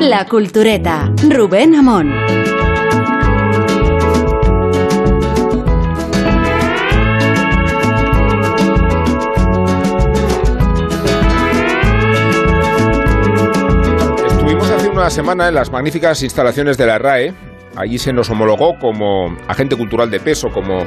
La 0.00 0.26
Cultureta, 0.28 1.12
Rubén 1.28 1.74
Amón. 1.74 2.12
Estuvimos 14.24 14.70
hace 14.70 14.88
una 14.88 15.10
semana 15.10 15.48
en 15.48 15.54
las 15.56 15.72
magníficas 15.72 16.22
instalaciones 16.22 16.78
de 16.78 16.86
la 16.86 16.98
RAE. 16.98 17.34
Allí 17.74 17.98
se 17.98 18.12
nos 18.12 18.30
homologó 18.30 18.78
como 18.78 19.36
agente 19.48 19.74
cultural 19.74 20.08
de 20.12 20.20
peso, 20.20 20.48
como 20.52 20.86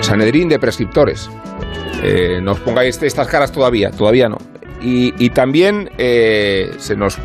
Sanedrín 0.00 0.48
de 0.48 0.58
prescriptores. 0.58 1.28
Eh, 2.04 2.40
no 2.42 2.52
os 2.52 2.60
pongáis 2.60 3.02
estas 3.02 3.26
caras 3.28 3.50
todavía, 3.50 3.90
todavía 3.90 4.28
no. 4.28 4.36
Y, 4.82 5.14
y 5.18 5.30
también 5.30 5.88
eh, 5.96 6.70
se 6.76 6.94
nos 6.96 7.16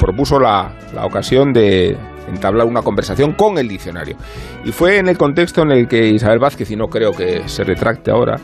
propuso 0.00 0.40
la, 0.40 0.72
la 0.92 1.06
ocasión 1.06 1.52
de 1.52 1.96
entablar 2.28 2.66
una 2.66 2.82
conversación 2.82 3.34
con 3.34 3.56
el 3.58 3.68
diccionario. 3.68 4.16
Y 4.64 4.72
fue 4.72 4.98
en 4.98 5.08
el 5.08 5.16
contexto 5.16 5.62
en 5.62 5.70
el 5.70 5.86
que 5.86 6.08
Isabel 6.08 6.40
Vázquez, 6.40 6.70
y 6.72 6.76
no 6.76 6.88
creo 6.88 7.12
que 7.12 7.48
se 7.48 7.62
retracte 7.62 8.10
ahora, 8.10 8.36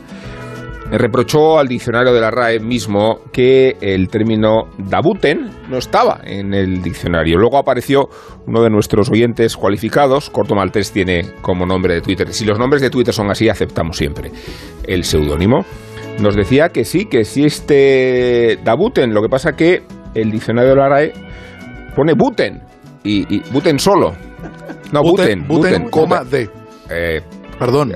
reprochó 0.99 1.59
al 1.59 1.69
diccionario 1.69 2.13
de 2.13 2.21
la 2.21 2.31
RAE 2.31 2.61
mismo 2.61 3.21
que 3.33 3.77
el 3.81 4.09
término 4.09 4.69
dabuten 4.79 5.51
no 5.71 5.79
estaba 5.79 6.21
en 6.25 6.53
el 6.53 6.83
diccionario. 6.83 7.39
Luego 7.39 7.59
apareció 7.59 8.09
uno 8.47 8.63
de 8.63 8.71
nuestros 8.71 9.11
oyentes 9.11 9.57
cualificados, 9.57 10.29
Corto 10.29 10.55
Maltés 10.55 10.93
tiene 10.93 11.33
como 11.41 11.65
nombre 11.65 11.95
de 11.95 12.01
Twitter. 12.03 12.33
Si 12.33 12.45
los 12.45 12.59
nombres 12.59 12.83
de 12.83 12.91
Twitter 12.91 13.15
son 13.15 13.31
así, 13.31 13.49
aceptamos 13.49 13.97
siempre 13.97 14.31
el 14.87 15.05
seudónimo. 15.05 15.65
Nos 16.21 16.37
decía 16.37 16.69
que 16.69 16.85
sí, 16.85 17.07
que 17.07 17.21
existe 17.21 18.59
dabuten, 18.63 19.15
lo 19.15 19.23
que 19.23 19.29
pasa 19.29 19.53
que 19.53 19.83
el 20.15 20.31
diccionario 20.31 20.71
de 20.71 20.77
la 20.77 20.89
RAE 20.89 21.13
pone 21.97 22.13
buten 22.13 22.63
y, 23.03 23.35
y 23.35 23.43
buten 23.51 23.79
solo. 23.79 24.13
No, 24.93 25.01
buten, 25.03 25.49
Buten, 25.49 25.89
coma, 25.89 26.23
buten. 26.23 26.47
D. 26.47 26.51
Eh, 26.91 27.21
Perdón. 27.63 27.95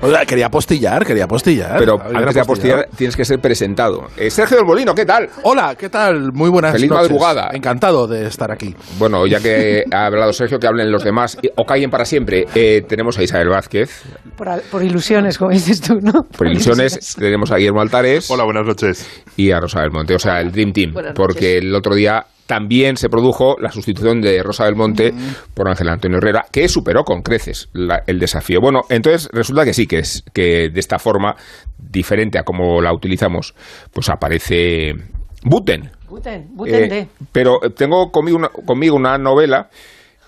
Oiga, 0.00 0.24
quería 0.26 0.48
postillar, 0.48 1.04
quería 1.04 1.26
postillar. 1.26 1.76
pero 1.76 2.00
antes 2.00 2.34
de 2.34 2.40
apostillar 2.40 2.88
tienes 2.96 3.16
que 3.16 3.24
ser 3.24 3.40
presentado. 3.40 4.06
Eh, 4.16 4.30
Sergio 4.30 4.58
del 4.58 4.64
Molino, 4.64 4.94
¿qué 4.94 5.04
tal? 5.04 5.28
Hola, 5.42 5.74
¿qué 5.74 5.88
tal? 5.88 6.32
Muy 6.32 6.50
buenas 6.50 6.70
Feliz 6.70 6.88
noches. 6.88 7.10
madrugada. 7.10 7.50
Encantado 7.52 8.06
de 8.06 8.28
estar 8.28 8.52
aquí. 8.52 8.76
Bueno, 8.96 9.26
ya 9.26 9.40
que 9.40 9.82
ha 9.90 10.06
hablado 10.06 10.32
Sergio, 10.32 10.60
que 10.60 10.68
hablen 10.68 10.92
los 10.92 11.02
demás 11.02 11.36
o 11.56 11.64
callen 11.64 11.90
para 11.90 12.04
siempre. 12.04 12.46
Eh, 12.54 12.82
tenemos 12.88 13.18
a 13.18 13.24
Isabel 13.24 13.48
Vázquez, 13.48 14.04
Por, 14.36 14.84
ilusiones, 14.84 15.36
como 15.36 15.50
dices 15.50 15.80
tú, 15.80 15.98
¿no? 16.00 16.22
por 16.22 16.46
ilusiones. 16.46 17.16
tenemos 17.18 17.50
a 17.50 17.56
Guillermo 17.56 17.80
Altares 17.80 18.30
Hola, 18.30 18.44
buenas 18.44 18.66
noches. 18.66 19.04
y 19.36 19.50
a 19.50 19.58
Rosa 19.58 19.80
del 19.80 19.90
Monte, 19.90 20.14
o 20.14 20.18
sea, 20.20 20.40
el 20.40 20.52
Dream 20.52 20.72
Team. 20.72 20.92
Buenas 20.92 21.14
Porque 21.16 21.58
el 21.58 21.74
otro 21.74 21.96
día 21.96 22.24
también 22.46 22.96
se 22.96 23.08
produjo 23.08 23.56
la 23.60 23.70
sustitución 23.70 24.20
de 24.20 24.42
Rosa 24.42 24.64
del 24.64 24.76
Monte 24.76 25.12
por 25.54 25.68
Ángel 25.68 25.88
Antonio 25.88 26.18
Herrera, 26.18 26.46
que 26.50 26.68
superó 26.68 27.02
con 27.04 27.22
creces 27.22 27.68
la- 27.72 28.02
el 28.06 28.18
desafío. 28.18 28.60
Bueno, 28.60 28.82
entonces 28.88 29.28
resulta 29.32 29.64
que 29.64 29.74
sí, 29.74 29.86
que 29.86 29.98
es 29.98 30.22
que 30.32 30.68
de 30.72 30.80
esta 30.80 30.98
forma, 30.98 31.34
diferente 31.76 32.38
a 32.38 32.42
como 32.44 32.80
la 32.80 32.92
utilizamos, 32.94 33.54
pues 33.92 34.08
aparece 34.08 34.92
Buten. 35.42 35.90
Buten, 36.08 36.48
Buten 36.54 36.92
Eh, 36.92 37.08
pero 37.32 37.58
tengo 37.74 38.10
conmigo 38.10 38.36
una, 38.38 38.48
conmigo 38.48 38.94
una 38.96 39.18
novela 39.18 39.68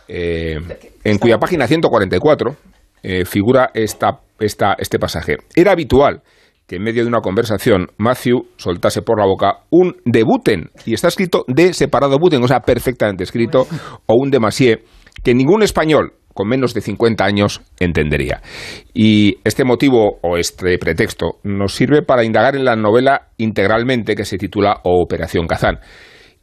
eh, 0.08 0.58
en 1.04 1.18
cuya 1.18 1.38
página 1.38 1.66
144 1.66 2.56
eh, 3.02 3.24
figura 3.24 3.70
esta, 3.74 4.20
esta, 4.40 4.74
este 4.78 4.98
pasaje. 4.98 5.36
Era 5.54 5.72
habitual 5.72 6.22
que 6.68 6.76
en 6.76 6.82
medio 6.82 7.02
de 7.02 7.08
una 7.08 7.22
conversación 7.22 7.88
Matthew 7.96 8.46
soltase 8.56 9.00
por 9.02 9.18
la 9.18 9.26
boca 9.26 9.64
un 9.70 9.96
debuten, 10.04 10.70
y 10.84 10.94
está 10.94 11.08
escrito 11.08 11.44
de 11.48 11.72
separado 11.72 12.18
buten, 12.18 12.44
o 12.44 12.46
sea, 12.46 12.60
perfectamente 12.60 13.24
escrito, 13.24 13.66
o 14.06 14.14
un 14.14 14.30
demasié, 14.30 14.84
que 15.24 15.34
ningún 15.34 15.62
español 15.62 16.12
con 16.34 16.46
menos 16.46 16.72
de 16.72 16.82
50 16.82 17.24
años 17.24 17.62
entendería. 17.80 18.42
Y 18.94 19.38
este 19.42 19.64
motivo 19.64 20.20
o 20.22 20.36
este 20.36 20.78
pretexto 20.78 21.40
nos 21.42 21.74
sirve 21.74 22.02
para 22.02 22.22
indagar 22.22 22.54
en 22.54 22.64
la 22.64 22.76
novela 22.76 23.30
integralmente 23.38 24.14
que 24.14 24.24
se 24.24 24.38
titula 24.38 24.80
Operación 24.84 25.48
Kazán 25.48 25.80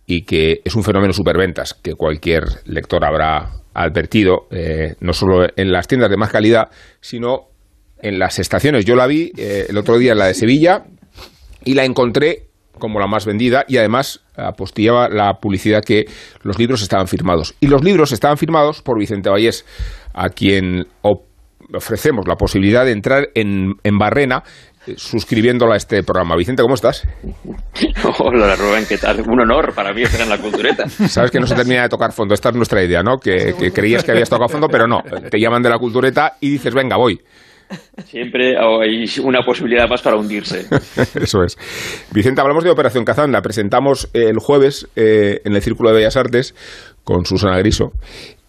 y 0.06 0.26
que 0.26 0.60
es 0.66 0.76
un 0.76 0.84
fenómeno 0.84 1.14
superventas 1.14 1.76
que 1.76 1.94
cualquier 1.94 2.44
lector 2.66 3.06
habrá 3.06 3.62
advertido, 3.74 4.48
eh, 4.52 4.96
no 5.00 5.14
solo 5.14 5.48
en 5.56 5.72
las 5.72 5.88
tiendas 5.88 6.10
de 6.10 6.18
más 6.18 6.32
calidad, 6.32 6.70
sino 7.00 7.55
en 8.06 8.20
las 8.20 8.38
estaciones. 8.38 8.86
Yo 8.86 8.96
la 8.96 9.08
vi 9.08 9.32
eh, 9.36 9.66
el 9.68 9.78
otro 9.78 9.98
día 9.98 10.12
en 10.12 10.20
la 10.20 10.28
de 10.28 10.36
Sevilla 10.36 10.84
y 11.64 11.74
la 11.74 11.86
encontré 11.86 12.44
como 12.78 13.00
la 13.00 13.08
más 13.08 13.26
vendida 13.26 13.66
y 13.68 13.78
además 13.78 14.22
apostillaba 14.36 15.10
la 15.10 15.34
publicidad 15.42 15.82
que 15.82 16.06
los 16.44 16.60
libros 16.60 16.84
estaban 16.84 17.08
firmados. 17.08 17.56
Y 17.62 17.68
los 17.68 17.84
libros 17.84 18.12
estaban 18.12 18.38
firmados 18.38 18.84
por 18.84 19.00
Vicente 19.00 19.30
Vallés, 19.30 19.66
a 20.14 20.30
quien 20.30 20.86
ofrecemos 21.74 22.28
la 22.28 22.36
posibilidad 22.36 22.86
de 22.86 22.92
entrar 22.92 23.30
en, 23.34 23.74
en 23.84 23.98
Barrena 23.98 24.44
eh, 24.86 24.94
suscribiéndola 24.98 25.74
a 25.74 25.78
este 25.78 26.04
programa. 26.04 26.36
Vicente, 26.36 26.62
¿cómo 26.62 26.76
estás? 26.76 27.08
Hola 28.20 28.56
Rubén, 28.56 28.86
¿qué 28.88 29.00
tal? 29.00 29.22
Un 29.22 29.40
honor 29.40 29.74
para 29.74 29.94
mí 29.94 30.04
estar 30.04 30.22
en 30.22 30.30
la 30.30 30.38
cultureta. 30.38 30.88
Sabes 30.90 31.32
que 31.32 31.40
no 31.40 31.48
se 31.48 31.56
termina 31.56 31.82
de 31.84 31.90
tocar 31.90 32.12
fondo, 32.12 32.36
esta 32.36 32.50
es 32.50 32.56
nuestra 32.56 32.84
idea, 32.84 33.02
¿no? 33.02 33.18
Que, 33.18 33.56
que 33.58 33.72
creías 33.72 34.04
que 34.04 34.12
habías 34.12 34.30
tocado 34.30 34.50
fondo, 34.50 34.68
pero 34.68 34.86
no. 34.86 35.02
Te 35.32 35.40
llaman 35.40 35.64
de 35.64 35.70
la 35.70 35.80
cultureta 35.80 36.34
y 36.40 36.52
dices, 36.52 36.76
venga, 36.76 36.98
voy. 36.98 37.20
Siempre 38.06 38.58
hay 38.58 39.06
una 39.24 39.42
posibilidad 39.44 39.88
más 39.90 40.02
para 40.02 40.18
hundirse. 40.18 40.66
Eso 41.16 41.44
es. 41.44 41.58
Vicente, 42.12 42.42
hablamos 42.42 42.64
de 42.64 42.70
Operación 42.70 43.06
Kazán, 43.06 43.32
la 43.32 43.42
presentamos 43.42 44.10
el 44.14 44.40
jueves 44.40 44.88
eh, 44.96 45.42
en 45.44 45.56
el 45.56 45.62
Círculo 45.62 45.90
de 45.90 45.98
Bellas 45.98 46.18
Artes 46.18 46.56
con 47.04 47.26
Susana 47.26 47.58
Griso. 47.58 47.94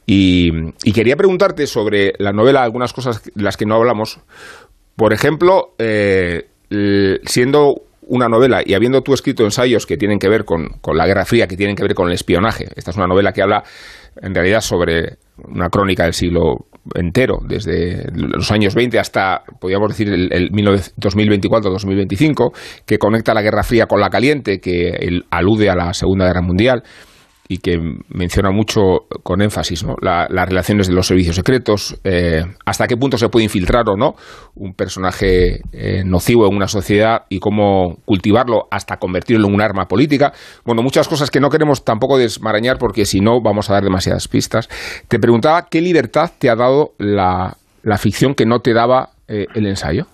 Y, 0.06 0.72
quería 0.92 1.16
preguntarte 1.16 1.66
sobre 1.66 2.12
la 2.18 2.32
novela, 2.32 2.62
algunas 2.62 2.92
cosas 2.92 3.24
de 3.24 3.42
las 3.42 3.56
que 3.56 3.66
no 3.66 3.74
hablamos. 3.74 4.20
Por 4.94 5.12
ejemplo, 5.12 5.74
eh, 5.78 6.48
siendo 7.24 7.82
una 8.02 8.28
novela 8.28 8.62
y 8.64 8.74
habiendo 8.74 9.02
tú 9.02 9.14
escrito 9.14 9.42
ensayos 9.44 9.84
que 9.84 9.96
tienen 9.96 10.20
que 10.20 10.28
ver 10.28 10.44
con, 10.44 10.68
con 10.80 10.96
la 10.96 11.06
Guerra 11.06 11.24
Fría, 11.24 11.48
que 11.48 11.56
tienen 11.56 11.74
que 11.74 11.82
ver 11.82 11.94
con 11.94 12.06
el 12.06 12.14
espionaje, 12.14 12.68
esta 12.76 12.92
es 12.92 12.96
una 12.96 13.08
novela 13.08 13.32
que 13.32 13.42
habla 13.42 13.64
en 14.22 14.32
realidad 14.32 14.60
sobre 14.60 15.16
una 15.44 15.68
crónica 15.70 16.04
del 16.04 16.14
siglo 16.14 16.66
entero, 16.94 17.38
desde 17.46 18.06
los 18.14 18.50
años 18.50 18.74
20 18.74 18.98
hasta, 18.98 19.42
podríamos 19.60 19.88
decir, 19.88 20.08
el, 20.08 20.32
el 20.32 20.50
2024-2025, 20.50 22.52
que 22.86 22.98
conecta 22.98 23.34
la 23.34 23.42
Guerra 23.42 23.62
Fría 23.62 23.86
con 23.86 24.00
la 24.00 24.08
caliente, 24.08 24.58
que 24.58 25.20
alude 25.30 25.70
a 25.70 25.74
la 25.74 25.92
Segunda 25.92 26.26
Guerra 26.26 26.42
Mundial 26.42 26.82
y 27.48 27.58
que 27.58 27.78
menciona 28.08 28.50
mucho 28.50 29.06
con 29.22 29.42
énfasis 29.42 29.84
¿no? 29.84 29.94
La- 30.00 30.26
las 30.30 30.48
relaciones 30.48 30.88
de 30.88 30.94
los 30.94 31.06
servicios 31.06 31.36
secretos, 31.36 31.96
eh, 32.04 32.42
hasta 32.64 32.86
qué 32.86 32.96
punto 32.96 33.18
se 33.18 33.28
puede 33.28 33.44
infiltrar 33.44 33.88
o 33.88 33.96
no 33.96 34.14
un 34.54 34.74
personaje 34.74 35.60
eh, 35.72 36.02
nocivo 36.04 36.46
en 36.48 36.56
una 36.56 36.68
sociedad 36.68 37.22
y 37.28 37.38
cómo 37.38 37.98
cultivarlo 38.04 38.68
hasta 38.70 38.96
convertirlo 38.96 39.46
en 39.48 39.54
un 39.54 39.60
arma 39.60 39.86
política. 39.86 40.32
Bueno, 40.64 40.82
muchas 40.82 41.08
cosas 41.08 41.30
que 41.30 41.40
no 41.40 41.50
queremos 41.50 41.84
tampoco 41.84 42.18
desmarañar 42.18 42.78
porque 42.78 43.04
si 43.04 43.20
no 43.20 43.40
vamos 43.40 43.70
a 43.70 43.74
dar 43.74 43.84
demasiadas 43.84 44.28
pistas. 44.28 44.68
Te 45.08 45.18
preguntaba 45.18 45.66
qué 45.70 45.80
libertad 45.80 46.30
te 46.38 46.50
ha 46.50 46.56
dado 46.56 46.92
la, 46.98 47.56
ficción 47.98 48.34
que 48.34 48.46
no 48.46 48.60
te 48.60 48.72
daba 48.74 49.10
eh, 49.28 49.46
el 49.54 49.66
ensayo. 49.66 50.06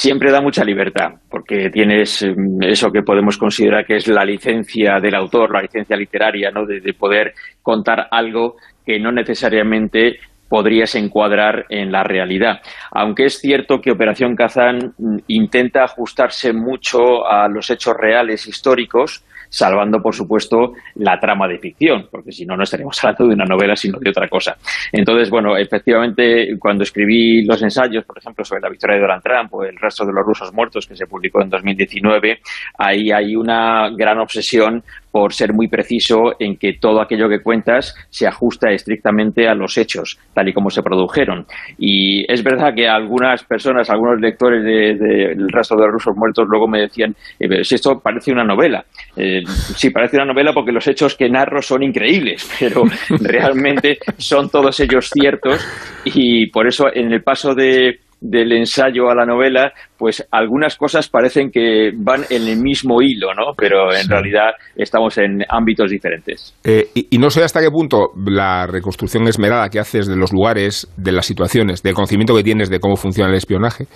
Siempre 0.00 0.32
da 0.32 0.40
mucha 0.40 0.64
libertad, 0.64 1.12
porque 1.28 1.68
tienes 1.68 2.22
mm, 2.22 2.62
eso 2.62 2.90
que 2.90 3.02
podemos 3.02 3.36
considerar 3.36 3.84
que 3.84 3.96
es 3.96 4.08
la 4.08 4.24
licencia 4.24 4.98
del 4.98 5.14
autor, 5.14 5.52
la 5.52 5.60
licencia 5.60 5.94
literaria, 5.94 6.50
¿no? 6.50 6.64
de, 6.64 6.80
de 6.80 6.94
poder 6.94 7.34
contar 7.60 8.08
algo 8.10 8.56
que 8.86 8.98
no 8.98 9.12
necesariamente 9.12 10.18
podrías 10.48 10.94
encuadrar 10.94 11.66
en 11.68 11.92
la 11.92 12.02
realidad. 12.02 12.62
Aunque 12.92 13.26
es 13.26 13.40
cierto 13.40 13.82
que 13.82 13.90
Operación 13.90 14.36
Kazán 14.36 14.94
mm, 14.96 15.16
intenta 15.26 15.84
ajustarse 15.84 16.54
mucho 16.54 17.26
a 17.26 17.46
los 17.48 17.68
hechos 17.68 17.94
reales 17.94 18.46
históricos, 18.46 19.22
salvando, 19.50 20.00
por 20.00 20.14
supuesto, 20.14 20.72
la 20.94 21.18
trama 21.18 21.46
de 21.48 21.58
ficción, 21.58 22.08
porque 22.10 22.32
si 22.32 22.46
no, 22.46 22.56
no 22.56 22.62
estaríamos 22.62 22.96
hablando 23.04 23.26
de 23.28 23.34
una 23.34 23.44
novela, 23.44 23.76
sino 23.76 23.98
de 23.98 24.08
otra 24.08 24.28
cosa. 24.28 24.56
Entonces, 24.92 25.28
bueno, 25.28 25.56
efectivamente, 25.56 26.56
cuando 26.58 26.84
escribí 26.84 27.44
los 27.44 27.60
ensayos, 27.62 28.04
por 28.04 28.16
ejemplo, 28.16 28.44
sobre 28.44 28.62
la 28.62 28.70
victoria 28.70 28.96
de 28.96 29.02
Donald 29.02 29.22
Trump 29.22 29.52
o 29.52 29.64
el 29.64 29.76
resto 29.76 30.06
de 30.06 30.12
los 30.12 30.24
rusos 30.24 30.52
muertos, 30.54 30.86
que 30.86 30.96
se 30.96 31.06
publicó 31.06 31.42
en 31.42 31.50
2019, 31.50 32.40
ahí 32.78 33.10
hay 33.10 33.36
una 33.36 33.90
gran 33.90 34.18
obsesión 34.18 34.82
por 35.10 35.32
ser 35.32 35.52
muy 35.52 35.68
preciso 35.68 36.34
en 36.38 36.56
que 36.56 36.74
todo 36.80 37.00
aquello 37.00 37.28
que 37.28 37.42
cuentas 37.42 37.94
se 38.10 38.26
ajusta 38.26 38.70
estrictamente 38.70 39.48
a 39.48 39.54
los 39.54 39.76
hechos, 39.76 40.18
tal 40.34 40.48
y 40.48 40.52
como 40.52 40.70
se 40.70 40.82
produjeron. 40.82 41.46
Y 41.78 42.30
es 42.30 42.42
verdad 42.42 42.74
que 42.74 42.88
algunas 42.88 43.44
personas, 43.44 43.90
algunos 43.90 44.20
lectores 44.20 44.64
del 44.64 44.98
de, 44.98 45.34
del 45.34 45.48
resto 45.48 45.76
de 45.76 45.82
los 45.82 45.92
rusos 45.92 46.16
muertos 46.16 46.46
luego 46.48 46.68
me 46.68 46.80
decían, 46.80 47.14
eh, 47.38 47.64
si 47.64 47.74
esto 47.74 48.00
parece 48.00 48.32
una 48.32 48.44
novela. 48.44 48.84
Eh, 49.16 49.42
sí, 49.46 49.90
parece 49.90 50.16
una 50.16 50.26
novela 50.26 50.52
porque 50.52 50.72
los 50.72 50.86
hechos 50.86 51.16
que 51.16 51.28
narro 51.28 51.60
son 51.62 51.82
increíbles, 51.82 52.48
pero 52.60 52.84
realmente 53.20 53.98
son 54.18 54.48
todos 54.48 54.78
ellos 54.80 55.10
ciertos 55.10 55.66
y 56.04 56.46
por 56.50 56.66
eso 56.66 56.86
en 56.92 57.12
el 57.12 57.22
paso 57.22 57.54
de 57.54 58.00
del 58.20 58.52
ensayo 58.52 59.10
a 59.10 59.14
la 59.14 59.24
novela, 59.24 59.72
pues 59.96 60.26
algunas 60.30 60.76
cosas 60.76 61.08
parecen 61.08 61.50
que 61.50 61.90
van 61.96 62.24
en 62.28 62.46
el 62.46 62.58
mismo 62.58 63.00
hilo, 63.00 63.34
¿no? 63.34 63.54
Pero 63.56 63.94
en 63.94 64.08
realidad 64.08 64.50
estamos 64.76 65.16
en 65.18 65.42
ámbitos 65.48 65.90
diferentes. 65.90 66.54
Eh, 66.64 66.88
y, 66.94 67.18
no 67.18 67.30
sé 67.30 67.42
hasta 67.42 67.60
qué 67.60 67.70
punto 67.70 68.10
la 68.26 68.66
reconstrucción 68.66 69.26
esmerada 69.28 69.68
que 69.68 69.80
haces 69.80 70.06
de 70.06 70.16
los 70.16 70.32
lugares, 70.32 70.92
de 70.96 71.12
las 71.12 71.26
situaciones, 71.26 71.82
del 71.82 71.94
conocimiento 71.94 72.34
que 72.34 72.42
tienes 72.42 72.68
de 72.70 72.78
cómo 72.78 72.96
funciona 72.96 73.30
el 73.30 73.36
espionaje, 73.36 73.86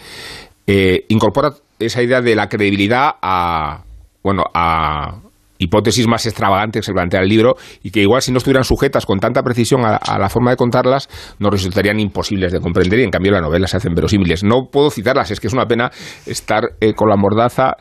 eh, 0.66 1.04
incorpora 1.08 1.50
esa 1.78 2.02
idea 2.02 2.22
de 2.22 2.34
la 2.34 2.48
credibilidad 2.48 3.10
a, 3.20 3.82
bueno, 4.22 4.44
a 4.54 5.20
hipótesis 5.58 6.06
más 6.06 6.26
extravagantes 6.26 6.80
que 6.80 6.86
se 6.86 6.92
plantea 6.92 7.20
el 7.20 7.28
libro 7.28 7.56
y 7.82 7.90
que 7.90 8.00
igual 8.00 8.22
si 8.22 8.32
no 8.32 8.38
estuvieran 8.38 8.64
sujetas 8.64 9.06
con 9.06 9.20
tanta 9.20 9.42
precisión 9.42 9.82
a, 9.84 10.18
la 10.18 10.28
forma 10.28 10.50
de 10.50 10.56
contarlas 10.56 11.08
nos 11.38 11.52
resultarían 11.52 12.00
imposibles 12.00 12.52
de 12.52 12.60
comprender 12.60 13.00
y 13.00 13.04
en 13.04 13.10
cambio 13.10 13.32
la 13.32 13.40
novela 13.40 13.66
se 13.66 13.76
hacen 13.76 13.94
verosímiles. 13.94 14.42
No 14.44 14.68
puedo 14.70 14.90
citarlas, 14.90 15.30
es 15.30 15.40
que 15.40 15.46
es 15.46 15.52
una 15.52 15.66
pena 15.66 15.90
estar 16.26 16.62
eh, 16.80 16.94
con 16.94 17.08
la 17.08 17.16
mordaza 17.16 17.76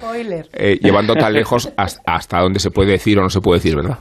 eh, 0.54 0.78
llevando 0.81 1.16
tan 1.16 1.34
lejos 1.34 1.72
hasta, 1.78 2.02
hasta 2.06 2.40
donde 2.40 2.60
se 2.60 2.72
puede 2.72 2.92
decir 2.92 3.20
o 3.20 3.24
no 3.24 3.30
se 3.30 3.42
puede 3.42 3.60
decir, 3.60 3.75
¿verdad? 3.75 3.98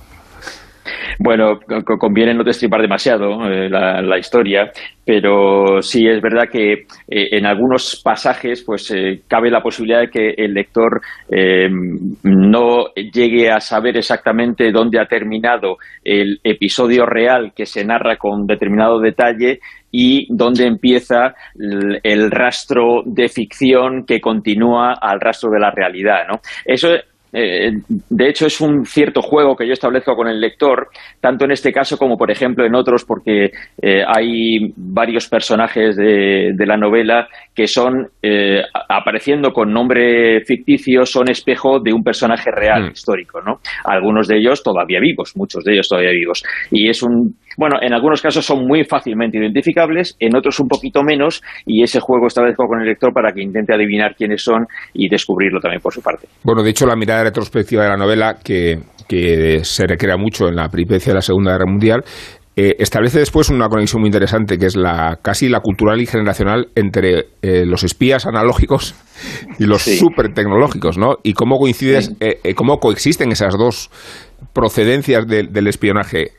Bueno, 1.19 1.61
conviene 1.99 2.35
no 2.35 2.45
destripar 2.45 2.81
demasiado 2.81 3.47
eh, 3.47 3.69
la, 3.69 4.19
historia, 4.19 4.71
pero 5.05 5.81
sí 5.81 6.07
es 6.07 6.21
verdad 6.21 6.49
que 6.51 6.73
eh, 6.73 6.85
en 7.09 7.47
algunos 7.47 8.01
pasajes 8.03 8.63
pues 8.63 8.91
eh, 8.91 9.21
cabe 9.29 9.51
la 9.51 9.63
posibilidad 9.63 10.01
de 10.01 10.11
que 10.11 10.35
el 10.37 10.55
lector 10.55 11.01
no 12.23 12.87
llegue 12.95 13.51
a 13.51 13.61
saber 13.61 13.97
exactamente 13.97 14.71
dónde 14.71 15.01
ha 15.01 15.07
terminado 15.07 15.77
el 16.05 16.41
episodio 16.45 17.07
real 17.07 17.53
que 17.55 17.67
se 17.67 17.85
narra 17.85 18.17
con 18.17 18.47
determinado 18.47 19.01
detalle 19.01 19.61
y 19.93 20.27
dónde 20.35 20.67
empieza 20.67 21.35
el, 22.03 22.31
rastro 22.31 23.03
de 23.05 23.29
ficción 23.29 24.05
que 24.07 24.21
continúa 24.21 24.95
al 24.95 25.21
rastro 25.21 25.51
de 25.51 25.61
la 25.61 25.71
realidad. 25.71 26.27
¿no? 26.29 26.41
Eso 26.65 26.89
eh, 27.33 27.73
de 27.89 28.29
hecho, 28.29 28.47
es 28.47 28.61
un 28.61 28.85
cierto 28.85 29.23
juego 29.23 29.57
que 29.57 29.67
yo 29.67 29.73
establezco 29.73 30.15
con 30.15 30.29
el 30.29 30.41
lector, 30.41 30.89
tanto 31.21 31.45
en 31.45 31.53
este 31.53 31.73
caso 31.73 31.97
como, 31.97 32.17
por 32.17 32.31
ejemplo, 32.31 32.65
en 32.65 32.75
otros, 32.75 33.05
porque 33.05 33.51
eh, 33.81 34.03
hay 34.07 34.73
varios 34.77 35.29
personajes 35.29 35.97
de, 35.97 36.55
la 36.67 36.77
novela 36.77 37.27
que 37.55 37.67
son, 37.67 38.09
eh, 38.23 38.63
apareciendo 38.89 39.51
con 39.53 39.73
nombre 39.73 40.45
ficticio, 40.45 41.05
son 41.05 41.29
espejo 41.29 41.81
de 41.81 41.93
un 41.93 42.05
personaje 42.05 42.51
real, 42.51 42.85
mm. 42.85 42.93
histórico, 42.93 43.41
¿no? 43.41 43.61
Algunos 43.85 44.29
de 44.29 44.39
ellos 44.39 44.63
todavía 44.63 45.01
vivos, 45.01 45.33
muchos 45.35 45.65
de 45.65 45.73
ellos 45.73 45.89
todavía 45.89 46.13
vivos. 46.13 46.43
Y 46.71 46.89
es 46.89 47.03
un, 47.03 47.35
bueno, 47.57 47.77
en 47.81 47.93
algunos 47.93 48.23
casos 48.23 48.45
son 48.45 48.67
muy 48.67 48.85
fácilmente 48.85 49.39
identificables, 49.39 50.17
en 50.19 50.37
otros 50.37 50.59
un 50.61 50.69
poquito 50.69 51.03
menos, 51.03 51.43
y 51.67 51.83
ese 51.83 52.01
juego 52.01 52.27
establezco 52.27 52.67
con 52.67 52.81
el 52.81 52.87
lector 52.87 53.13
para 53.13 53.33
que 53.33 53.43
intente 53.43 53.75
adivinar 53.75 54.15
quiénes 54.17 54.43
son 54.43 54.67
y 54.95 55.09
descubrirlo 55.09 55.61
también 55.61 55.81
por 55.81 55.93
su 55.93 56.03
parte. 56.03 56.29
Bueno, 56.45 56.63
de 56.63 56.71
hecho, 56.71 56.87
la 56.87 56.97
mirada 56.97 57.25
retrospectiva 57.25 57.85
de 57.85 57.89
la 57.91 57.97
novela, 57.97 58.37
que, 58.43 58.79
se 59.63 59.87
recrea 59.87 60.17
mucho 60.17 60.49
en 60.49 60.57
la 60.57 60.71
peripecia 60.71 61.13
de 61.13 61.17
la 61.17 61.21
Segunda 61.21 61.53
Guerra 61.53 61.67
Mundial, 61.67 62.03
eh, 62.57 62.77
establece 62.79 63.19
después 63.19 63.51
una 63.51 63.69
conexión 63.69 64.01
muy 64.01 64.09
interesante 64.09 64.57
que 64.57 64.67
es 64.67 64.77
la 64.77 65.19
casi 65.23 65.49
la 65.49 65.61
cultural 65.61 66.01
y 66.01 66.07
generacional 66.07 66.69
entre 66.75 67.27
eh, 67.43 67.65
los 67.67 67.83
espías 67.83 68.27
analógicos 68.27 68.95
y 69.59 69.65
los 69.65 69.83
super 69.83 70.33
tecnológicos, 70.33 70.97
¿no? 70.97 71.17
Y 71.23 71.35
cómo 71.35 71.59
coincides, 71.59 72.15
eh, 72.21 72.55
cómo 72.55 72.79
coexisten 72.79 73.33
esas 73.33 73.57
dos 73.59 73.91
procedencias 74.55 75.27
del 75.27 75.67
espionaje 75.67 76.33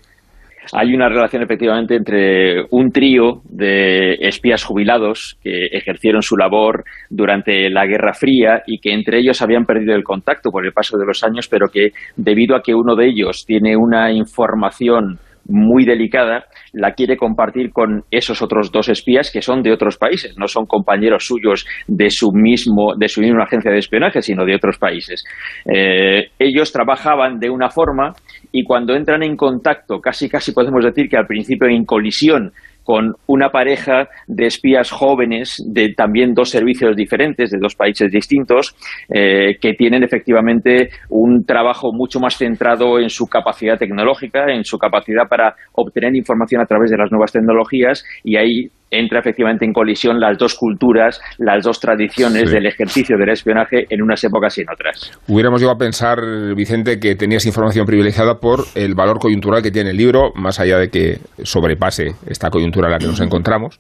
hay 0.71 0.93
una 0.93 1.09
relación 1.09 1.43
efectivamente 1.43 1.95
entre 1.95 2.63
un 2.71 2.91
trío 2.91 3.41
de 3.49 4.13
espías 4.21 4.63
jubilados 4.63 5.37
que 5.43 5.67
ejercieron 5.71 6.21
su 6.21 6.37
labor 6.37 6.83
durante 7.09 7.69
la 7.69 7.85
Guerra 7.85 8.13
Fría 8.13 8.63
y 8.65 8.79
que 8.79 8.93
entre 8.93 9.19
ellos 9.19 9.41
habían 9.41 9.65
perdido 9.65 9.95
el 9.95 10.03
contacto 10.03 10.51
por 10.51 10.65
el 10.65 10.71
paso 10.71 10.97
de 10.97 11.05
los 11.05 11.23
años, 11.23 11.47
pero 11.47 11.67
que 11.67 11.89
debido 12.15 12.55
a 12.55 12.61
que 12.61 12.73
uno 12.73 12.95
de 12.95 13.07
ellos 13.07 13.45
tiene 13.45 13.75
una 13.75 14.11
información 14.11 15.19
muy 15.45 15.85
delicada, 15.85 16.45
la 16.71 16.93
quiere 16.93 17.17
compartir 17.17 17.71
con 17.71 18.03
esos 18.11 18.41
otros 18.41 18.71
dos 18.71 18.89
espías 18.89 19.31
que 19.31 19.41
son 19.41 19.61
de 19.61 19.71
otros 19.71 19.97
países, 19.97 20.37
no 20.37 20.47
son 20.47 20.65
compañeros 20.65 21.25
suyos 21.25 21.65
de 21.87 22.09
su 22.09 22.31
mismo, 22.31 22.95
de 22.97 23.07
su 23.07 23.21
misma 23.21 23.43
agencia 23.43 23.71
de 23.71 23.79
espionaje, 23.79 24.21
sino 24.21 24.45
de 24.45 24.55
otros 24.55 24.77
países. 24.77 25.23
Eh, 25.65 26.29
ellos 26.39 26.71
trabajaban 26.71 27.39
de 27.39 27.49
una 27.49 27.69
forma 27.69 28.13
y 28.53 28.63
cuando 28.63 28.95
entran 28.95 29.23
en 29.23 29.35
contacto, 29.35 29.99
casi 29.99 30.29
casi 30.29 30.53
podemos 30.53 30.85
decir 30.85 31.09
que 31.09 31.17
al 31.17 31.25
principio 31.25 31.67
en 31.67 31.83
colisión 31.83 32.53
con 32.83 33.15
una 33.27 33.49
pareja 33.49 34.09
de 34.27 34.45
espías 34.45 34.91
jóvenes 34.91 35.63
de 35.65 35.93
también 35.93 36.33
dos 36.33 36.49
servicios 36.49 36.95
diferentes, 36.95 37.49
de 37.49 37.57
dos 37.57 37.75
países 37.75 38.11
distintos, 38.11 38.75
eh, 39.09 39.57
que 39.59 39.73
tienen 39.73 40.03
efectivamente 40.03 40.89
un 41.09 41.45
trabajo 41.45 41.91
mucho 41.93 42.19
más 42.19 42.37
centrado 42.37 42.99
en 42.99 43.09
su 43.09 43.25
capacidad 43.27 43.77
tecnológica, 43.77 44.51
en 44.53 44.65
su 44.65 44.77
capacidad 44.77 45.27
para 45.27 45.55
obtener 45.71 46.15
información 46.15 46.61
a 46.61 46.65
través 46.65 46.91
de 46.91 46.97
las 46.97 47.11
nuevas 47.11 47.31
tecnologías 47.31 48.03
y 48.23 48.35
ahí 48.35 48.69
entra 48.99 49.19
efectivamente 49.19 49.65
en 49.65 49.73
colisión 49.73 50.19
las 50.19 50.37
dos 50.37 50.55
culturas, 50.55 51.19
las 51.37 51.63
dos 51.63 51.79
tradiciones 51.79 52.51
del 52.51 52.65
ejercicio 52.65 53.17
del 53.17 53.29
espionaje 53.29 53.85
en 53.89 54.01
unas 54.01 54.23
épocas 54.23 54.57
y 54.57 54.61
en 54.61 54.67
otras. 54.71 55.11
Hubiéramos 55.27 55.59
llegado 55.59 55.75
a 55.75 55.79
pensar, 55.79 56.19
Vicente, 56.55 56.99
que 56.99 57.15
tenías 57.15 57.45
información 57.45 57.85
privilegiada 57.85 58.35
por 58.35 58.65
el 58.75 58.95
valor 58.95 59.19
coyuntural 59.19 59.61
que 59.61 59.71
tiene 59.71 59.91
el 59.91 59.97
libro, 59.97 60.31
más 60.35 60.59
allá 60.59 60.77
de 60.77 60.89
que 60.89 61.17
sobrepase 61.43 62.11
esta 62.27 62.49
coyuntura 62.49 62.87
en 62.87 62.91
la 62.93 62.99
que 62.99 63.07
nos 63.07 63.19
encontramos. 63.19 63.79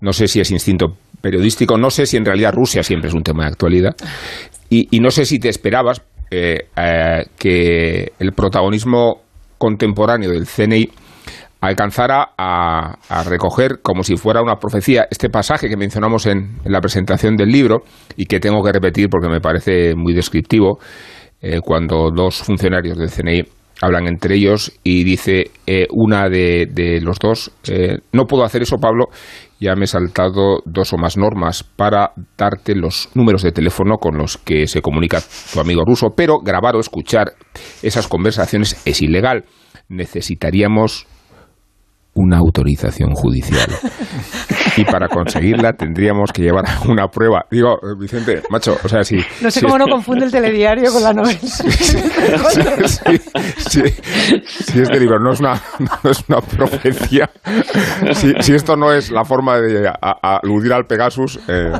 No 0.00 0.12
sé 0.12 0.28
si 0.28 0.40
es 0.40 0.50
instinto 0.50 0.96
periodístico, 1.20 1.78
no 1.78 1.90
sé 1.90 2.06
si 2.06 2.16
en 2.16 2.24
realidad 2.24 2.52
Rusia 2.52 2.82
siempre 2.82 3.08
es 3.08 3.14
un 3.14 3.22
tema 3.22 3.44
de 3.44 3.50
actualidad. 3.50 3.94
Y, 4.68 5.00
no 5.00 5.10
sé 5.10 5.26
si 5.26 5.38
te 5.38 5.50
esperabas 5.50 6.02
eh, 6.30 6.60
eh, 6.76 7.24
que 7.38 8.12
el 8.18 8.32
protagonismo 8.32 9.20
contemporáneo 9.58 10.30
del 10.30 10.46
CNI 10.46 10.88
alcanzara 11.62 12.34
a, 12.36 13.22
recoger 13.24 13.80
como 13.82 14.02
si 14.02 14.16
fuera 14.16 14.42
una 14.42 14.56
profecía 14.56 15.06
este 15.08 15.30
pasaje 15.30 15.68
que 15.68 15.76
mencionamos 15.76 16.26
en, 16.26 16.58
la 16.64 16.80
presentación 16.80 17.36
del 17.36 17.50
libro 17.50 17.82
y 18.16 18.26
que 18.26 18.40
tengo 18.40 18.62
que 18.64 18.72
repetir 18.72 19.08
porque 19.08 19.28
me 19.28 19.40
parece 19.40 19.94
muy 19.94 20.12
descriptivo 20.12 20.78
eh, 21.40 21.60
cuando 21.62 22.10
dos 22.10 22.42
funcionarios 22.42 22.98
del 22.98 23.10
CNI 23.10 23.42
hablan 23.80 24.08
entre 24.08 24.34
ellos 24.34 24.72
y 24.82 25.04
dice 25.04 25.52
eh, 25.66 25.86
una 25.90 26.28
de, 26.28 26.98
los 27.00 27.18
dos, 27.20 27.52
eh, 27.68 27.98
no 28.12 28.24
puedo 28.24 28.44
hacer 28.44 28.62
eso 28.62 28.76
Pablo, 28.78 29.06
ya 29.60 29.76
me 29.76 29.84
he 29.84 29.86
saltado 29.86 30.62
dos 30.64 30.92
o 30.92 30.98
más 30.98 31.16
normas 31.16 31.62
para 31.62 32.10
darte 32.36 32.74
los 32.74 33.08
números 33.14 33.42
de 33.42 33.52
teléfono 33.52 33.98
con 33.98 34.18
los 34.18 34.36
que 34.36 34.66
se 34.66 34.82
comunica 34.82 35.20
tu 35.52 35.60
amigo 35.60 35.84
ruso, 35.84 36.08
pero 36.16 36.38
grabar 36.40 36.74
o 36.74 36.80
escuchar 36.80 37.34
esas 37.82 38.08
conversaciones 38.08 38.80
es 38.84 39.00
ilegal. 39.00 39.44
Necesitaríamos 39.88 41.06
una 42.14 42.38
autorización 42.38 43.14
judicial. 43.14 43.68
Y 44.74 44.84
para 44.84 45.06
conseguirla 45.06 45.74
tendríamos 45.74 46.32
que 46.32 46.44
llevar 46.44 46.64
una 46.88 47.06
prueba. 47.08 47.44
Digo, 47.50 47.78
Vicente, 47.98 48.40
macho, 48.48 48.74
o 48.82 48.88
sea, 48.88 49.04
si... 49.04 49.18
No 49.42 49.50
sé 49.50 49.60
cómo 49.60 49.76
no 49.76 49.86
confunde 49.86 50.24
el 50.24 50.32
telediario 50.32 50.90
con 50.90 51.02
la 51.02 51.12
novela. 51.12 51.38
Si 53.58 54.80
este 54.80 54.98
libro 54.98 55.18
no 55.18 55.32
es 55.32 55.40
una, 55.40 55.60
no 56.02 56.10
es 56.10 56.24
una 56.26 56.40
profecía, 56.40 57.28
si, 58.12 58.54
esto 58.54 58.76
no 58.76 58.90
es 58.94 59.10
la 59.10 59.24
forma 59.24 59.60
de 59.60 59.92
aludir 60.00 60.72
al 60.72 60.86
Pegasus... 60.86 61.38
Eh, 61.48 61.72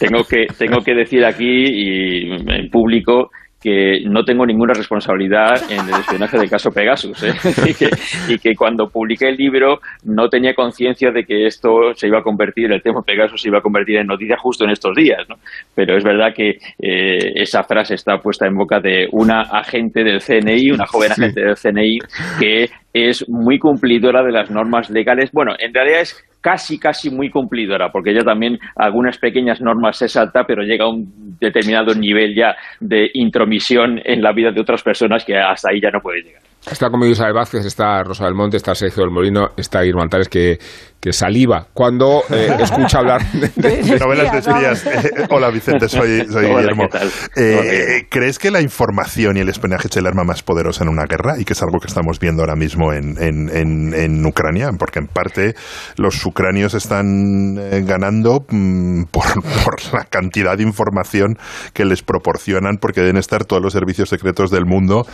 tengo, 0.00 0.24
que, 0.24 0.46
tengo 0.58 0.80
que 0.84 0.94
decir 0.94 1.24
aquí 1.24 1.44
y 1.44 2.32
en 2.32 2.70
público 2.70 3.30
que 3.60 4.02
no 4.04 4.24
tengo 4.24 4.46
ninguna 4.46 4.72
responsabilidad 4.72 5.70
en 5.70 5.80
el 5.88 6.00
espionaje 6.00 6.38
del 6.38 6.48
caso 6.48 6.70
Pegasus 6.70 7.22
¿eh? 7.24 7.34
y, 8.28 8.38
que, 8.38 8.54
cuando 8.54 8.88
publiqué 8.88 9.28
el 9.28 9.36
libro 9.36 9.80
no 10.04 10.28
tenía 10.28 10.54
conciencia 10.54 11.10
de 11.10 11.24
que 11.24 11.46
esto 11.46 11.92
se 11.94 12.06
iba 12.06 12.20
a 12.20 12.22
convertir, 12.22 12.70
el 12.72 12.82
tema 12.82 13.02
Pegasus 13.02 13.42
se 13.42 13.48
iba 13.48 13.58
a 13.58 13.62
convertir 13.62 13.96
en 13.96 14.06
noticia 14.06 14.36
justo 14.38 14.64
en 14.64 14.70
estos 14.70 14.94
días, 14.94 15.28
¿no? 15.28 15.36
pero 15.74 15.96
es 15.96 16.04
verdad 16.04 16.32
que 16.34 16.50
eh, 16.78 17.32
esa 17.34 17.64
frase 17.64 17.94
está 17.94 18.18
puesta 18.18 18.46
en 18.46 18.54
boca 18.54 18.78
de 18.80 19.08
una 19.12 19.42
agente 19.42 20.04
del 20.04 20.20
CNI, 20.20 20.70
una 20.70 20.86
joven 20.86 21.12
agente 21.12 21.40
del 21.40 21.56
CNI 21.56 21.98
que 22.38 22.68
es 23.06 23.28
muy 23.28 23.58
cumplidora 23.58 24.22
de 24.22 24.32
las 24.32 24.50
normas 24.50 24.90
legales. 24.90 25.30
Bueno, 25.32 25.52
en 25.58 25.72
realidad 25.72 26.00
es 26.00 26.24
casi, 26.40 26.78
casi 26.78 27.10
muy 27.10 27.30
cumplidora, 27.30 27.90
porque 27.90 28.10
ella 28.10 28.24
también 28.24 28.58
algunas 28.76 29.18
pequeñas 29.18 29.60
normas 29.60 29.98
se 29.98 30.08
salta, 30.08 30.44
pero 30.44 30.62
llega 30.62 30.84
a 30.84 30.88
un 30.88 31.36
determinado 31.40 31.94
nivel 31.94 32.34
ya 32.34 32.56
de 32.80 33.10
intromisión 33.14 34.00
en 34.04 34.22
la 34.22 34.32
vida 34.32 34.50
de 34.50 34.60
otras 34.60 34.82
personas 34.82 35.24
que 35.24 35.36
hasta 35.36 35.70
ahí 35.70 35.80
ya 35.80 35.90
no 35.90 36.00
puede 36.00 36.22
llegar. 36.22 36.42
Está 36.66 36.90
conmigo 36.90 37.12
Isabel 37.12 37.34
Vázquez, 37.34 37.64
está 37.64 38.02
Rosa 38.02 38.24
del 38.24 38.34
Monte, 38.34 38.56
está 38.56 38.74
Sergio 38.74 39.02
del 39.02 39.12
Molino, 39.12 39.48
está 39.56 39.84
Irma 39.84 40.02
Antares, 40.02 40.28
que 40.28 40.58
que 41.00 41.12
saliva 41.12 41.66
cuando 41.72 42.22
eh, 42.30 42.56
escucha 42.60 42.98
hablar 42.98 43.24
de, 43.32 43.98
novelas 43.98 44.32
de 44.32 44.38
espías. 44.38 44.86
Eh, 44.86 45.26
hola 45.30 45.50
Vicente, 45.50 45.88
soy, 45.88 46.24
Guillermo. 46.26 46.88
Eh, 47.36 48.06
¿Crees 48.10 48.38
que 48.38 48.50
la 48.50 48.60
información 48.60 49.36
y 49.36 49.40
el 49.40 49.48
espionaje 49.48 49.88
es 49.88 49.96
el 49.96 50.06
arma 50.06 50.24
más 50.24 50.42
poderosa 50.42 50.82
en 50.82 50.90
una 50.90 51.04
guerra 51.04 51.38
y 51.38 51.44
que 51.44 51.52
es 51.52 51.62
algo 51.62 51.78
que 51.78 51.86
estamos 51.86 52.18
viendo 52.18 52.42
ahora 52.42 52.56
mismo 52.56 52.92
en, 52.92 53.16
en, 53.18 54.26
Ucrania? 54.26 54.70
Porque 54.76 54.98
en 54.98 55.06
parte 55.06 55.54
los 55.96 56.24
ucranios 56.26 56.74
están 56.74 57.54
ganando 57.86 58.44
mm, 58.48 59.04
por, 59.04 59.24
por 59.64 59.76
la 59.92 60.04
cantidad 60.04 60.56
de 60.56 60.64
información 60.64 61.38
que 61.72 61.84
les 61.84 62.02
proporcionan 62.02 62.76
porque 62.80 63.00
deben 63.00 63.16
estar 63.16 63.44
todos 63.44 63.62
los 63.62 63.72
servicios 63.72 64.08
secretos 64.08 64.50
del 64.50 64.66
mundo 64.66 65.06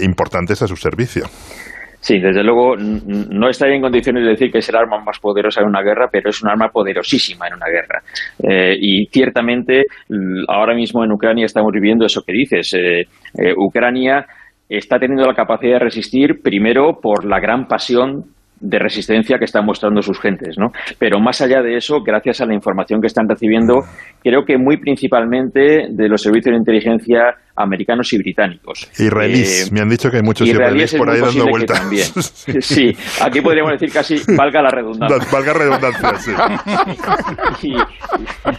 importantes 0.00 0.57
a 0.62 0.66
su 0.66 0.76
servicio. 0.76 1.24
Sí, 2.00 2.20
desde 2.20 2.44
luego 2.44 2.76
no 2.76 3.48
estaría 3.48 3.74
en 3.74 3.82
condiciones 3.82 4.22
de 4.22 4.30
decir 4.30 4.52
que 4.52 4.58
es 4.58 4.68
el 4.68 4.76
arma 4.76 5.02
más 5.02 5.18
poderosa 5.18 5.62
en 5.62 5.66
una 5.66 5.82
guerra, 5.82 6.08
pero 6.10 6.30
es 6.30 6.40
un 6.42 6.48
arma 6.48 6.68
poderosísima 6.68 7.48
en 7.48 7.54
una 7.54 7.66
guerra. 7.66 8.02
Eh, 8.42 8.76
y 8.80 9.06
ciertamente 9.06 9.84
ahora 10.48 10.74
mismo 10.74 11.04
en 11.04 11.12
Ucrania 11.12 11.46
estamos 11.46 11.72
viviendo 11.72 12.06
eso 12.06 12.22
que 12.22 12.32
dices. 12.32 12.72
Eh, 12.74 13.00
eh, 13.00 13.52
Ucrania 13.56 14.24
está 14.68 14.98
teniendo 14.98 15.26
la 15.26 15.34
capacidad 15.34 15.74
de 15.74 15.84
resistir 15.86 16.40
primero 16.42 17.00
por 17.00 17.24
la 17.24 17.40
gran 17.40 17.66
pasión 17.66 18.24
de 18.60 18.78
resistencia 18.78 19.38
que 19.38 19.44
están 19.44 19.64
mostrando 19.64 20.02
sus 20.02 20.20
gentes, 20.20 20.56
¿no? 20.58 20.72
Pero 20.98 21.20
más 21.20 21.40
allá 21.40 21.62
de 21.62 21.76
eso, 21.76 22.02
gracias 22.02 22.40
a 22.40 22.46
la 22.46 22.54
información 22.54 23.00
que 23.00 23.06
están 23.06 23.28
recibiendo, 23.28 23.82
creo 24.22 24.44
que 24.44 24.58
muy 24.58 24.78
principalmente 24.78 25.86
de 25.90 26.08
los 26.08 26.22
servicios 26.22 26.52
de 26.52 26.58
inteligencia 26.58 27.34
americanos 27.58 28.12
y 28.12 28.18
británicos. 28.18 28.88
Israelíes, 28.98 29.68
eh, 29.68 29.70
me 29.72 29.80
han 29.80 29.88
dicho 29.88 30.10
que 30.10 30.18
hay 30.18 30.22
muchos 30.22 30.48
israelíes, 30.48 30.94
por 30.94 31.10
ahí 31.10 31.20
dando 31.20 31.46
vueltas. 31.46 32.46
sí. 32.60 32.96
aquí 33.20 33.40
podríamos 33.40 33.72
decir 33.72 33.92
casi 33.92 34.16
valga 34.36 34.62
la 34.62 34.70
redundancia. 34.70 35.28
Valga 35.32 35.52
redundancia, 35.52 36.14
sí. 36.18 37.68
y 37.68 37.74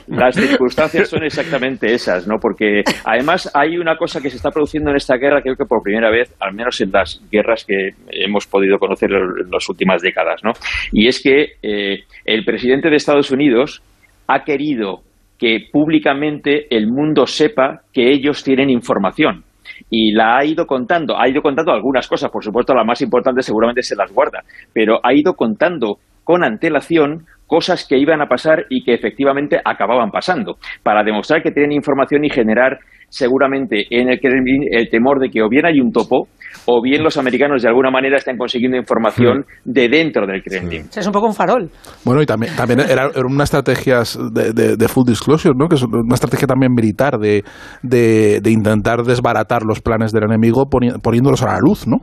las 0.07 0.35
circunstancias 0.35 1.09
son 1.09 1.23
exactamente 1.23 1.93
esas, 1.93 2.27
¿no? 2.27 2.37
Porque 2.39 2.83
además 3.05 3.49
hay 3.53 3.77
una 3.77 3.95
cosa 3.95 4.21
que 4.21 4.29
se 4.29 4.37
está 4.37 4.51
produciendo 4.51 4.89
en 4.91 4.97
esta 4.97 5.15
guerra, 5.15 5.41
creo 5.41 5.55
que 5.55 5.65
por 5.65 5.81
primera 5.81 6.09
vez, 6.09 6.33
al 6.39 6.53
menos 6.53 6.79
en 6.81 6.91
las 6.91 7.21
guerras 7.31 7.65
que 7.65 7.91
hemos 8.11 8.45
podido 8.47 8.77
conocer 8.77 9.11
en 9.11 9.49
las 9.51 9.67
últimas 9.69 10.01
décadas, 10.01 10.41
¿no? 10.43 10.51
Y 10.91 11.07
es 11.07 11.21
que 11.21 11.53
eh, 11.61 12.03
el 12.25 12.43
presidente 12.43 12.89
de 12.89 12.97
Estados 12.97 13.31
Unidos 13.31 13.81
ha 14.27 14.43
querido 14.43 15.01
que 15.39 15.69
públicamente 15.71 16.67
el 16.75 16.87
mundo 16.87 17.25
sepa 17.25 17.81
que 17.93 18.11
ellos 18.11 18.43
tienen 18.43 18.69
información. 18.69 19.43
Y 19.89 20.11
la 20.11 20.37
ha 20.37 20.45
ido 20.45 20.67
contando, 20.67 21.17
ha 21.17 21.29
ido 21.29 21.41
contando 21.41 21.71
algunas 21.71 22.07
cosas, 22.07 22.29
por 22.29 22.43
supuesto 22.43 22.75
la 22.75 22.83
más 22.83 23.01
importante 23.01 23.41
seguramente 23.41 23.81
se 23.81 23.95
las 23.95 24.11
guarda, 24.11 24.43
pero 24.73 24.99
ha 25.01 25.13
ido 25.13 25.33
contando 25.33 25.99
con 26.23 26.43
antelación 26.43 27.25
cosas 27.47 27.87
que 27.87 27.97
iban 27.97 28.21
a 28.21 28.27
pasar 28.27 28.65
y 28.69 28.83
que 28.83 28.93
efectivamente 28.93 29.59
acababan 29.63 30.11
pasando, 30.11 30.57
para 30.83 31.03
demostrar 31.03 31.41
que 31.41 31.51
tienen 31.51 31.71
información 31.71 32.25
y 32.25 32.29
generar 32.29 32.77
seguramente 33.09 33.85
en 33.89 34.09
el 34.09 34.19
Kremlin 34.19 34.63
el 34.71 34.89
temor 34.89 35.19
de 35.19 35.29
que 35.29 35.41
o 35.41 35.49
bien 35.49 35.65
hay 35.65 35.79
un 35.79 35.91
topo 35.91 36.27
o 36.65 36.81
bien 36.81 37.03
los 37.03 37.17
americanos 37.17 37.61
de 37.61 37.67
alguna 37.67 37.91
manera 37.91 38.17
están 38.17 38.37
consiguiendo 38.37 38.77
información 38.77 39.39
hmm. 39.39 39.71
de 39.71 39.89
dentro 39.89 40.27
del 40.27 40.43
Kremlin. 40.43 40.85
Es 40.95 41.05
un 41.05 41.13
poco 41.13 41.27
un 41.27 41.33
farol. 41.33 41.69
Bueno, 42.05 42.21
y 42.21 42.25
también, 42.25 42.55
también 42.55 42.79
era, 42.81 43.09
una 43.25 43.43
estrategia 43.43 44.03
de, 44.31 44.75
de, 44.75 44.87
full 44.87 45.05
disclosure, 45.05 45.53
¿no? 45.57 45.67
que 45.67 45.75
es 45.75 45.83
una 45.83 46.13
estrategia 46.13 46.47
también 46.47 46.73
militar 46.73 47.17
de, 47.17 47.43
de 47.81 48.51
intentar 48.51 49.03
desbaratar 49.03 49.63
los 49.63 49.81
planes 49.81 50.11
del 50.11 50.23
enemigo 50.23 50.67
poniéndolos 50.69 51.41
a 51.43 51.53
la 51.53 51.59
luz, 51.59 51.87
¿no? 51.87 51.97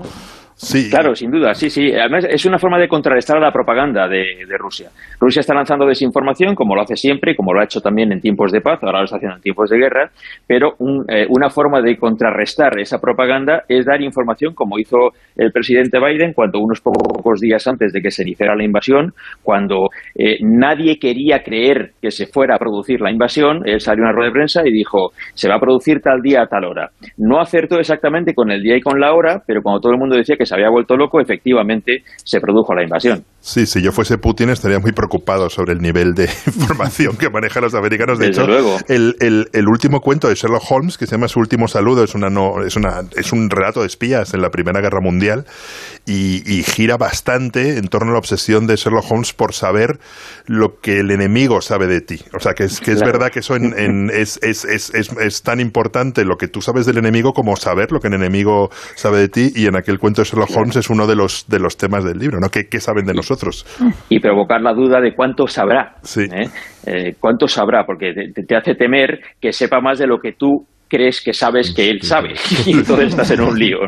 Claro, 0.91 1.15
sin 1.15 1.31
duda, 1.31 1.53
sí, 1.53 1.69
sí. 1.69 1.93
Además, 1.93 2.27
es 2.31 2.47
una 2.47 2.59
forma 2.59 2.79
de 2.79 2.89
contrarrestar 2.89 3.39
la 3.39 3.53
propaganda 3.53 4.09
de, 4.09 4.25
Rusia. 4.59 4.89
Rusia 5.21 5.41
está 5.41 5.53
lanzando 5.53 5.85
desinformación, 5.85 6.55
como 6.55 6.75
lo 6.75 6.81
hace 6.81 6.97
siempre, 6.97 7.37
como 7.37 7.53
lo 7.53 7.61
ha 7.61 7.65
hecho 7.65 7.81
también 7.83 8.11
en 8.11 8.23
tiempos 8.23 8.53
de 8.53 8.63
paz, 8.63 8.83
ahora 8.83 9.01
lo 9.01 9.05
está 9.05 9.17
haciendo 9.17 9.37
en 9.37 9.43
tiempos 9.43 9.69
de 9.69 9.77
guerra, 9.77 10.11
pero 10.47 10.77
eh, 11.09 11.27
una 11.29 11.51
forma 11.51 11.83
de 11.83 11.99
contrarrestar 11.99 12.81
esa 12.81 12.99
propaganda 12.99 13.65
es 13.69 13.85
dar 13.85 14.01
información, 14.01 14.55
como 14.55 14.79
hizo 14.79 15.11
el 15.37 15.53
presidente 15.53 15.99
Biden 15.99 16.33
cuando 16.33 16.59
unos 16.61 16.81
pocos 16.81 17.39
días 17.41 17.67
antes 17.67 17.93
de 17.93 18.01
que 18.01 18.11
se 18.11 18.23
iniciara 18.23 18.57
la 18.57 18.65
invasión, 18.65 19.13
cuando 19.43 19.91
eh, 20.15 20.39
nadie 20.41 20.99
quería 20.99 21.43
creer 21.43 21.93
que 22.01 22.11
se 22.11 22.27
fuera 22.27 22.57
a 22.57 22.59
producir 22.59 23.03
la 23.03 23.11
invasión, 23.11 23.61
él 23.67 23.81
salió 23.81 24.05
a 24.05 24.09
una 24.09 24.17
rueda 24.17 24.29
de 24.29 24.33
prensa 24.33 24.63
y 24.67 24.73
dijo, 24.73 25.13
se 25.35 25.51
va 25.51 25.57
a 25.57 25.61
producir 25.61 26.01
tal 26.01 26.23
día 26.23 26.43
a 26.43 26.47
tal 26.47 26.65
hora. 26.65 26.91
No 27.19 27.41
acertó 27.41 27.79
exactamente 27.79 28.35
con 28.35 28.51
el 28.51 28.63
día 28.63 28.77
y 28.77 28.81
con 28.81 28.99
la 28.99 29.13
hora, 29.13 29.43
pero 29.47 29.61
cuando 29.63 29.81
todo 29.81 29.93
el 29.93 29.99
mundo 29.99 30.17
decía 30.17 30.37
que 30.37 30.46
se 30.47 30.55
había 30.55 30.71
vuelto 30.71 30.97
loco, 30.97 31.21
efectivamente 31.21 32.03
se 32.25 32.41
produjo 32.41 32.75
la 32.75 32.83
invasión. 32.83 33.25
Sí, 33.47 33.65
si 33.65 33.81
yo 33.81 33.93
fuese 33.93 34.19
Putin 34.19 34.51
estaría 34.51 34.81
muy 34.81 34.91
preocupado 34.91 35.49
sobre 35.49 35.73
el 35.73 35.79
nivel 35.79 36.15
de 36.15 36.25
información 36.47 37.17
que 37.17 37.31
manejan 37.31 37.63
los 37.63 37.75
americanos. 37.75 38.19
De 38.19 38.27
hecho, 38.27 38.45
El, 38.89 39.15
el, 39.53 39.69
último 39.69 40.01
cuento 40.01 40.29
de 40.29 40.35
Sherlock 40.35 40.65
Holmes, 40.69 40.99
que 40.99 41.07
se 41.07 41.13
llama 41.13 41.29
Su 41.29 41.39
último 41.39 41.69
saludo, 41.69 42.03
es, 42.03 42.17
una 42.17 42.29
no, 42.29 42.65
es, 42.65 42.75
una, 42.75 43.03
es 43.15 43.33
un 43.33 43.49
relato 43.49 43.83
de 43.83 43.87
espías 43.87 44.35
en 44.35 44.43
la 44.43 44.51
Primera 44.51 44.81
Guerra 44.81 45.01
Mundial 45.01 45.45
y, 46.07 46.65
gira 46.67 46.97
bastante 46.97 47.79
en 47.79 47.87
torno 47.87 48.11
a 48.11 48.13
la 48.15 48.19
obsesión 48.19 48.67
de 48.67 48.75
Sherlock 48.75 49.11
Holmes 49.11 49.33
por 49.33 49.55
saber 49.55 50.01
lo 50.47 50.81
que 50.81 50.99
el 50.99 51.13
enemigo 51.13 51.61
sabe 51.61 51.87
de 51.87 52.01
ti. 52.01 52.21
O 52.35 52.41
sea, 52.41 52.55
que 52.55 52.65
es, 52.65 52.81
que 52.81 52.91
es 52.91 53.01
verdad 53.01 53.31
que 53.31 53.41
eso 53.41 53.55
en, 53.55 54.11
es, 54.11 54.41
es, 54.43 54.65
es, 54.65 54.91
es, 54.93 55.43
tan 55.43 55.61
importante 55.61 56.25
lo 56.25 56.37
que 56.37 56.49
tú 56.49 56.61
sabes 56.61 56.85
del 56.85 56.99
enemigo 56.99 57.33
como 57.33 57.55
saber 57.57 57.93
lo 57.93 58.01
que 58.01 58.09
el 58.09 58.15
enemigo 58.15 58.71
sabe 58.97 59.19
de 59.19 59.29
ti. 59.29 59.53
Y 59.55 59.67
en 59.67 59.77
aquel 59.77 60.01
cuento 60.01 60.23
de 60.23 60.27
Sherlock 60.37 60.57
Holmes 60.57 60.77
es 60.77 60.91
uno 60.91 61.07
de 61.07 61.17
los, 61.17 61.47
de 61.49 61.59
los 61.59 61.77
temas 61.77 62.05
del 62.05 62.19
libro, 62.19 62.39
¿no? 62.41 62.49
¿Qué, 62.51 62.69
qué 62.71 62.79
saben 62.79 63.07
de 63.07 63.15
nosotros? 63.15 63.65
Y 64.09 64.21
provocar 64.21 64.61
la 64.61 64.75
duda 64.75 65.01
de 65.01 65.15
cuánto 65.15 65.47
sabrá. 65.47 65.97
¿eh? 66.17 66.49
Eh, 66.87 67.15
¿Cuánto 67.19 67.49
sabrá? 67.49 67.85
Porque 67.87 68.13
te, 68.35 68.57
hace 68.57 68.75
temer 68.75 69.21
que 69.41 69.53
sepa 69.53 69.81
más 69.81 69.99
de 69.99 70.07
lo 70.07 70.19
que 70.19 70.33
tú 70.33 70.67
crees 70.89 71.21
que 71.21 71.33
sabes 71.33 71.75
que 71.75 71.91
él 71.91 72.03
sabe 72.03 72.35
y 72.67 72.73
entonces 72.73 73.09
estás 73.09 73.31
en 73.33 73.41
un 73.41 73.59
lío. 73.59 73.79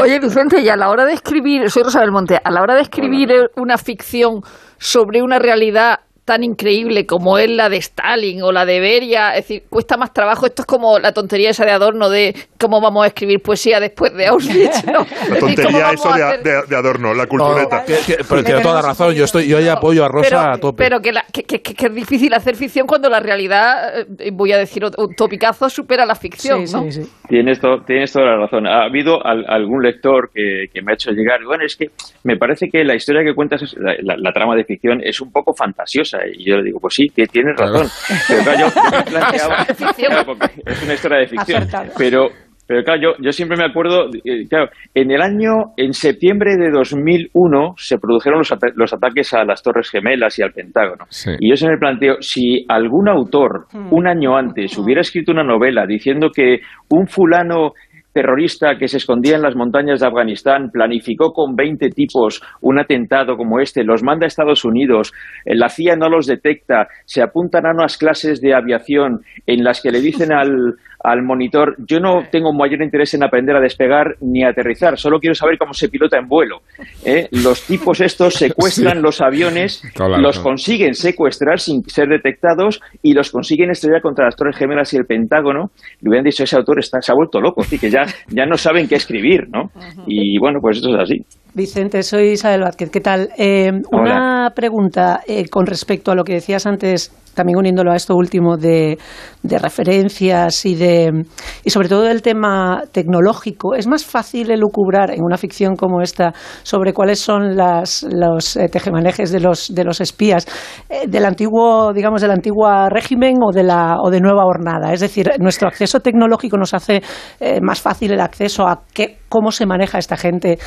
Oye, 0.00 0.18
Vicente, 0.20 0.60
y 0.60 0.68
a 0.68 0.76
la 0.76 0.88
hora 0.88 1.04
de 1.04 1.12
escribir, 1.12 1.68
soy 1.68 1.82
Rosa 1.82 2.00
del 2.00 2.12
Monte, 2.12 2.38
a 2.42 2.50
la 2.50 2.62
hora 2.62 2.74
de 2.74 2.82
escribir 2.82 3.28
una 3.56 3.76
ficción 3.76 4.40
sobre 4.78 5.20
una 5.20 5.38
realidad 5.38 5.98
tan 6.28 6.44
increíble 6.44 7.06
como 7.06 7.38
es 7.38 7.48
la 7.48 7.70
de 7.70 7.78
Stalin 7.78 8.42
o 8.42 8.52
la 8.52 8.66
de 8.66 8.80
Beria, 8.80 9.30
es 9.30 9.48
decir, 9.48 9.62
cuesta 9.70 9.96
más 9.96 10.12
trabajo. 10.12 10.44
Esto 10.44 10.60
es 10.60 10.66
como 10.66 10.98
la 10.98 11.12
tontería 11.12 11.48
esa 11.48 11.64
de 11.64 11.70
Adorno 11.70 12.10
de 12.10 12.34
cómo 12.58 12.82
vamos 12.82 13.04
a 13.04 13.06
escribir 13.06 13.40
poesía 13.40 13.80
después 13.80 14.12
de 14.12 14.26
Auschwitz. 14.26 14.84
¿no? 14.84 15.06
La 15.30 15.38
tontería 15.38 15.90
eso 15.90 16.10
de, 16.12 16.76
Adorno, 16.76 17.14
la 17.14 17.26
cultureta. 17.26 17.82
pero 18.28 18.44
tiene 18.44 18.60
toda 18.60 18.74
la 18.74 18.88
razón, 18.88 19.14
yo, 19.14 19.24
estoy, 19.24 19.48
yo 19.48 19.56
ahí 19.56 19.68
apoyo 19.68 20.04
a 20.04 20.08
Rosa 20.08 20.52
a 20.52 20.58
tope. 20.58 20.84
Pero 20.84 21.00
que, 21.00 21.12
es 21.40 21.94
difícil 21.94 22.34
hacer 22.34 22.56
ficción 22.56 22.86
cuando 22.86 23.08
la 23.08 23.20
realidad, 23.20 24.00
eh, 24.18 24.30
voy 24.30 24.52
a 24.52 24.58
decir 24.58 24.84
un 24.84 25.14
topicazo, 25.14 25.70
supera 25.70 26.04
la 26.04 26.14
ficción. 26.14 26.64
¿no? 26.70 26.84
tienes, 27.26 27.58
tienes 27.86 28.12
toda 28.12 28.26
la 28.26 28.36
razón. 28.36 28.66
Ha 28.66 28.84
habido 28.84 29.24
algún 29.24 29.82
lector 29.82 30.30
que, 30.34 30.68
me 30.82 30.92
ha 30.92 30.94
hecho 30.94 31.10
llegar, 31.12 31.42
bueno, 31.44 31.64
es 31.64 31.74
que 31.76 31.86
me 32.24 32.36
parece 32.36 32.68
que 32.68 32.84
la 32.84 32.94
historia 32.94 33.22
que 33.24 33.34
cuentas, 33.34 33.74
la 33.78 34.32
trama 34.32 34.54
de 34.56 34.64
ficción, 34.64 35.00
es 35.02 35.22
un 35.22 35.32
poco 35.32 35.54
fantasiosa 35.54 36.17
y 36.26 36.44
yo 36.48 36.56
le 36.56 36.64
digo, 36.64 36.80
pues 36.80 36.94
sí, 36.94 37.06
tienes 37.08 37.54
razón. 37.56 37.86
Pero 38.28 38.42
claro, 38.42 38.58
yo, 38.58 38.66
es 40.66 40.82
una 40.82 40.94
historia 40.94 41.18
de 41.18 41.26
ficción. 41.26 41.66
Pero, 41.96 42.28
pero 42.66 42.82
claro, 42.84 43.00
yo, 43.00 43.10
yo 43.22 43.32
siempre 43.32 43.56
me 43.56 43.64
acuerdo, 43.64 44.10
eh, 44.24 44.46
claro, 44.48 44.68
en 44.94 45.10
el 45.10 45.22
año, 45.22 45.72
en 45.76 45.94
septiembre 45.94 46.56
de 46.56 46.70
2001 46.70 47.74
se 47.78 47.98
produjeron 47.98 48.40
los, 48.40 48.52
los 48.74 48.92
ataques 48.92 49.32
a 49.32 49.44
las 49.44 49.62
Torres 49.62 49.88
Gemelas 49.90 50.38
y 50.38 50.42
al 50.42 50.52
Pentágono. 50.52 51.06
Y 51.40 51.48
yo 51.48 51.56
se 51.56 51.66
me 51.66 51.78
planteo, 51.78 52.16
si 52.20 52.66
algún 52.68 53.08
autor 53.08 53.68
hmm. 53.72 53.90
un 53.90 54.06
año 54.06 54.36
antes 54.36 54.76
hubiera 54.76 55.00
escrito 55.00 55.32
una 55.32 55.44
novela 55.44 55.86
diciendo 55.86 56.28
que 56.34 56.60
un 56.90 57.06
fulano 57.06 57.72
terrorista 58.18 58.76
que 58.76 58.88
se 58.88 58.96
escondía 58.96 59.36
en 59.36 59.42
las 59.42 59.54
montañas 59.54 60.00
de 60.00 60.06
Afganistán 60.08 60.70
planificó 60.72 61.32
con 61.32 61.54
20 61.54 61.90
tipos 61.90 62.42
un 62.60 62.80
atentado 62.80 63.36
como 63.36 63.60
este, 63.60 63.84
los 63.84 64.02
manda 64.02 64.26
a 64.26 64.26
Estados 64.26 64.64
Unidos, 64.64 65.12
eh, 65.44 65.54
la 65.54 65.68
CIA 65.68 65.94
no 65.94 66.08
los 66.08 66.26
detecta, 66.26 66.88
se 67.04 67.22
apuntan 67.22 67.64
a 67.64 67.70
unas 67.70 67.96
clases 67.96 68.40
de 68.40 68.54
aviación 68.54 69.20
en 69.46 69.62
las 69.62 69.80
que 69.80 69.92
le 69.92 70.00
dicen 70.00 70.32
al, 70.32 70.74
al 71.02 71.22
monitor, 71.22 71.76
yo 71.86 72.00
no 72.00 72.24
tengo 72.30 72.52
mayor 72.52 72.82
interés 72.82 73.14
en 73.14 73.22
aprender 73.22 73.54
a 73.54 73.60
despegar 73.60 74.16
ni 74.20 74.42
a 74.42 74.48
aterrizar, 74.48 74.98
solo 74.98 75.20
quiero 75.20 75.34
saber 75.34 75.56
cómo 75.56 75.72
se 75.72 75.88
pilota 75.88 76.18
en 76.18 76.26
vuelo. 76.26 76.62
¿eh? 77.04 77.28
Los 77.30 77.64
tipos 77.66 78.00
estos 78.00 78.34
secuestran 78.34 79.00
los 79.00 79.20
aviones, 79.20 79.82
los 80.18 80.40
consiguen 80.40 80.94
secuestrar 80.94 81.60
sin 81.60 81.84
ser 81.84 82.08
detectados 82.08 82.80
y 83.00 83.12
los 83.12 83.30
consiguen 83.30 83.70
estrellar 83.70 84.02
contra 84.02 84.24
las 84.24 84.34
Torres 84.34 84.56
Gemelas 84.56 84.92
y 84.92 84.96
el 84.96 85.06
Pentágono. 85.06 85.70
Le 86.00 86.10
hubieran 86.10 86.24
dicho, 86.24 86.42
ese 86.42 86.56
autor 86.56 86.80
está, 86.80 87.00
se 87.00 87.12
ha 87.12 87.14
vuelto 87.14 87.40
loco, 87.40 87.60
así 87.60 87.78
que 87.78 87.90
ya, 87.90 88.04
ya 88.28 88.46
no 88.46 88.56
saben 88.56 88.88
qué 88.88 88.96
escribir, 88.96 89.48
¿no? 89.52 89.70
Y 90.06 90.38
bueno, 90.38 90.58
pues 90.60 90.78
esto 90.78 90.94
es 90.94 91.00
así. 91.00 91.16
Vicente, 91.54 92.02
soy 92.02 92.32
Isabel 92.32 92.60
Vázquez. 92.62 92.90
¿Qué 92.90 93.00
tal? 93.00 93.30
Eh, 93.36 93.70
una 93.90 94.50
pregunta 94.54 95.20
eh, 95.26 95.48
con 95.48 95.66
respecto 95.66 96.12
a 96.12 96.14
lo 96.14 96.22
que 96.22 96.34
decías 96.34 96.66
antes 96.66 97.10
también 97.38 97.56
uniéndolo 97.56 97.92
a 97.92 97.96
esto 97.96 98.16
último 98.16 98.56
de, 98.56 98.98
referencias 99.44 100.66
y 100.66 100.74
de 100.74 101.24
y 101.64 101.70
sobre 101.70 101.88
todo 101.88 102.02
del 102.02 102.20
tema 102.20 102.82
tecnológico, 102.90 103.76
es 103.76 103.86
más 103.86 104.04
fácil 104.04 104.50
elucubrar 104.50 105.12
en 105.12 105.22
una 105.22 105.36
ficción 105.36 105.76
como 105.76 106.02
esta 106.02 106.34
sobre 106.64 106.92
cuáles 106.92 107.20
son 107.20 107.56
las, 107.56 108.04
los 108.10 108.56
eh, 108.56 108.68
tejemanejes 108.68 109.30
de 109.30 109.38
los, 109.38 109.72
de 109.72 109.84
los 109.84 110.00
espías 110.00 110.46
eh, 110.88 111.06
del 111.06 111.24
antiguo, 111.24 111.92
digamos, 111.92 112.22
del 112.22 112.32
antiguo 112.32 112.68
régimen 112.88 113.36
o 113.40 113.52
de 113.52 113.62
la 113.62 113.98
o 114.02 114.10
de 114.10 114.20
nueva 114.20 114.44
hornada. 114.44 114.92
Es 114.92 115.00
decir, 115.00 115.30
nuestro 115.38 115.68
acceso 115.68 116.00
tecnológico 116.00 116.56
nos 116.56 116.74
hace 116.74 117.00
eh, 117.38 117.60
más 117.62 117.80
fácil 117.80 118.12
el 118.12 118.20
acceso 118.20 118.66
a 118.66 118.82
qué, 118.92 119.18
cómo 119.28 119.52
se 119.52 119.64
maneja 119.64 119.98
esta 119.98 120.16
gente, 120.16 120.58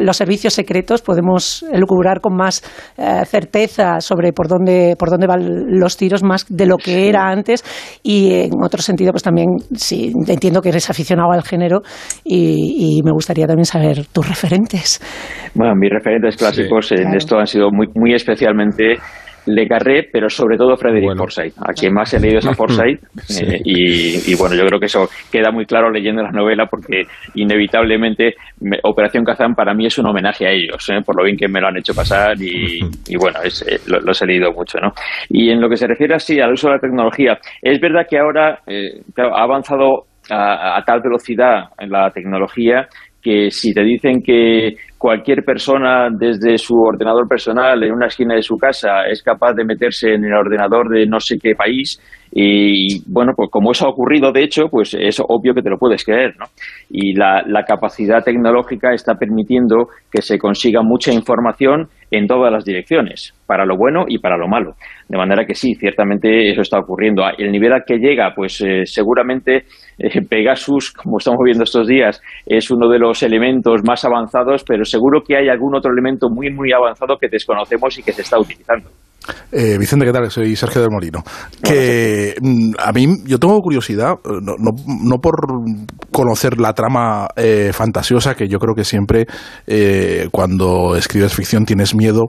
los 0.00 0.16
servicios 0.16 0.54
secretos, 0.54 1.02
podemos 1.02 1.64
elucubrar 1.72 2.20
con 2.20 2.36
más 2.36 2.62
certeza 3.26 4.00
sobre 4.00 4.32
por 4.32 4.46
dónde, 4.46 4.94
por 4.96 5.10
dónde 5.10 5.26
van 5.26 5.42
los 5.78 5.96
tiros 5.96 6.22
más 6.22 6.46
de 6.48 6.66
lo 6.66 6.76
que 6.76 7.08
era 7.08 7.28
antes. 7.28 7.64
Y 8.02 8.32
en 8.44 8.52
otro 8.62 8.82
sentido, 8.82 9.12
pues 9.12 9.22
también 9.22 9.48
sí, 9.74 10.12
entiendo 10.26 10.60
que 10.60 10.70
eres 10.70 10.88
aficionado 10.90 11.32
al 11.32 11.42
género 11.42 11.82
y, 12.24 13.00
me 13.04 13.12
gustaría 13.12 13.46
también 13.46 13.66
saber 13.66 14.06
tus 14.12 14.26
referentes. 14.28 15.00
Bueno, 15.54 15.74
mis 15.74 15.90
referentes 15.90 16.36
clásicos 16.36 16.92
en 16.92 17.14
esto 17.14 17.38
han 17.38 17.46
sido 17.46 17.70
muy, 17.70 17.88
muy 17.94 18.14
especialmente 18.14 18.96
le 19.46 19.66
Carré, 19.66 20.08
pero 20.12 20.28
sobre 20.28 20.56
todo 20.56 20.76
Frederick 20.76 21.16
Forsyth. 21.16 21.54
A 21.58 21.72
quien 21.72 21.94
más 21.94 22.12
he 22.14 22.20
leído 22.20 22.38
es 22.38 22.46
a 22.46 22.54
Forsyth. 22.54 23.02
Eh, 23.40 23.60
y, 23.64 24.34
bueno, 24.36 24.54
yo 24.54 24.64
creo 24.66 24.80
que 24.80 24.86
eso 24.86 25.08
queda 25.30 25.50
muy 25.50 25.66
claro 25.66 25.90
leyendo 25.90 26.22
la 26.22 26.30
novela 26.30 26.66
porque 26.66 27.02
inevitablemente 27.34 28.34
Operación 28.82 29.24
Kazán 29.24 29.54
para 29.54 29.74
mí 29.74 29.86
es 29.86 29.98
un 29.98 30.06
homenaje 30.06 30.46
a 30.46 30.50
ellos, 30.50 30.88
¿eh? 30.90 31.00
por 31.04 31.16
lo 31.16 31.24
bien 31.24 31.36
que 31.36 31.48
me 31.48 31.60
lo 31.60 31.68
han 31.68 31.76
hecho 31.76 31.94
pasar 31.94 32.36
y, 32.40 32.80
bueno, 33.18 33.40
es, 33.42 33.62
eh, 33.68 33.78
lo, 33.86 33.98
he 33.98 34.26
leído 34.26 34.52
mucho. 34.52 34.78
¿no? 34.80 34.92
Y 35.28 35.50
en 35.50 35.60
lo 35.60 35.68
que 35.68 35.76
se 35.76 35.86
refiere 35.86 36.14
así 36.14 36.40
al 36.40 36.52
uso 36.52 36.68
de 36.68 36.74
la 36.74 36.80
tecnología, 36.80 37.38
es 37.60 37.80
verdad 37.80 38.06
que 38.08 38.18
ahora 38.18 38.60
ha 39.16 39.42
avanzado 39.42 40.06
a, 40.30 40.82
tal 40.86 41.00
velocidad 41.00 41.70
en 41.78 41.90
la 41.90 42.10
tecnología 42.10 42.88
que 43.24 43.50
si 43.50 43.72
te 43.72 43.82
dicen 43.82 44.22
que 44.22 44.76
cualquier 44.98 45.42
persona 45.42 46.08
desde 46.10 46.58
su 46.58 46.74
ordenador 46.74 47.26
personal 47.26 47.82
en 47.82 47.92
una 47.92 48.06
esquina 48.06 48.34
de 48.34 48.42
su 48.42 48.56
casa 48.58 49.06
es 49.10 49.22
capaz 49.22 49.54
de 49.54 49.64
meterse 49.64 50.12
en 50.12 50.24
el 50.26 50.34
ordenador 50.34 50.90
de 50.90 51.06
no 51.06 51.18
sé 51.18 51.38
qué 51.38 51.54
país 51.54 51.98
y 52.36 53.00
bueno, 53.06 53.32
pues 53.36 53.48
como 53.48 53.70
eso 53.70 53.86
ha 53.86 53.90
ocurrido 53.90 54.32
de 54.32 54.42
hecho, 54.42 54.64
pues 54.68 54.92
es 54.98 55.20
obvio 55.20 55.54
que 55.54 55.62
te 55.62 55.70
lo 55.70 55.78
puedes 55.78 56.04
creer, 56.04 56.34
¿no? 56.36 56.46
Y 56.90 57.14
la, 57.14 57.44
la 57.46 57.62
capacidad 57.62 58.24
tecnológica 58.24 58.92
está 58.92 59.14
permitiendo 59.14 59.86
que 60.10 60.20
se 60.20 60.36
consiga 60.36 60.82
mucha 60.82 61.12
información 61.12 61.86
en 62.10 62.26
todas 62.26 62.52
las 62.52 62.64
direcciones, 62.64 63.32
para 63.46 63.64
lo 63.64 63.76
bueno 63.76 64.06
y 64.08 64.18
para 64.18 64.36
lo 64.36 64.48
malo. 64.48 64.72
De 65.08 65.16
manera 65.16 65.44
que 65.46 65.54
sí, 65.54 65.76
ciertamente 65.76 66.50
eso 66.50 66.62
está 66.62 66.80
ocurriendo. 66.80 67.22
El 67.38 67.52
nivel 67.52 67.72
al 67.72 67.84
que 67.86 67.98
llega, 67.98 68.32
pues 68.34 68.60
eh, 68.62 68.82
seguramente 68.84 69.66
eh, 69.98 70.20
Pegasus, 70.28 70.90
como 70.90 71.18
estamos 71.18 71.38
viendo 71.44 71.62
estos 71.62 71.86
días, 71.86 72.20
es 72.46 72.68
uno 72.68 72.88
de 72.88 72.98
los 72.98 73.22
elementos 73.22 73.82
más 73.84 74.04
avanzados, 74.04 74.64
pero 74.66 74.84
seguro 74.84 75.22
que 75.22 75.36
hay 75.36 75.48
algún 75.48 75.76
otro 75.76 75.92
elemento 75.92 76.28
muy, 76.28 76.50
muy 76.50 76.72
avanzado 76.72 77.16
que 77.16 77.28
desconocemos 77.28 77.96
y 77.96 78.02
que 78.02 78.12
se 78.12 78.22
está 78.22 78.40
utilizando. 78.40 78.90
Eh, 79.52 79.78
Vicente, 79.78 80.04
¿qué 80.04 80.12
tal? 80.12 80.30
Soy 80.30 80.56
Sergio 80.56 80.80
del 80.80 80.90
Molino. 80.90 81.22
Que 81.62 82.34
mm, 82.40 82.72
a 82.78 82.92
mí, 82.92 83.06
yo 83.24 83.38
tengo 83.38 83.58
curiosidad, 83.60 84.14
no, 84.24 84.54
no, 84.58 85.18
por 85.18 85.34
conocer 86.10 86.58
la 86.60 86.72
trama 86.72 87.28
eh, 87.36 87.70
fantasiosa, 87.72 88.34
que 88.34 88.48
yo 88.48 88.58
creo 88.58 88.74
que 88.74 88.84
siempre 88.84 89.26
eh, 89.66 90.28
cuando 90.30 90.96
escribes 90.96 91.34
ficción 91.34 91.64
tienes 91.64 91.94
miedo, 91.94 92.24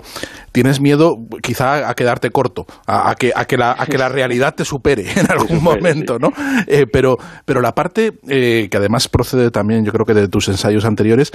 tienes 0.56 0.80
miedo 0.80 1.18
quizá 1.42 1.90
a 1.90 1.94
quedarte 1.94 2.30
corto, 2.32 2.66
a, 2.88 3.14
que, 3.16 3.34
a, 3.36 3.46
que, 3.46 3.58
la, 3.58 3.76
a 3.78 3.86
que 3.86 3.98
la 3.98 4.08
realidad 4.10 4.56
te 4.56 4.64
supere 4.64 5.06
en 5.16 5.30
algún 5.30 5.62
momento, 5.62 6.18
¿no? 6.18 6.32
pero, 6.92 7.18
pero 7.44 7.62
la 7.62 7.74
parte 7.74 8.14
que 8.26 8.70
además 8.74 9.10
procede 9.10 9.52
también, 9.52 9.84
yo 9.84 9.92
creo 9.92 10.06
que 10.06 10.14
de 10.14 10.30
tus 10.30 10.48
ensayos 10.48 10.86
anteriores, 10.86 11.32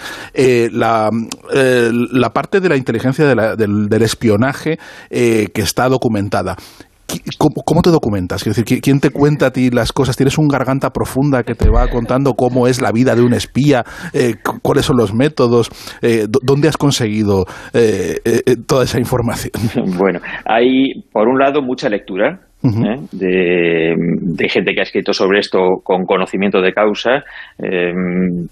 la, 0.72 1.10
la 1.52 2.32
parte 2.32 2.60
de 2.60 2.68
la 2.70 2.76
inteligencia 2.76 3.26
del, 3.26 3.88
del 3.88 4.02
espionaje, 4.02 4.78
que 5.10 5.50
está 5.54 5.88
documentada. 5.88 6.56
¿Cómo, 7.38 7.82
te 7.82 7.90
documentas? 7.90 8.46
Es 8.46 8.56
decir, 8.56 8.80
¿quién 8.80 9.00
te 9.00 9.10
cuenta 9.10 9.46
a 9.46 9.50
ti 9.50 9.70
las 9.70 9.92
cosas? 9.92 10.16
¿Tienes 10.16 10.38
un 10.38 10.48
garganta 10.48 10.90
profunda 10.90 11.42
que 11.42 11.54
te 11.54 11.70
va 11.70 11.88
contando 11.88 12.34
cómo 12.34 12.66
es 12.66 12.80
la 12.80 12.92
vida 12.92 13.14
de 13.14 13.22
un 13.22 13.32
espía? 13.32 13.84
Eh, 14.12 14.34
¿Cuáles 14.62 14.84
son 14.84 14.96
los 14.96 15.14
métodos? 15.14 15.70
Eh, 16.02 16.26
¿Dónde 16.42 16.68
has 16.68 16.76
conseguido 16.76 17.44
eh, 17.72 18.18
toda 18.66 18.84
esa 18.84 18.98
información? 18.98 19.52
Bueno, 20.00 20.20
hay, 20.44 21.02
por 21.12 21.28
un 21.28 21.38
lado, 21.38 21.62
mucha 21.62 21.88
lectura. 21.88 22.40
De, 22.62 23.94
de, 23.96 24.48
gente 24.50 24.74
que 24.74 24.80
ha 24.80 24.82
escrito 24.82 25.14
sobre 25.14 25.38
esto 25.38 25.80
con 25.82 26.04
conocimiento 26.04 26.60
de 26.60 26.74
causa, 26.74 27.24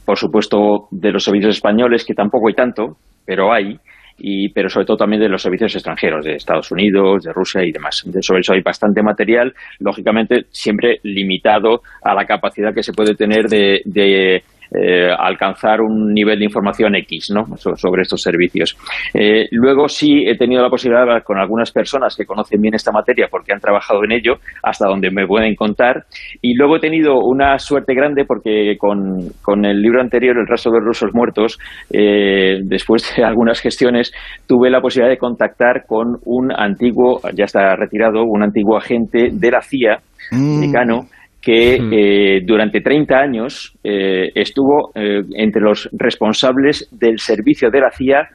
por 0.05 0.17
supuesto 0.17 0.89
de 0.91 1.13
los 1.13 1.25
servicios 1.25 1.57
españoles, 1.57 2.07
que 2.07 2.15
tampoco 2.15 2.49
hay 2.49 2.55
tanto, 2.55 2.97
pero 3.27 3.53
hay, 3.53 3.77
y, 4.19 4.49
pero 4.51 4.69
sobre 4.69 4.87
todo 4.87 4.97
también 4.97 5.23
de 5.23 5.29
los 5.29 5.43
servicios 5.43 5.75
extranjeros, 5.75 6.25
de 6.25 6.35
Estados 6.35 6.71
Unidos, 6.71 7.25
de 7.25 7.33
Rusia 7.33 7.65
y 7.65 7.73
demás. 7.73 8.05
sobre 8.21 8.41
eso 8.41 8.53
hay 8.53 8.63
bastante 8.63 9.03
material, 9.03 9.55
lógicamente 9.79 10.47
siempre 10.51 10.99
limitado 11.03 11.83
a 12.03 12.15
la 12.15 12.25
capacidad 12.25 12.75
que 12.75 12.83
se 12.83 12.93
puede 12.93 13.15
tener 13.15 13.47
de 13.47 14.43
eh, 14.75 15.11
alcanzar 15.17 15.81
un 15.81 16.13
nivel 16.13 16.39
de 16.39 16.45
información 16.45 16.95
X 16.97 17.31
¿no? 17.35 17.57
sobre 17.57 18.03
estos 18.03 18.23
servicios. 18.23 18.77
Eh, 19.15 19.47
luego 19.51 19.89
sí 19.89 20.25
he 20.27 20.37
tenido 20.37 20.63
la 20.63 20.71
posibilidad 20.71 21.01
de 21.01 21.11
hablar 21.11 21.25
con 21.25 21.39
algunas 21.39 21.73
personas 21.73 22.17
que 22.17 22.27
conocen 22.27 22.61
bien 22.61 22.75
esta 22.75 22.93
materia 22.93 23.29
porque 23.31 23.53
han 23.53 23.61
trabajado 23.61 24.05
en 24.05 24.13
ello, 24.13 24.35
hasta 24.63 24.89
donde 24.89 25.11
me 25.11 25.27
pueden 25.27 25.55
contar. 25.55 26.05
Y 26.43 26.55
luego 26.55 26.77
he 26.77 26.81
tenido 26.81 27.19
una 27.19 27.59
suerte 27.59 27.95
grande 27.95 28.25
porque 28.25 28.77
con, 28.79 29.31
con 29.43 29.65
el 29.65 29.81
libro 29.81 30.01
anterior, 30.01 30.37
El 30.39 30.47
rastro 30.47 30.73
de 30.73 30.79
los 30.79 30.87
rusos 30.87 31.11
muertos, 31.15 31.59
eh, 31.91 32.59
después 32.65 33.15
de 33.17 33.25
algunas 33.25 33.61
gestiones, 33.61 34.13
tuve 34.47 34.71
la 34.71 34.81
posibilidad 34.81 35.11
de 35.11 35.19
contactar 35.19 35.85
con 35.87 36.19
un 36.25 36.53
antiguo, 36.53 37.21
ya 37.35 37.45
está 37.45 37.75
retirado, 37.77 38.23
un 38.25 38.43
antiguo 38.43 38.77
agente 38.77 39.29
de 39.33 39.51
la 39.51 39.61
CIA, 39.63 39.99
mm. 40.33 40.57
americano, 40.59 41.07
que 41.49 41.77
eh, 41.77 42.43
durante 42.45 42.83
30 42.83 43.17
años 43.17 43.75
eh, 43.83 44.31
estuvo 44.35 44.93
eh, 44.95 45.23
entre 45.35 45.63
los 45.63 45.89
responsables 45.93 46.87
del 46.93 47.19
servicio 47.19 47.71
de 47.71 47.81
la 47.81 47.91
CIA 47.91 48.29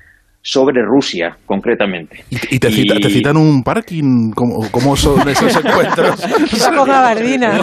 sobre 0.46 0.82
Rusia, 0.84 1.38
concretamente. 1.46 2.26
¿Y, 2.30 2.60
te, 2.60 2.70
citan 2.70 3.38
un 3.38 3.64
parking? 3.64 4.32
¿Cómo, 4.36 4.96
son 4.98 5.28
esos 5.30 5.56
encuentros? 5.66 6.22
con 6.76 6.86
gabardina. 6.86 7.62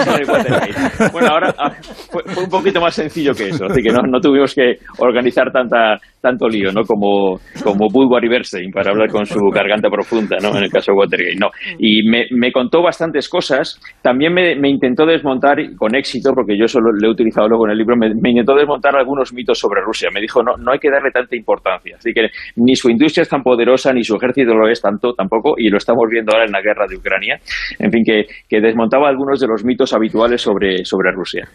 bueno, 1.12 1.28
ahora 1.28 1.54
ah, 1.58 1.70
fue, 2.10 2.22
un 2.42 2.48
poquito 2.48 2.80
más 2.80 2.94
sencillo 2.94 3.34
que 3.34 3.48
eso, 3.48 3.66
así 3.66 3.82
que 3.82 3.90
no, 3.90 4.18
tuvimos 4.18 4.54
que 4.54 4.76
organizar 4.96 5.52
tanta, 5.52 5.98
tanto 6.22 6.48
lío, 6.48 6.72
¿no? 6.72 6.84
Como, 6.84 7.38
como 7.62 7.86
Woodward 7.92 8.24
y 8.24 8.28
Bernstein 8.28 8.70
para 8.70 8.92
hablar 8.92 9.10
con 9.10 9.26
su 9.26 9.38
garganta 9.52 9.90
profunda, 9.90 10.38
¿no? 10.40 10.56
En 10.56 10.64
el 10.64 10.70
caso 10.70 10.92
de 10.92 10.98
Watergate, 10.98 11.36
no. 11.36 11.50
Y 11.78 12.08
me, 12.08 12.50
contó 12.50 12.82
bastantes 12.82 13.28
cosas, 13.28 13.78
también 14.00 14.32
me, 14.32 14.70
intentó 14.70 15.04
desmontar 15.04 15.58
con 15.76 15.94
éxito, 15.94 16.32
porque 16.34 16.56
yo 16.58 16.66
solo 16.66 16.92
lo 16.92 17.08
he 17.08 17.10
utilizado 17.10 17.46
luego 17.46 17.66
en 17.66 17.72
el 17.72 17.78
libro, 17.78 17.94
me, 17.94 18.08
me 18.14 18.30
intentó 18.30 18.54
desmontar 18.54 18.96
algunos 18.96 19.34
mitos 19.34 19.58
sobre 19.58 19.82
Rusia. 19.82 20.08
Me 20.14 20.22
dijo, 20.22 20.42
no, 20.42 20.56
no 20.56 20.72
hay 20.72 20.78
que 20.78 20.90
darle 20.90 21.10
tanta 21.10 21.36
importancia, 21.36 21.96
así 21.98 22.12
que 22.14 22.28
ni 22.56 22.69
su 22.74 22.90
industria 22.90 23.22
es 23.22 23.28
tan 23.28 23.42
poderosa, 23.42 23.92
ni 23.92 24.02
su 24.02 24.16
ejército 24.16 24.54
lo 24.54 24.68
es 24.68 24.80
tanto 24.80 25.12
tampoco, 25.14 25.54
y 25.56 25.68
lo 25.68 25.78
estamos 25.78 26.04
viendo 26.10 26.32
ahora 26.32 26.46
en 26.46 26.52
la 26.52 26.60
guerra 26.60 26.86
de 26.88 26.96
Ucrania. 26.96 27.38
En 27.78 27.90
fin, 27.90 28.04
que, 28.04 28.60
desmontaba 28.60 29.08
algunos 29.08 29.40
de 29.40 29.46
los 29.46 29.64
mitos 29.64 29.92
habituales 29.92 30.40
sobre, 30.40 30.84
sobre 30.84 31.12
Rusia. 31.12 31.48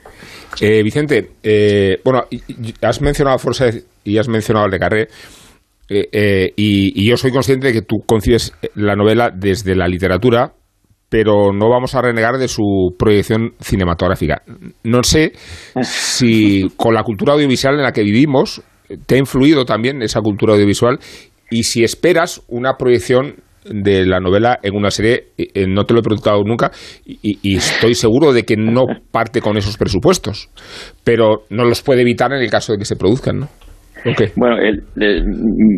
Eh, 0.62 0.82
Vicente, 0.84 1.32
eh, 1.44 1.98
bueno, 2.04 2.24
has 2.82 3.02
mencionado 3.02 3.36
a 3.36 3.40
Forsyth 3.40 3.86
y 4.04 4.18
has 4.18 4.28
mencionado 4.28 4.66
a 4.66 4.70
Le 4.70 4.80
Carré. 4.80 5.08
Eh, 5.88 6.52
y, 6.56 7.04
y, 7.04 7.10
yo 7.10 7.16
soy 7.16 7.32
consciente 7.32 7.68
de 7.68 7.74
que 7.74 7.82
tú 7.84 7.98
concibes 8.08 8.54
la 8.74 8.96
novela 8.96 9.30
desde 9.32 9.76
la 9.76 9.88
literatura, 9.88 10.52
pero 11.10 11.54
no 11.54 11.70
vamos 11.70 11.96
a 11.96 12.02
renegar 12.02 12.38
de 12.38 12.48
su 12.48 12.96
proyección 12.98 13.54
cinematográfica. 13.60 14.42
No 14.84 15.04
sé 15.04 15.34
si 15.84 16.68
con 16.76 16.94
la 16.94 17.04
cultura 17.04 17.34
audiovisual 17.34 17.76
en 17.76 17.84
la 17.84 17.92
que 17.92 18.04
vivimos 18.04 18.64
te 19.06 19.16
ha 19.16 19.18
influido 19.18 19.66
también 19.66 20.02
esa 20.02 20.22
cultura 20.22 20.54
audiovisual 20.54 21.00
y 21.50 21.64
si 21.64 21.84
esperas 21.84 22.42
una 22.48 22.78
proyección 22.78 23.44
de 23.66 24.06
la 24.06 24.20
novela 24.20 24.60
en 24.62 24.76
una 24.76 24.92
serie, 24.92 25.30
eh, 25.38 25.66
no 25.68 25.86
te 25.86 25.94
lo 25.94 26.00
he 26.00 26.04
preguntado 26.04 26.44
nunca 26.44 26.72
y, 27.06 27.56
estoy 27.56 27.96
seguro 27.96 28.32
de 28.32 28.44
que 28.44 28.56
no 28.56 28.84
parte 29.12 29.42
con 29.42 29.58
esos 29.58 29.78
presupuestos, 29.78 30.50
pero 31.04 31.46
no 31.50 31.66
los 31.66 31.82
puede 31.82 32.02
evitar 32.02 32.32
en 32.32 32.42
el 32.42 32.50
caso 32.50 32.74
de 32.74 32.78
que 32.78 32.86
se 32.86 32.96
produzcan, 32.96 33.40
¿no? 33.40 33.50
Bueno, 34.36 34.58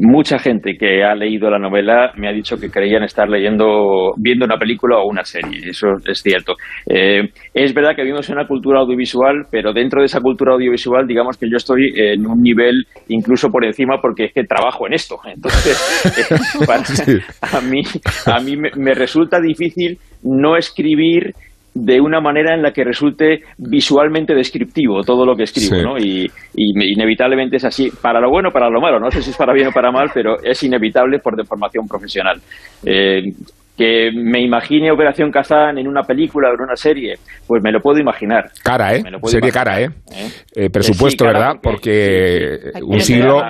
mucha 0.01 0.37
gente 0.37 0.75
que 0.77 1.03
ha 1.03 1.15
leído 1.15 1.49
la 1.49 1.59
novela 1.59 2.11
me 2.17 2.27
ha 2.27 2.33
dicho 2.33 2.57
que 2.57 2.69
creían 2.69 3.03
estar 3.03 3.29
leyendo, 3.29 4.13
viendo 4.17 4.45
una 4.45 4.57
película 4.57 4.97
o 4.97 5.07
una 5.07 5.23
serie. 5.23 5.69
Eso 5.69 5.87
es 6.05 6.21
cierto. 6.21 6.55
Eh, 6.89 7.29
es 7.53 7.73
verdad 7.73 7.95
que 7.95 8.03
vivimos 8.03 8.27
en 8.29 8.35
una 8.35 8.47
cultura 8.47 8.81
audiovisual, 8.81 9.45
pero 9.49 9.71
dentro 9.71 10.01
de 10.01 10.07
esa 10.07 10.19
cultura 10.19 10.53
audiovisual, 10.53 11.07
digamos 11.07 11.37
que 11.37 11.49
yo 11.49 11.57
estoy 11.57 11.93
en 11.95 12.27
un 12.27 12.41
nivel 12.41 12.83
incluso 13.07 13.49
por 13.49 13.65
encima 13.65 13.99
porque 14.01 14.25
es 14.25 14.33
que 14.33 14.43
trabajo 14.43 14.87
en 14.87 14.93
esto. 14.93 15.17
Entonces, 15.25 17.07
eh, 17.07 17.19
a 17.41 17.61
mí, 17.61 17.81
a 18.25 18.39
mí 18.41 18.57
me 18.57 18.93
resulta 18.93 19.39
difícil 19.39 19.97
no 20.23 20.57
escribir 20.57 21.33
de 21.79 22.01
una 22.01 22.19
manera 22.19 22.55
en 22.55 22.61
la 22.61 22.71
que 22.71 22.83
resulte 22.83 23.41
visualmente 23.57 24.33
descriptivo 24.33 25.03
todo 25.03 25.25
lo 25.25 25.35
que 25.35 25.43
escribo, 25.43 25.81
¿no? 25.81 25.97
Y, 25.97 26.29
inevitablemente 26.55 27.57
es 27.57 27.65
así, 27.65 27.91
para 28.01 28.19
lo 28.19 28.29
bueno, 28.29 28.49
para 28.51 28.69
lo 28.69 28.81
malo, 28.81 28.99
no 28.99 29.11
sé 29.11 29.21
si 29.21 29.29
es 29.29 29.37
para 29.37 29.53
bien 29.53 29.67
o 29.67 29.71
para 29.71 29.91
mal, 29.91 30.09
pero 30.13 30.37
es 30.43 30.61
inevitable 30.63 31.19
por 31.19 31.35
deformación 31.35 31.87
profesional. 31.87 32.39
Eh, 32.83 33.31
que 33.77 34.09
me 34.11 34.41
imagine 34.41 34.91
Operación 34.91 35.29
Kazán 35.29 35.77
en 35.77 35.87
una 35.87 36.01
película 36.01 36.49
o 36.49 36.55
en 36.55 36.61
una 36.61 36.75
serie, 36.75 37.13
pues 37.45 37.61
me 37.61 37.71
lo 37.71 37.79
puedo 37.79 37.99
imaginar. 37.99 38.49
Cara, 38.63 38.95
¿eh? 38.95 39.03
Sería 39.25 39.51
cara, 39.51 39.81
¿eh? 39.81 39.89
¿eh? 40.11 40.29
eh 40.55 40.69
presupuesto, 40.71 41.25
¿verdad? 41.25 41.57
Porque, 41.61 42.71
un 42.81 42.99
siglo... 42.99 43.43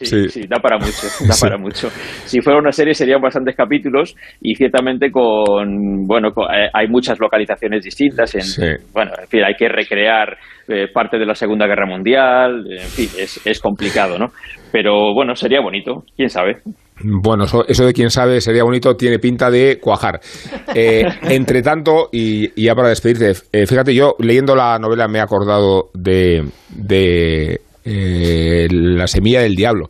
Sí, 0.00 0.28
sí, 0.28 0.46
da 0.48 0.58
para 0.60 0.78
mucho, 0.78 1.06
da 1.28 1.34
para 1.40 1.56
mucho. 1.56 1.88
Si 2.24 2.40
fuera 2.40 2.58
una 2.58 2.72
serie 2.72 2.94
serían 2.94 3.20
bastantes 3.20 3.54
capítulos 3.56 4.16
y 4.40 4.54
ciertamente 4.54 5.10
con, 5.10 6.06
bueno, 6.06 6.28
eh, 6.28 6.68
hay 6.72 6.88
muchas 6.88 7.18
localizaciones 7.20 7.84
distintas. 7.84 8.34
En, 8.34 8.78
Bueno, 8.92 9.12
en 9.20 9.28
fin, 9.28 9.44
hay 9.44 9.54
que 9.54 9.68
recrear 9.68 10.36
eh, 10.68 10.88
parte 10.92 11.18
de 11.18 11.26
la 11.26 11.34
Segunda 11.34 11.66
Guerra 11.66 11.86
Mundial, 11.86 12.66
en 12.70 12.88
fin, 12.88 13.08
es, 13.18 13.40
es 13.44 13.60
complicado, 13.60 14.18
¿no? 14.18 14.32
Pero 14.72 15.14
bueno, 15.14 15.34
sería 15.36 15.60
bonito, 15.60 16.04
quién 16.16 16.28
sabe. 16.28 16.56
Bueno, 17.02 17.44
eso, 17.44 17.86
de 17.86 17.92
quién 17.92 18.10
sabe 18.10 18.40
sería 18.40 18.62
bonito, 18.62 18.94
tiene 18.96 19.18
pinta 19.18 19.50
de 19.50 19.78
cuajar. 19.80 20.20
Eh, 20.76 21.04
entre 21.30 21.62
tanto, 21.62 22.08
y, 22.10 22.60
ya 22.60 22.74
para 22.74 22.88
despedirte, 22.88 23.32
fíjate, 23.64 23.94
yo 23.94 24.16
leyendo 24.18 24.56
la 24.56 24.76
novela 24.80 25.06
me 25.06 25.18
he 25.18 25.22
acordado 25.22 25.90
de, 25.94 26.48
de 26.68 27.60
eh, 27.84 28.66
la 28.70 29.06
semilla 29.06 29.40
del 29.40 29.54
diablo. 29.54 29.88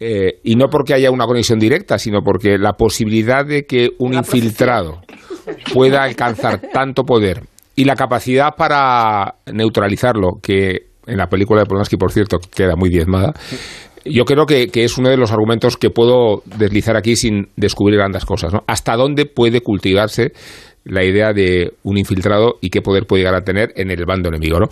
Eh, 0.00 0.38
y 0.44 0.54
no 0.54 0.68
porque 0.68 0.94
haya 0.94 1.10
una 1.10 1.26
conexión 1.26 1.58
directa, 1.58 1.98
sino 1.98 2.22
porque 2.22 2.56
la 2.56 2.74
posibilidad 2.74 3.44
de 3.44 3.64
que 3.64 3.90
un 3.98 4.14
infiltrado 4.14 5.00
pueda 5.74 6.04
alcanzar 6.04 6.60
tanto 6.72 7.02
poder 7.02 7.42
y 7.74 7.84
la 7.84 7.96
capacidad 7.96 8.50
para 8.56 9.36
neutralizarlo, 9.52 10.38
que 10.42 10.86
en 11.06 11.16
la 11.16 11.26
película 11.26 11.62
de 11.62 11.66
Polanski, 11.66 11.96
por 11.96 12.12
cierto, 12.12 12.38
queda 12.54 12.76
muy 12.76 12.90
diezmada, 12.90 13.32
yo 14.04 14.24
creo 14.24 14.46
que, 14.46 14.68
que, 14.68 14.84
es 14.84 14.98
uno 14.98 15.08
de 15.08 15.16
los 15.16 15.32
argumentos 15.32 15.76
que 15.76 15.90
puedo 15.90 16.42
deslizar 16.44 16.96
aquí 16.96 17.16
sin 17.16 17.48
descubrir 17.56 17.98
grandes 17.98 18.24
cosas. 18.24 18.52
¿no? 18.52 18.62
¿Hasta 18.66 18.96
dónde 18.96 19.26
puede 19.26 19.60
cultivarse 19.60 20.32
la 20.88 21.04
idea 21.04 21.32
de 21.32 21.72
un 21.84 21.98
infiltrado 21.98 22.54
y 22.60 22.70
qué 22.70 22.80
poder 22.80 23.04
puede 23.06 23.22
llegar 23.22 23.34
a 23.34 23.44
tener 23.44 23.72
en 23.76 23.90
el 23.90 24.04
bando 24.06 24.28
enemigo, 24.28 24.58
¿no? 24.58 24.66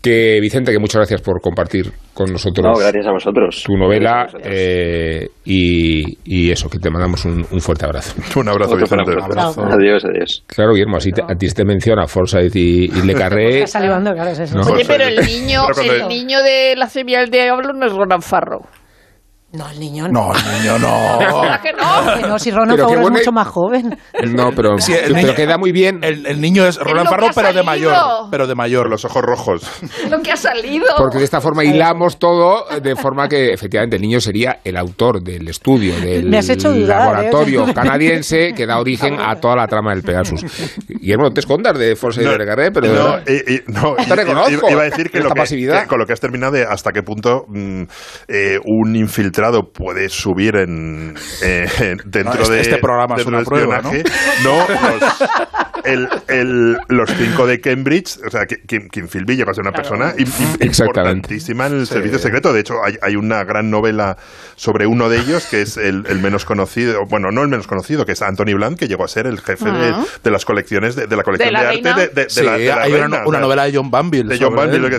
Que 0.00 0.38
Vicente, 0.40 0.70
que 0.70 0.78
muchas 0.78 0.96
gracias 0.96 1.20
por 1.20 1.40
compartir 1.40 1.90
con 2.14 2.30
nosotros. 2.30 2.78
gracias 2.78 3.04
a 3.04 3.10
vosotros. 3.10 3.64
Tu 3.66 3.76
novela 3.76 4.28
eh, 4.44 5.26
y, 5.44 6.50
eso, 6.50 6.70
que 6.70 6.78
te 6.78 6.88
mandamos 6.88 7.24
un, 7.24 7.44
fuerte 7.60 7.84
abrazo. 7.84 8.14
Un 8.38 8.48
abrazo, 8.48 8.76
Vicente. 8.76 9.10
Un 9.10 9.22
abrazo. 9.22 9.64
Adiós, 9.64 10.04
adiós. 10.04 10.44
Claro, 10.46 10.72
Guillermo, 10.72 10.98
así 10.98 11.10
a 11.20 11.34
ti 11.34 11.48
te 11.48 11.64
menciona 11.64 12.06
Forsyth 12.06 12.54
y, 12.54 12.84
y 12.84 13.02
Le 13.02 13.14
Carré. 13.14 13.64
Oye, 13.64 14.84
pero 14.86 15.04
el 15.04 15.16
niño, 15.26 15.62
el 15.82 16.08
niño 16.08 16.42
de 16.42 16.76
la 16.76 16.86
semilla 16.86 17.20
del 17.20 17.30
diablo 17.30 17.72
no 17.72 17.84
es 17.84 17.92
Ronan 17.92 18.22
Farrow. 18.22 18.62
No, 19.50 19.66
el 19.70 19.80
niño 19.80 20.08
no. 20.08 20.28
No, 20.28 20.34
el 20.34 20.60
niño 20.60 20.78
no. 20.78 21.18
que 21.62 21.72
no? 21.72 22.14
Que 22.20 22.28
no, 22.28 22.38
si 22.38 22.50
Ronan 22.50 22.76
Farrow 22.76 23.06
es 23.06 23.10
mucho 23.10 23.32
más 23.32 23.48
joven. 23.48 23.98
No, 24.34 24.50
pero, 24.54 24.76
pero 24.76 25.34
queda 25.34 25.56
muy 25.56 25.72
bien. 25.72 26.00
El, 26.02 26.38
niño 26.38 26.66
es 26.66 26.76
Roland 26.76 27.08
Farrow, 27.08 27.30
pero 27.34 27.54
de 27.54 27.62
mayor. 27.62 27.94
Pero 28.30 28.46
de 28.46 28.54
mayor. 28.54 28.90
Los 28.90 29.06
ojos 29.06 29.22
rojos. 29.22 29.62
Lo 30.10 30.20
que 30.20 30.32
ha 30.32 30.36
salido. 30.36 30.84
Porque 30.98 31.16
de 31.16 31.24
esta 31.24 31.40
forma 31.40 31.64
hilamos 31.64 32.18
todo 32.18 32.66
de 32.78 32.94
forma 32.94 33.26
que 33.26 33.54
efectivamente 33.54 33.96
el 33.96 34.02
niño 34.02 34.20
sería 34.20 34.58
el 34.64 34.76
autor 34.76 35.22
del 35.22 35.48
estudio, 35.48 35.98
del 35.98 36.32
¿eh? 36.32 36.86
laboratorio 36.86 37.72
canadiense 37.72 38.52
que 38.52 38.66
da 38.66 38.78
origen 38.78 39.18
a 39.18 39.36
toda 39.36 39.56
la 39.56 39.66
trama 39.66 39.94
del 39.94 40.02
Pegasus. 40.02 40.44
Y 41.00 41.10
no 41.12 41.30
te 41.30 41.40
escondas 41.40 41.78
de 41.78 41.96
Force 41.96 42.22
no, 42.22 42.32
de 42.32 42.70
pero 42.70 42.86
no, 42.86 43.18
y, 43.20 43.62
no 43.68 43.96
te 43.96 44.14
reconozco. 44.14 44.70
Iba 44.70 44.82
a 44.82 44.84
decir 44.84 45.10
que, 45.10 45.20
lo 45.20 45.30
que, 45.30 45.86
con 45.88 45.98
lo 45.98 46.04
que 46.04 46.12
has 46.12 46.20
terminado 46.20 46.52
de 46.52 46.64
hasta 46.64 46.92
qué 46.92 47.02
punto 47.02 47.46
mm, 47.48 47.82
eh, 48.28 48.58
un 48.64 48.94
infiltrado 48.94 49.37
puede 49.72 50.08
subir 50.08 50.56
en, 50.56 51.16
eh, 51.42 51.96
dentro 52.04 52.42
este, 52.42 52.54
de 52.54 52.60
este 52.60 52.78
programa 52.78 53.16
es 53.16 53.26
una 53.26 53.42
prueba, 53.42 53.80
¿no? 53.82 53.92
los, 54.44 54.64
cinco 57.16 57.46
de 57.46 57.60
Cambridge, 57.60 58.18
o 58.26 58.30
sea, 58.30 58.46
Kim, 58.46 58.88
Kim 58.88 59.08
Philby 59.08 59.42
va 59.42 59.50
a 59.50 59.54
ser 59.54 59.62
una 59.62 59.72
persona 59.72 60.14
importantísima 60.60 61.66
en 61.66 61.74
el 61.74 61.86
servicio 61.86 62.18
secreto. 62.18 62.52
De 62.52 62.60
hecho, 62.60 62.74
hay, 62.84 63.16
una 63.16 63.42
gran 63.44 63.70
novela 63.70 64.16
sobre 64.54 64.86
uno 64.86 65.08
de 65.08 65.18
ellos 65.18 65.46
que 65.46 65.62
es 65.62 65.76
el, 65.76 66.04
menos 66.20 66.44
conocido, 66.44 67.00
bueno, 67.08 67.30
no 67.32 67.42
el 67.42 67.48
menos 67.48 67.66
conocido, 67.66 68.04
que 68.04 68.12
es 68.12 68.22
Anthony 68.22 68.54
Blunt, 68.54 68.78
que 68.78 68.86
llegó 68.86 69.04
a 69.04 69.08
ser 69.08 69.26
el 69.26 69.40
jefe 69.40 69.70
de, 69.70 70.30
las 70.30 70.44
colecciones 70.44 70.94
de, 70.94 71.06
la 71.16 71.22
colección 71.22 71.52
de, 71.52 71.56
arte 71.56 72.10
de, 72.14 72.42
la, 72.44 72.82
hay 72.82 72.92
una, 72.92 73.40
novela 73.40 73.64
de 73.64 73.76
John 73.76 73.90
Banville. 73.90 74.28
De 74.28 74.38
John 74.38 74.54
Banville, 74.54 74.90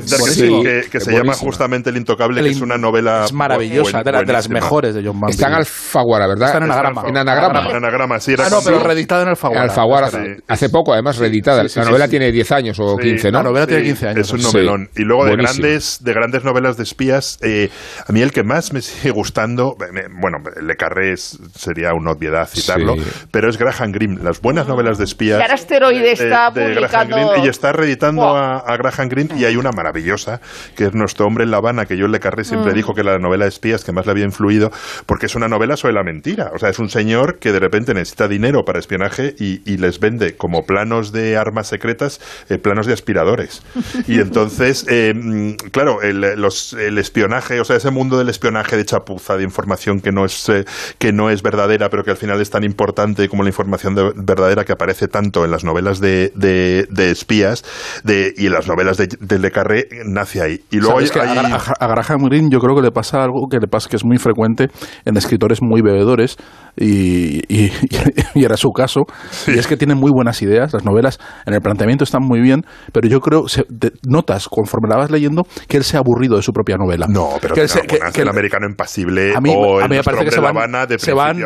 que, 0.90 1.00
se 1.00 1.12
llama 1.12 1.34
justamente 1.34 1.90
El 1.90 1.98
Intocable, 1.98 2.42
que 2.42 2.50
es 2.50 2.62
una 2.62 2.78
novela 2.78 3.26
es 3.26 3.34
maravillosa, 3.34 4.04
de 4.04 4.34
las 4.34 4.50
mejores 4.50 4.96
de 4.96 5.04
John 5.04 5.20
Manville. 5.20 5.36
Está 5.36 5.48
en 5.48 5.54
Alfaguara, 5.56 6.28
¿verdad? 6.28 6.48
Está 6.48 6.58
en 6.58 6.64
anagrama. 6.66 7.04
En 7.08 7.18
anagrama. 7.18 7.70
En 7.70 7.76
anagrama, 7.76 8.20
sí. 8.20 8.34
Era 8.34 8.48
ah, 8.48 8.50
no, 8.50 8.60
pero 8.64 8.80
reeditada 8.80 9.24
en 9.24 9.30
Alfaguara. 9.30 9.64
Alfaguara, 9.64 10.10
hace 10.48 10.70
poco, 10.70 10.79
además, 10.88 11.18
reeditada. 11.18 11.64
la 11.64 11.84
novela 11.86 12.08
tiene 12.08 12.32
10 12.32 12.52
años 12.52 12.80
o 12.80 12.98
15, 12.98 13.32
¿no? 13.32 13.40
La 13.40 13.44
novela 13.44 13.68
tiene 13.68 13.84
15 13.84 14.08
años. 14.08 14.28
Es 14.28 14.34
un 14.34 14.42
novelón. 14.42 14.90
Y 14.96 15.04
luego 15.04 15.26
de 15.26 15.36
grandes, 15.36 16.04
de 16.04 16.14
grandes 16.14 16.44
novelas 16.44 16.78
de 16.78 16.84
espías, 16.84 17.38
eh, 17.42 17.70
a 18.08 18.12
mí 18.12 18.22
el 18.22 18.32
que 18.32 18.44
más 18.44 18.74
me 18.74 18.82
sigue 18.82 19.12
gustando, 19.12 19.76
bueno, 20.22 20.38
Le 20.62 20.76
Carré 20.76 21.16
sería 21.18 21.94
una 21.94 22.12
obviedad 22.12 22.48
citarlo, 22.48 22.96
pero 23.32 23.50
es 23.50 23.58
Graham 23.58 23.92
Greene. 23.92 24.24
Las 24.24 24.42
buenas 24.42 24.68
novelas 24.68 24.98
de 24.98 25.06
espías. 25.06 25.40
Y 25.40 25.52
Asteroide 25.52 26.12
está 26.12 26.52
publicando... 26.52 27.18
y 27.44 27.48
está 27.48 27.72
reeditando 27.72 28.36
a, 28.36 28.78
Graham 28.78 29.10
Greene 29.10 29.36
y 29.38 29.46
hay 29.46 29.56
una 29.56 29.72
maravillosa, 29.72 30.42
que 30.76 30.86
es 30.86 30.94
Nuestro 30.94 31.26
hombre 31.26 31.44
en 31.44 31.52
La 31.52 31.58
Habana, 31.58 31.86
que 31.86 31.98
yo 31.98 32.08
Le 32.08 32.20
Carré 32.20 32.44
siempre 32.44 32.72
mm. 32.72 32.76
dijo 32.76 32.94
que 32.94 33.04
la 33.04 33.18
novela 33.18 33.46
de 33.46 33.50
espías 33.50 33.84
que 33.84 33.92
más 33.92 34.06
le 34.06 34.12
había 34.12 34.26
influido, 34.26 34.72
porque 35.06 35.28
es 35.28 35.36
una 35.36 35.48
novela 35.48 35.78
sobre 35.78 35.94
la 35.94 36.04
mentira. 36.04 36.52
O 36.54 36.60
sea, 36.60 36.70
es 36.70 36.80
un 36.80 36.90
señor 36.90 37.40
que 37.40 37.52
de 37.52 37.60
repente 37.60 37.94
necesita 37.94 38.28
dinero 38.28 38.64
para 38.66 38.80
espionaje 38.80 39.36
y, 39.40 39.78
les 39.80 40.00
vende 40.00 40.36
como 40.36 40.64
planos 40.70 41.12
de 41.12 41.36
armas 41.36 41.66
secretas, 41.66 42.22
eh, 42.48 42.60
planos 42.60 42.86
de 42.86 42.94
aspiradores. 42.94 43.64
Y 44.08 44.20
entonces, 44.20 44.86
eh, 44.88 45.16
mm, 45.16 45.70
claro, 45.72 46.04
el, 46.04 46.46
espionaje, 47.00 47.60
o 47.60 47.64
sea, 47.66 47.76
ese 47.76 47.90
mundo 47.90 48.20
del 48.20 48.30
espionaje 48.30 48.78
de 48.78 48.86
chapuza, 48.86 49.36
de 49.36 49.44
información 49.44 50.00
que 50.00 50.12
no 50.12 50.26
es, 50.26 50.48
eh, 50.50 50.66
que 51.00 51.12
no 51.12 51.32
es 51.32 51.42
verdadera, 51.42 51.90
pero 51.90 52.04
que 52.04 52.12
al 52.12 52.18
final 52.18 52.40
es 52.40 52.52
tan 52.52 52.64
importante 52.64 53.28
como 53.30 53.42
la 53.42 53.50
información 53.50 53.96
verdadera 53.96 54.64
que 54.64 54.74
aparece 54.74 55.08
tanto 55.08 55.44
en 55.44 55.50
las 55.50 55.64
novelas 55.64 56.00
de, 56.00 56.32
espías 57.00 57.66
de, 58.04 58.32
y 58.38 58.46
en 58.46 58.54
las 58.54 58.68
novelas 58.68 58.98
de, 58.98 59.40
Le 59.40 59.50
Carré, 59.50 59.88
nace 60.06 60.44
ahí. 60.44 60.62
Y 60.70 60.78
luego 60.78 61.00
que 61.00 61.20
a, 61.20 61.88
Graham 61.88 62.26
Greene 62.26 62.50
yo 62.52 62.60
creo 62.60 62.76
que 62.76 62.84
le 62.84 62.92
pasa 62.92 63.24
algo 63.24 63.48
que 63.50 63.58
le 63.58 63.68
pasa 63.68 63.90
que 63.90 63.96
es 63.96 64.06
muy 64.06 64.20
frecuente 64.20 64.68
en 65.06 65.18
escritores 65.18 65.64
muy 65.64 65.82
bebedores 65.82 66.38
y, 66.78 67.42
y, 67.48 67.72
era 68.36 68.56
su 68.56 68.70
caso. 68.70 69.02
Y 69.48 69.58
es 69.58 69.66
que 69.66 69.78
tienen 69.78 69.98
muy 69.98 70.12
buenas 70.12 70.42
ideas, 70.44 70.59
las 70.60 70.86
novelas 70.86 71.20
en 71.46 71.54
el 71.54 71.62
planteamiento 71.62 72.04
están 72.04 72.24
muy 72.24 72.42
bien, 72.42 72.66
pero 72.92 73.08
yo 73.08 73.20
creo, 73.20 73.48
se, 73.48 73.66
notas 74.08 74.48
conforme 74.48 74.90
la 74.90 74.98
vas 74.98 75.12
leyendo 75.12 75.44
que 75.68 75.78
él 75.78 75.84
se 75.84 75.98
ha 75.98 76.00
aburrido 76.00 76.38
de 76.38 76.42
su 76.42 76.52
propia 76.52 76.78
novela. 76.78 77.08
No, 77.10 77.30
pero 77.42 77.56
que, 77.56 77.66
que, 78.14 78.22
el 78.22 78.30
americano 78.30 78.68
impasible 78.68 79.34
a 79.36 79.42
mí, 79.42 79.54
o 79.56 79.80
a 79.80 79.88
mí 79.88 79.96
me 79.98 80.04
parece 80.04 80.26
que 80.26 80.32
se 80.32 80.40
van, 80.40 80.56
se 81.00 81.14
van, 81.14 81.38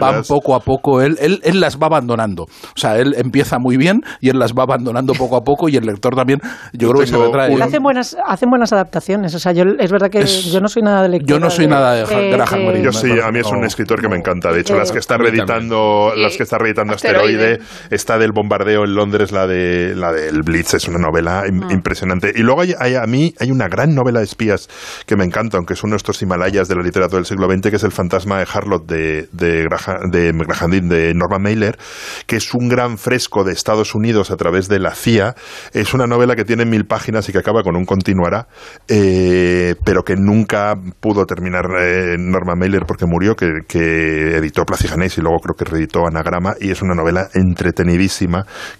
van, 0.00 0.22
poco 0.26 0.54
a 0.54 0.60
poco, 0.60 1.00
él, 1.00 1.16
él, 1.20 1.40
él 1.44 1.60
las 1.60 1.78
va 1.78 1.86
abandonando. 1.86 2.44
O 2.44 2.76
sea, 2.76 2.98
él 2.98 3.14
empieza 3.16 3.58
muy 3.58 3.76
bien 3.76 4.00
y 4.20 4.28
él 4.28 4.38
las 4.38 4.52
va 4.52 4.64
abandonando 4.64 5.12
poco 5.14 5.36
a 5.36 5.42
poco 5.42 5.68
y 5.68 5.76
el 5.76 5.84
lector 5.84 6.14
también, 6.14 6.40
yo 6.72 6.90
creo 6.90 7.00
que 7.00 7.06
se 7.06 7.16
retrae. 7.16 7.62
Hacen 7.62 7.82
buenas, 7.82 8.16
hacen 8.26 8.50
buenas 8.50 8.72
adaptaciones, 8.72 9.34
o 9.34 9.38
sea, 9.38 9.52
yo, 9.52 9.64
es 9.78 9.90
verdad 9.90 10.10
que 10.10 10.24
yo 10.24 10.60
no 10.60 10.68
soy 10.68 10.82
nada 10.82 11.02
de 11.02 11.08
lector. 11.08 11.28
Yo 11.28 11.38
no 11.38 11.50
soy 11.50 11.66
nada 11.66 11.94
de, 11.94 12.82
Yo 12.82 12.92
sí, 12.92 13.10
a 13.22 13.30
mí 13.30 13.40
es 13.40 13.46
un 13.46 13.64
escritor 13.64 14.00
que 14.00 14.08
me 14.08 14.16
encanta. 14.16 14.52
De 14.52 14.60
hecho, 14.60 14.76
las 14.76 14.92
que 14.92 14.98
está 14.98 15.16
reeditando, 15.16 16.12
las 16.16 16.36
que 16.36 16.42
está 16.42 16.58
reeditando 16.58 16.94
Asteroide, 16.94 17.60
está 17.90 18.18
del 18.22 18.32
bombardeo 18.32 18.84
en 18.84 18.94
Londres, 18.94 19.32
la 19.32 19.46
de 19.46 19.94
la 19.94 20.12
del 20.12 20.42
Blitz, 20.42 20.74
es 20.74 20.88
una 20.88 20.98
novela 20.98 21.40
ah. 21.40 21.46
impresionante. 21.70 22.32
Y 22.34 22.42
luego 22.42 22.62
hay, 22.62 22.94
a 22.94 23.06
mí 23.06 23.34
hay 23.38 23.50
una 23.50 23.68
gran 23.68 23.94
novela 23.94 24.20
de 24.20 24.24
espías 24.24 24.68
que 25.06 25.16
me 25.16 25.24
encanta, 25.24 25.58
aunque 25.58 25.74
es 25.74 25.82
uno 25.82 25.92
de 25.92 25.98
estos 25.98 26.22
Himalayas 26.22 26.68
de 26.68 26.76
la 26.76 26.82
literatura 26.82 27.18
del 27.18 27.26
siglo 27.26 27.50
XX, 27.50 27.70
que 27.70 27.76
es 27.76 27.84
El 27.84 27.92
fantasma 27.92 28.38
de 28.38 28.46
Harlot 28.52 28.86
de, 28.86 29.28
de, 29.32 29.68
de, 30.10 30.32
de 30.32 31.14
Norman 31.14 31.42
Mailer, 31.42 31.78
que 32.26 32.36
es 32.36 32.54
un 32.54 32.68
gran 32.68 32.98
fresco 32.98 33.44
de 33.44 33.52
Estados 33.52 33.94
Unidos 33.94 34.30
a 34.30 34.36
través 34.36 34.68
de 34.68 34.78
la 34.78 34.94
CIA. 34.94 35.34
Es 35.72 35.94
una 35.94 36.06
novela 36.06 36.36
que 36.36 36.44
tiene 36.44 36.64
mil 36.64 36.86
páginas 36.86 37.28
y 37.28 37.32
que 37.32 37.38
acaba 37.38 37.62
con 37.62 37.76
un 37.76 37.84
continuará, 37.84 38.46
eh, 38.88 39.74
pero 39.84 40.02
que 40.02 40.14
nunca 40.16 40.74
pudo 41.00 41.26
terminar 41.26 41.64
eh, 41.80 42.16
Norman 42.18 42.58
Mailer 42.58 42.84
porque 42.86 43.06
murió, 43.06 43.34
que, 43.34 43.50
que 43.66 44.36
editó 44.36 44.64
Placijanés 44.64 45.18
y 45.18 45.20
luego 45.20 45.38
creo 45.38 45.56
que 45.56 45.64
reeditó 45.64 46.06
Anagrama, 46.06 46.54
y 46.60 46.70
es 46.70 46.82
una 46.82 46.94
novela 46.94 47.28
entretenidísima, 47.34 48.11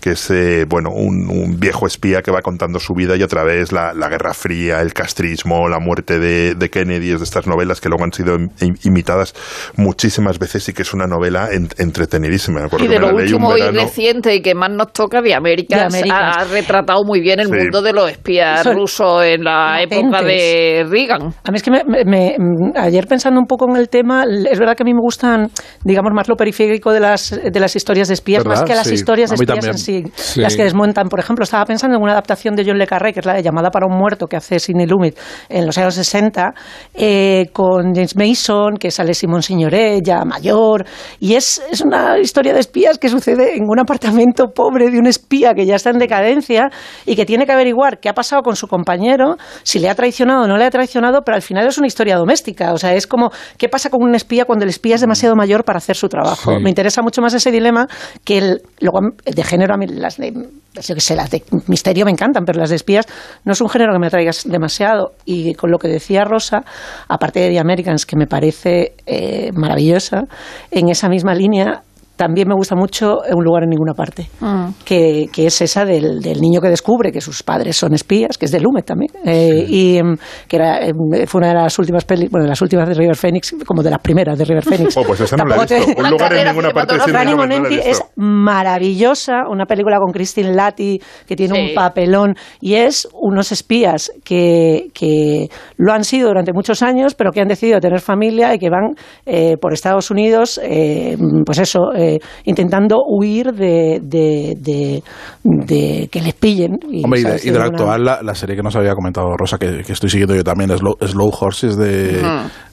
que 0.00 0.12
es 0.12 0.30
eh, 0.30 0.64
bueno 0.68 0.90
un, 0.90 1.58
viejo 1.58 1.86
espía 1.86 2.22
que 2.22 2.30
va 2.30 2.42
contando 2.42 2.78
su 2.78 2.94
vida 2.94 3.16
y 3.16 3.22
a 3.22 3.28
través 3.28 3.72
la, 3.72 3.92
la 3.94 4.08
Guerra 4.08 4.34
Fría, 4.34 4.80
el 4.80 4.92
castrismo, 4.92 5.68
la 5.68 5.78
muerte 5.78 6.18
de, 6.18 6.54
de 6.54 6.70
Kennedy, 6.70 7.12
es 7.12 7.18
de 7.18 7.24
estas 7.24 7.46
novelas 7.46 7.80
que 7.80 7.88
luego 7.88 8.04
han 8.04 8.12
sido 8.12 8.36
imitadas 8.84 9.34
muchísimas 9.76 10.38
veces 10.38 10.68
y 10.68 10.72
que 10.72 10.82
es 10.82 10.94
una 10.94 11.06
novela 11.06 11.48
entretenidísima. 11.78 12.68
Y 12.78 12.86
de 12.86 12.98
lo 12.98 13.14
último 13.14 13.56
y 13.56 13.62
reciente 13.62 14.34
y 14.34 14.42
que 14.42 14.54
más 14.54 14.70
nos 14.70 14.92
toca 14.92 15.20
de 15.20 15.34
América, 15.34 15.88
ha, 15.88 16.44
retratado 16.44 17.04
muy 17.04 17.20
bien 17.20 17.40
el 17.40 17.48
mundo 17.48 17.82
de 17.82 17.92
los 17.92 18.10
espías 18.10 18.64
rusos 18.74 19.24
en 19.24 19.44
la 19.44 19.82
época 19.82 20.22
de 20.22 20.84
Reagan. 20.88 21.34
A 21.44 21.50
mí 21.50 21.56
es 21.56 21.62
que 21.62 21.70
me, 21.70 22.36
ayer 22.76 23.06
pensando 23.06 23.40
un 23.40 23.46
poco 23.46 23.68
en 23.68 23.76
el 23.76 23.88
tema, 23.88 24.24
es 24.24 24.58
verdad 24.58 24.76
que 24.76 24.82
a 24.82 24.86
mí 24.86 24.94
me 24.94 25.00
gustan, 25.00 25.50
digamos, 25.84 26.12
más 26.12 26.28
lo 26.28 26.36
periférico 26.36 26.92
de 26.92 27.00
las, 27.00 27.30
de 27.30 27.60
las 27.60 27.76
historias 27.76 28.08
de 28.08 28.14
espías, 28.14 28.44
más 28.44 28.62
que 28.62 28.74
las 28.74 28.90
historias 28.90 29.21
de 29.30 29.36
espías 29.36 29.66
en 29.66 29.78
sí, 29.78 30.04
las 30.36 30.56
que 30.56 30.64
desmontan. 30.64 31.08
Por 31.08 31.20
ejemplo, 31.20 31.44
estaba 31.44 31.64
pensando 31.64 31.96
en 31.96 32.02
una 32.02 32.12
adaptación 32.12 32.54
de 32.54 32.64
John 32.66 32.78
Le 32.78 32.86
Carré, 32.86 33.12
que 33.12 33.20
es 33.20 33.26
la 33.26 33.34
de 33.34 33.42
Llamada 33.42 33.70
para 33.70 33.86
un 33.86 33.96
muerto, 33.96 34.26
que 34.26 34.36
hace 34.36 34.58
Sidney 34.58 34.86
Lumet 34.86 35.18
en 35.48 35.66
los 35.66 35.76
años 35.78 35.94
60, 35.94 36.54
eh, 36.94 37.46
con 37.52 37.94
James 37.94 38.16
Mason, 38.16 38.76
que 38.78 38.90
sale 38.90 39.14
Simón 39.14 39.42
Signoret, 39.42 40.02
ya 40.04 40.24
mayor, 40.24 40.84
y 41.20 41.34
es, 41.34 41.62
es 41.70 41.80
una 41.80 42.18
historia 42.18 42.52
de 42.52 42.60
espías 42.60 42.98
que 42.98 43.08
sucede 43.08 43.56
en 43.56 43.64
un 43.68 43.78
apartamento 43.78 44.48
pobre 44.54 44.90
de 44.90 44.98
un 44.98 45.06
espía 45.06 45.54
que 45.54 45.66
ya 45.66 45.76
está 45.76 45.90
en 45.90 45.98
decadencia 45.98 46.70
y 47.06 47.16
que 47.16 47.24
tiene 47.24 47.46
que 47.46 47.52
averiguar 47.52 47.98
qué 48.00 48.08
ha 48.08 48.14
pasado 48.14 48.42
con 48.42 48.56
su 48.56 48.66
compañero, 48.66 49.36
si 49.62 49.78
le 49.78 49.88
ha 49.88 49.94
traicionado 49.94 50.44
o 50.44 50.46
no 50.46 50.56
le 50.56 50.64
ha 50.64 50.70
traicionado, 50.70 51.22
pero 51.24 51.36
al 51.36 51.42
final 51.42 51.66
es 51.66 51.78
una 51.78 51.86
historia 51.86 52.16
doméstica. 52.16 52.72
O 52.72 52.78
sea, 52.78 52.94
es 52.94 53.06
como, 53.06 53.30
¿qué 53.58 53.68
pasa 53.68 53.90
con 53.90 54.02
un 54.02 54.14
espía 54.14 54.44
cuando 54.44 54.64
el 54.64 54.70
espía 54.70 54.94
es 54.94 55.00
demasiado 55.00 55.34
mayor 55.36 55.64
para 55.64 55.78
hacer 55.78 55.96
su 55.96 56.08
trabajo? 56.08 56.58
Me 56.60 56.68
interesa 56.68 57.02
mucho 57.02 57.20
más 57.20 57.34
ese 57.34 57.50
dilema 57.50 57.86
que 58.24 58.38
el, 58.38 58.62
luego 58.80 59.00
de 59.24 59.44
género, 59.44 59.74
a 59.74 59.76
mí 59.76 59.86
las 59.86 60.16
de, 60.16 60.32
las 60.74 61.30
de 61.30 61.42
misterio 61.66 62.04
me 62.04 62.10
encantan, 62.10 62.44
pero 62.44 62.58
las 62.58 62.70
de 62.70 62.76
espías 62.76 63.06
no 63.44 63.52
es 63.52 63.60
un 63.60 63.68
género 63.68 63.92
que 63.92 63.98
me 63.98 64.06
atraigas 64.06 64.44
demasiado. 64.44 65.12
Y 65.24 65.54
con 65.54 65.70
lo 65.70 65.78
que 65.78 65.88
decía 65.88 66.24
Rosa, 66.24 66.64
aparte 67.08 67.40
de 67.40 67.50
The 67.50 67.58
Americans, 67.58 68.06
que 68.06 68.16
me 68.16 68.26
parece 68.26 68.94
eh, 69.06 69.50
maravillosa, 69.54 70.24
en 70.70 70.88
esa 70.88 71.08
misma 71.08 71.34
línea 71.34 71.82
también 72.22 72.46
me 72.46 72.54
gusta 72.54 72.76
mucho 72.76 73.18
Un 73.34 73.42
lugar 73.42 73.64
en 73.64 73.70
ninguna 73.70 73.94
parte, 73.94 74.28
mm. 74.38 74.84
que, 74.84 75.26
que, 75.32 75.46
es 75.46 75.60
esa 75.60 75.84
del, 75.84 76.20
del, 76.20 76.40
niño 76.40 76.60
que 76.60 76.68
descubre 76.68 77.10
que 77.10 77.20
sus 77.20 77.42
padres 77.42 77.76
son 77.76 77.94
espías, 77.94 78.38
que 78.38 78.44
es 78.44 78.52
de 78.52 78.60
Lumet 78.60 78.86
también, 78.86 79.10
eh, 79.24 79.64
y 79.68 79.96
em, 79.96 80.16
que 80.46 80.56
era, 80.56 80.86
em, 80.86 80.94
fue 81.26 81.40
una 81.40 81.48
de 81.48 81.54
las 81.54 81.76
últimas 81.80 82.04
pelis, 82.04 82.30
bueno, 82.30 82.44
de 82.44 82.50
las 82.50 82.62
últimas 82.62 82.88
de 82.88 82.94
River 82.94 83.16
Phoenix, 83.16 83.56
como 83.66 83.82
de 83.82 83.90
las 83.90 83.98
primeras 83.98 84.38
de 84.38 84.44
River 84.44 84.64
Phoenix. 84.64 84.96
Oh, 85.02 85.04
pues 85.04 85.20
esa 85.20 85.36
no 85.36 85.46
la 85.46 85.56
he 85.56 85.60
visto. 85.60 86.00
Un 86.00 86.10
lugar 86.10 86.32
en 86.34 86.46
ninguna 86.46 86.70
parte. 86.70 86.96
Running 86.96 87.80
es 87.82 88.00
maravillosa, 88.14 89.48
una 89.50 89.64
película 89.64 89.98
con 89.98 90.12
Christine 90.12 90.52
Lati, 90.52 91.00
que 91.26 91.34
tiene 91.34 91.58
un 91.60 91.74
papelón, 91.74 92.34
y 92.60 92.74
es 92.74 93.08
unos 93.14 93.50
espías 93.50 94.12
que, 94.22 94.88
que 94.94 95.48
lo 95.76 95.92
han 95.92 96.04
sido 96.04 96.28
durante 96.28 96.52
muchos 96.52 96.82
años, 96.82 97.14
pero 97.14 97.32
que 97.32 97.40
han 97.40 97.48
decidido 97.48 97.80
tener 97.80 98.00
familia 98.00 98.54
y 98.54 98.58
que 98.58 98.70
van 98.70 98.94
eh, 99.26 99.56
por 99.56 99.72
Estados 99.72 100.10
Unidos, 100.10 100.60
eh, 100.62 101.16
pues 101.44 101.58
eso, 101.58 101.92
eh, 101.94 102.11
intentando 102.44 103.02
huir 103.06 103.52
de, 103.52 104.00
de, 104.02 105.02
de, 105.42 106.08
que 106.10 106.20
les 106.20 106.34
pillen. 106.34 106.78
Y, 106.90 107.04
Hombre, 107.04 107.20
y, 107.20 107.50
de, 107.50 107.58
la 107.58 107.64
actual, 107.66 108.04
la, 108.04 108.34
serie 108.34 108.56
que 108.56 108.62
nos 108.62 108.76
había 108.76 108.94
comentado 108.94 109.36
Rosa, 109.36 109.58
que, 109.58 109.80
estoy 109.86 110.10
siguiendo 110.10 110.34
yo 110.34 110.44
también, 110.44 110.70
Slow, 110.76 110.96
Slow 111.00 111.30
Horses, 111.40 111.76
de, 111.76 112.22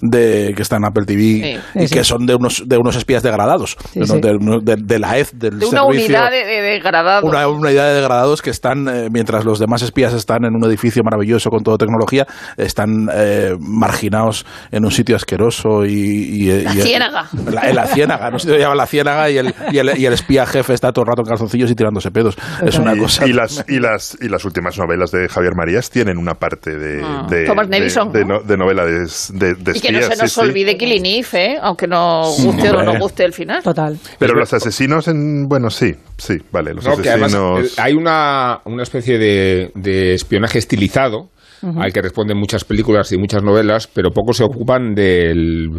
de, 0.02 0.54
que 0.56 0.62
está 0.62 0.78
en 0.78 0.86
Apple 0.86 1.06
TV, 1.06 1.60
y 1.76 1.88
que 1.88 2.04
son 2.04 2.26
de 2.26 2.36
unos, 2.36 2.64
de 2.66 2.78
unos 2.78 2.96
espías 2.96 3.24
degradados, 3.24 3.78
de, 3.94 5.00
la 5.00 5.18
EZ, 5.18 5.34
del 5.34 5.60
de 5.60 5.66
una 5.66 5.84
unidad 5.84 6.32
de, 6.32 6.46
degradados. 6.62 7.24
Una, 7.24 7.48
unidad 7.48 7.88
de 7.88 7.96
degradados 7.96 8.42
que 8.42 8.50
están, 8.50 8.88
eh, 8.88 9.10
mientras 9.12 9.46
los 9.46 9.60
demás 9.60 9.82
espías 9.82 10.14
están 10.14 10.46
en 10.46 10.56
un 10.56 10.64
edificio 10.66 11.04
maravilloso 11.04 11.50
con 11.50 11.64
toda 11.64 11.78
tecnología, 11.78 12.26
están 12.58 13.10
eh, 13.14 13.56
marginados 13.60 14.46
en 14.72 14.86
un 14.86 14.92
sitio 14.92 15.16
asqueroso 15.16 15.86
y... 15.86 16.64
la 16.64 16.72
ciénaga. 16.72 17.30
en 17.64 17.76
la 17.76 17.88
ciénaga, 17.88 18.32
no 18.32 18.40
se 18.40 18.58
llama 18.58 18.76
la 18.76 18.86
ciénaga 18.86 19.19
y 19.28 19.38
el, 19.38 19.54
y 19.72 19.78
el, 19.80 19.98
y 19.98 20.06
el 20.06 20.14
espía 20.14 20.46
jefe 20.46 20.74
está 20.74 20.92
todo 20.92 21.04
el 21.04 21.08
rato 21.08 21.22
en 21.24 21.28
calzoncillos 21.28 21.72
y 21.72 21.76
tirándose 21.76 22.12
pedos. 22.12 22.38
Es 22.66 22.78
una 22.78 22.96
cosa. 22.96 23.28
Y 23.28 23.34
las, 23.34 23.66
y, 23.68 23.80
las, 23.80 24.18
y 24.22 24.30
las 24.30 24.46
últimas 24.46 24.78
novelas 24.78 25.12
de 25.12 25.28
Javier 25.28 25.54
Marías 25.56 25.90
tienen 25.90 26.18
una 26.18 26.36
parte 26.36 26.78
de, 26.78 27.02
ah. 27.04 27.26
de, 27.30 27.46
de, 27.46 28.58
novela 28.58 28.86
de, 28.86 29.56
de, 29.56 29.72
Y 29.76 29.80
que 29.82 29.92
no 29.92 30.02
se 30.02 30.16
nos 30.16 30.38
olvide 30.38 30.78
Killing 30.78 31.26
¿eh? 31.34 31.58
aunque 31.62 31.88
no 31.88 32.24
guste 32.24 32.70
o 32.70 32.84
no 32.84 33.00
guste 33.00 33.26
el 33.26 33.34
final. 33.34 33.64
Total. 33.64 33.98
Pero 34.18 34.34
los 34.34 34.54
asesinos, 34.54 35.08
en, 35.08 35.48
bueno, 35.48 35.70
sí, 35.70 35.94
sí, 36.18 36.36
vale. 36.52 36.74
Los 36.74 36.86
asesinos... 36.86 37.66
Eh, 37.66 37.82
hay 37.82 37.94
una, 37.94 38.60
una 38.66 38.84
especie 38.84 39.18
de, 39.18 39.72
de 39.76 40.14
espionaje 40.14 40.60
estilizado 40.60 41.30
al 41.62 41.92
que 41.92 42.02
responden 42.02 42.38
muchas 42.38 42.64
películas 42.64 43.12
y 43.12 43.18
muchas 43.18 43.44
novelas, 43.44 43.88
pero 43.88 44.12
pocos 44.12 44.38
se 44.38 44.44
ocupan 44.44 44.94
del 44.94 45.70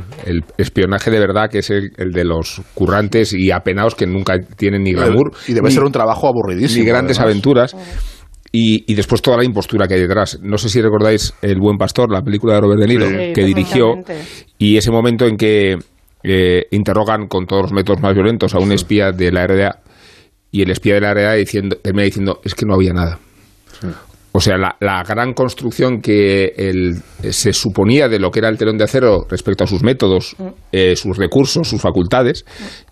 espionaje 0.59 1.11
de 1.11 1.19
verdad, 1.19 1.49
que 1.51 1.59
es 1.59 1.71
el, 1.71 1.91
de 1.97 2.25
los 2.25 2.61
currantes 2.75 3.33
y 3.33 3.51
apenados 3.51 3.95
que 3.95 4.07
nunca 4.07 4.39
tienen 4.57 4.83
ni 4.83 4.93
glamour. 4.93 5.33
Y 5.49 5.53
debe 5.53 5.71
ser 5.71 5.85
un 5.85 5.93
trabajo 5.93 6.29
aburridísimo. 6.29 6.85
Ni 6.85 6.91
grandes 6.91 7.21
aventuras. 7.21 7.75
Y, 8.53 8.95
después 8.95 9.23
toda 9.23 9.37
la 9.37 9.45
impostura 9.45 9.87
que 9.87 9.95
hay 9.95 10.01
detrás. 10.01 10.41
No 10.43 10.59
sé 10.59 10.69
si 10.69 10.83
recordáis 10.83 11.35
El 11.41 11.61
Buen 11.61 11.79
Pastor, 11.79 12.11
la 12.13 12.23
película 12.23 12.55
de 12.55 12.61
Robert 12.61 12.81
De 12.81 12.87
Niro, 12.89 13.07
que 13.33 13.45
dirigió, 13.45 13.95
y 14.59 14.77
ese 14.77 14.91
momento 14.91 15.27
en 15.27 15.37
que 15.37 15.77
eh, 16.25 16.65
interrogan 16.73 17.29
con 17.29 17.47
todos 17.47 17.63
los 17.63 17.73
métodos 17.73 18.01
más 18.03 18.13
violentos 18.13 18.55
a 18.55 18.59
un 18.59 18.73
espía 18.73 19.13
de 19.13 19.31
la 19.31 19.47
RDA, 19.47 19.79
y 20.51 20.63
el 20.63 20.71
espía 20.71 20.95
de 20.95 21.01
la 21.01 21.15
RDA 21.15 21.35
diciendo, 21.35 21.77
termina 21.77 22.05
diciendo, 22.05 22.41
es 22.43 22.57
que 22.57 22.67
no 22.67 22.75
había 22.75 22.93
nada. 22.93 23.21
O 24.33 24.41
sea, 24.41 24.57
la, 24.57 25.03
gran 25.03 25.33
construcción 25.35 26.01
que 26.01 26.93
se 27.31 27.53
suponía 27.53 28.09
de 28.09 28.21
lo 28.21 28.31
que 28.31 28.39
era 28.39 28.49
el 28.49 28.57
telón 28.57 28.79
de 28.79 28.85
acero 28.85 29.27
respecto 29.29 29.65
a 29.65 29.67
sus 29.67 29.83
métodos, 29.83 30.37
mm. 30.39 30.47
eh, 30.71 30.95
sus 30.95 31.17
recursos, 31.17 31.69
sus 31.69 31.81
facultades, 31.81 32.45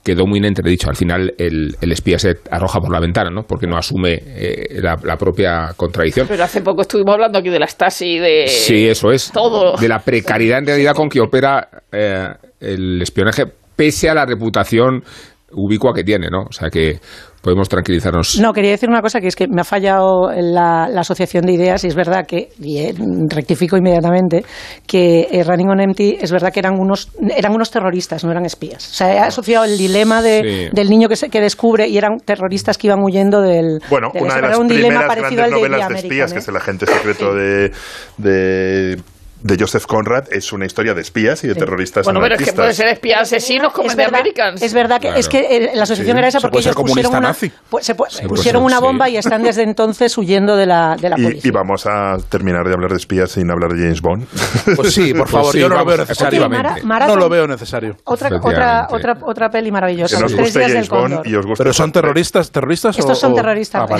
quedó 0.02 0.26
muy 0.26 0.38
en 0.40 0.46
entredicho. 0.46 0.88
Al 0.90 0.96
final 0.96 1.34
el, 1.38 1.76
espía 1.80 2.18
se 2.18 2.38
arroja 2.50 2.80
por 2.80 2.92
la 2.92 2.98
ventana, 2.98 3.30
¿no? 3.30 3.42
Porque 3.44 3.68
no 3.68 3.76
asume 3.76 4.18
eh, 4.26 4.80
la, 4.82 5.16
propia 5.16 5.72
contradicción. 5.76 6.26
Pero 6.26 6.42
hace 6.42 6.60
poco 6.60 6.82
estuvimos 6.82 7.14
hablando 7.14 7.38
aquí 7.38 7.50
de 7.50 7.58
la 7.60 7.66
Stasi, 7.68 8.18
de... 8.18 8.48
Sí, 8.48 8.88
eso 8.88 9.12
es. 9.12 9.30
Todo. 9.30 9.76
De 9.76 9.88
la 9.88 10.00
precariedad 10.00 10.58
en 10.58 10.66
realidad 10.66 10.94
con 10.94 11.08
que 11.08 11.20
opera 11.20 11.68
eh, 11.92 12.26
el 12.60 13.00
espionaje, 13.00 13.44
pese 13.76 14.08
a 14.08 14.14
la 14.14 14.26
reputación 14.26 15.04
ubicua 15.52 15.94
que 15.94 16.02
tiene, 16.02 16.28
¿no? 16.30 16.42
O 16.42 16.52
sea 16.52 16.68
que 16.68 16.98
podemos 17.48 17.70
tranquilizarnos. 17.70 18.38
No, 18.40 18.52
quería 18.52 18.72
decir 18.72 18.90
una 18.90 19.00
cosa, 19.00 19.22
que 19.22 19.28
es 19.28 19.34
que 19.34 19.48
me 19.48 19.62
ha 19.62 19.64
fallado 19.64 20.30
la, 20.36 20.84
asociación 20.98 21.46
de 21.46 21.54
ideas 21.54 21.82
y 21.84 21.86
es 21.86 21.94
verdad 21.94 22.26
que, 22.26 22.50
y 22.60 22.92
rectifico 23.26 23.78
inmediatamente, 23.78 24.44
que 24.86 25.28
eh, 25.30 25.42
Running 25.44 25.70
on 25.70 25.80
Empty 25.80 26.18
es 26.20 26.30
verdad 26.30 26.52
que 26.52 26.60
eran 26.60 26.78
unos, 26.78 27.10
eran 27.34 27.54
unos 27.54 27.70
terroristas, 27.70 28.22
no 28.22 28.30
eran 28.32 28.44
espías. 28.44 28.86
O 28.86 28.92
sea, 28.92 29.14
he 29.14 29.18
asociado 29.18 29.64
el 29.64 29.78
dilema 29.78 30.20
de, 30.20 30.68
del 30.70 30.90
niño 30.90 31.08
que, 31.08 31.16
se, 31.16 31.30
que 31.30 31.40
descubre 31.40 31.88
y 31.88 31.96
eran 31.96 32.18
terroristas 32.18 32.76
que 32.76 32.88
iban 32.88 33.00
huyendo 33.02 33.40
del... 33.40 33.80
Bueno, 33.88 34.10
una 34.14 34.34
de 34.34 34.42
las 34.42 34.58
primeras 34.58 35.16
grandes 35.16 35.50
novelas 35.50 35.88
de 35.88 35.94
espías, 35.94 36.32
que 36.34 36.40
es 36.40 36.48
el 36.48 36.56
agente 36.56 36.84
secreto 36.84 37.32
de, 37.32 37.72
de 38.18 39.00
de 39.42 39.56
Joseph 39.58 39.86
Conrad 39.86 40.24
es 40.32 40.52
una 40.52 40.66
historia 40.66 40.94
de 40.94 41.00
espías 41.00 41.44
y 41.44 41.48
de 41.48 41.54
terroristas 41.54 42.04
Bueno, 42.04 42.20
pero 42.20 42.34
es 42.34 42.44
que 42.44 42.52
puede 42.52 42.74
ser 42.74 42.88
espías 42.88 43.22
asesinos 43.22 43.72
como 43.72 43.90
en 43.90 44.00
Americans. 44.00 44.62
Es 44.62 44.74
verdad 44.74 45.00
que 45.00 45.10
es 45.16 45.28
que 45.28 45.38
eh, 45.38 45.70
la 45.74 45.84
asociación 45.84 46.18
era 46.18 46.28
esa 46.28 46.40
porque 46.40 46.58
ellos 46.58 46.74
pusieron 46.74 47.14
una, 47.14 47.34
se 47.34 47.94
pusieron 47.94 48.64
una 48.64 48.80
bomba 48.80 49.08
y 49.08 49.16
están 49.16 49.42
desde 49.42 49.62
entonces 49.62 50.16
huyendo 50.18 50.56
de 50.56 50.66
la, 50.66 50.96
de 50.96 51.10
la 51.10 51.16
policía. 51.16 51.48
Y, 51.48 51.50
vamos 51.50 51.86
a 51.86 52.16
terminar 52.28 52.66
de 52.66 52.74
hablar 52.74 52.90
de 52.90 52.96
espías 52.96 53.32
sin 53.32 53.50
hablar 53.50 53.72
de 53.72 53.82
James 53.82 54.00
Bond. 54.00 54.26
Pues 54.76 54.94
sí, 54.94 55.14
por 55.18 55.28
favor, 55.28 55.56
yo 55.56 55.68
no 55.68 55.76
lo 55.76 55.84
veo 55.84 55.96
necesario. 55.98 56.48
no 56.48 57.16
lo 57.16 57.28
veo 57.28 57.46
necesario. 57.46 57.96
Otra, 58.04 58.30
otra, 58.42 58.88
otra, 58.90 59.18
otra 59.22 59.50
peli 59.50 59.70
maravillosa. 59.70 60.16
Que 60.16 60.22
nos 60.22 60.34
guste 60.34 60.68
James 60.68 60.88
Bond 60.88 61.26
y 61.26 61.34
os 61.34 61.46
guste 61.46 61.62
Pero 61.62 61.72
son 61.72 61.92
terroristas, 61.92 62.50
terroristas 62.50 62.98
Estos 62.98 63.18
son 63.18 63.34
terroristas. 63.34 63.88
Ah, 63.90 63.98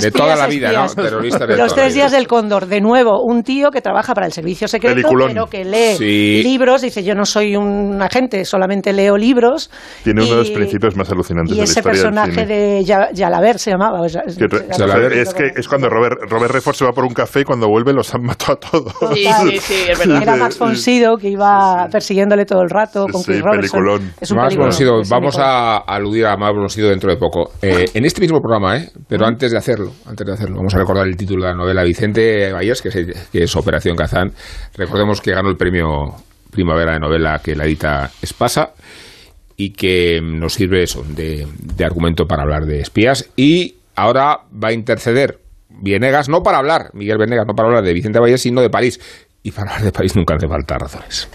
de, 0.00 0.10
toda 0.10 0.36
la 0.36 0.46
vida, 0.46 0.72
¿no? 0.72 0.94
Terroristas 0.94 1.48
Los 1.56 1.74
tres 1.74 1.94
días 1.94 2.12
del 2.12 2.26
cóndor. 2.26 2.66
De 2.66 2.80
nuevo, 2.80 3.22
un 3.22 3.42
tío 3.42 3.69
que 3.70 3.80
trabaja 3.80 4.14
para 4.14 4.26
el 4.26 4.32
servicio 4.32 4.68
secreto, 4.68 5.08
pero 5.26 5.46
que 5.46 5.64
lee 5.64 6.42
libros. 6.42 6.82
Dice, 6.82 7.02
yo 7.02 7.14
no 7.14 7.24
soy 7.24 7.56
un 7.56 8.00
agente, 8.02 8.44
solamente 8.44 8.92
leo 8.92 9.16
libros. 9.16 9.70
Tiene 10.04 10.22
uno 10.22 10.32
de 10.32 10.36
los 10.38 10.50
principios 10.50 10.96
más 10.96 11.10
alucinantes 11.10 11.56
de 11.56 11.62
la 11.62 11.64
ese 11.64 11.82
personaje 11.82 12.46
de 12.46 12.84
Jalaber 13.14 13.58
se 13.58 13.70
llamaba. 13.70 14.06
es, 14.06 15.34
que 15.34 15.52
es 15.56 15.68
cuando 15.68 15.88
Robert, 15.88 16.20
Robert 16.28 16.52
Redford 16.52 16.74
se 16.74 16.84
va 16.84 16.92
por 16.92 17.04
un 17.04 17.14
café 17.14 17.40
y 17.40 17.44
cuando 17.44 17.68
vuelve 17.68 17.92
los 17.92 18.14
han 18.14 18.22
matado 18.22 18.52
a 18.52 18.56
todos. 18.56 18.94
Sí, 19.14 19.24
sí, 19.24 19.58
sí, 19.58 19.74
es 19.88 19.98
verdad. 19.98 20.22
Era 20.22 20.36
Max 20.36 20.56
Fonsido 20.56 21.16
que 21.16 21.28
iba 21.28 21.88
persiguiéndole 21.90 22.44
todo 22.44 22.62
el 22.62 22.70
rato 22.70 23.06
con 23.10 23.22
Chris 23.22 23.40
Robertson. 23.40 24.12
Es 24.20 24.30
un 24.30 24.36
Max 24.36 24.56
Fonsido, 24.56 25.02
vamos 25.08 25.36
a 25.38 25.78
aludir 25.78 26.26
a 26.26 26.36
Max 26.36 26.54
Fonsido 26.54 26.88
dentro 26.88 27.10
de 27.10 27.16
poco. 27.16 27.52
Eh, 27.62 27.86
en 27.94 28.04
este 28.04 28.20
mismo 28.20 28.40
programa, 28.40 28.76
¿eh? 28.76 28.90
pero 29.08 29.26
antes 29.26 29.50
de 29.50 29.58
hacerlo, 29.58 29.92
antes 30.06 30.26
de 30.26 30.32
hacerlo, 30.32 30.56
vamos 30.56 30.74
a 30.74 30.78
recordar 30.78 31.06
el 31.06 31.16
título 31.16 31.44
de 31.44 31.50
la 31.50 31.56
novela 31.56 31.82
Vicente 31.82 32.52
Bayers, 32.52 32.82
que 32.82 32.88
es, 32.88 32.94
que 33.30 33.42
es 33.44 33.50
Operación 33.60 33.96
Kazán. 33.96 34.32
Recordemos 34.76 35.20
que 35.20 35.32
ganó 35.32 35.48
el 35.48 35.56
premio 35.56 36.16
Primavera 36.50 36.92
de 36.92 37.00
Novela 37.00 37.40
que 37.42 37.54
la 37.54 37.64
edita 37.64 38.10
Espasa 38.20 38.72
y 39.56 39.70
que 39.70 40.20
nos 40.22 40.54
sirve 40.54 40.82
eso 40.82 41.04
de, 41.04 41.46
de 41.58 41.84
argumento 41.84 42.26
para 42.26 42.42
hablar 42.42 42.66
de 42.66 42.80
espías. 42.80 43.30
Y 43.36 43.76
ahora 43.94 44.40
va 44.52 44.68
a 44.68 44.72
interceder 44.72 45.38
Vienegas, 45.82 46.28
no 46.28 46.42
para 46.42 46.58
hablar, 46.58 46.90
Miguel 46.92 47.18
Venegas, 47.18 47.46
no 47.46 47.54
para 47.54 47.68
hablar 47.68 47.84
de 47.84 47.92
Vicente 47.94 48.18
Valles, 48.18 48.42
sino 48.42 48.60
de 48.60 48.70
París. 48.70 49.00
Y 49.42 49.50
para 49.52 49.70
hablar 49.70 49.84
de 49.84 49.92
París 49.92 50.14
nunca 50.14 50.34
hace 50.34 50.46
falta 50.46 50.78
razones. 50.78 51.28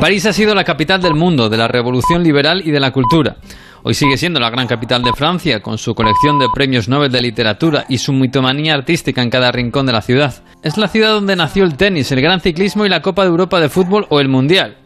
París 0.00 0.24
ha 0.24 0.32
sido 0.32 0.54
la 0.54 0.64
capital 0.64 1.02
del 1.02 1.14
mundo, 1.14 1.50
de 1.50 1.58
la 1.58 1.68
revolución 1.68 2.22
liberal 2.22 2.62
y 2.64 2.70
de 2.70 2.80
la 2.80 2.90
cultura. 2.90 3.36
Hoy 3.82 3.94
sigue 3.94 4.18
siendo 4.18 4.40
la 4.40 4.50
gran 4.50 4.66
capital 4.66 5.02
de 5.02 5.12
Francia, 5.12 5.60
con 5.60 5.78
su 5.78 5.94
colección 5.94 6.38
de 6.38 6.48
premios 6.52 6.88
Nobel 6.88 7.10
de 7.10 7.22
literatura 7.22 7.86
y 7.88 7.98
su 7.98 8.12
mitomanía 8.12 8.74
artística 8.74 9.22
en 9.22 9.30
cada 9.30 9.52
rincón 9.52 9.86
de 9.86 9.92
la 9.92 10.02
ciudad. 10.02 10.42
Es 10.62 10.76
la 10.76 10.88
ciudad 10.88 11.12
donde 11.12 11.36
nació 11.36 11.64
el 11.64 11.76
tenis, 11.76 12.12
el 12.12 12.20
gran 12.20 12.40
ciclismo 12.40 12.84
y 12.84 12.88
la 12.88 13.02
Copa 13.02 13.22
de 13.22 13.30
Europa 13.30 13.58
de 13.58 13.68
fútbol 13.68 14.06
o 14.10 14.20
el 14.20 14.28
Mundial. 14.28 14.76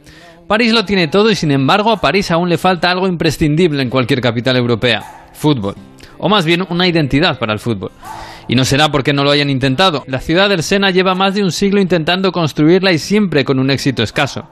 París 0.46 0.72
lo 0.72 0.85
tiene 0.85 1.09
todo 1.09 1.30
y 1.30 1.35
sin 1.35 1.50
embargo 1.50 1.90
a 1.90 2.00
París 2.00 2.30
aún 2.30 2.48
le 2.48 2.59
falta 2.59 2.90
algo 2.90 3.09
imprescindible 3.09 3.83
en 3.83 3.90
cualquier 3.90 4.20
capital 4.20 4.57
europea. 4.57 5.28
Fútbol 5.33 5.74
o 6.18 6.28
más 6.28 6.44
bien 6.44 6.66
una 6.70 6.87
identidad 6.87 7.38
para 7.38 7.52
el 7.52 7.59
fútbol. 7.59 7.90
Y 8.48 8.54
no 8.54 8.64
será 8.64 8.90
porque 8.90 9.12
no 9.12 9.24
lo 9.24 9.30
hayan 9.30 9.50
intentado. 9.50 10.04
La 10.07 10.20
ciudad 10.20 10.48
del 10.48 10.62
Sena 10.62 10.90
lleva 10.90 11.14
más 11.14 11.35
de 11.35 11.42
un 11.42 11.52
siglo 11.52 11.80
intentando 11.80 12.33
construirla 12.33 12.92
y 12.92 12.98
siempre 12.98 13.44
con 13.44 13.59
un 13.59 13.70
éxito 13.70 14.02
escaso. 14.02 14.48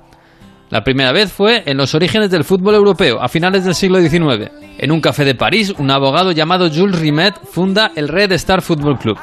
La 0.73 0.85
primera 0.85 1.13
vez 1.13 1.31
fue 1.31 1.65
en 1.67 1.77
los 1.77 1.95
orígenes 1.95 2.31
del 2.31 2.45
fútbol 2.45 2.75
europeo, 2.75 3.21
a 3.21 3.29
finales 3.29 3.67
del 3.67 3.75
siglo 3.75 4.01
XIX. 4.01 4.51
En 4.79 4.91
un 4.91 5.03
café 5.03 5.23
de 5.23 5.35
París, 5.35 5.75
un 5.77 5.91
abogado 5.91 6.33
llamado 6.33 6.71
Jules 6.71 6.99
Rimet 6.99 7.35
funda 7.45 7.93
el 7.95 8.09
Red 8.09 8.33
Star 8.33 8.63
Football 8.63 8.99
Club. 8.99 9.19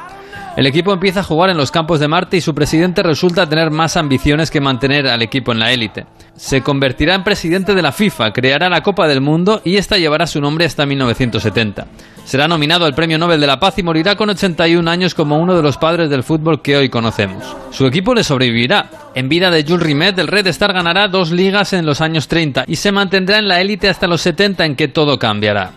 El 0.56 0.66
equipo 0.66 0.92
empieza 0.92 1.20
a 1.20 1.24
jugar 1.24 1.48
en 1.50 1.56
los 1.56 1.70
campos 1.70 2.00
de 2.00 2.08
Marte 2.08 2.36
y 2.36 2.40
su 2.40 2.54
presidente 2.54 3.02
resulta 3.02 3.48
tener 3.48 3.70
más 3.70 3.96
ambiciones 3.96 4.50
que 4.50 4.60
mantener 4.60 5.06
al 5.06 5.22
equipo 5.22 5.52
en 5.52 5.60
la 5.60 5.72
élite. 5.72 6.06
Se 6.34 6.60
convertirá 6.60 7.14
en 7.14 7.22
presidente 7.22 7.74
de 7.74 7.82
la 7.82 7.92
FIFA, 7.92 8.32
creará 8.32 8.68
la 8.68 8.82
Copa 8.82 9.06
del 9.06 9.20
Mundo 9.20 9.62
y 9.64 9.76
esta 9.76 9.96
llevará 9.96 10.26
su 10.26 10.40
nombre 10.40 10.64
hasta 10.64 10.86
1970. 10.86 11.86
Será 12.24 12.48
nominado 12.48 12.84
al 12.84 12.94
Premio 12.94 13.16
Nobel 13.16 13.40
de 13.40 13.46
la 13.46 13.60
Paz 13.60 13.78
y 13.78 13.82
morirá 13.82 14.16
con 14.16 14.28
81 14.30 14.90
años 14.90 15.14
como 15.14 15.38
uno 15.38 15.56
de 15.56 15.62
los 15.62 15.78
padres 15.78 16.10
del 16.10 16.24
fútbol 16.24 16.62
que 16.62 16.76
hoy 16.76 16.88
conocemos. 16.88 17.44
Su 17.70 17.86
equipo 17.86 18.14
le 18.14 18.24
sobrevivirá. 18.24 18.90
En 19.14 19.28
vida 19.28 19.50
de 19.50 19.64
Jules 19.64 19.86
Rimet, 19.86 20.18
el 20.18 20.28
Red 20.28 20.48
Star 20.48 20.72
ganará 20.72 21.08
dos 21.08 21.30
ligas 21.30 21.72
en 21.72 21.86
los 21.86 22.00
años 22.00 22.28
30 22.28 22.64
y 22.66 22.76
se 22.76 22.92
mantendrá 22.92 23.38
en 23.38 23.48
la 23.48 23.60
élite 23.60 23.88
hasta 23.88 24.08
los 24.08 24.20
70 24.22 24.64
en 24.64 24.76
que 24.76 24.88
todo 24.88 25.18
cambiará. 25.18 25.72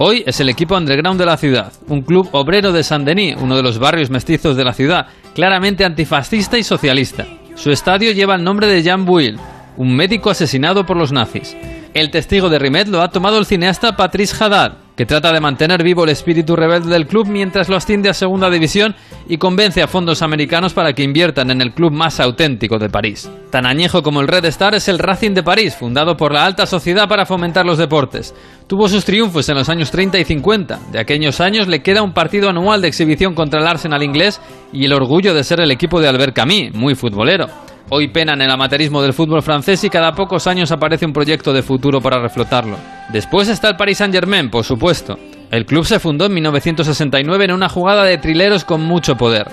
Hoy 0.00 0.22
es 0.24 0.38
el 0.38 0.48
equipo 0.48 0.76
underground 0.76 1.18
de 1.18 1.26
la 1.26 1.36
ciudad, 1.36 1.72
un 1.88 2.02
club 2.02 2.28
obrero 2.30 2.70
de 2.70 2.84
Saint-Denis, 2.84 3.34
uno 3.40 3.56
de 3.56 3.64
los 3.64 3.80
barrios 3.80 4.10
mestizos 4.10 4.56
de 4.56 4.62
la 4.62 4.72
ciudad, 4.72 5.08
claramente 5.34 5.84
antifascista 5.84 6.56
y 6.56 6.62
socialista. 6.62 7.26
Su 7.56 7.72
estadio 7.72 8.12
lleva 8.12 8.36
el 8.36 8.44
nombre 8.44 8.68
de 8.68 8.84
Jan 8.84 9.04
Buil, 9.04 9.40
un 9.76 9.96
médico 9.96 10.30
asesinado 10.30 10.86
por 10.86 10.96
los 10.96 11.10
nazis. 11.10 11.56
El 11.94 12.12
testigo 12.12 12.48
de 12.48 12.60
Rimet 12.60 12.86
lo 12.86 13.02
ha 13.02 13.10
tomado 13.10 13.38
el 13.38 13.46
cineasta 13.46 13.96
Patrice 13.96 14.36
Haddad, 14.38 14.74
que 14.94 15.04
trata 15.04 15.32
de 15.32 15.40
mantener 15.40 15.82
vivo 15.82 16.04
el 16.04 16.10
espíritu 16.10 16.54
rebelde 16.54 16.90
del 16.90 17.08
club 17.08 17.26
mientras 17.26 17.68
lo 17.68 17.74
asciende 17.74 18.08
a 18.08 18.14
segunda 18.14 18.50
división 18.50 18.94
y 19.28 19.36
convence 19.36 19.82
a 19.82 19.86
fondos 19.86 20.22
americanos 20.22 20.72
para 20.72 20.94
que 20.94 21.02
inviertan 21.02 21.50
en 21.50 21.60
el 21.60 21.72
club 21.72 21.92
más 21.92 22.18
auténtico 22.18 22.78
de 22.78 22.88
París. 22.88 23.30
Tan 23.50 23.66
añejo 23.66 24.02
como 24.02 24.20
el 24.20 24.28
Red 24.28 24.46
Star 24.46 24.74
es 24.74 24.88
el 24.88 24.98
Racing 24.98 25.32
de 25.32 25.42
París, 25.42 25.76
fundado 25.76 26.16
por 26.16 26.32
la 26.32 26.46
alta 26.46 26.66
sociedad 26.66 27.08
para 27.08 27.26
fomentar 27.26 27.66
los 27.66 27.78
deportes. 27.78 28.34
Tuvo 28.66 28.88
sus 28.88 29.04
triunfos 29.04 29.48
en 29.48 29.56
los 29.56 29.68
años 29.68 29.90
30 29.90 30.18
y 30.18 30.24
50. 30.24 30.78
De 30.92 30.98
aquellos 30.98 31.40
años 31.40 31.68
le 31.68 31.82
queda 31.82 32.02
un 32.02 32.12
partido 32.12 32.48
anual 32.48 32.80
de 32.80 32.88
exhibición 32.88 33.34
contra 33.34 33.60
el 33.60 33.66
Arsenal 33.66 34.02
inglés 34.02 34.40
y 34.72 34.84
el 34.84 34.92
orgullo 34.92 35.34
de 35.34 35.44
ser 35.44 35.60
el 35.60 35.70
equipo 35.70 36.00
de 36.00 36.08
Albert 36.08 36.34
Camus, 36.34 36.72
muy 36.74 36.94
futbolero. 36.94 37.46
Hoy 37.90 38.08
penan 38.08 38.42
el 38.42 38.50
amateurismo 38.50 39.00
del 39.00 39.14
fútbol 39.14 39.42
francés 39.42 39.82
y 39.84 39.88
cada 39.88 40.12
pocos 40.12 40.46
años 40.46 40.70
aparece 40.72 41.06
un 41.06 41.12
proyecto 41.12 41.54
de 41.54 41.62
futuro 41.62 42.00
para 42.00 42.20
reflotarlo. 42.20 42.76
Después 43.12 43.48
está 43.48 43.70
el 43.70 43.76
Paris 43.76 43.98
Saint-Germain, 43.98 44.50
por 44.50 44.64
supuesto. 44.64 45.18
El 45.50 45.64
club 45.64 45.86
se 45.86 45.98
fundó 45.98 46.26
en 46.26 46.34
1969 46.34 47.46
en 47.46 47.52
una 47.52 47.68
jugada 47.68 48.04
de 48.04 48.18
trileros 48.18 48.64
con 48.64 48.82
mucho 48.82 49.16
poder. 49.16 49.46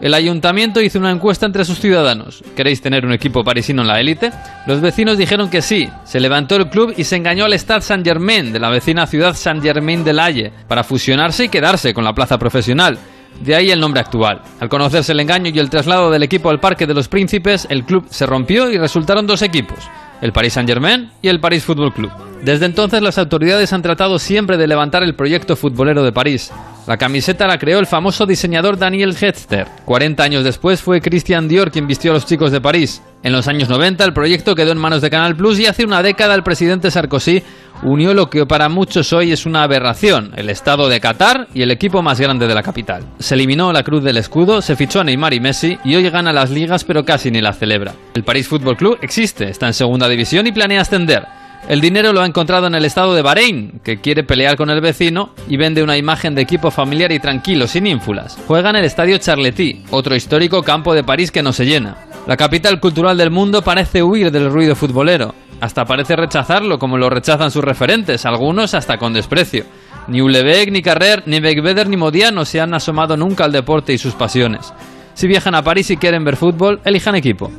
El 0.00 0.14
ayuntamiento 0.14 0.80
hizo 0.80 0.98
una 0.98 1.10
encuesta 1.10 1.46
entre 1.46 1.64
sus 1.64 1.78
ciudadanos. 1.78 2.42
¿Queréis 2.56 2.80
tener 2.80 3.06
un 3.06 3.12
equipo 3.12 3.44
parisino 3.44 3.82
en 3.82 3.88
la 3.88 4.00
élite? 4.00 4.32
Los 4.66 4.80
vecinos 4.80 5.18
dijeron 5.18 5.48
que 5.50 5.62
sí. 5.62 5.88
Se 6.04 6.18
levantó 6.18 6.56
el 6.56 6.68
club 6.68 6.94
y 6.96 7.04
se 7.04 7.16
engañó 7.16 7.44
al 7.44 7.52
Stade 7.54 7.82
Saint-Germain 7.82 8.52
de 8.52 8.58
la 8.58 8.70
vecina 8.70 9.06
ciudad 9.06 9.34
Saint-Germain 9.34 10.02
de 10.02 10.12
Laye 10.12 10.52
para 10.66 10.82
fusionarse 10.82 11.44
y 11.44 11.48
quedarse 11.48 11.94
con 11.94 12.04
la 12.04 12.14
plaza 12.14 12.38
profesional. 12.38 12.98
De 13.40 13.54
ahí 13.54 13.70
el 13.70 13.80
nombre 13.80 14.00
actual. 14.00 14.42
Al 14.60 14.68
conocerse 14.68 15.12
el 15.12 15.20
engaño 15.20 15.50
y 15.54 15.58
el 15.58 15.70
traslado 15.70 16.10
del 16.10 16.22
equipo 16.22 16.50
al 16.50 16.60
Parque 16.60 16.86
de 16.86 16.94
los 16.94 17.08
Príncipes, 17.08 17.66
el 17.68 17.84
club 17.84 18.06
se 18.10 18.26
rompió 18.26 18.70
y 18.70 18.78
resultaron 18.78 19.26
dos 19.26 19.42
equipos, 19.42 19.78
el 20.20 20.32
Paris 20.32 20.54
Saint-Germain 20.54 21.10
y 21.22 21.28
el 21.28 21.40
Paris 21.40 21.64
Football 21.64 21.92
Club. 21.92 22.10
Desde 22.42 22.66
entonces 22.66 23.02
las 23.02 23.18
autoridades 23.18 23.72
han 23.72 23.82
tratado 23.82 24.18
siempre 24.18 24.56
de 24.56 24.66
levantar 24.66 25.02
el 25.02 25.14
proyecto 25.14 25.56
futbolero 25.56 26.02
de 26.02 26.12
París. 26.12 26.52
La 26.86 26.98
camiseta 26.98 27.46
la 27.46 27.58
creó 27.58 27.78
el 27.78 27.86
famoso 27.86 28.26
diseñador 28.26 28.76
Daniel 28.76 29.16
Hetzter. 29.18 29.66
40 29.86 30.22
años 30.22 30.44
después 30.44 30.82
fue 30.82 31.00
Christian 31.00 31.48
Dior 31.48 31.70
quien 31.70 31.86
vistió 31.86 32.10
a 32.10 32.14
los 32.14 32.26
chicos 32.26 32.52
de 32.52 32.60
París. 32.60 33.02
En 33.22 33.32
los 33.32 33.48
años 33.48 33.70
90 33.70 34.04
el 34.04 34.12
proyecto 34.12 34.54
quedó 34.54 34.72
en 34.72 34.76
manos 34.76 35.00
de 35.00 35.08
Canal 35.08 35.34
Plus 35.34 35.58
y 35.58 35.66
hace 35.66 35.86
una 35.86 36.02
década 36.02 36.34
el 36.34 36.42
presidente 36.42 36.90
Sarkozy 36.90 37.42
unió 37.84 38.12
lo 38.12 38.28
que 38.28 38.44
para 38.44 38.68
muchos 38.68 39.14
hoy 39.14 39.32
es 39.32 39.46
una 39.46 39.62
aberración, 39.62 40.32
el 40.36 40.50
estado 40.50 40.90
de 40.90 41.00
Qatar 41.00 41.48
y 41.54 41.62
el 41.62 41.70
equipo 41.70 42.02
más 42.02 42.20
grande 42.20 42.46
de 42.46 42.54
la 42.54 42.62
capital. 42.62 43.02
Se 43.18 43.34
eliminó 43.34 43.72
la 43.72 43.82
cruz 43.82 44.04
del 44.04 44.18
escudo, 44.18 44.60
se 44.60 44.76
fichó 44.76 45.00
a 45.00 45.04
Neymar 45.04 45.32
y 45.32 45.40
Messi 45.40 45.78
y 45.84 45.96
hoy 45.96 46.10
gana 46.10 46.34
las 46.34 46.50
ligas 46.50 46.84
pero 46.84 47.06
casi 47.06 47.30
ni 47.30 47.40
la 47.40 47.54
celebra. 47.54 47.94
El 48.12 48.24
París 48.24 48.46
Football 48.46 48.76
Club 48.76 48.98
existe, 49.00 49.48
está 49.48 49.66
en 49.66 49.74
segunda 49.74 50.06
división 50.06 50.46
y 50.46 50.52
planea 50.52 50.82
ascender. 50.82 51.43
El 51.66 51.80
dinero 51.80 52.12
lo 52.12 52.20
ha 52.20 52.26
encontrado 52.26 52.66
en 52.66 52.74
el 52.74 52.84
estado 52.84 53.14
de 53.14 53.22
Bahrein, 53.22 53.80
que 53.82 53.98
quiere 53.98 54.22
pelear 54.22 54.54
con 54.56 54.68
el 54.68 54.82
vecino 54.82 55.30
y 55.48 55.56
vende 55.56 55.82
una 55.82 55.96
imagen 55.96 56.34
de 56.34 56.42
equipo 56.42 56.70
familiar 56.70 57.10
y 57.10 57.20
tranquilo, 57.20 57.66
sin 57.66 57.86
ínfulas. 57.86 58.38
Juega 58.46 58.68
en 58.68 58.76
el 58.76 58.84
estadio 58.84 59.16
Charlety, 59.16 59.82
otro 59.90 60.14
histórico 60.14 60.62
campo 60.62 60.92
de 60.92 61.04
París 61.04 61.32
que 61.32 61.42
no 61.42 61.54
se 61.54 61.64
llena. 61.64 61.96
La 62.26 62.36
capital 62.36 62.80
cultural 62.80 63.16
del 63.16 63.30
mundo 63.30 63.62
parece 63.62 64.02
huir 64.02 64.30
del 64.30 64.50
ruido 64.50 64.76
futbolero. 64.76 65.34
Hasta 65.62 65.86
parece 65.86 66.16
rechazarlo, 66.16 66.78
como 66.78 66.98
lo 66.98 67.08
rechazan 67.08 67.50
sus 67.50 67.64
referentes, 67.64 68.26
algunos 68.26 68.74
hasta 68.74 68.98
con 68.98 69.14
desprecio. 69.14 69.64
Ni 70.06 70.20
Ulebeck, 70.20 70.70
ni 70.70 70.82
Carrer, 70.82 71.22
ni 71.24 71.40
Beckbeder, 71.40 71.88
ni 71.88 71.96
Modiano 71.96 72.44
se 72.44 72.60
han 72.60 72.74
asomado 72.74 73.16
nunca 73.16 73.44
al 73.44 73.52
deporte 73.52 73.94
y 73.94 73.98
sus 73.98 74.12
pasiones. 74.12 74.74
Si 75.14 75.26
viajan 75.26 75.54
a 75.54 75.62
París 75.62 75.90
y 75.90 75.96
quieren 75.96 76.24
ver 76.24 76.36
fútbol, 76.36 76.80
elijan 76.84 77.14
equipo 77.14 77.50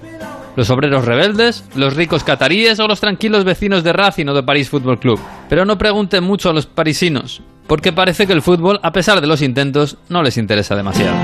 los 0.56 0.70
obreros 0.70 1.06
rebeldes, 1.06 1.64
los 1.76 1.96
ricos 1.96 2.24
cataríes 2.24 2.80
o 2.80 2.88
los 2.88 3.00
tranquilos 3.00 3.44
vecinos 3.44 3.84
de 3.84 3.94
Racing 3.94 4.28
o 4.28 4.34
de 4.34 4.44
París 4.44 4.70
Fútbol 4.70 5.00
Club. 5.00 5.20
Pero 5.50 5.66
no 5.66 5.78
pregunten 5.78 6.24
mucho 6.24 6.50
a 6.50 6.54
los 6.54 6.66
parisinos, 6.66 7.42
porque 7.68 7.94
parece 7.94 8.28
que 8.28 8.34
el 8.34 8.42
fútbol, 8.42 8.80
a 8.84 8.92
pesar 8.92 9.22
de 9.22 9.28
los 9.28 9.42
intentos, 9.42 9.98
no 10.10 10.24
les 10.24 10.38
interesa 10.38 10.76
demasiado. 10.76 11.16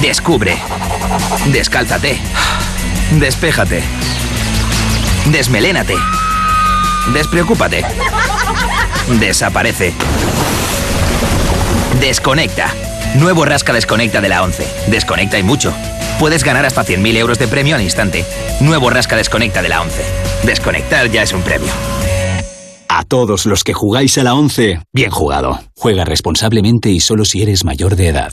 Descubre. 0.00 0.56
Descálzate. 1.52 2.18
Despéjate. 3.18 3.82
Desmelénate. 5.30 5.96
Despreocúpate. 7.12 7.84
Desaparece. 9.20 9.94
Desconecta. 12.00 12.68
Nuevo 13.14 13.44
Rasca 13.44 13.72
Desconecta 13.72 14.20
de 14.20 14.28
la 14.28 14.42
11. 14.42 14.66
Desconecta 14.88 15.38
y 15.38 15.42
mucho. 15.42 15.72
Puedes 16.18 16.44
ganar 16.44 16.64
hasta 16.64 16.82
100.000 16.82 17.16
euros 17.18 17.38
de 17.38 17.46
premio 17.46 17.74
al 17.76 17.82
instante. 17.82 18.24
Nuevo 18.60 18.88
Rasca 18.88 19.16
Desconecta 19.16 19.60
de 19.60 19.68
la 19.68 19.82
11. 19.82 20.02
Desconectar 20.44 21.10
ya 21.10 21.22
es 21.22 21.32
un 21.32 21.42
premio. 21.42 21.68
A 22.88 23.04
todos 23.04 23.44
los 23.44 23.64
que 23.64 23.74
jugáis 23.74 24.16
a 24.16 24.22
la 24.22 24.34
11, 24.34 24.80
bien 24.94 25.10
jugado. 25.10 25.60
Juega 25.76 26.06
responsablemente 26.06 26.88
y 26.88 27.00
solo 27.00 27.26
si 27.26 27.42
eres 27.42 27.64
mayor 27.64 27.96
de 27.96 28.08
edad. 28.08 28.32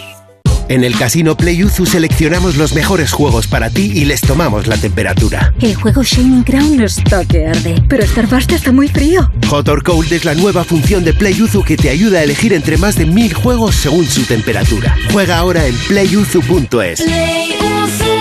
En 0.67 0.83
el 0.83 0.97
Casino 0.97 1.35
PlayUzu 1.35 1.85
seleccionamos 1.85 2.55
los 2.55 2.73
mejores 2.73 3.11
juegos 3.11 3.47
para 3.47 3.69
ti 3.69 3.91
y 3.93 4.05
les 4.05 4.21
tomamos 4.21 4.67
la 4.67 4.77
temperatura. 4.77 5.53
El 5.61 5.75
juego 5.75 6.03
Shining 6.03 6.43
Crown 6.43 6.81
está 6.81 7.25
que 7.25 7.47
arde, 7.47 7.75
pero 7.89 8.05
Starburst 8.05 8.51
está 8.51 8.71
muy 8.71 8.87
frío. 8.87 9.29
Hot 9.49 9.67
or 9.67 9.83
Cold 9.83 10.11
es 10.13 10.25
la 10.25 10.33
nueva 10.33 10.63
función 10.63 11.03
de 11.03 11.13
PlayUzu 11.13 11.63
que 11.63 11.77
te 11.77 11.89
ayuda 11.89 12.19
a 12.19 12.23
elegir 12.23 12.53
entre 12.53 12.77
más 12.77 12.95
de 12.95 13.05
mil 13.05 13.33
juegos 13.33 13.75
según 13.75 14.05
su 14.05 14.23
temperatura. 14.23 14.95
Juega 15.11 15.37
ahora 15.37 15.65
en 15.65 15.75
playuzu.es. 15.87 17.03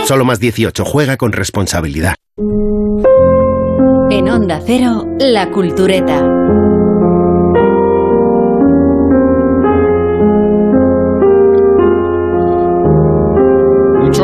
Solo 0.07 0.25
más 0.25 0.41
18. 0.41 0.85
Juega 0.85 1.17
con 1.17 1.33
responsabilidad. 1.33 2.15
En 4.11 4.29
Onda 4.29 4.61
Cero, 4.67 5.07
La 5.21 5.51
Cultureta. 5.51 6.21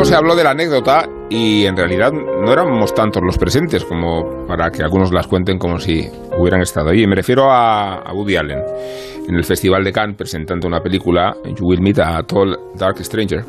Se 0.07 0.15
habló 0.15 0.37
de 0.37 0.43
la 0.45 0.51
anécdota 0.51 1.05
y 1.29 1.65
en 1.65 1.75
realidad 1.75 2.13
no 2.13 2.53
éramos 2.53 2.95
tantos 2.95 3.21
los 3.21 3.37
presentes 3.37 3.83
como 3.83 4.45
para 4.47 4.69
que 4.69 4.81
algunos 4.81 5.11
las 5.11 5.27
cuenten 5.27 5.57
como 5.59 5.79
si 5.79 6.07
hubieran 6.39 6.61
estado 6.61 6.91
ahí. 6.91 7.05
Me 7.05 7.13
refiero 7.13 7.51
a, 7.51 8.13
Woody 8.13 8.37
Allen 8.37 8.59
en 9.27 9.35
el 9.35 9.43
Festival 9.43 9.83
de 9.83 9.91
Cannes 9.91 10.15
presentando 10.15 10.65
una 10.65 10.79
película, 10.79 11.35
You 11.43 11.65
Will 11.67 11.81
Meet 11.81 11.99
a 11.99 12.23
Tall 12.23 12.57
Dark 12.75 13.03
Stranger, 13.03 13.43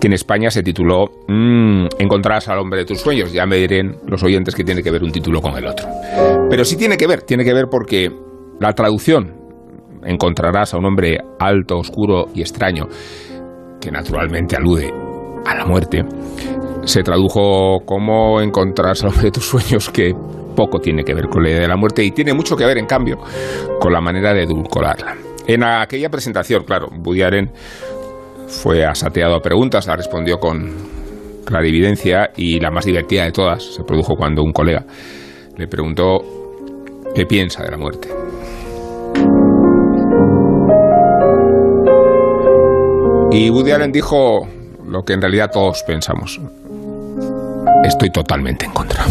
que 0.00 0.08
en 0.08 0.14
España 0.14 0.50
se 0.50 0.64
tituló 0.64 1.04
mmm, 1.28 1.86
Encontrarás 2.00 2.48
al 2.48 2.58
hombre 2.58 2.80
de 2.80 2.86
tus 2.86 3.00
sueños. 3.00 3.32
Ya 3.32 3.46
me 3.46 3.56
dirán 3.56 3.98
los 4.08 4.24
oyentes 4.24 4.56
que 4.56 4.64
tiene 4.64 4.82
que 4.82 4.90
ver 4.90 5.04
un 5.04 5.12
título 5.12 5.40
con 5.40 5.56
el 5.56 5.68
otro. 5.68 5.86
Pero 6.50 6.64
sí 6.64 6.76
tiene 6.76 6.96
que 6.96 7.06
ver, 7.06 7.22
tiene 7.22 7.44
que 7.44 7.54
ver 7.54 7.66
porque 7.70 8.10
la 8.58 8.72
traducción, 8.72 9.34
Encontrarás 10.04 10.74
a 10.74 10.78
un 10.78 10.86
hombre 10.86 11.18
alto, 11.38 11.78
oscuro 11.78 12.24
y 12.34 12.40
extraño, 12.40 12.88
que 13.80 13.92
naturalmente 13.92 14.56
alude 14.56 15.05
a 15.46 15.54
la 15.54 15.66
muerte, 15.66 16.04
se 16.84 17.02
tradujo 17.02 17.80
como 17.84 18.40
encontrar 18.40 18.94
al 19.00 19.08
hombre 19.08 19.24
de 19.24 19.30
tus 19.32 19.44
sueños, 19.44 19.90
que 19.90 20.12
poco 20.54 20.78
tiene 20.78 21.04
que 21.04 21.14
ver 21.14 21.26
con 21.28 21.42
la 21.42 21.50
idea 21.50 21.60
de 21.62 21.68
la 21.68 21.76
muerte 21.76 22.02
y 22.02 22.10
tiene 22.10 22.32
mucho 22.32 22.56
que 22.56 22.64
ver, 22.64 22.78
en 22.78 22.86
cambio, 22.86 23.18
con 23.78 23.92
la 23.92 24.00
manera 24.00 24.32
de 24.32 24.44
edulcorarla. 24.44 25.16
En 25.46 25.62
aquella 25.62 26.08
presentación, 26.08 26.64
claro, 26.64 26.88
Woody 27.04 27.22
fue 28.48 28.84
asateado 28.84 29.36
a 29.36 29.40
preguntas, 29.40 29.86
la 29.86 29.96
respondió 29.96 30.38
con 30.38 30.72
clarividencia 31.44 32.30
y 32.36 32.58
la 32.58 32.70
más 32.70 32.84
divertida 32.84 33.24
de 33.24 33.32
todas 33.32 33.62
se 33.62 33.84
produjo 33.84 34.16
cuando 34.16 34.42
un 34.42 34.52
colega 34.52 34.84
le 35.56 35.68
preguntó 35.68 36.18
qué 37.14 37.24
piensa 37.26 37.62
de 37.62 37.70
la 37.70 37.76
muerte. 37.76 38.08
Y 43.30 43.50
Woody 43.50 43.70
Allen 43.70 43.92
dijo 43.92 44.48
que 45.04 45.12
en 45.12 45.20
realidad 45.20 45.50
todos 45.52 45.82
pensamos. 45.82 46.40
Estoy 47.84 48.10
totalmente 48.10 48.66
en 48.66 48.72
contra. 48.72 49.04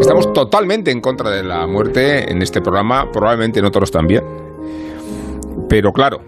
Estamos 0.00 0.32
totalmente 0.32 0.90
en 0.90 1.00
contra 1.00 1.30
de 1.30 1.42
la 1.42 1.66
muerte 1.66 2.30
en 2.30 2.40
este 2.42 2.60
programa, 2.60 3.10
probablemente 3.12 3.58
en 3.58 3.66
otros 3.66 3.90
también. 3.90 4.22
Pero 5.68 5.92
claro, 5.92 6.22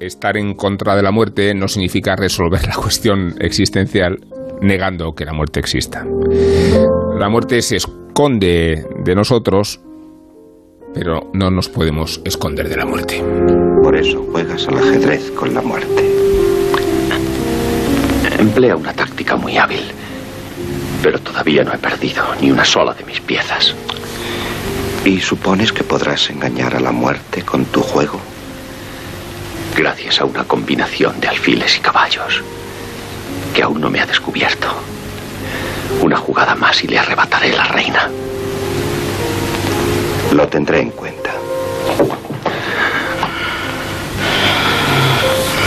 estar 0.00 0.36
en 0.36 0.54
contra 0.54 0.94
de 0.94 1.02
la 1.02 1.10
muerte 1.10 1.54
no 1.54 1.68
significa 1.68 2.16
resolver 2.16 2.66
la 2.66 2.74
cuestión 2.74 3.34
existencial 3.40 4.18
negando 4.60 5.14
que 5.14 5.24
la 5.24 5.32
muerte 5.32 5.60
exista. 5.60 6.06
La 7.18 7.28
muerte 7.28 7.60
se 7.62 7.76
esconde 7.76 8.86
de 9.04 9.14
nosotros, 9.14 9.80
pero 10.92 11.30
no 11.32 11.50
nos 11.50 11.68
podemos 11.68 12.20
esconder 12.24 12.68
de 12.68 12.76
la 12.76 12.86
muerte. 12.86 13.22
Por 13.82 13.96
eso 13.96 14.24
juegas 14.30 14.66
al 14.68 14.78
ajedrez 14.78 15.30
con 15.32 15.54
la 15.54 15.60
muerte. 15.60 16.13
Emplea 18.44 18.76
una 18.76 18.92
táctica 18.92 19.36
muy 19.36 19.56
hábil, 19.56 19.80
pero 21.02 21.18
todavía 21.18 21.64
no 21.64 21.72
he 21.72 21.78
perdido 21.78 22.22
ni 22.42 22.50
una 22.50 22.62
sola 22.62 22.92
de 22.92 23.02
mis 23.02 23.18
piezas. 23.18 23.74
¿Y 25.02 25.18
supones 25.22 25.72
que 25.72 25.82
podrás 25.82 26.28
engañar 26.28 26.76
a 26.76 26.80
la 26.80 26.92
muerte 26.92 27.40
con 27.40 27.64
tu 27.64 27.80
juego? 27.80 28.20
Gracias 29.74 30.20
a 30.20 30.26
una 30.26 30.44
combinación 30.44 31.18
de 31.22 31.28
alfiles 31.28 31.78
y 31.78 31.80
caballos 31.80 32.42
que 33.54 33.62
aún 33.62 33.80
no 33.80 33.88
me 33.88 34.00
ha 34.00 34.06
descubierto. 34.06 34.68
Una 36.02 36.18
jugada 36.18 36.54
más 36.54 36.84
y 36.84 36.88
le 36.88 36.98
arrebataré 36.98 37.50
la 37.50 37.64
reina. 37.64 38.10
Lo 40.34 40.46
tendré 40.48 40.80
en 40.80 40.90
cuenta. 40.90 41.30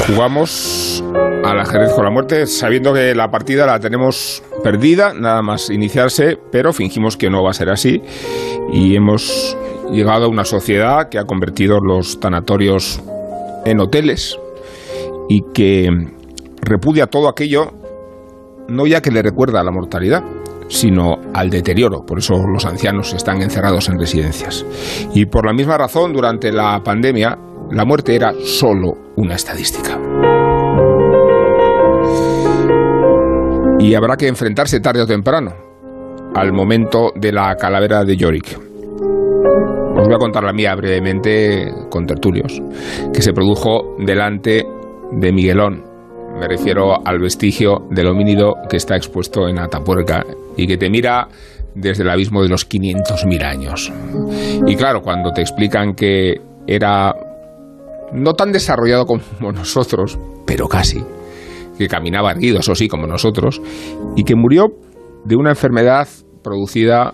Jugamos 0.07 1.03
al 1.43 1.59
ajedrez 1.59 1.91
con 1.93 2.05
la 2.05 2.11
muerte 2.11 2.47
sabiendo 2.47 2.93
que 2.93 3.13
la 3.13 3.29
partida 3.29 3.65
la 3.65 3.79
tenemos 3.79 4.41
perdida, 4.63 5.13
nada 5.13 5.41
más 5.41 5.69
iniciarse, 5.69 6.37
pero 6.49 6.71
fingimos 6.71 7.17
que 7.17 7.29
no 7.29 7.43
va 7.43 7.49
a 7.49 7.53
ser 7.53 7.69
así 7.69 8.01
y 8.71 8.95
hemos 8.95 9.57
llegado 9.91 10.25
a 10.25 10.29
una 10.29 10.45
sociedad 10.45 11.09
que 11.09 11.19
ha 11.19 11.25
convertido 11.25 11.79
los 11.81 12.21
tanatorios 12.21 13.01
en 13.65 13.81
hoteles 13.81 14.39
y 15.27 15.41
que 15.53 15.89
repudia 16.61 17.07
todo 17.07 17.27
aquello 17.27 17.73
no 18.69 18.87
ya 18.87 19.01
que 19.01 19.11
le 19.11 19.21
recuerda 19.21 19.59
a 19.59 19.63
la 19.63 19.71
mortalidad, 19.71 20.23
sino 20.69 21.17
al 21.33 21.49
deterioro. 21.49 22.05
Por 22.05 22.19
eso 22.19 22.35
los 22.47 22.65
ancianos 22.65 23.13
están 23.13 23.41
encerrados 23.41 23.89
en 23.89 23.99
residencias. 23.99 24.65
Y 25.13 25.25
por 25.25 25.45
la 25.45 25.53
misma 25.53 25.77
razón, 25.77 26.13
durante 26.13 26.51
la 26.51 26.81
pandemia, 26.83 27.37
la 27.71 27.85
muerte 27.85 28.15
era 28.15 28.33
solo 28.43 29.06
una 29.17 29.35
estadística. 29.35 29.99
Y 33.79 33.93
habrá 33.93 34.15
que 34.15 34.27
enfrentarse 34.27 34.79
tarde 34.79 35.01
o 35.01 35.07
temprano 35.07 35.53
al 36.35 36.53
momento 36.53 37.11
de 37.15 37.31
la 37.31 37.55
calavera 37.55 38.03
de 38.03 38.15
Yorick. 38.15 38.59
Os 39.97 40.05
voy 40.05 40.13
a 40.13 40.19
contar 40.19 40.43
la 40.43 40.53
mía 40.53 40.75
brevemente 40.75 41.71
con 41.89 42.05
tertulios, 42.05 42.61
que 43.11 43.21
se 43.21 43.33
produjo 43.33 43.95
delante 43.97 44.63
de 45.11 45.31
Miguelón. 45.31 45.83
Me 46.39 46.47
refiero 46.47 46.95
al 47.03 47.19
vestigio 47.19 47.87
del 47.89 48.07
homínido 48.07 48.53
que 48.69 48.77
está 48.77 48.95
expuesto 48.95 49.47
en 49.47 49.57
Atapuerca 49.57 50.23
y 50.55 50.67
que 50.67 50.77
te 50.77 50.91
mira 50.91 51.27
desde 51.73 52.03
el 52.03 52.09
abismo 52.11 52.43
de 52.43 52.49
los 52.49 52.69
500.000 52.69 53.43
años. 53.43 53.91
Y 54.67 54.75
claro, 54.75 55.01
cuando 55.01 55.31
te 55.31 55.41
explican 55.41 55.95
que 55.95 56.35
era 56.67 57.15
no 58.13 58.33
tan 58.33 58.51
desarrollado 58.51 59.05
como 59.05 59.51
nosotros, 59.51 60.19
pero 60.45 60.67
casi, 60.67 61.03
que 61.77 61.87
caminaba 61.87 62.31
erguido, 62.31 62.59
eso 62.59 62.75
sí, 62.75 62.87
como 62.87 63.07
nosotros, 63.07 63.61
y 64.15 64.23
que 64.23 64.35
murió 64.35 64.67
de 65.25 65.35
una 65.35 65.51
enfermedad 65.51 66.07
producida 66.43 67.13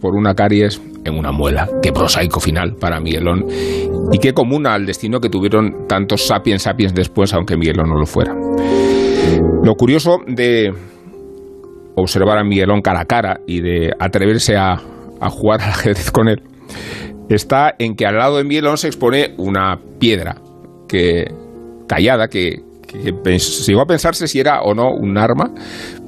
por 0.00 0.14
una 0.14 0.34
caries 0.34 0.80
en 1.04 1.18
una 1.18 1.32
muela. 1.32 1.68
Qué 1.82 1.92
prosaico 1.92 2.40
final 2.40 2.74
para 2.80 3.00
Miguelón 3.00 3.46
y 4.12 4.18
qué 4.18 4.32
común 4.32 4.66
al 4.66 4.86
destino 4.86 5.20
que 5.20 5.28
tuvieron 5.28 5.86
tantos 5.88 6.26
sapiens 6.26 6.62
sapiens 6.62 6.94
después, 6.94 7.32
aunque 7.34 7.56
Miguelón 7.56 7.88
no 7.88 7.98
lo 7.98 8.06
fuera. 8.06 8.34
Lo 9.62 9.74
curioso 9.74 10.18
de 10.26 10.72
observar 11.96 12.38
a 12.38 12.44
Miguelón 12.44 12.82
cara 12.82 13.00
a 13.00 13.04
cara 13.04 13.40
y 13.46 13.60
de 13.60 13.92
atreverse 13.98 14.56
a, 14.56 14.74
a 15.20 15.30
jugar 15.30 15.62
al 15.62 15.70
ajedrez 15.70 16.10
con 16.10 16.28
él 16.28 16.42
está 17.28 17.74
en 17.78 17.94
que 17.94 18.06
al 18.06 18.16
lado 18.16 18.36
de 18.36 18.44
Miguelón 18.44 18.76
se 18.76 18.88
expone 18.88 19.34
una 19.38 19.78
piedra 19.98 20.36
que 20.88 21.24
tallada 21.86 22.28
que, 22.28 22.62
llegó 23.66 23.82
a 23.82 23.86
pensarse 23.86 24.28
si 24.28 24.40
era 24.40 24.62
o 24.62 24.74
no 24.74 24.90
un 24.90 25.18
arma, 25.18 25.50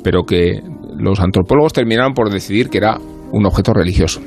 pero 0.03 0.23
que 0.23 0.61
los 0.97 1.21
antropólogos 1.21 1.73
terminaron 1.73 2.15
por 2.15 2.31
decidir 2.31 2.71
que 2.71 2.79
era 2.79 2.99
un 3.33 3.47
objeto 3.47 3.73
religioso. 3.73 4.21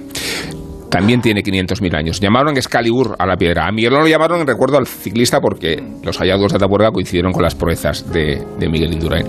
También 0.89 1.21
tiene 1.21 1.41
500.000 1.41 1.95
años. 1.95 2.19
Llamaron 2.19 2.57
Excalibur 2.57 3.15
a 3.17 3.25
la 3.25 3.37
piedra. 3.37 3.65
A 3.65 3.71
Miguelón 3.71 4.01
lo 4.01 4.07
llamaron 4.07 4.41
en 4.41 4.47
recuerdo 4.47 4.77
al 4.77 4.85
ciclista 4.85 5.39
porque 5.39 5.81
los 6.03 6.17
hallazgos 6.17 6.51
de 6.51 6.57
Atapuerca 6.57 6.91
coincidieron 6.91 7.31
con 7.31 7.43
las 7.43 7.55
proezas 7.55 8.11
de, 8.11 8.43
de 8.59 8.69
Miguel 8.69 8.91
Indurain. 8.91 9.25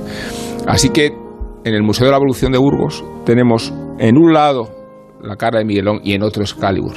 Así 0.66 0.90
que 0.90 1.12
en 1.64 1.74
el 1.74 1.82
Museo 1.84 2.06
de 2.06 2.10
la 2.10 2.16
Evolución 2.16 2.50
de 2.50 2.58
Burgos 2.58 3.04
tenemos 3.24 3.72
en 4.00 4.18
un 4.18 4.32
lado 4.32 4.81
la 5.22 5.36
cara 5.36 5.58
de 5.58 5.64
Miguelón 5.64 6.00
y 6.02 6.14
en 6.14 6.22
otro 6.22 6.42
Excalibur 6.42 6.94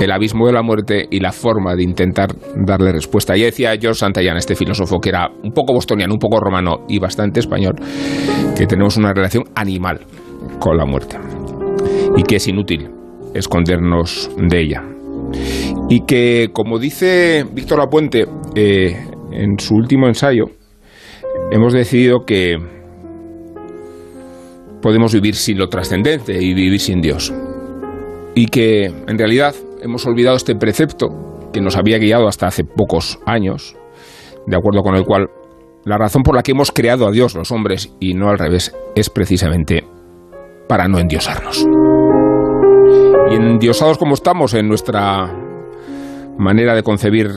el 0.00 0.10
abismo 0.10 0.46
de 0.46 0.52
la 0.52 0.62
muerte 0.62 1.06
y 1.10 1.20
la 1.20 1.32
forma 1.32 1.74
de 1.74 1.82
intentar 1.82 2.28
darle 2.54 2.92
respuesta. 2.92 3.36
Ya 3.36 3.46
decía 3.46 3.74
George 3.80 4.00
Santayana, 4.00 4.38
este 4.38 4.54
filósofo 4.54 4.98
que 4.98 5.10
era 5.10 5.28
un 5.42 5.52
poco 5.52 5.72
bostoniano, 5.72 6.12
un 6.12 6.18
poco 6.18 6.38
romano 6.40 6.84
y 6.88 6.98
bastante 6.98 7.40
español, 7.40 7.76
que 8.56 8.66
tenemos 8.66 8.96
una 8.96 9.12
relación 9.12 9.44
animal 9.54 10.00
con 10.58 10.76
la 10.76 10.84
muerte 10.84 11.18
y 12.16 12.22
que 12.22 12.36
es 12.36 12.48
inútil 12.48 12.90
escondernos 13.34 14.30
de 14.36 14.60
ella. 14.60 14.82
Y 15.88 16.00
que, 16.04 16.50
como 16.52 16.78
dice 16.78 17.44
Víctor 17.52 17.78
Lapuente 17.78 18.26
eh, 18.54 18.96
en 19.32 19.58
su 19.58 19.74
último 19.74 20.06
ensayo, 20.06 20.46
hemos 21.50 21.72
decidido 21.72 22.24
que 22.26 22.56
podemos 24.86 25.12
vivir 25.12 25.34
sin 25.34 25.58
lo 25.58 25.68
trascendente 25.68 26.40
y 26.40 26.54
vivir 26.54 26.78
sin 26.78 27.00
Dios. 27.00 27.34
Y 28.36 28.46
que, 28.46 28.84
en 28.84 29.18
realidad, 29.18 29.52
hemos 29.82 30.06
olvidado 30.06 30.36
este 30.36 30.54
precepto 30.54 31.08
que 31.52 31.60
nos 31.60 31.76
había 31.76 31.98
guiado 31.98 32.28
hasta 32.28 32.46
hace 32.46 32.62
pocos 32.62 33.18
años, 33.26 33.74
de 34.46 34.56
acuerdo 34.56 34.84
con 34.84 34.94
el 34.94 35.02
cual 35.02 35.26
la 35.84 35.98
razón 35.98 36.22
por 36.22 36.36
la 36.36 36.44
que 36.44 36.52
hemos 36.52 36.70
creado 36.70 37.08
a 37.08 37.10
Dios 37.10 37.34
los 37.34 37.50
hombres 37.50 37.96
y 37.98 38.14
no 38.14 38.28
al 38.28 38.38
revés 38.38 38.76
es 38.94 39.10
precisamente 39.10 39.84
para 40.68 40.86
no 40.86 41.00
endiosarnos. 41.00 41.66
Y 43.32 43.34
endiosados 43.34 43.98
como 43.98 44.14
estamos 44.14 44.54
en 44.54 44.68
nuestra 44.68 45.34
manera 46.38 46.76
de 46.76 46.84
concebir 46.84 47.30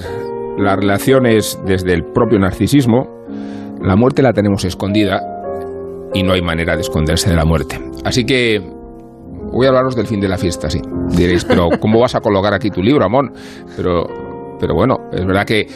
las 0.60 0.78
relaciones 0.78 1.60
desde 1.66 1.94
el 1.94 2.04
propio 2.14 2.38
narcisismo, 2.38 3.08
la 3.82 3.96
muerte 3.96 4.22
la 4.22 4.34
tenemos 4.34 4.66
escondida 4.66 5.39
y 6.14 6.24
no 6.24 6.34
hay 6.34 6.42
manera 6.42 6.76
de 6.76 6.82
esconderse 6.82 7.30
de 7.30 7.36
la 7.36 7.46
muerte. 7.46 7.80
Así 8.04 8.26
que 8.26 8.60
voy 9.52 9.66
a 9.66 9.70
hablaros 9.70 9.96
del 9.96 10.08
fin 10.08 10.20
de 10.20 10.28
la 10.28 10.38
fiesta, 10.38 10.70
sí. 10.70 10.82
Diréis, 11.10 11.46
pero 11.46 11.70
¿cómo 11.80 12.00
vas 12.00 12.16
a 12.16 12.22
colocar 12.22 12.54
aquí 12.54 12.70
tu 12.70 12.82
libro, 12.82 13.06
Amón? 13.06 13.32
Pero, 13.76 14.06
pero 14.60 14.76
bueno, 14.76 15.10
es 15.12 15.26
verdad 15.26 15.46
que, 15.46 15.68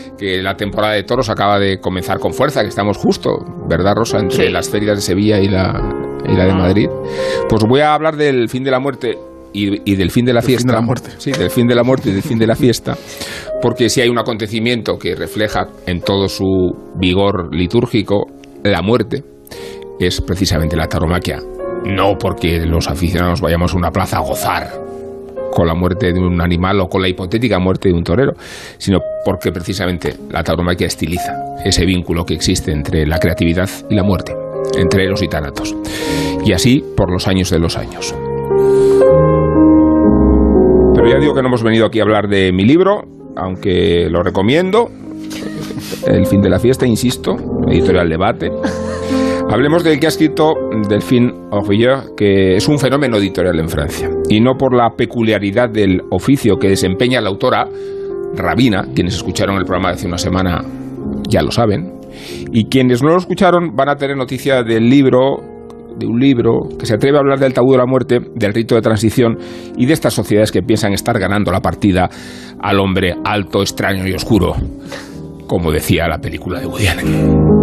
la 0.42 0.56
temporada 0.56 0.94
de 0.94 1.04
toros 1.04 1.30
acaba 1.30 1.60
de 1.60 1.80
comenzar 1.80 2.20
con 2.20 2.34
fuerza, 2.34 2.62
que 2.62 2.70
estamos 2.70 2.98
justo, 2.98 3.32
¿verdad, 3.68 3.96
Rosa? 3.96 4.20
Entre 4.20 4.50
las 4.50 4.70
ferias 4.70 4.98
de 4.98 5.02
Sevilla 5.02 5.40
y 5.40 5.48
la, 5.48 5.74
y 6.28 6.36
la 6.36 6.46
de 6.46 6.54
Madrid. 6.54 6.90
Pues 7.50 7.64
voy 7.68 7.82
a 7.82 7.94
hablar 7.94 8.16
del 8.16 8.50
fin 8.50 8.64
de 8.64 8.72
la 8.72 8.80
muerte 8.80 9.18
y, 9.54 9.96
del 9.96 10.12
fin 10.12 10.26
de 10.26 10.34
la 10.34 10.42
fiesta. 10.42 10.68
de 10.68 10.74
la 10.74 10.82
muerte. 10.82 11.12
Sí, 11.18 11.32
del 11.32 11.50
fin 11.50 11.68
de 11.68 11.76
la 11.76 11.84
muerte 11.84 12.10
y 12.10 12.14
del 12.14 12.24
fin 12.24 12.40
de 12.40 12.48
la 12.48 12.56
fiesta. 12.56 12.98
Porque 13.62 13.90
si 13.90 14.02
hay 14.02 14.10
un 14.10 14.18
acontecimiento 14.18 14.98
que 14.98 15.16
refleja 15.16 15.68
en 15.86 16.02
todo 16.02 16.28
su 16.28 16.46
vigor 16.96 17.54
litúrgico 17.56 18.26
la 18.64 18.82
muerte, 18.82 19.24
es 20.00 20.22
precisamente 20.22 20.76
la 20.76 20.88
taromaquia. 20.88 21.40
No 21.86 22.18
porque 22.18 22.66
los 22.66 22.88
aficionados 22.88 23.42
vayamos 23.42 23.74
a 23.74 23.78
una 23.78 23.92
plaza 23.92 24.18
a 24.18 24.22
gozar 24.22 24.84
con 25.52 25.68
la 25.68 25.76
muerte 25.76 26.12
de 26.12 26.20
un 26.20 26.42
animal 26.42 26.80
o 26.82 26.88
con 26.88 27.02
la 27.02 27.08
hipotética 27.08 27.60
muerte 27.60 27.90
de 27.90 27.96
un 27.96 28.04
torero, 28.04 28.34
sino 28.78 29.00
porque 29.24 29.52
precisamente 29.52 30.16
la 30.32 30.44
tauromaquia 30.44 30.88
estiliza 30.88 31.34
ese 31.64 31.86
vínculo 31.86 32.26
que 32.26 32.34
existe 32.34 32.72
entre 32.72 33.06
la 33.06 33.20
creatividad 33.20 33.70
y 33.90 33.96
la 33.96 34.04
muerte, 34.04 34.36
entre 34.78 35.08
los 35.08 35.22
y 35.22 35.28
tanatos. 35.28 35.76
Y 36.44 36.54
así 36.54 36.84
por 36.98 37.12
los 37.12 37.28
años 37.28 37.50
de 37.52 37.60
los 37.60 37.78
años. 37.78 38.16
Pero 40.96 41.08
ya 41.10 41.20
digo 41.20 41.34
que 41.34 41.42
no 41.42 41.48
hemos 41.48 41.64
venido 41.64 41.86
aquí 41.86 42.00
a 42.00 42.04
hablar 42.04 42.28
de 42.28 42.52
mi 42.52 42.66
libro, 42.66 43.04
aunque 43.36 44.08
lo 44.10 44.24
recomiendo. 44.24 44.90
El 46.08 46.26
fin 46.26 46.42
de 46.42 46.50
la 46.50 46.60
fiesta, 46.60 46.86
insisto, 46.86 47.36
editorial 47.68 48.10
debate. 48.10 48.52
Hablemos 49.50 49.84
del 49.84 50.00
que 50.00 50.08
ha 50.08 50.10
escrito 50.10 50.56
Delphine 50.90 51.32
Aurier, 51.52 52.16
que 52.18 52.56
es 52.56 52.68
un 52.68 52.80
fenómeno 52.80 53.18
editorial 53.18 53.60
en 53.60 53.70
Francia. 53.70 54.10
Y 54.30 54.42
no 54.42 54.56
por 54.58 54.76
la 54.76 54.92
peculiaridad 54.98 55.70
del 55.70 56.02
oficio 56.10 56.58
que 56.58 56.70
desempeña 56.70 57.22
la 57.22 57.30
autora, 57.30 57.68
Rabina, 58.36 58.88
quienes 58.96 59.16
escucharon 59.16 59.58
el 59.58 59.66
programa 59.66 59.90
hace 59.92 60.08
una 60.08 60.18
semana 60.18 60.64
ya 61.30 61.42
lo 61.42 61.52
saben. 61.52 61.94
Y 62.52 62.66
quienes 62.66 63.04
no 63.04 63.10
lo 63.10 63.18
escucharon 63.18 63.76
van 63.76 63.90
a 63.90 63.96
tener 63.96 64.18
noticia 64.18 64.64
del 64.64 64.90
libro 64.90 65.38
de 65.98 66.08
un 66.08 66.20
libro 66.20 66.70
que 66.80 66.86
se 66.86 66.96
atreve 66.96 67.18
a 67.18 67.20
hablar 67.20 67.40
del 67.40 67.54
tabú 67.54 67.74
de 67.74 67.78
la 67.78 67.86
muerte, 67.86 68.20
del 68.34 68.54
rito 68.54 68.76
de 68.76 68.82
transición 68.82 69.38
y 69.78 69.86
de 69.86 69.94
estas 69.94 70.14
sociedades 70.14 70.52
que 70.52 70.64
piensan 70.64 70.94
estar 70.94 71.20
ganando 71.20 71.52
la 71.52 71.62
partida 71.62 72.10
al 72.60 72.80
hombre 72.80 73.14
alto, 73.24 73.62
extraño 73.62 74.08
y 74.08 74.14
oscuro, 74.14 74.56
como 75.48 75.72
decía 75.72 76.08
la 76.08 76.18
película 76.18 76.60
de 76.60 76.66
Woody 76.66 77.63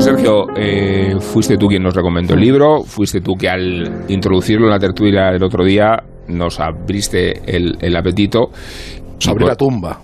Bueno, 0.00 0.16
Sergio, 0.16 0.46
eh, 0.56 1.20
fuiste 1.20 1.58
tú 1.58 1.66
quien 1.66 1.82
nos 1.82 1.94
recomendó 1.94 2.32
el 2.32 2.40
libro, 2.40 2.82
fuiste 2.84 3.20
tú 3.20 3.34
que 3.34 3.50
al 3.50 4.06
introducirlo 4.08 4.64
en 4.64 4.70
la 4.70 4.78
tertulia 4.78 5.28
el 5.28 5.42
otro 5.42 5.62
día 5.62 6.02
nos 6.28 6.58
abriste 6.58 7.42
el, 7.44 7.94
apetito. 7.94 8.50
Sobre 9.18 9.44
la 9.44 9.54
tumba. 9.54 10.00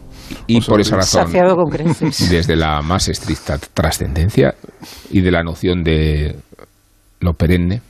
Y 0.46 0.60
por 0.60 0.82
esa 0.82 0.96
razón, 0.96 1.32
con 1.32 1.70
desde 2.30 2.56
la 2.56 2.82
más 2.82 3.08
estricta 3.08 3.58
trascendencia 3.72 4.54
y 5.10 5.22
de 5.22 5.30
la 5.30 5.42
noción 5.42 5.82
de 5.82 6.36
lo 7.20 7.32
perenne, 7.32 7.80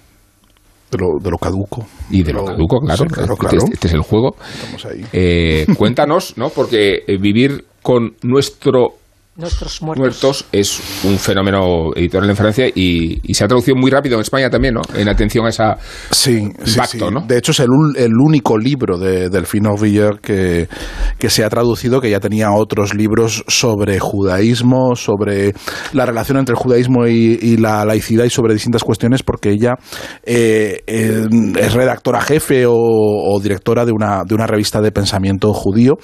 de 0.92 0.98
lo, 0.98 1.18
de 1.20 1.30
lo, 1.30 1.38
caduco. 1.38 1.86
Y 2.08 2.22
de 2.22 2.32
lo, 2.32 2.44
caduco, 2.44 2.78
claro. 2.82 3.04
Este, 3.04 3.56
este, 3.72 3.88
es 3.88 3.94
el 3.94 4.02
juego. 4.02 4.36
Eh, 5.12 5.66
cuéntanos, 5.76 6.34
¿no? 6.36 6.50
Porque 6.50 7.02
eh, 7.04 7.16
vivir 7.18 7.64
con 7.82 8.14
nuestro 8.22 8.90
Nuestros 9.36 9.82
muertos. 9.82 10.00
muertos. 10.00 10.46
es 10.50 11.04
un 11.04 11.18
fenómeno 11.18 11.92
editorial 11.94 12.30
en 12.30 12.36
Francia 12.36 12.66
y, 12.74 13.20
se 13.34 13.44
ha 13.44 13.48
traducido 13.48 13.76
muy 13.76 13.90
rápido 13.90 14.14
en 14.14 14.22
España 14.22 14.48
también, 14.48 14.74
¿no? 14.74 14.80
En 14.94 15.08
atención 15.10 15.44
a 15.44 15.50
esa 15.50 15.76
sí, 16.10 16.38
impacto, 16.38 17.10
¿no? 17.10 17.20
De 17.26 17.36
hecho, 17.36 17.52
es 17.52 17.60
el, 17.60 17.68
el 17.96 18.12
único 18.14 18.56
libro 18.56 18.98
de 18.98 19.28
Delphine 19.28 19.68
Villar 19.78 20.20
que, 20.20 20.68
que 21.18 21.28
se 21.28 21.44
ha 21.44 21.50
traducido, 21.50 22.00
que 22.00 22.08
ya 22.08 22.18
tenía 22.18 22.50
otros 22.52 22.94
libros 22.94 23.44
sobre 23.46 23.98
judaísmo, 23.98 24.96
sobre 24.96 25.52
la 25.92 26.06
relación 26.06 26.38
entre 26.38 26.54
el 26.54 26.58
judaísmo 26.58 27.06
y, 27.06 27.56
la 27.56 27.84
laicidad 27.84 28.24
y 28.24 28.30
sobre 28.30 28.54
distintas 28.54 28.84
cuestiones, 28.84 29.22
porque 29.22 29.50
ella 29.50 29.74
eh, 30.24 30.82
es 30.86 31.72
redactora 31.72 32.20
jefe 32.20 32.64
o, 32.66 33.38
directora 33.42 33.84
de 33.84 33.92
una, 33.92 34.22
de 34.24 34.34
una 34.34 34.46
revista 34.46 34.80
de 34.80 34.92
pensamiento 34.92 35.52
judío 35.52 35.94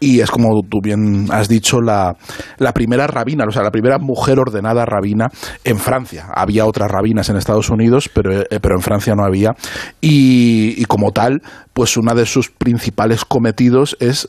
y 0.00 0.20
es 0.20 0.30
como 0.30 0.60
tú 0.68 0.80
bien 0.82 1.28
has 1.30 1.48
dicho, 1.48 1.80
la, 1.80 2.14
la 2.58 2.72
primera 2.82 3.06
rabina, 3.06 3.44
o 3.46 3.52
sea, 3.52 3.62
la 3.62 3.70
primera 3.70 3.98
mujer 3.98 4.40
ordenada 4.40 4.84
rabina 4.84 5.28
en 5.62 5.78
Francia. 5.78 6.26
Había 6.34 6.66
otras 6.66 6.90
rabinas 6.90 7.28
en 7.28 7.36
Estados 7.36 7.70
Unidos, 7.70 8.10
pero, 8.12 8.40
eh, 8.40 8.46
pero 8.60 8.74
en 8.74 8.82
Francia 8.82 9.14
no 9.14 9.24
había. 9.24 9.54
Y, 10.00 10.84
como 10.86 11.12
tal, 11.12 11.42
pues 11.72 11.96
uno 11.96 12.12
de 12.12 12.26
sus 12.26 12.50
principales 12.50 13.24
cometidos 13.24 13.96
es 14.00 14.28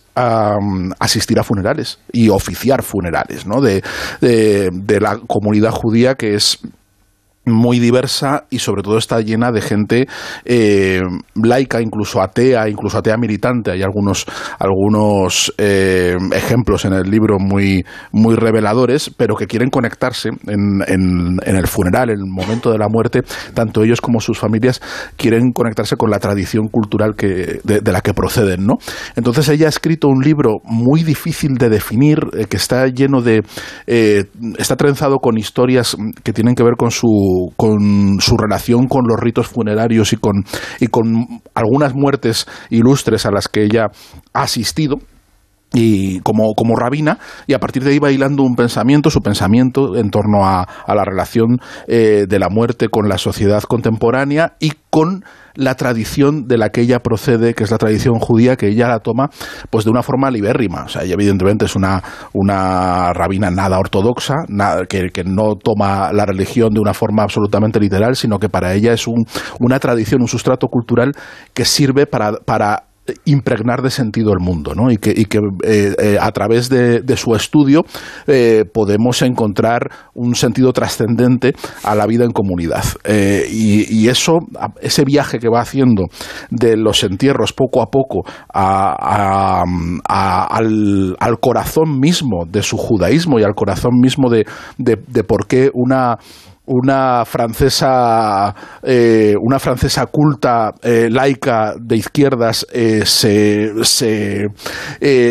asistir 1.00 1.40
a 1.40 1.44
funerales 1.44 1.98
y 2.12 2.30
oficiar 2.30 2.84
funerales, 2.84 3.48
¿no? 3.48 3.60
de, 3.60 3.82
de 4.22 5.00
la 5.00 5.18
comunidad 5.28 5.72
judía 5.72 6.14
que 6.14 6.36
es 6.36 6.60
muy 7.46 7.80
diversa 7.80 8.46
y 8.50 8.60
sobre 8.60 8.84
todo 8.84 8.98
está 8.98 9.20
llena 9.20 9.52
de 9.52 9.62
gente 9.62 10.08
eh, 10.46 11.02
laica, 11.36 11.82
incluso 11.82 12.22
atea, 12.22 12.70
incluso 12.70 12.98
atea 12.98 13.18
militante. 13.18 13.72
Hay 13.72 13.82
algunos, 13.82 14.26
algunos 14.60 15.54
eh, 15.58 16.16
ejemplos 16.34 16.86
en 16.86 16.94
el 16.94 17.10
libro 17.10 17.40
muy, 17.40 17.86
muy 18.12 18.36
reveladores, 18.36 19.12
pero 19.16 19.36
que 19.36 19.48
quieren 19.48 19.70
conectarse 19.70 20.30
en, 20.48 20.82
en, 20.88 21.56
el 21.56 21.68
funeral, 21.68 22.10
en 22.10 22.20
el 22.20 22.26
momento 22.26 22.72
de 22.72 22.78
la 22.78 22.88
muerte, 22.88 23.22
tanto 23.54 23.84
ellos 23.84 24.00
como 24.00 24.22
sus 24.22 24.40
familias 24.40 24.82
quieren 25.18 25.52
conectarse 25.52 25.98
con 25.98 26.10
la 26.10 26.20
tradición 26.20 26.68
cultural 26.68 27.16
que, 27.16 27.60
de, 27.64 27.92
la 27.92 28.02
que 28.02 28.14
proceden. 28.14 28.66
¿no? 28.66 28.76
Entonces 29.16 29.50
ella 29.50 29.66
ha 29.66 29.70
escrito 29.70 30.08
un 30.08 30.22
libro 30.22 30.60
muy 30.64 31.04
difícil 31.04 31.56
de 31.56 31.70
definir, 31.70 32.20
eh, 32.38 32.46
que 32.46 32.58
está 32.58 32.88
lleno 32.88 33.22
de... 33.22 33.44
está 34.58 34.76
trenzado 34.78 35.18
con 35.20 35.38
historias 35.38 35.98
que 36.24 36.34
tienen 36.34 36.56
que 36.56 36.64
ver 36.64 36.76
con 36.78 36.92
su 36.92 37.33
con 37.56 38.20
su 38.20 38.38
relación 38.38 38.88
con 38.88 39.04
los 39.08 39.20
ritos 39.20 39.48
funerarios 39.48 40.14
y 40.14 40.18
con, 40.18 40.44
y 40.80 40.88
con 40.88 41.42
algunas 41.54 41.94
muertes 41.94 42.48
ilustres 42.70 43.26
a 43.26 43.32
las 43.32 43.48
que 43.48 43.64
ella 43.64 43.88
ha 44.34 44.44
asistido 44.44 44.98
y 45.74 46.20
como, 46.20 46.54
como 46.54 46.76
rabina, 46.76 47.18
y 47.48 47.54
a 47.54 47.60
partir 47.60 47.84
de 47.84 47.92
ahí 47.92 48.00
va 48.00 48.12
hilando 48.12 48.44
un 48.44 48.56
pensamiento, 48.56 49.10
su 49.10 49.22
pensamiento 49.22 49.96
en 49.96 50.12
torno 50.12 50.46
a, 50.46 50.62
a 50.62 50.96
la 50.96 51.04
relación 51.04 51.60
eh, 51.88 52.26
de 52.30 52.40
la 52.40 52.50
muerte 52.50 52.90
con 52.90 53.10
la 53.10 53.18
sociedad 53.18 53.64
contemporánea 53.64 54.54
y 54.60 54.74
con 54.92 55.24
la 55.56 55.76
tradición 55.76 56.48
de 56.48 56.58
la 56.58 56.70
que 56.70 56.82
ella 56.82 57.00
procede, 57.00 57.54
que 57.54 57.64
es 57.64 57.72
la 57.72 57.78
tradición 57.78 58.16
judía, 58.20 58.56
que 58.56 58.68
ella 58.68 58.88
la 58.88 59.00
toma 59.00 59.30
pues 59.70 59.86
de 59.86 59.92
una 59.92 60.04
forma 60.04 60.32
libérrima. 60.32 60.84
O 60.86 60.88
sea, 60.88 61.04
ella 61.04 61.14
evidentemente 61.14 61.66
es 61.66 61.76
una, 61.76 62.02
una 62.34 63.14
rabina 63.14 63.52
nada 63.52 63.80
ortodoxa, 63.80 64.36
nada, 64.48 64.86
que, 64.86 65.10
que, 65.10 65.24
no 65.24 65.56
toma 65.56 66.12
la 66.12 66.26
religión 66.26 66.74
de 66.74 66.80
una 66.80 66.94
forma 66.94 67.24
absolutamente 67.24 67.80
literal, 67.80 68.16
sino 68.16 68.40
que 68.40 68.50
para 68.50 68.74
ella 68.74 68.94
es 68.94 69.08
un, 69.08 69.26
una 69.60 69.80
tradición, 69.80 70.22
un 70.22 70.28
sustrato 70.28 70.68
cultural 70.68 71.14
que 71.54 71.66
sirve 71.66 72.06
para, 72.06 72.34
para 72.46 72.84
impregnar 73.26 73.82
de 73.82 73.90
sentido 73.90 74.32
el 74.32 74.40
mundo, 74.40 74.74
¿no? 74.76 74.90
Y 74.92 74.98
que, 74.98 75.12
eh, 75.12 75.96
eh, 75.98 76.18
a 76.20 76.32
través 76.32 76.70
de, 76.70 77.04
su 77.18 77.36
estudio 77.36 77.84
eh, 78.28 78.66
podemos 78.74 79.22
encontrar 79.22 79.92
un 80.14 80.36
sentido 80.36 80.74
trascendente 80.74 81.54
a 81.84 81.96
la 81.96 82.08
vida 82.08 82.26
en 82.26 82.32
comunidad. 82.32 82.84
Y, 83.50 84.08
eso, 84.08 84.40
ese 84.82 85.04
viaje 85.06 85.40
que 85.40 85.50
va 85.50 85.62
haciendo 85.62 86.04
de 86.50 86.76
los 86.78 87.04
entierros 87.04 87.54
poco 87.54 87.82
a 87.82 87.88
poco 87.88 88.24
al, 88.54 89.64
al, 91.20 91.40
corazón 91.40 92.00
mismo 92.00 92.46
de 92.48 92.62
su 92.62 92.78
judaísmo 92.78 93.40
y 93.40 93.44
al 93.44 93.56
corazón 93.56 94.00
mismo 94.00 94.30
de, 94.30 94.46
de 94.78 95.24
por 95.24 95.48
qué 95.48 95.72
una 95.74 96.18
una 96.66 97.26
francesa, 97.26 98.56
eh, 98.82 99.34
una 99.42 99.60
francesa 99.60 100.06
culta, 100.06 100.74
eh, 100.82 101.10
laica 101.12 101.74
de 101.80 101.98
izquierdas, 101.98 102.66
eh, 102.72 103.02
se, 103.06 103.84
se, 103.84 104.48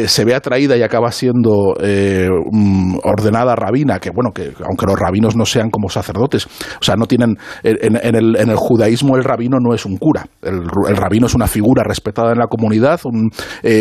se, 0.07 0.25
ve 0.25 0.35
atraída 0.35 0.77
y 0.77 0.83
acaba 0.83 1.11
siendo 1.11 1.75
mm, 1.81 2.99
ordenada 3.03 3.57
rabina, 3.57 3.99
que 3.99 4.11
bueno, 4.11 4.31
que 4.33 4.53
aunque 4.63 4.87
los 4.87 4.99
rabinos 4.99 5.35
no 5.35 5.47
sean 5.47 5.71
como 5.71 5.89
sacerdotes, 5.89 6.47
o 6.47 6.85
sea, 6.85 6.97
no 6.97 7.07
tienen, 7.07 7.37
en, 7.63 7.97
el, 8.15 8.37
en 8.37 8.51
el, 8.51 8.57
judaísmo 8.57 9.17
el 9.17 9.25
rabino 9.25 9.59
no 9.59 9.75
es 9.75 9.87
un 9.87 9.97
cura, 9.97 10.27
el, 10.43 10.67
rabino 10.97 11.27
es 11.27 11.35
una 11.35 11.47
figura 11.47 11.83
respetada 11.83 12.33
en 12.33 12.39
la 12.39 12.47
comunidad, 12.47 13.01
un, 13.05 13.31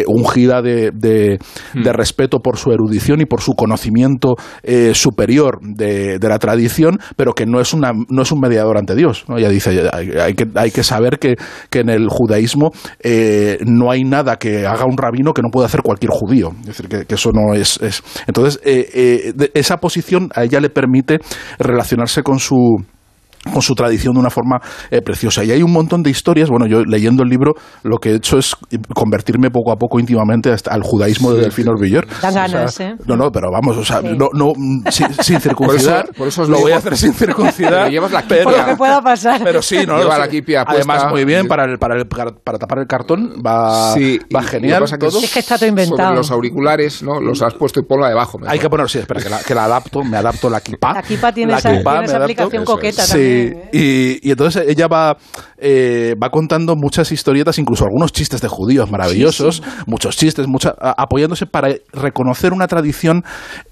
ungida 0.07 0.61
de, 0.61 0.91
de, 0.93 1.37
hmm. 1.73 1.83
de, 1.83 1.93
respeto 1.93 2.39
por 2.39 2.57
su 2.57 2.71
erudición 2.71 3.19
y 3.19 3.25
por 3.25 3.41
su 3.41 3.53
conocimiento 3.53 4.35
superior 4.93 5.59
de, 5.61 6.17
de 6.17 6.29
la 6.29 6.39
tradición, 6.39 6.97
pero 7.17 7.33
que 7.33 7.40
que 7.41 7.47
no 7.47 7.59
es, 7.59 7.73
una, 7.73 7.91
no 8.07 8.21
es 8.21 8.31
un 8.31 8.39
mediador 8.39 8.77
ante 8.77 8.93
Dios. 8.93 9.25
Ella 9.35 9.49
dice, 9.49 9.89
hay, 9.91 10.35
que, 10.35 10.47
hay 10.53 10.69
que 10.69 10.83
saber 10.83 11.17
que, 11.17 11.37
que 11.71 11.79
en 11.79 11.89
el 11.89 12.07
judaísmo 12.07 12.69
eh, 12.99 13.57
no 13.65 13.89
hay 13.89 14.03
nada 14.03 14.35
que 14.35 14.67
haga 14.67 14.85
un 14.85 14.95
rabino 14.95 15.33
que 15.33 15.41
no 15.41 15.49
pueda 15.49 15.65
hacer 15.65 15.81
cualquier 15.81 16.11
judío. 16.11 16.51
Es 16.59 16.77
decir, 16.77 16.87
que, 16.87 17.15
eso 17.15 17.31
no 17.31 17.55
es... 17.55 17.79
Entonces, 18.27 18.61
eh, 18.63 19.33
eh, 19.33 19.49
esa 19.55 19.77
posición 19.77 20.29
a 20.35 20.43
ella 20.43 20.59
le 20.59 20.69
permite 20.69 21.17
relacionarse 21.57 22.21
con 22.21 22.37
su 22.37 22.77
con 23.51 23.61
su 23.61 23.73
tradición 23.73 24.13
de 24.13 24.19
una 24.19 24.29
forma 24.29 24.59
eh, 24.89 25.01
preciosa. 25.01 25.43
Y 25.43 25.51
hay 25.51 25.63
un 25.63 25.71
montón 25.71 26.03
de 26.03 26.09
historias, 26.09 26.49
bueno, 26.49 26.67
yo 26.67 26.83
leyendo 26.83 27.23
el 27.23 27.29
libro 27.29 27.53
lo 27.83 27.97
que 27.97 28.11
he 28.11 28.15
hecho 28.15 28.37
es 28.37 28.55
convertirme 28.93 29.49
poco 29.49 29.71
a 29.71 29.77
poco 29.77 29.99
íntimamente 29.99 30.51
hasta 30.51 30.71
al 30.71 30.83
judaísmo 30.83 31.33
de 31.33 31.41
Delfín 31.41 31.67
Orbiller. 31.67 32.07
Dan 32.21 32.33
ganas, 32.33 32.79
¿eh? 32.79 32.95
No, 33.05 33.15
no, 33.15 33.31
pero 33.31 33.49
vamos, 33.51 33.77
o 33.77 33.85
sea, 33.85 34.01
no, 34.01 34.29
no, 34.33 34.53
sin, 34.91 35.07
circuncidar, 35.41 36.09
por 36.15 36.27
eso, 36.27 36.45
lo 36.45 36.59
voy 36.59 36.71
a 36.71 36.77
hacer 36.77 36.97
sin 36.97 37.13
circuncidar. 37.21 37.89
llevas 37.89 38.11
la 38.11 38.23
pero, 38.27 38.51
lo 38.51 38.65
que 38.65 38.75
pueda 38.75 39.01
pasar. 39.01 39.41
Pero 39.51 39.61
sí, 39.61 39.85
no, 39.87 39.97
Lleva 39.97 40.17
la 40.17 40.27
quipia 40.27 40.63
Además, 40.67 41.07
muy 41.09 41.25
bien, 41.25 41.47
para, 41.47 41.65
el, 41.65 41.77
para, 41.77 41.97
el, 41.97 42.07
para 42.07 42.57
tapar 42.59 42.79
el 42.79 42.87
cartón 42.87 43.33
va, 43.45 43.95
va 43.95 44.43
genial. 44.43 44.83
todo. 44.99 45.19
Es 45.19 45.33
que 45.33 45.39
está 45.39 45.57
todo 45.57 45.67
inventado. 45.67 45.97
Sobre 45.97 46.15
los 46.15 46.31
auriculares, 46.31 47.03
¿no? 47.03 47.19
Los 47.19 47.41
has 47.41 47.53
puesto 47.55 47.79
y 47.79 47.83
ponlo 47.83 48.07
debajo. 48.07 48.39
Hay 48.45 48.59
que 48.59 48.69
poner, 48.69 48.89
sí, 48.89 48.99
espera, 48.99 49.21
que 49.21 49.29
la, 49.29 49.39
que 49.39 49.55
la 49.55 49.65
adapto, 49.65 50.03
me 50.03 50.17
adapto 50.17 50.49
la 50.49 50.61
kipa. 50.61 50.93
La 50.93 51.01
kipa 51.01 51.31
tiene, 51.31 51.53
esa, 51.53 51.69
tiene 51.69 52.05
esa 52.05 52.17
aplicación 52.17 52.63
coqueta 52.63 53.05
también. 53.05 53.29
Sí, 53.29 53.30
y 53.71 54.21
y, 54.21 54.31
entonces 54.31 54.65
ella 54.67 54.87
va, 54.87 55.17
eh, 55.57 56.15
va 56.21 56.29
contando 56.29 56.75
muchas 56.75 57.11
historietas, 57.11 57.57
incluso 57.57 57.85
algunos 57.85 58.11
chistes 58.11 58.41
de 58.41 58.47
judíos 58.47 58.91
maravillosos, 58.91 59.63
muchos 59.87 60.15
chistes, 60.15 60.45
apoyándose 60.79 61.45
para 61.45 61.69
reconocer 61.91 62.53
una 62.53 62.67
tradición 62.67 63.23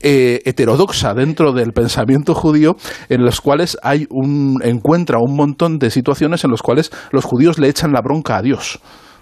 eh, 0.01 0.41
heterodoxa 0.45 1.13
dentro 1.13 1.53
del 1.53 1.71
pensamiento 1.71 2.33
judío, 2.33 2.75
en 3.09 3.23
los 3.23 3.41
cuales 3.41 3.77
hay 3.83 4.07
un, 4.09 4.59
encuentra 4.63 5.17
un 5.19 5.35
montón 5.35 5.77
de 5.77 5.89
situaciones 5.89 6.43
en 6.43 6.51
las 6.51 6.61
cuales 6.61 6.91
los 7.11 7.25
judíos 7.25 7.59
le 7.59 7.69
echan 7.69 7.91
la 7.91 8.01
bronca 8.01 8.37
a 8.37 8.41
Dios 8.41 8.79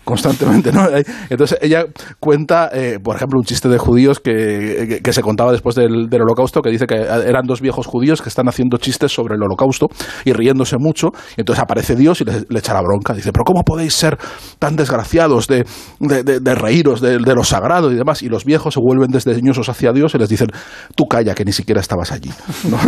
constantemente, 0.08 0.72
¿no? 0.72 0.88
Entonces 1.30 1.60
ella 1.62 1.84
cuenta, 2.22 2.70
eh, 2.72 2.98
por 3.04 3.18
ejemplo, 3.18 3.38
un 3.38 3.46
chiste 3.46 3.68
de 3.68 3.78
judíos 3.78 4.22
que, 4.22 5.02
se 5.12 5.22
contaba 5.22 5.52
después 5.52 5.76
del, 5.76 6.08
holocausto, 6.10 6.62
que 6.62 6.70
dice 6.70 6.86
que 6.88 6.96
eran 6.96 7.46
dos 7.46 7.60
viejos 7.60 7.86
judíos 7.86 8.22
que 8.22 8.30
están 8.30 8.48
haciendo 8.48 8.78
chistes 8.78 9.12
sobre 9.12 9.36
el 9.36 9.44
holocausto 9.44 9.88
y 10.24 10.32
riéndose 10.32 10.78
mucho, 10.80 11.10
y 11.36 11.42
entonces 11.42 11.62
aparece 11.62 11.98
Dios 11.98 12.22
y 12.22 12.24
le, 12.24 12.46
echa 12.58 12.74
la 12.74 12.82
bronca, 12.82 13.14
dice, 13.14 13.34
pero 13.34 13.44
¿cómo 13.44 13.64
podéis 13.64 13.96
ser 13.96 14.18
tan 14.60 14.78
desgraciados 14.78 15.48
de, 15.48 15.66
de, 16.00 16.56
reíros 16.56 17.02
de, 17.02 17.20
lo 17.20 17.44
sagrado 17.44 17.92
y 17.92 17.96
demás? 17.96 18.24
Y 18.24 18.30
los 18.30 18.46
viejos 18.46 18.76
se 18.76 18.80
vuelven 18.80 19.10
desdeñosos 19.12 19.68
hacia 19.68 19.92
Dios 19.92 20.16
y 20.16 20.20
les 20.20 20.30
dicen, 20.30 20.48
tú 20.96 21.04
calla, 21.06 21.36
que 21.36 21.44
ni 21.44 21.52
siquiera 21.52 21.82
estabas 21.82 22.14
allí. 22.14 22.32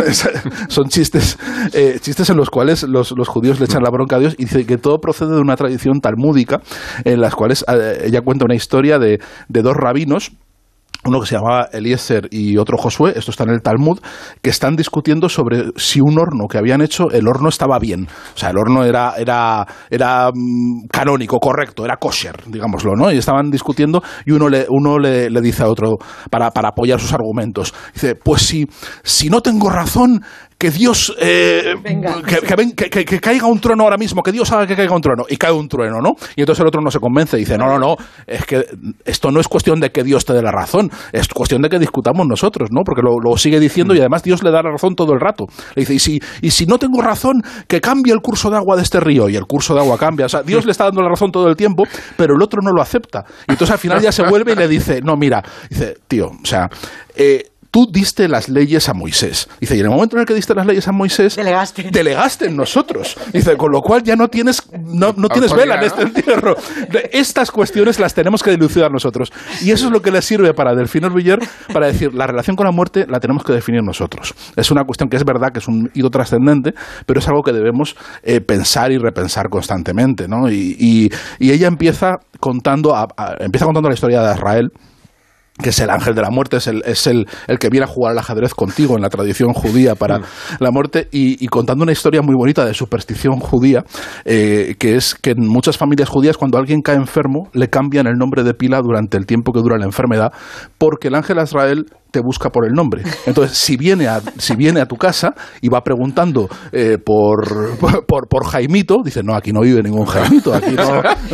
son 0.68 0.88
chistes, 0.88 1.38
eh, 1.74 1.98
chistes 2.00 2.30
en 2.30 2.38
los 2.38 2.48
cuales 2.48 2.84
los, 2.84 3.12
judíos 3.28 3.60
le 3.60 3.66
echan 3.66 3.82
la 3.82 3.90
bronca 3.90 4.16
a 4.16 4.18
Dios 4.20 4.34
y 4.38 4.44
dice 4.44 4.64
que 4.64 4.78
todo 4.78 4.98
procede 5.00 5.34
de 5.34 5.40
una 5.40 5.56
tradición 5.56 6.00
talmúdica 6.00 6.62
en 7.12 7.20
las 7.20 7.34
cuales 7.34 7.64
eh, 7.68 8.02
ella 8.06 8.20
cuenta 8.22 8.44
una 8.44 8.54
historia 8.54 8.98
de, 8.98 9.20
de 9.48 9.62
dos 9.62 9.76
rabinos 9.76 10.32
uno 11.04 11.20
que 11.20 11.26
se 11.26 11.34
llamaba 11.34 11.68
Eliezer 11.72 12.28
y 12.30 12.58
otro 12.58 12.76
Josué, 12.76 13.14
esto 13.16 13.30
está 13.30 13.44
en 13.44 13.50
el 13.50 13.62
Talmud, 13.62 14.00
que 14.42 14.50
están 14.50 14.76
discutiendo 14.76 15.28
sobre 15.28 15.70
si 15.76 16.00
un 16.00 16.18
horno 16.18 16.46
que 16.46 16.58
habían 16.58 16.82
hecho, 16.82 17.10
el 17.10 17.26
horno 17.26 17.48
estaba 17.48 17.78
bien. 17.78 18.06
O 18.34 18.38
sea, 18.38 18.50
el 18.50 18.58
horno 18.58 18.84
era, 18.84 19.14
era, 19.16 19.66
era 19.88 20.30
mm, 20.32 20.88
canónico, 20.92 21.38
correcto, 21.38 21.84
era 21.86 21.96
kosher, 21.96 22.42
digámoslo, 22.46 22.96
¿no? 22.96 23.10
Y 23.10 23.16
estaban 23.16 23.50
discutiendo 23.50 24.02
y 24.26 24.32
uno 24.32 24.48
le, 24.50 24.66
uno 24.68 24.98
le, 24.98 25.30
le 25.30 25.40
dice 25.40 25.62
a 25.62 25.68
otro, 25.68 25.96
para, 26.30 26.50
para, 26.50 26.68
apoyar 26.68 27.00
sus 27.00 27.14
argumentos, 27.14 27.72
dice, 27.94 28.14
pues 28.14 28.42
si, 28.42 28.66
si 29.02 29.30
no 29.30 29.40
tengo 29.40 29.70
razón, 29.70 30.22
que 30.60 30.70
Dios 30.70 31.16
eh, 31.18 31.74
que, 32.26 32.90
que, 32.90 33.04
que, 33.06 33.18
caiga 33.18 33.46
un 33.46 33.58
trueno 33.60 33.84
ahora 33.84 33.96
mismo, 33.96 34.22
que 34.22 34.30
Dios 34.30 34.52
haga 34.52 34.66
que 34.66 34.76
caiga 34.76 34.94
un 34.94 35.00
trueno 35.00 35.24
y 35.26 35.38
cae 35.38 35.52
un 35.52 35.66
trueno, 35.68 36.02
¿no? 36.02 36.10
Y 36.36 36.42
entonces 36.42 36.60
el 36.60 36.66
otro 36.66 36.82
no 36.82 36.90
se 36.90 36.98
convence 36.98 37.38
y 37.38 37.40
dice, 37.40 37.56
no, 37.56 37.64
no, 37.66 37.78
no, 37.78 37.96
es 38.26 38.44
que 38.44 38.66
esto 39.06 39.30
no 39.30 39.40
es 39.40 39.48
cuestión 39.48 39.80
de 39.80 39.90
que 39.90 40.04
Dios 40.04 40.26
te 40.26 40.34
dé 40.34 40.42
la 40.42 40.52
razón, 40.52 40.90
es 41.12 41.28
cuestión 41.28 41.62
de 41.62 41.70
que 41.70 41.78
discutamos 41.78 42.26
nosotros, 42.26 42.68
¿no? 42.70 42.82
Porque 42.84 43.00
lo, 43.00 43.38
sigue 43.38 43.58
diciendo 43.58 43.94
y 43.94 44.00
además 44.00 44.22
Dios 44.22 44.42
le 44.42 44.50
da 44.50 44.62
la 44.62 44.72
razón 44.72 44.94
todo 44.94 45.14
el 45.14 45.20
rato. 45.20 45.46
Le 45.74 45.80
dice, 45.80 45.94
y 45.94 45.98
si, 45.98 46.20
y 46.42 46.50
si 46.50 46.66
no 46.66 46.78
tengo 46.78 47.00
razón, 47.00 47.42
que 47.66 47.80
cambie 47.80 48.12
el 48.12 48.20
curso 48.20 48.50
de 48.50 48.58
agua 48.58 48.76
de 48.76 48.82
este 48.82 49.00
río 49.00 49.30
y 49.30 49.36
el 49.36 49.46
curso 49.46 49.72
de 49.72 49.80
agua 49.80 49.96
cambia. 49.96 50.26
O 50.26 50.28
sea, 50.28 50.42
Dios 50.42 50.66
le 50.66 50.72
está 50.72 50.84
dando 50.84 51.00
la 51.00 51.08
razón 51.08 51.32
todo 51.32 51.48
el 51.48 51.56
tiempo, 51.56 51.84
pero 52.18 52.34
el 52.34 52.42
otro 52.42 52.60
no 52.62 52.70
lo 52.72 52.82
acepta. 52.82 53.24
Y 53.48 53.52
entonces 53.52 53.72
al 53.72 53.78
final 53.78 54.02
ya 54.02 54.12
se 54.12 54.24
vuelve 54.24 54.52
y 54.52 54.56
le 54.56 54.68
dice, 54.68 55.00
no, 55.02 55.16
mira, 55.16 55.42
dice, 55.70 55.96
tío, 56.06 56.26
o 56.26 56.46
sea, 56.46 56.68
eh, 57.16 57.44
tú 57.70 57.86
diste 57.90 58.28
las 58.28 58.48
leyes 58.48 58.88
a 58.88 58.94
Moisés. 58.94 59.48
Dice, 59.60 59.76
y 59.76 59.80
en 59.80 59.86
el 59.86 59.92
momento 59.92 60.16
en 60.16 60.20
el 60.20 60.26
que 60.26 60.34
diste 60.34 60.54
las 60.54 60.66
leyes 60.66 60.86
a 60.88 60.92
Moisés, 60.92 61.36
delegaste, 61.36 61.84
delegaste 61.92 62.46
en 62.46 62.56
nosotros. 62.56 63.16
Dice, 63.32 63.56
con 63.56 63.72
lo 63.72 63.80
cual 63.80 64.02
ya 64.02 64.16
no 64.16 64.28
tienes, 64.28 64.62
no, 64.72 65.14
no 65.16 65.28
tienes 65.28 65.52
vela 65.52 65.76
en 65.76 65.84
este 65.84 66.02
entierro. 66.02 66.56
Estas 67.12 67.50
cuestiones 67.50 67.98
las 67.98 68.14
tenemos 68.14 68.42
que 68.42 68.50
dilucidar 68.50 68.90
nosotros. 68.90 69.32
Y 69.62 69.70
eso 69.70 69.86
es 69.86 69.92
lo 69.92 70.02
que 70.02 70.10
le 70.10 70.22
sirve 70.22 70.54
para 70.54 70.74
Delfín 70.74 71.04
Orbiller 71.04 71.38
para 71.72 71.86
decir, 71.86 72.12
la 72.14 72.26
relación 72.26 72.56
con 72.56 72.66
la 72.66 72.72
muerte 72.72 73.06
la 73.08 73.20
tenemos 73.20 73.44
que 73.44 73.52
definir 73.52 73.82
nosotros. 73.82 74.34
Es 74.56 74.70
una 74.70 74.84
cuestión 74.84 75.08
que 75.08 75.16
es 75.16 75.24
verdad 75.24 75.48
que 75.52 75.60
es 75.60 75.68
un 75.68 75.90
hito 75.94 76.10
trascendente, 76.10 76.72
pero 77.06 77.20
es 77.20 77.28
algo 77.28 77.42
que 77.42 77.52
debemos 77.52 77.96
eh, 78.22 78.40
pensar 78.40 78.92
y 78.92 78.98
repensar 78.98 79.48
constantemente. 79.48 80.28
¿no? 80.28 80.50
Y, 80.50 81.10
ella 81.38 81.66
empieza 81.66 82.18
contando, 82.38 82.94
empieza 83.40 83.64
contando 83.64 83.88
la 83.88 83.94
historia 83.94 84.22
de 84.22 84.34
Israel 84.34 84.70
que 85.62 85.70
es 85.70 85.80
el 85.80 85.90
ángel 85.90 86.14
de 86.14 86.22
la 86.22 86.30
muerte, 86.30 86.56
es 86.56 86.66
el, 86.66 86.82
es 86.84 87.06
el, 87.06 87.26
el, 87.46 87.58
que 87.58 87.68
viene 87.68 87.84
a 87.84 87.86
jugar 87.86 88.12
al 88.12 88.18
ajedrez 88.18 88.54
contigo 88.54 88.96
en 88.96 89.02
la 89.02 89.08
tradición 89.08 89.52
judía 89.52 89.94
para 89.94 90.18
mm. 90.18 90.24
la 90.60 90.70
muerte, 90.70 91.08
y, 91.12 91.46
contando 91.48 91.82
una 91.82 91.92
historia 91.92 92.22
muy 92.22 92.34
bonita 92.34 92.64
de 92.64 92.74
superstición 92.74 93.40
judía, 93.40 93.84
eh, 94.24 94.76
que 94.78 94.96
es 94.96 95.14
que 95.14 95.30
en 95.30 95.46
muchas 95.46 95.76
familias 95.76 96.08
judías 96.08 96.36
cuando 96.36 96.58
alguien 96.58 96.80
cae 96.82 96.96
enfermo 96.96 97.48
le 97.52 97.68
cambian 97.68 98.06
el 98.06 98.14
nombre 98.14 98.42
de 98.42 98.54
pila 98.54 98.80
durante 98.82 99.16
el 99.16 99.26
tiempo 99.26 99.52
que 99.52 99.60
dura 99.60 99.78
la 99.78 99.86
enfermedad, 99.86 100.32
porque 100.78 101.08
el 101.08 101.14
ángel 101.14 101.38
Azrael 101.38 101.86
te 102.10 102.20
busca 102.20 102.50
por 102.50 102.66
el 102.66 102.72
nombre. 102.72 103.02
Entonces, 103.26 103.56
si 103.56 103.76
viene 103.76 104.08
a, 104.08 104.20
si 104.38 104.56
viene 104.56 104.80
a 104.80 104.86
tu 104.86 104.96
casa 104.96 105.34
y 105.60 105.68
va 105.68 105.82
preguntando 105.82 106.48
eh, 106.72 106.98
por, 107.04 107.76
por, 107.78 108.28
por, 108.28 108.46
Jaimito, 108.46 108.98
dice, 109.04 109.22
no, 109.22 109.34
aquí 109.34 109.52
no 109.52 109.60
vive 109.60 109.82
ningún 109.82 110.06
Jaimito. 110.06 110.52
Aquí 110.54 110.74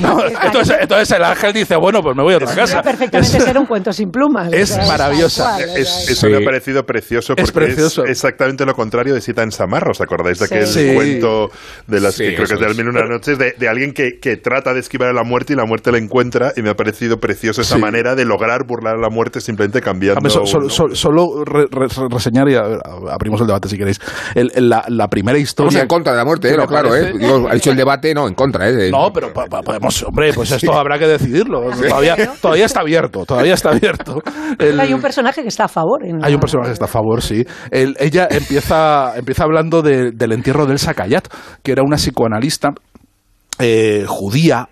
no, 0.00 0.18
Entonces, 0.42 0.76
entonces, 0.80 1.10
el 1.10 1.24
ángel 1.24 1.52
dice, 1.52 1.76
bueno, 1.76 2.02
pues 2.02 2.16
me 2.16 2.22
voy 2.22 2.34
a 2.34 2.36
otra 2.36 2.54
casa. 2.54 2.82
perfectamente 2.82 3.40
ser 3.40 3.58
un 3.58 3.66
cuento 3.66 3.92
sin 3.92 4.10
plumas. 4.10 4.52
Es 4.52 4.76
maravillosa. 4.76 5.58
eso 5.60 6.28
me 6.28 6.36
ha 6.36 6.44
parecido 6.44 6.84
precioso 6.84 7.34
porque 7.34 7.72
es, 7.72 7.98
exactamente 8.06 8.64
lo 8.64 8.74
contrario 8.74 9.14
de 9.14 9.20
Sita 9.20 9.42
en 9.42 9.52
Samarra. 9.52 9.90
¿Os 9.90 10.00
acordáis 10.00 10.38
de 10.38 10.46
aquel 10.46 10.94
cuento 10.94 11.50
de 11.86 12.00
las 12.00 12.16
que 12.16 12.34
creo 12.34 12.46
que 12.46 12.54
es 12.54 12.60
de 12.60 12.74
mil 12.74 12.88
una 12.88 13.06
noches 13.06 13.38
de, 13.38 13.54
de 13.58 13.68
alguien 13.68 13.92
que, 13.92 14.18
que, 14.20 14.36
trata 14.36 14.74
de 14.74 14.80
esquivar 14.80 15.08
a 15.08 15.12
la 15.12 15.22
muerte 15.22 15.52
y 15.52 15.56
la 15.56 15.64
muerte 15.64 15.92
la 15.92 15.98
encuentra? 15.98 16.52
Y 16.56 16.62
me 16.62 16.70
ha 16.70 16.74
parecido 16.74 17.18
precioso 17.18 17.62
esa 17.62 17.78
manera 17.78 18.14
de 18.14 18.24
lograr 18.24 18.66
burlar 18.66 18.96
a 18.96 19.00
la 19.00 19.08
muerte 19.08 19.40
simplemente 19.40 19.80
cambiando 19.80 20.20
solo 20.68 21.44
reseñar 21.44 22.48
y 22.48 22.54
abrimos 22.54 23.40
el 23.40 23.46
debate 23.46 23.68
si 23.68 23.76
queréis. 23.76 24.00
la, 24.34 25.08
primera 25.08 25.38
historia. 25.38 25.68
Estamos 25.68 25.82
en 25.82 25.88
contra 25.88 26.12
de 26.12 26.18
la 26.18 26.24
muerte, 26.24 26.50
¿eh? 26.52 26.56
claro, 26.66 26.94
¿eh? 26.94 27.12
ha 27.48 27.54
dicho 27.54 27.70
el 27.70 27.76
debate, 27.76 28.14
no, 28.14 28.26
en 28.26 28.34
contra, 28.34 28.68
¿eh? 28.68 28.90
No, 28.90 29.12
pero 29.12 29.32
podemos, 29.32 30.02
hombre, 30.02 30.32
pues 30.32 30.50
esto 30.50 30.72
habrá 30.72 30.98
que 30.98 31.06
decidirlo. 31.06 31.70
Todavía, 31.70 32.16
todavía 32.40 32.66
está 32.66 32.80
abierto, 32.80 33.24
todavía 33.24 33.54
está 33.54 33.70
abierto. 33.70 34.20
hay 34.58 34.92
un 34.92 35.00
personaje 35.00 35.42
que 35.42 35.48
está 35.48 35.64
a 35.64 35.68
favor. 35.68 36.02
Hay 36.22 36.34
un 36.34 36.40
personaje 36.40 36.70
que 36.70 36.74
está 36.74 36.86
a 36.86 36.88
favor, 36.88 37.22
sí. 37.22 37.44
ella 37.70 38.28
empieza, 38.30 39.12
empieza 39.16 39.44
hablando 39.44 39.82
del 39.82 40.32
entierro 40.32 40.66
del 40.66 40.78
Sakayat, 40.78 41.28
que 41.62 41.72
era 41.72 41.82
una 41.82 41.96
psicoanalista 41.96 42.72
eh, 43.58 44.04
judía 44.06 44.68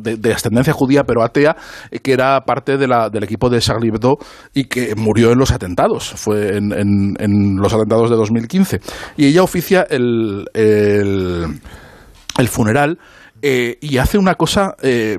de, 0.00 0.32
ascendencia 0.32 0.72
judía 0.72 1.04
pero 1.04 1.22
atea, 1.22 1.56
eh, 1.90 1.98
que 1.98 2.12
era 2.12 2.40
parte 2.42 2.76
del 2.76 3.22
equipo 3.22 3.50
de 3.50 3.60
Charlie 3.60 3.88
Hebdo 3.88 4.16
y 4.52 4.64
que 4.64 4.94
murió 4.94 5.32
en 5.32 5.38
los 5.38 5.50
atentados, 5.50 6.12
fue 6.16 6.56
en, 6.56 7.56
los 7.56 7.72
atentados 7.72 8.10
de 8.10 8.16
2015. 8.16 8.80
Y 9.16 9.26
ella 9.26 9.42
oficia 9.42 9.86
el, 9.88 10.46
el, 10.54 11.60
el 12.38 12.48
funeral 12.48 12.98
eh, 13.46 13.76
y 13.82 13.98
hace 13.98 14.16
una 14.16 14.36
cosa 14.36 14.74
eh, 14.80 15.18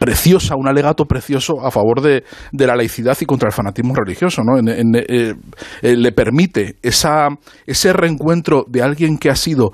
preciosa, 0.00 0.56
un 0.56 0.66
alegato 0.66 1.04
precioso 1.04 1.64
a 1.64 1.70
favor 1.70 2.00
de, 2.00 2.24
la 2.50 2.74
laicidad 2.74 3.16
y 3.20 3.26
contra 3.26 3.46
el 3.48 3.52
fanatismo 3.52 3.94
religioso. 3.94 4.42
¿no? 4.42 4.60
le 4.60 6.12
permite 6.12 6.78
esa, 6.82 7.28
ese 7.64 7.92
reencuentro 7.92 8.64
de 8.66 8.82
alguien 8.82 9.18
que 9.18 9.30
ha 9.30 9.36
sido 9.36 9.70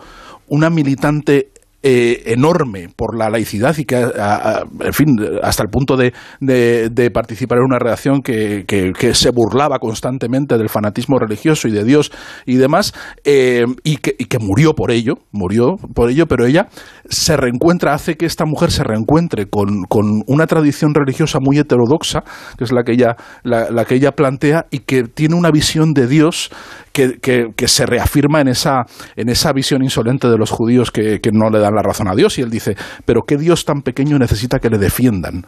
una 0.48 0.68
militante 0.68 1.52
eh, 1.88 2.32
enorme 2.32 2.88
por 2.88 3.16
la 3.16 3.30
laicidad 3.30 3.78
y 3.78 3.84
que, 3.84 3.94
en 3.94 4.92
fin, 4.92 5.16
hasta 5.40 5.62
el 5.62 5.68
punto 5.68 5.96
de, 5.96 6.12
de, 6.40 7.10
participar 7.12 7.58
en 7.58 7.64
una 7.64 7.78
redacción 7.78 8.22
que, 8.22 8.64
que, 8.66 9.14
se 9.14 9.30
burlaba 9.30 9.78
constantemente 9.78 10.58
del 10.58 10.68
fanatismo 10.68 11.16
religioso 11.20 11.68
y 11.68 11.70
de 11.70 11.84
Dios 11.84 12.10
y 12.44 12.56
demás, 12.56 12.92
eh, 13.22 13.66
y, 13.84 13.98
que, 13.98 14.16
y 14.18 14.24
que 14.24 14.40
murió 14.40 14.72
por 14.72 14.90
ello, 14.90 15.20
murió 15.30 15.76
por 15.94 16.10
ello, 16.10 16.26
pero 16.26 16.46
ella 16.46 16.66
se 17.08 17.36
reencuentra, 17.36 17.94
hace 17.94 18.16
que 18.16 18.26
esta 18.26 18.46
mujer 18.46 18.72
se 18.72 18.82
reencuentre 18.82 19.46
con, 19.46 19.84
con 19.88 20.24
una 20.26 20.48
tradición 20.48 20.92
religiosa 20.92 21.38
muy 21.40 21.56
heterodoxa, 21.56 22.24
que 22.58 22.64
es 22.64 22.72
la 22.72 22.82
que 22.82 22.94
ella, 22.94 23.14
la, 23.44 23.70
la 23.70 23.84
que 23.84 23.94
ella 23.94 24.10
plantea, 24.10 24.66
y 24.72 24.80
que 24.80 25.04
tiene 25.04 25.36
una 25.36 25.52
visión 25.52 25.92
de 25.92 26.08
Dios 26.08 26.50
que, 26.96 27.68
se 27.68 27.86
reafirma 27.86 28.40
en 28.40 28.48
esa, 28.48 28.84
en 29.16 29.28
esa 29.28 29.52
visión 29.52 29.82
insolente 29.82 30.28
de 30.28 30.38
los 30.38 30.50
judíos 30.50 30.90
que, 30.90 31.20
que, 31.20 31.30
no 31.32 31.50
le 31.50 31.58
dan 31.58 31.74
la 31.74 31.82
razón 31.82 32.08
a 32.08 32.14
Dios. 32.14 32.38
Y 32.38 32.42
él 32.42 32.50
dice, 32.50 32.76
pero 33.04 33.22
¿qué 33.22 33.36
Dios 33.36 33.64
tan 33.64 33.82
pequeño 33.82 34.18
necesita 34.18 34.58
que 34.58 34.70
le 34.70 34.78
defiendan? 34.78 35.44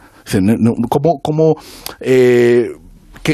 ¿Cómo, 0.89 1.19
cómo 1.21 1.55
eh, 1.99 2.67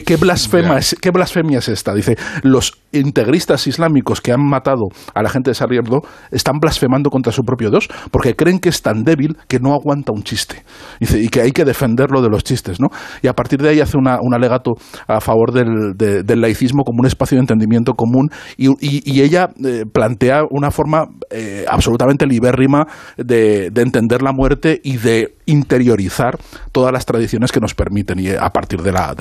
¿Qué, 0.04 0.16
blasfema 0.18 0.78
es, 0.78 0.96
¿Qué 1.00 1.12
blasfemia 1.12 1.60
es 1.60 1.70
esta? 1.70 1.94
Dice, 1.94 2.18
los 2.44 2.74
integristas 2.92 3.68
islámicos 3.68 4.22
que 4.22 4.32
han 4.32 4.44
matado 4.44 4.88
a 5.14 5.22
la 5.22 5.30
gente 5.30 5.52
de 5.52 5.56
Sarriardo 5.56 6.02
están 6.32 6.60
blasfemando 6.60 7.10
contra 7.10 7.32
su 7.32 7.44
propio 7.44 7.70
Dios 7.70 7.88
porque 8.12 8.36
creen 8.36 8.60
que 8.60 8.70
es 8.70 8.82
tan 8.82 9.04
débil 9.04 9.38
que 9.48 9.60
no 9.60 9.74
aguanta 9.74 10.12
un 10.14 10.24
chiste. 10.24 10.64
Dice, 11.00 11.22
y 11.22 11.30
que 11.30 11.42
hay 11.42 11.52
que 11.52 11.66
defenderlo 11.66 12.22
de 12.22 12.30
los 12.30 12.44
chistes, 12.44 12.80
¿no? 12.80 12.88
Y 13.22 13.28
a 13.28 13.34
partir 13.34 13.62
de 13.62 13.70
ahí 13.70 13.80
hace 13.80 13.98
una, 13.98 14.18
un 14.22 14.34
alegato 14.34 14.72
a 15.08 15.22
favor 15.22 15.52
del, 15.52 15.94
del, 15.96 16.42
laicismo 16.42 16.84
como 16.84 17.00
un 17.00 17.08
espacio 17.08 17.38
de 17.38 17.42
entendimiento 17.42 17.94
común 17.94 18.30
y, 18.58 18.70
y, 18.80 19.22
ella 19.22 19.50
eh, 19.64 19.84
plantea 19.92 20.42
una 20.50 20.70
forma 20.70 21.06
eh, 21.30 21.66
absolutamente 21.68 22.28
libérrima 22.28 22.86
de, 23.18 23.70
de 23.72 23.82
entender 23.82 24.22
la 24.22 24.34
muerte 24.34 24.80
y 24.84 24.98
de 24.98 25.36
interiorizar 25.46 26.38
todas 26.72 26.92
las 26.92 27.06
tradiciones 27.06 27.52
que 27.52 27.60
nos 27.60 27.74
permiten 27.74 28.20
y 28.20 28.30
a 28.30 28.50
partir 28.50 28.82
de 28.82 28.92
la, 28.92 29.16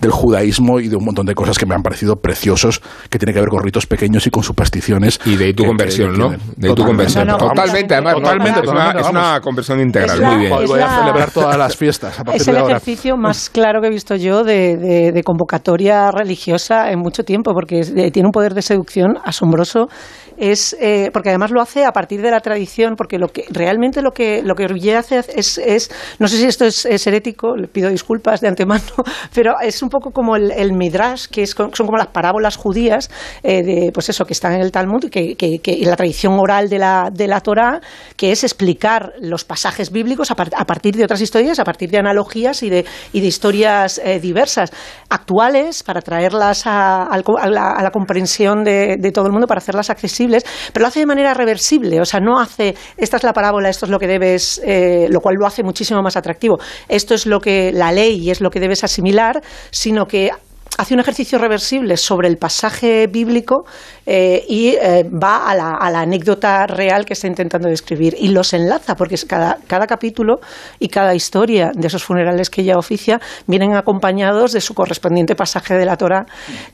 del 0.00 0.10
judaísmo 0.10 0.80
y 0.80 0.88
de 0.88 0.96
un 0.96 1.04
montón 1.04 1.26
de 1.26 1.34
cosas 1.34 1.58
que 1.58 1.66
me 1.66 1.74
han 1.74 1.82
parecido 1.82 2.16
preciosos 2.16 2.80
que 3.10 3.18
tiene 3.18 3.32
que 3.32 3.40
ver 3.40 3.48
con 3.48 3.62
ritos 3.62 3.86
pequeños 3.86 4.26
y 4.26 4.30
con 4.30 4.42
supersticiones. 4.42 5.20
Y 5.24 5.36
de 5.36 5.52
tu 5.54 5.64
conversión, 5.64 6.16
¿no? 6.18 6.30
De 6.56 6.74
tu 6.74 6.84
conversión. 6.84 7.26
totalmente, 7.26 7.94
además. 7.94 8.14
Totalmente, 8.14 8.60
es, 8.60 9.08
una, 9.08 9.40
conversión 9.40 9.80
integral. 9.80 10.20
muy 10.20 10.36
bien. 10.36 10.52
Hoy 10.52 10.66
voy 10.66 10.80
a 10.80 10.98
celebrar 10.98 11.30
todas 11.30 11.56
las 11.56 11.76
fiestas. 11.76 12.16
es 12.32 12.48
el 12.48 12.56
ejercicio 12.56 13.16
más 13.16 13.50
claro 13.50 13.80
que 13.80 13.88
he 13.88 13.90
visto 13.90 14.16
yo 14.16 14.44
de, 14.44 15.12
de 15.12 15.22
convocatoria 15.22 16.10
religiosa 16.10 16.90
en 16.90 16.98
mucho 16.98 17.24
tiempo, 17.24 17.52
porque 17.52 17.82
tiene 18.12 18.28
un 18.28 18.32
poder 18.32 18.54
de 18.54 18.62
seducción 18.62 19.18
asombroso 19.24 19.88
es 20.36 20.76
eh, 20.80 21.10
porque 21.12 21.28
además 21.28 21.50
lo 21.50 21.60
hace 21.60 21.84
a 21.84 21.92
partir 21.92 22.22
de 22.22 22.30
la 22.30 22.40
tradición, 22.40 22.94
porque 22.96 23.18
lo 23.18 23.28
que 23.28 23.44
realmente 23.50 24.02
lo 24.02 24.10
que 24.12 24.42
lo 24.42 24.54
que 24.54 24.64
hace 24.96 25.18
es, 25.34 25.58
es 25.58 25.90
no 26.18 26.28
sé 26.28 26.36
si 26.38 26.46
esto 26.46 26.64
es, 26.64 27.06
herético, 27.06 27.56
le 27.56 27.68
pido 27.68 27.90
disculpas 27.90 28.40
de 28.40 28.48
antemano, 28.48 28.82
pero 29.34 29.54
es 29.64 29.82
un 29.82 29.88
poco 29.88 30.10
como 30.10 30.36
el, 30.36 30.72
midrash, 30.72 31.26
que 31.26 31.42
es, 31.42 31.50
son 31.50 31.70
como 31.70 31.96
las 31.96 32.08
parábolas 32.08 32.56
judías 32.56 33.10
eh, 33.42 33.62
de 33.62 33.90
pues 33.92 34.08
eso 34.08 34.24
que 34.24 34.32
están 34.32 34.52
en 34.54 34.60
el 34.60 34.72
Talmud, 34.72 35.08
que, 35.10 35.36
que, 35.36 35.58
que 35.58 35.78
la 35.84 35.96
tradición 35.96 36.38
oral 36.38 36.68
de 36.68 36.78
la 36.78 37.10
de 37.12 37.28
la 37.28 37.40
Torá, 37.40 37.80
que 38.16 38.32
es 38.32 38.44
explicar 38.44 39.12
los 39.20 39.44
pasajes 39.44 39.90
bíblicos 39.90 40.30
a, 40.30 40.34
partir 40.34 40.96
de 40.96 41.04
otras 41.04 41.20
historias, 41.20 41.58
a 41.58 41.64
partir 41.64 41.90
de 41.90 41.98
analogías 41.98 42.62
y 42.62 42.70
de 42.70 42.84
y 43.12 43.20
de 43.20 43.26
historias 43.26 44.00
eh, 44.04 44.20
diversas, 44.20 44.72
actuales 45.08 45.82
para 45.82 46.00
traerlas 46.00 46.62
a, 46.66 47.08
la, 47.48 47.90
comprensión 47.92 48.64
de, 48.64 48.96
de 48.98 49.12
todo 49.12 49.26
el 49.26 49.32
mundo, 49.32 49.46
para 49.46 49.58
hacerlas 49.58 49.90
accesibles 49.90 50.44
pero 50.72 50.84
lo 50.84 50.88
hace 50.88 51.00
de 51.00 51.06
manera 51.06 51.34
reversible, 51.34 52.00
o 52.00 52.04
sea, 52.04 52.20
no 52.20 52.38
hace, 52.38 52.74
esta 52.96 53.16
es 53.16 53.22
la 53.22 53.32
parábola, 53.32 53.68
esto 53.68 53.86
es 53.86 53.90
lo 53.90 53.98
que 53.98 54.06
debes, 54.06 54.60
eh, 54.64 55.06
lo 55.10 55.20
cual 55.20 55.36
lo 55.38 55.46
hace 55.46 55.62
muchísimo 55.62 56.02
más 56.02 56.16
atractivo, 56.16 56.58
esto 56.88 57.14
es 57.14 57.26
lo 57.26 57.40
que 57.40 57.72
la 57.72 57.92
ley 57.92 58.30
es 58.30 58.40
lo 58.40 58.50
que 58.50 58.60
debes 58.60 58.84
asimilar, 58.84 59.42
sino 59.70 60.06
que 60.06 60.30
hace 60.76 60.94
un 60.94 61.00
ejercicio 61.00 61.38
reversible 61.38 61.96
sobre 61.96 62.28
el 62.28 62.36
pasaje 62.36 63.06
bíblico 63.06 63.64
eh, 64.06 64.44
y 64.48 64.70
eh, 64.70 65.04
va 65.04 65.48
a 65.48 65.54
la, 65.54 66.00
anécdota 66.00 66.66
real 66.66 67.04
que 67.04 67.12
está 67.12 67.26
intentando 67.26 67.68
describir 67.68 68.16
y 68.18 68.28
los 68.28 68.52
enlaza, 68.52 68.96
porque 68.96 69.16
cada, 69.26 69.58
cada 69.66 69.86
capítulo 69.86 70.40
y 70.78 70.88
cada 70.88 71.14
historia 71.14 71.70
de 71.74 71.86
esos 71.86 72.02
funerales 72.02 72.50
que 72.50 72.62
ella 72.62 72.76
oficia 72.76 73.20
vienen 73.46 73.74
acompañados 73.74 74.52
de 74.52 74.60
su 74.60 74.74
correspondiente 74.74 75.36
pasaje 75.36 75.74
de 75.74 75.84
la 75.84 75.96
Torah 75.96 76.26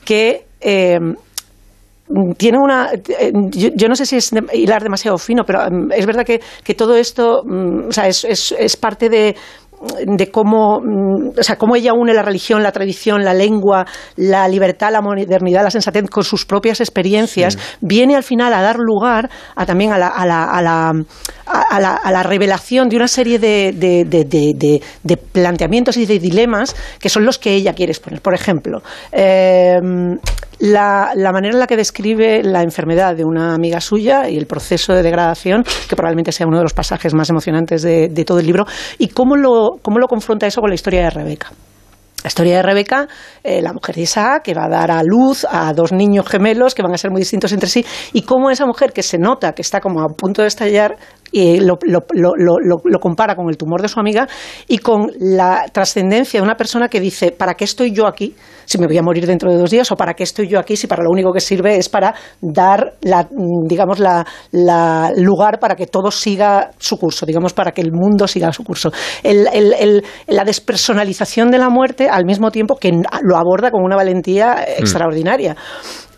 que 0.03 0.45
tiene 2.37 2.57
una. 2.57 2.91
Eh, 2.93 3.31
yo, 3.51 3.87
no 3.87 3.95
sé 3.95 4.05
si 4.05 4.17
es 4.17 4.31
hilar 4.53 4.83
demasiado 4.83 5.17
fino, 5.17 5.43
pero 5.45 5.61
es 5.91 6.05
verdad 6.05 6.25
que, 6.25 6.41
que 6.63 6.73
todo 6.73 6.95
esto 6.95 7.43
mm, 7.45 7.89
o 7.89 7.91
sea, 7.91 8.07
es, 8.07 8.25
es, 8.25 8.53
es 8.57 8.77
parte 8.77 9.09
de, 9.09 9.35
de 10.05 10.29
cómo, 10.29 10.79
mm, 10.79 11.39
o 11.39 11.43
sea, 11.43 11.57
cómo 11.57 11.75
ella 11.75 11.93
une 11.93 12.13
la 12.13 12.21
religión, 12.21 12.61
la 12.61 12.71
tradición, 12.71 13.23
la 13.23 13.33
lengua, 13.33 13.85
la 14.15 14.47
libertad, 14.47 14.91
la 14.91 15.01
modernidad, 15.01 15.63
la 15.63 15.71
sensatez 15.71 16.07
con 16.09 16.23
sus 16.23 16.45
propias 16.45 16.79
experiencias, 16.81 17.57
viene 17.81 18.15
al 18.15 18.23
final 18.23 18.53
a 18.53 18.61
dar 18.61 18.77
lugar 18.77 19.29
a, 19.55 19.65
también 19.65 19.91
a 19.91 19.97
la, 19.97 20.07
a 20.07 20.25
la, 20.25 20.43
a 20.43 20.61
la, 20.61 20.91
a 21.45 22.11
la, 22.11 22.23
revelación 22.23 22.89
de 22.89 22.95
una 22.95 23.07
serie 23.07 23.39
de, 23.39 23.73
de, 23.75 24.05
de, 24.05 24.81
de, 25.03 25.17
planteamientos 25.17 25.97
y 25.97 26.05
de 26.05 26.19
dilemas 26.19 26.75
que 26.99 27.09
son 27.09 27.25
los 27.25 27.39
que 27.39 27.53
ella 27.53 27.73
quiere 27.73 27.91
exponer. 27.91 28.21
Por 28.21 28.35
ejemplo, 28.35 28.81
eh, 29.11 29.79
la, 30.61 31.13
la, 31.15 31.31
manera 31.31 31.53
en 31.53 31.59
la 31.59 31.67
que 31.67 31.75
describe 31.75 32.43
la 32.43 32.61
enfermedad 32.61 33.15
de 33.15 33.25
una 33.25 33.55
amiga 33.55 33.81
suya 33.81 34.29
y 34.29 34.37
el 34.37 34.45
proceso 34.45 34.93
de 34.93 35.01
degradación, 35.01 35.63
que 35.89 35.95
probablemente 35.95 36.31
sea 36.31 36.45
uno 36.45 36.57
de 36.57 36.63
los 36.63 36.73
pasajes 36.73 37.13
más 37.15 37.29
emocionantes 37.29 37.81
de, 37.81 38.09
de 38.09 38.25
todo 38.25 38.39
el 38.39 38.45
libro, 38.45 38.65
y 38.99 39.07
cómo 39.07 39.35
lo, 39.35 39.79
cómo 39.81 39.97
lo 39.97 40.07
confronta 40.07 40.45
eso 40.45 40.61
con 40.61 40.69
la 40.69 40.75
historia 40.75 41.03
de 41.03 41.09
Rebeca. 41.09 41.51
La 42.23 42.27
historia 42.27 42.57
de 42.57 42.61
Rebeca, 42.61 43.07
eh, 43.43 43.63
la 43.63 43.73
mujer 43.73 43.95
de 43.95 44.01
Isaac, 44.01 44.43
que 44.43 44.53
va 44.53 44.65
a 44.65 44.69
dar 44.69 44.91
a 44.91 45.01
luz 45.01 45.43
a 45.49 45.73
dos 45.73 45.91
niños 45.91 46.27
gemelos 46.27 46.75
que 46.75 46.83
van 46.83 46.93
a 46.93 46.97
ser 46.97 47.09
muy 47.09 47.21
distintos 47.21 47.51
entre 47.51 47.67
sí, 47.67 47.83
y 48.13 48.21
cómo 48.21 48.51
esa 48.51 48.67
mujer 48.67 48.93
que 48.93 49.01
se 49.01 49.17
nota 49.17 49.53
que 49.53 49.63
está 49.63 49.79
como 49.79 50.01
a 50.01 50.09
punto 50.09 50.43
de 50.43 50.47
estallar, 50.47 50.95
y 51.31 51.59
lo, 51.59 51.77
lo, 51.83 52.03
lo, 52.13 52.55
lo, 52.83 52.99
compara 52.99 53.35
con 53.35 53.49
el 53.49 53.57
tumor 53.57 53.81
de 53.81 53.87
su 53.87 53.99
amiga 53.99 54.27
y 54.67 54.77
con 54.79 55.11
la 55.19 55.65
trascendencia 55.71 56.39
de 56.39 56.43
una 56.43 56.55
persona 56.55 56.89
que 56.89 56.99
dice, 56.99 57.31
¿para 57.31 57.53
qué 57.53 57.63
estoy 57.63 57.91
yo 57.91 58.05
aquí 58.05 58.35
si 58.65 58.77
me 58.77 58.87
voy 58.87 58.97
a 58.97 59.01
morir 59.01 59.25
dentro 59.25 59.51
de 59.51 59.57
dos 59.57 59.71
días? 59.71 59.91
¿O 59.91 59.95
para 59.95 60.13
qué 60.13 60.23
estoy 60.23 60.47
yo 60.47 60.59
aquí 60.59 60.75
si 60.75 60.87
para 60.87 61.03
lo 61.03 61.09
único 61.09 61.31
que 61.31 61.39
sirve 61.39 61.77
es 61.77 61.89
para 61.89 62.13
dar, 62.41 62.95
la, 63.01 63.27
digamos, 63.65 63.99
la, 63.99 64.25
la 64.51 65.11
lugar 65.15 65.59
para 65.59 65.75
que 65.75 65.87
todo 65.87 66.11
siga 66.11 66.71
su 66.77 66.97
curso, 66.97 67.25
digamos, 67.25 67.53
para 67.53 67.71
que 67.71 67.81
el 67.81 67.91
mundo 67.91 68.27
siga 68.27 68.51
su 68.51 68.63
curso? 68.63 68.91
El, 69.23 69.47
el, 69.53 69.73
el, 69.73 70.03
la 70.27 70.43
despersonalización 70.43 71.49
de 71.49 71.57
la 71.57 71.69
muerte 71.69 72.09
al 72.09 72.25
mismo 72.25 72.51
tiempo 72.51 72.75
que 72.75 72.91
lo 72.91 73.37
aborda 73.37 73.71
con 73.71 73.83
una 73.83 73.95
valentía 73.95 74.55
mm. 74.55 74.81
extraordinaria. 74.81 75.55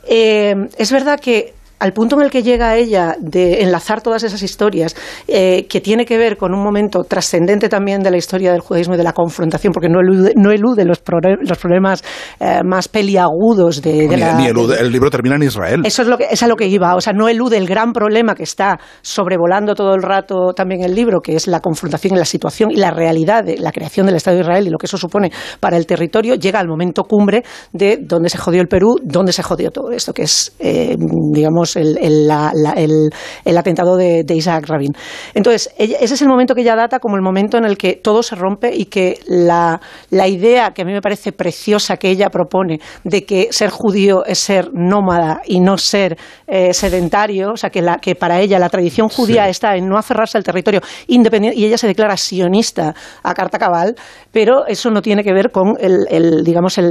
Eh, 0.08 0.54
es 0.78 0.92
verdad 0.92 1.20
que 1.20 1.54
al 1.84 1.92
punto 1.92 2.16
en 2.16 2.22
el 2.22 2.32
que 2.32 2.44
llega 2.44 2.78
ella 2.78 3.18
de 3.20 3.62
enlazar 3.62 4.02
todas 4.02 4.24
esas 4.24 4.42
historias, 4.42 4.96
eh, 5.28 5.68
que 5.68 5.82
tiene 5.82 6.06
que 6.06 6.18
ver 6.18 6.38
con 6.38 6.54
un 6.54 6.64
momento 6.64 7.04
trascendente 7.04 7.68
también 7.68 8.02
de 8.02 8.10
la 8.10 8.16
historia 8.16 8.54
del 8.54 8.62
judaísmo 8.62 8.94
y 8.94 8.98
de 8.98 9.04
la 9.04 9.12
confrontación, 9.12 9.74
porque 9.74 9.90
no 9.90 10.00
elude, 10.00 10.32
no 10.38 10.52
elude 10.52 10.86
los, 10.86 11.04
los 11.42 11.58
problemas 11.58 12.02
eh, 12.40 12.62
más 12.64 12.88
peliagudos 12.88 13.82
de, 13.82 14.08
la... 14.18 14.36
Ni 14.36 14.48
el 14.48 14.92
libro 14.94 15.10
termina 15.10 15.36
en 15.36 15.44
Israel. 15.44 15.82
Eso 15.84 16.04
es, 16.04 16.08
lo 16.08 16.18
que, 16.18 16.28
es 16.32 16.42
a 16.42 16.48
lo 16.48 16.56
que 16.56 16.68
iba, 16.68 16.96
o 16.96 17.02
sea, 17.02 17.12
no 17.12 17.28
elude 17.28 17.58
el 17.58 17.68
gran 17.68 17.92
problema 17.92 18.34
que 18.34 18.44
está 18.44 18.80
sobrevolando 19.02 19.76
todo 19.76 19.94
el 19.94 20.04
rato 20.04 20.54
también 20.56 20.84
el 20.86 20.96
libro, 20.96 21.20
que 21.20 21.36
es 21.36 21.48
la 21.48 21.60
confrontación 21.60 22.16
y 22.16 22.18
la 22.18 22.24
situación 22.24 22.72
y 22.72 22.78
la 22.78 22.92
realidad 22.92 23.44
de 23.44 23.58
la 23.58 23.74
creación 23.74 24.06
del 24.06 24.16
Estado 24.16 24.38
de 24.38 24.44
Israel 24.44 24.68
y 24.68 24.70
lo 24.70 24.78
que 24.78 24.86
eso 24.86 24.98
supone 24.98 25.34
para 25.60 25.76
el 25.76 25.86
territorio, 25.86 26.36
llega 26.36 26.62
al 26.62 26.70
momento 26.70 27.04
cumbre 27.04 27.44
de 27.74 27.98
dónde 28.02 28.30
se 28.30 28.38
jodió 28.38 28.62
el 28.62 28.70
Perú, 28.70 28.96
dónde 29.04 29.34
se 29.34 29.44
jodió 29.44 29.70
todo 29.70 29.92
esto, 29.92 30.14
que 30.14 30.24
es, 30.24 30.56
eh, 30.60 30.96
digamos, 30.98 31.73
el, 31.76 33.58
atentado 33.58 33.98
de, 33.98 34.26
Isaac 34.34 34.66
Rabin. 34.68 34.94
Entonces, 35.34 35.70
ese 35.78 36.14
es 36.14 36.22
el 36.22 36.28
momento 36.28 36.56
que 36.56 36.62
ella 36.62 36.76
data 36.76 37.00
como 37.00 37.16
el 37.16 37.22
momento 37.22 37.58
en 37.58 37.66
el 37.66 37.78
que 37.78 37.94
todo 37.94 38.24
se 38.24 38.36
rompe 38.36 38.74
y 38.74 38.86
que 38.86 39.20
la, 39.28 39.80
idea 40.12 40.72
que 40.72 40.82
a 40.82 40.86
mí 40.86 40.94
me 40.94 41.02
parece 41.02 41.32
preciosa 41.32 41.98
que 41.98 42.10
ella 42.10 42.30
propone 42.30 42.80
de 43.04 43.26
que 43.26 43.50
ser 43.52 43.70
judío 43.70 44.26
es 44.26 44.40
ser 44.40 44.70
nómada 44.74 45.42
y 45.46 45.60
no 45.60 45.78
ser 45.78 46.18
eh, 46.48 46.74
sedentario, 46.74 47.52
o 47.52 47.58
sea, 47.58 47.70
que, 47.70 47.82
la, 47.82 47.98
que 47.98 48.16
para 48.16 48.40
ella 48.40 48.60
la 48.60 48.70
tradición 48.70 49.10
judía 49.10 49.50
está 49.50 49.76
en 49.76 49.88
no 49.88 49.98
aferrarse 49.98 50.38
al 50.38 50.44
territorio 50.44 50.82
independiente 51.08 51.60
y 51.60 51.66
ella 51.66 51.78
se 51.78 51.88
declara 51.88 52.18
sionista 52.18 52.94
a 53.22 53.34
carta 53.34 53.60
cabal, 53.60 53.96
pero 54.32 54.66
eso 54.68 54.90
no 54.90 55.02
tiene 55.02 55.24
que 55.24 55.34
ver 55.34 55.52
con 55.52 55.76
el, 55.80 56.44
digamos, 56.44 56.78
el, 56.78 56.90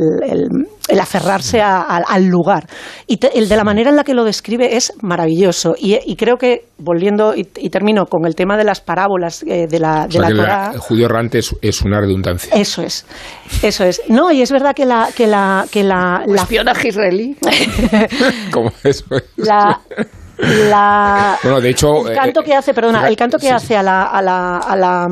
aferrarse 1.00 1.60
al 1.60 2.24
lugar. 2.26 2.66
Y 3.06 3.18
el 3.34 3.48
de 3.48 3.56
la 3.56 3.64
manera 3.64 3.90
en 3.90 3.96
la 3.96 4.04
que 4.04 4.14
lo 4.14 4.24
describe 4.24 4.61
es 4.76 4.92
maravilloso. 5.02 5.74
Y, 5.78 6.16
creo 6.16 6.36
que, 6.36 6.66
volviendo, 6.78 7.34
y, 7.34 7.44
termino 7.70 8.06
con 8.06 8.26
el 8.26 8.34
tema 8.34 8.56
de 8.56 8.64
las 8.64 8.80
parábolas 8.80 9.42
eh, 9.42 9.66
de 9.66 9.78
la, 9.78 10.06
de 10.06 10.18
la 10.18 10.70
El 10.72 10.80
judío 10.80 11.06
errante 11.06 11.38
es, 11.38 11.82
una 11.82 12.00
redundancia. 12.00 12.54
Eso 12.54 12.82
es, 12.82 13.06
eso 13.62 13.84
es. 13.84 14.02
No, 14.08 14.30
y 14.30 14.42
es 14.42 14.52
verdad 14.52 14.74
que 14.74 14.84
la... 14.84 15.08
Que 15.14 15.26
la, 15.26 15.66
que 15.70 15.82
la, 15.82 16.24
la 16.26 16.42
espionaje 16.42 16.88
israelí. 16.88 17.36
¿Cómo 18.52 18.72
es? 18.84 19.04
La, 19.36 19.80
la, 20.42 21.38
bueno, 21.42 21.60
de 21.60 21.70
hecho, 21.70 22.08
el 22.08 22.16
canto 22.16 22.40
eh, 22.40 22.44
que 22.44 22.54
hace, 22.54 22.74
perdona, 22.74 23.06
el 23.06 23.16
canto 23.16 23.38
que 23.38 23.50
hace 23.50 23.76
a 23.76 23.82
la, 23.82 24.04
a 24.04 24.20
la, 24.22 24.58
a 24.58 24.76
la, 24.76 25.08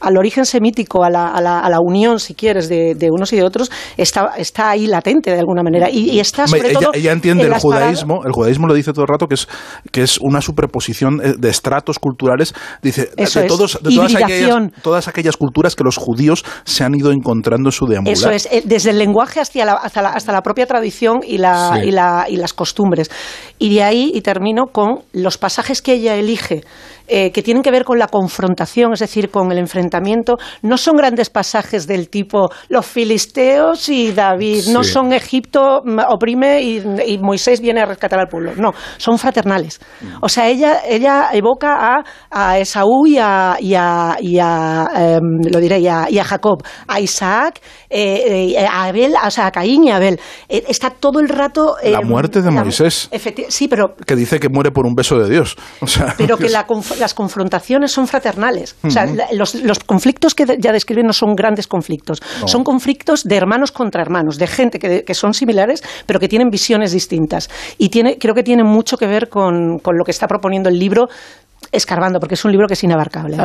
al 0.00 0.16
origen 0.16 0.44
semítico, 0.44 1.04
a 1.04 1.10
la, 1.10 1.28
a 1.28 1.40
la, 1.40 1.60
a 1.60 1.70
la 1.70 1.80
unión, 1.80 2.18
si 2.20 2.34
quieres, 2.34 2.68
de, 2.68 2.94
de, 2.94 3.08
unos 3.10 3.32
y 3.32 3.36
de 3.36 3.44
otros, 3.44 3.70
está, 3.96 4.32
está 4.36 4.70
ahí 4.70 4.86
latente 4.86 5.30
de 5.30 5.38
alguna 5.38 5.62
manera. 5.62 5.88
Y, 5.90 6.18
está 6.20 6.46
sobre 6.46 6.70
ella, 6.70 6.80
todo. 6.80 6.90
Ella 6.94 7.12
entiende 7.12 7.44
el 7.44 7.54
judaísmo, 7.54 8.24
el 8.24 8.32
judaísmo 8.32 8.66
lo 8.66 8.74
dice 8.74 8.92
todo 8.92 9.02
el 9.02 9.08
rato, 9.08 9.26
que 9.26 9.34
es, 9.34 9.48
que 9.90 10.02
es 10.02 10.18
una 10.20 10.40
superposición 10.40 11.20
eh, 11.22 11.34
de 11.38 11.48
estratos 11.48 11.98
culturales. 11.98 12.54
Dice, 12.82 13.10
Eso 13.16 13.40
de, 13.40 13.46
todos, 13.46 13.78
de 13.82 13.94
todas, 13.94 14.14
aquellas, 14.14 14.72
todas 14.82 15.08
aquellas 15.08 15.36
culturas 15.36 15.74
que 15.74 15.84
los 15.84 15.96
judíos 15.96 16.44
se 16.64 16.84
han 16.84 16.94
ido 16.94 17.10
encontrando 17.10 17.68
en 17.68 17.72
su 17.72 17.86
deambular. 17.86 18.16
Eso 18.16 18.30
es, 18.30 18.46
eh, 18.50 18.62
desde 18.64 18.90
el 18.90 18.98
lenguaje 18.98 19.40
hasta 19.40 19.64
la, 19.64 19.72
hasta 19.74 20.02
la, 20.02 20.10
hasta 20.10 20.32
la 20.32 20.42
propia 20.42 20.66
tradición 20.66 21.20
y, 21.26 21.38
la, 21.38 21.80
y, 21.84 21.90
la, 21.90 22.26
y 22.28 22.36
las 22.36 22.52
costumbres. 22.52 23.10
Y 23.58 23.74
de 23.74 23.82
ahí, 23.82 24.12
y 24.14 24.20
termino 24.20 24.66
con 24.72 25.00
los 25.12 25.38
pasajes 25.38 25.82
que 25.82 25.94
ella 25.94 26.14
elige 26.16 26.62
eh, 27.08 27.30
que 27.32 27.42
tienen 27.42 27.62
que 27.62 27.70
ver 27.70 27.84
con 27.84 27.98
la 27.98 28.06
confrontación, 28.06 28.92
es 28.92 29.00
decir, 29.00 29.30
con 29.30 29.50
el 29.50 29.58
enfrentamiento, 29.58 30.36
no 30.62 30.76
son 30.76 30.96
grandes 30.96 31.30
pasajes 31.30 31.86
del 31.86 32.08
tipo 32.10 32.50
los 32.68 32.86
filisteos 32.86 33.88
y 33.88 34.12
David, 34.12 34.64
no 34.72 34.84
son 34.84 35.12
Egipto 35.12 35.80
mm, 35.84 36.00
oprime 36.08 36.62
y, 36.62 37.18
Moisés 37.18 37.60
viene 37.60 37.80
a 37.80 37.86
rescatar 37.86 38.20
al 38.20 38.28
pueblo, 38.28 38.52
no, 38.56 38.72
son 38.96 39.18
fraternales. 39.18 39.80
Mm. 40.00 40.06
O 40.20 40.28
sea, 40.28 40.48
ella, 40.48 40.82
ella 40.86 41.30
evoca 41.32 41.96
a, 41.96 42.04
a 42.30 42.58
Esaú 42.58 43.06
y 43.06 43.18
a, 43.18 43.56
y 43.58 43.74
a, 43.74 44.88
em, 44.94 45.50
lo 45.50 45.60
diré, 45.60 45.80
y 45.80 45.88
a, 45.88 46.24
Jacob, 46.24 46.62
a 46.86 47.00
Isaac, 47.00 47.60
eh, 47.88 48.54
eh, 48.54 48.66
a 48.66 48.84
Abel, 48.84 49.14
o 49.24 49.30
sea, 49.30 49.46
a 49.46 49.50
Caín 49.50 49.84
y 49.84 49.90
a 49.90 49.96
Abel. 49.96 50.20
está 50.48 50.90
todo 50.90 51.20
el 51.20 51.28
rato... 51.28 51.76
la 51.82 52.02
muerte 52.02 52.42
de 52.42 52.50
Moisés. 52.50 53.08
Sí, 53.48 53.68
pero... 53.68 53.94
Que 54.06 54.14
dice 54.14 54.38
que 54.38 54.48
muere 54.48 54.70
por 54.70 54.86
un 54.86 54.94
beso 54.94 55.18
de 55.18 55.28
Dios. 55.28 55.56
O 55.80 55.86
sea, 55.86 56.14
pero 56.16 56.36
que 56.36 56.48
la 56.50 56.66
las 56.98 57.14
confrontaciones 57.14 57.92
son 57.92 58.06
fraternales. 58.06 58.76
O 58.82 58.90
sea, 58.90 59.06
los, 59.32 59.54
conflictos 59.86 60.34
que 60.34 60.44
ya 60.58 60.72
describen 60.72 61.06
no 61.06 61.12
son 61.12 61.34
grandes 61.34 61.66
conflictos, 61.66 62.20
son 62.46 62.64
conflictos 62.64 63.24
de 63.24 63.36
hermanos 63.36 63.72
contra 63.72 64.02
hermanos, 64.02 64.38
de 64.38 64.46
gente 64.46 64.78
que, 64.78 65.14
son 65.14 65.34
similares, 65.34 65.82
pero 66.06 66.20
que 66.20 66.28
tienen 66.28 66.50
visiones 66.50 66.92
distintas. 66.92 67.48
Y 67.78 67.88
tiene, 67.88 68.18
creo 68.18 68.34
que 68.34 68.42
tiene 68.42 68.64
mucho 68.64 68.96
que 68.96 69.06
ver 69.06 69.28
con, 69.28 69.78
con 69.78 69.96
lo 69.96 70.04
que 70.04 70.10
está 70.10 70.26
proponiendo 70.26 70.68
el 70.68 70.78
libro 70.78 71.08
escarbando, 71.70 72.18
porque 72.18 72.34
es 72.34 72.44
un 72.44 72.52
libro 72.52 72.66
que 72.66 72.74
es 72.74 72.84
inabarcable. 72.84 73.36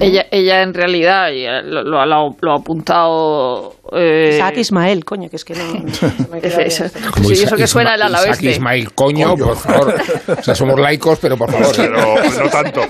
ella, 0.00 0.26
ella, 0.30 0.62
en 0.62 0.72
realidad 0.72 1.28
lo, 1.64 1.82
lo, 1.82 2.04
lo, 2.40 2.52
ha 2.52 2.56
apuntado. 2.56 3.74
Eh... 3.92 4.30
Isaac 4.34 4.56
Ismael, 4.58 5.04
coño, 5.04 5.28
que 5.28 5.36
es 5.36 5.44
que 5.44 5.54
no. 5.54 5.64
eso, 6.42 6.84
sí, 7.22 7.32
eso 7.32 7.56
que 7.56 7.66
suena 7.66 7.94
el 7.94 8.02
Isaac 8.02 8.42
Ismael, 8.42 8.92
coño, 8.94 9.34
por 9.36 9.56
favor. 9.56 9.94
O 10.38 10.42
sea, 10.42 10.54
somos 10.54 10.78
laicos, 10.78 11.18
pero 11.20 11.36
por 11.36 11.50
favor. 11.50 11.74
Pero 11.76 12.44
no 12.44 12.50
tanto. 12.50 12.82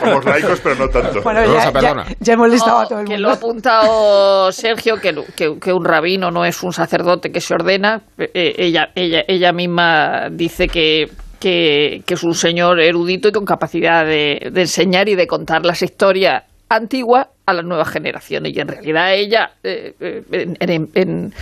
Somos 0.00 0.24
laicos, 0.24 0.60
pero 0.62 0.74
no 0.74 0.88
tanto. 0.88 1.22
Bueno, 1.22 1.40
ya, 1.80 2.04
ya, 2.20 2.32
hemos 2.34 2.50
listado 2.50 2.80
a 2.80 2.84
todo 2.86 3.00
el 3.00 3.04
mundo. 3.04 3.16
Que 3.16 3.18
lo 3.18 3.30
ha 3.30 3.34
apuntado 3.34 4.52
Sergio, 4.52 4.96
que, 4.96 5.14
que, 5.36 5.58
que, 5.58 5.72
un 5.72 5.84
rabino 5.84 6.30
no 6.30 6.44
es 6.44 6.62
un 6.62 6.72
sacerdote 6.72 7.30
que 7.30 7.40
se 7.40 7.54
ordena. 7.54 8.02
Eh, 8.18 8.54
ella, 8.58 8.88
ella, 8.94 9.22
ella 9.26 9.52
misma 9.52 10.28
dice 10.30 10.68
que 10.68 11.08
que, 11.44 12.02
es 12.08 12.22
un 12.22 12.34
señor 12.34 12.80
erudito 12.80 13.28
y 13.28 13.32
con 13.32 13.44
capacidad 13.44 14.06
de, 14.06 14.50
enseñar 14.54 15.10
y 15.10 15.14
de 15.14 15.26
contar 15.26 15.66
las 15.66 15.82
historias 15.82 16.44
antiguas 16.70 17.28
a 17.44 17.52
las 17.52 17.66
nuevas 17.66 17.88
generaciones. 17.90 18.56
Y 18.56 18.60
en 18.60 18.68
realidad 18.68 19.14
ella, 19.14 19.50
eh, 19.62 19.94
eh, 20.00 20.54
en, 20.58 21.34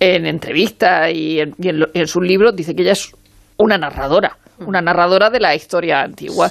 en, 0.00 0.26
entrevistas 0.26 1.12
y, 1.12 1.38
en, 1.38 1.54
en, 1.58 2.08
sus 2.08 2.24
libros, 2.24 2.56
dice 2.56 2.74
que 2.74 2.82
ella 2.82 2.92
es 2.92 3.12
una 3.56 3.78
narradora, 3.78 4.36
una 4.58 4.80
narradora 4.80 5.30
de 5.30 5.38
la 5.38 5.54
historia 5.54 6.02
antigua. 6.02 6.50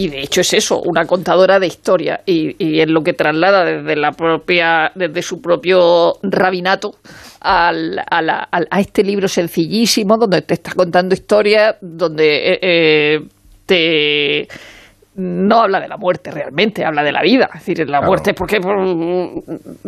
Y 0.00 0.08
de 0.08 0.22
hecho 0.22 0.40
es 0.40 0.54
eso, 0.54 0.80
una 0.80 1.04
contadora 1.04 1.60
de 1.60 1.66
historia. 1.66 2.22
Y, 2.24 2.56
y 2.58 2.80
es 2.80 2.88
lo 2.88 3.02
que 3.02 3.12
traslada 3.12 3.66
desde 3.66 3.96
la 3.96 4.12
propia, 4.12 4.92
desde 4.94 5.20
su 5.20 5.42
propio 5.42 6.14
rabinato 6.22 6.94
al, 7.38 7.98
a, 7.98 8.48
a, 8.50 8.80
este 8.80 9.04
libro 9.04 9.28
sencillísimo 9.28 10.16
donde 10.16 10.40
te 10.40 10.54
está 10.54 10.72
contando 10.72 11.14
historias, 11.14 11.76
donde 11.82 12.52
eh, 12.52 12.58
eh 12.62 13.20
te 13.66 14.48
no 15.16 15.60
habla 15.60 15.80
de 15.80 15.88
la 15.88 15.96
muerte 15.96 16.30
realmente, 16.30 16.84
habla 16.84 17.02
de 17.02 17.12
la 17.12 17.22
vida. 17.22 17.50
Es 17.54 17.66
decir, 17.66 17.88
la 17.88 18.00
muerte 18.00 18.32
porque, 18.32 18.60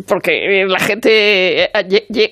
porque 0.07 0.65
la 0.67 0.79
gente 0.79 1.65
eh, 1.65 1.71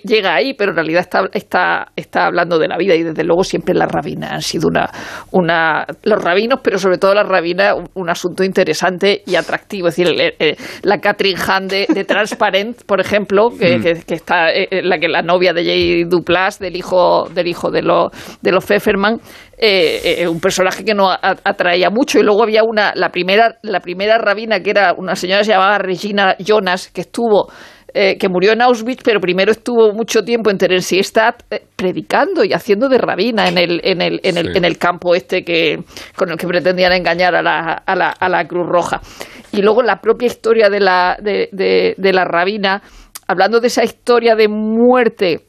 llega 0.02 0.34
ahí, 0.34 0.54
pero 0.54 0.72
en 0.72 0.76
realidad 0.76 1.00
está, 1.00 1.28
está, 1.32 1.92
está 1.96 2.26
hablando 2.26 2.58
de 2.58 2.68
la 2.68 2.76
vida 2.76 2.94
y 2.94 3.02
desde 3.02 3.24
luego 3.24 3.44
siempre 3.44 3.74
las 3.74 3.90
rabinas 3.90 4.32
han 4.32 4.42
sido 4.42 4.68
una, 4.68 4.90
una 5.30 5.86
los 6.02 6.22
rabinos, 6.22 6.60
pero 6.62 6.78
sobre 6.78 6.98
todo 6.98 7.14
las 7.14 7.26
rabinas, 7.26 7.76
un, 7.94 8.10
asunto 8.10 8.42
interesante 8.42 9.22
y 9.24 9.36
atractivo. 9.36 9.88
Es 9.88 9.96
decir, 9.96 10.34
la 10.82 10.98
Catherine 10.98 11.38
Hahn 11.38 11.68
de, 11.68 12.04
Transparent, 12.04 12.82
por 12.86 13.00
ejemplo, 13.00 13.50
que, 13.50 13.78
mm. 13.78 13.82
que, 14.06 14.14
está 14.14 14.52
eh, 14.52 14.68
eh, 14.70 14.82
la 14.82 14.98
que 14.98 15.08
la 15.08 15.22
novia 15.22 15.52
de 15.52 15.64
Jay 15.64 16.04
Duplas, 16.04 16.58
del 16.58 16.76
hijo, 16.76 17.28
del 17.28 17.46
hijo 17.46 17.70
de 17.70 17.82
los 17.82 18.10
de 18.42 18.52
los 18.52 18.64
Pfefferman, 18.64 19.20
eh, 19.62 20.26
un 20.26 20.40
personaje 20.40 20.84
que 20.84 20.94
no 20.94 21.10
atraía 21.10 21.90
mucho. 21.90 22.18
Y 22.18 22.22
luego 22.22 22.42
había 22.42 22.62
una, 22.64 22.89
la 22.94 23.10
primera, 23.10 23.56
la 23.62 23.80
primera 23.80 24.18
rabina, 24.18 24.60
que 24.60 24.70
era 24.70 24.94
una 24.94 25.14
señora 25.14 25.40
que 25.40 25.46
se 25.46 25.52
llamaba 25.52 25.78
Regina 25.78 26.36
Jonas, 26.38 26.88
que 26.88 27.02
estuvo 27.02 27.48
eh, 27.92 28.16
que 28.18 28.28
murió 28.28 28.52
en 28.52 28.62
Auschwitz, 28.62 29.02
pero 29.02 29.20
primero 29.20 29.50
estuvo 29.50 29.92
mucho 29.92 30.22
tiempo 30.22 30.48
en 30.50 30.58
Theresienstadt 30.58 31.42
eh, 31.50 31.62
predicando 31.74 32.44
y 32.44 32.52
haciendo 32.52 32.88
de 32.88 32.98
rabina 32.98 33.48
en 33.48 33.58
el, 33.58 33.80
en 33.82 34.00
el, 34.00 34.20
en 34.22 34.36
el, 34.36 34.56
en 34.56 34.64
el 34.64 34.78
campo 34.78 35.14
este 35.14 35.42
que, 35.42 35.78
con 36.14 36.30
el 36.30 36.36
que 36.36 36.46
pretendían 36.46 36.92
engañar 36.92 37.34
a 37.34 37.42
la, 37.42 37.82
a 37.84 37.96
la, 37.96 38.10
a 38.10 38.28
la 38.28 38.46
Cruz 38.46 38.68
Roja. 38.68 39.00
Y 39.52 39.62
luego 39.62 39.82
la 39.82 40.00
propia 40.00 40.26
historia 40.26 40.70
de 40.70 40.78
la, 40.78 41.16
de, 41.20 41.48
de, 41.50 41.94
de 41.96 42.12
la 42.12 42.24
rabina, 42.24 42.80
hablando 43.26 43.58
de 43.58 43.66
esa 43.66 43.82
historia 43.82 44.36
de 44.36 44.46
muerte 44.46 45.40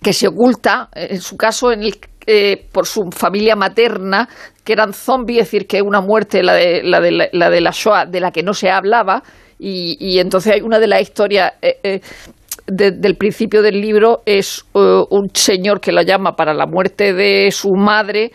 que 0.00 0.12
se 0.12 0.28
oculta, 0.28 0.88
en 0.94 1.20
su 1.20 1.36
caso, 1.36 1.72
en 1.72 1.82
el 1.82 1.94
eh, 2.26 2.66
por 2.72 2.86
su 2.86 3.10
familia 3.10 3.56
materna, 3.56 4.28
que 4.64 4.72
eran 4.72 4.92
zombies, 4.92 5.42
es 5.42 5.46
decir, 5.46 5.66
que 5.66 5.82
una 5.82 6.00
muerte, 6.00 6.42
la 6.42 6.54
de 6.54 6.82
la, 6.82 7.00
de 7.00 7.28
la, 7.32 7.50
de 7.50 7.60
la 7.60 7.70
Shoah, 7.72 8.06
de 8.06 8.20
la 8.20 8.30
que 8.30 8.42
no 8.42 8.52
se 8.52 8.70
hablaba, 8.70 9.22
y, 9.58 10.18
entonces 10.18 10.52
hay 10.52 10.60
una 10.60 10.78
de 10.78 10.86
las 10.86 11.00
historias 11.00 11.54
eh, 11.62 11.78
eh, 11.82 12.00
del 12.66 13.16
principio 13.16 13.62
del 13.62 13.80
libro 13.80 14.22
es 14.26 14.64
un 14.74 15.30
señor 15.32 15.80
que 15.80 15.92
la 15.92 16.02
llama 16.02 16.32
para 16.34 16.52
la 16.52 16.66
muerte 16.66 17.12
de 17.12 17.50
su 17.52 17.72
madre 17.74 18.32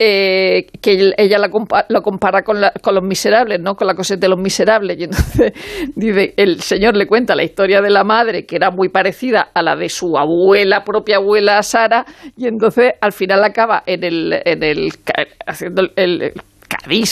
eh, 0.00 0.66
que 0.80 1.12
ella 1.16 1.38
la 1.38 1.48
lo 1.88 2.02
compara 2.02 2.42
con, 2.42 2.58
con, 2.80 2.94
los 2.94 3.02
miserables, 3.02 3.60
¿no? 3.60 3.74
Con 3.74 3.88
la 3.88 3.94
cosa 3.94 4.14
de 4.14 4.28
los 4.28 4.38
miserables. 4.38 4.96
Y 4.98 5.04
entonces 5.04 5.52
dice, 5.96 6.34
el 6.36 6.60
señor 6.60 6.96
le 6.96 7.06
cuenta 7.06 7.34
la 7.34 7.42
historia 7.42 7.80
de 7.80 7.90
la 7.90 8.04
madre, 8.04 8.46
que 8.46 8.54
era 8.56 8.70
muy 8.70 8.90
parecida 8.90 9.50
a 9.52 9.62
la 9.62 9.74
de 9.74 9.88
su 9.88 10.16
abuela, 10.16 10.84
propia 10.84 11.16
abuela 11.16 11.60
Sara, 11.64 12.04
y 12.36 12.46
entonces 12.46 12.92
al 13.00 13.12
final 13.12 13.42
acaba 13.42 13.82
en 13.86 14.04
el, 14.04 14.40
en 14.44 14.62
el 14.62 14.92
haciendo 15.46 15.82
el, 15.82 15.92
el 15.96 16.32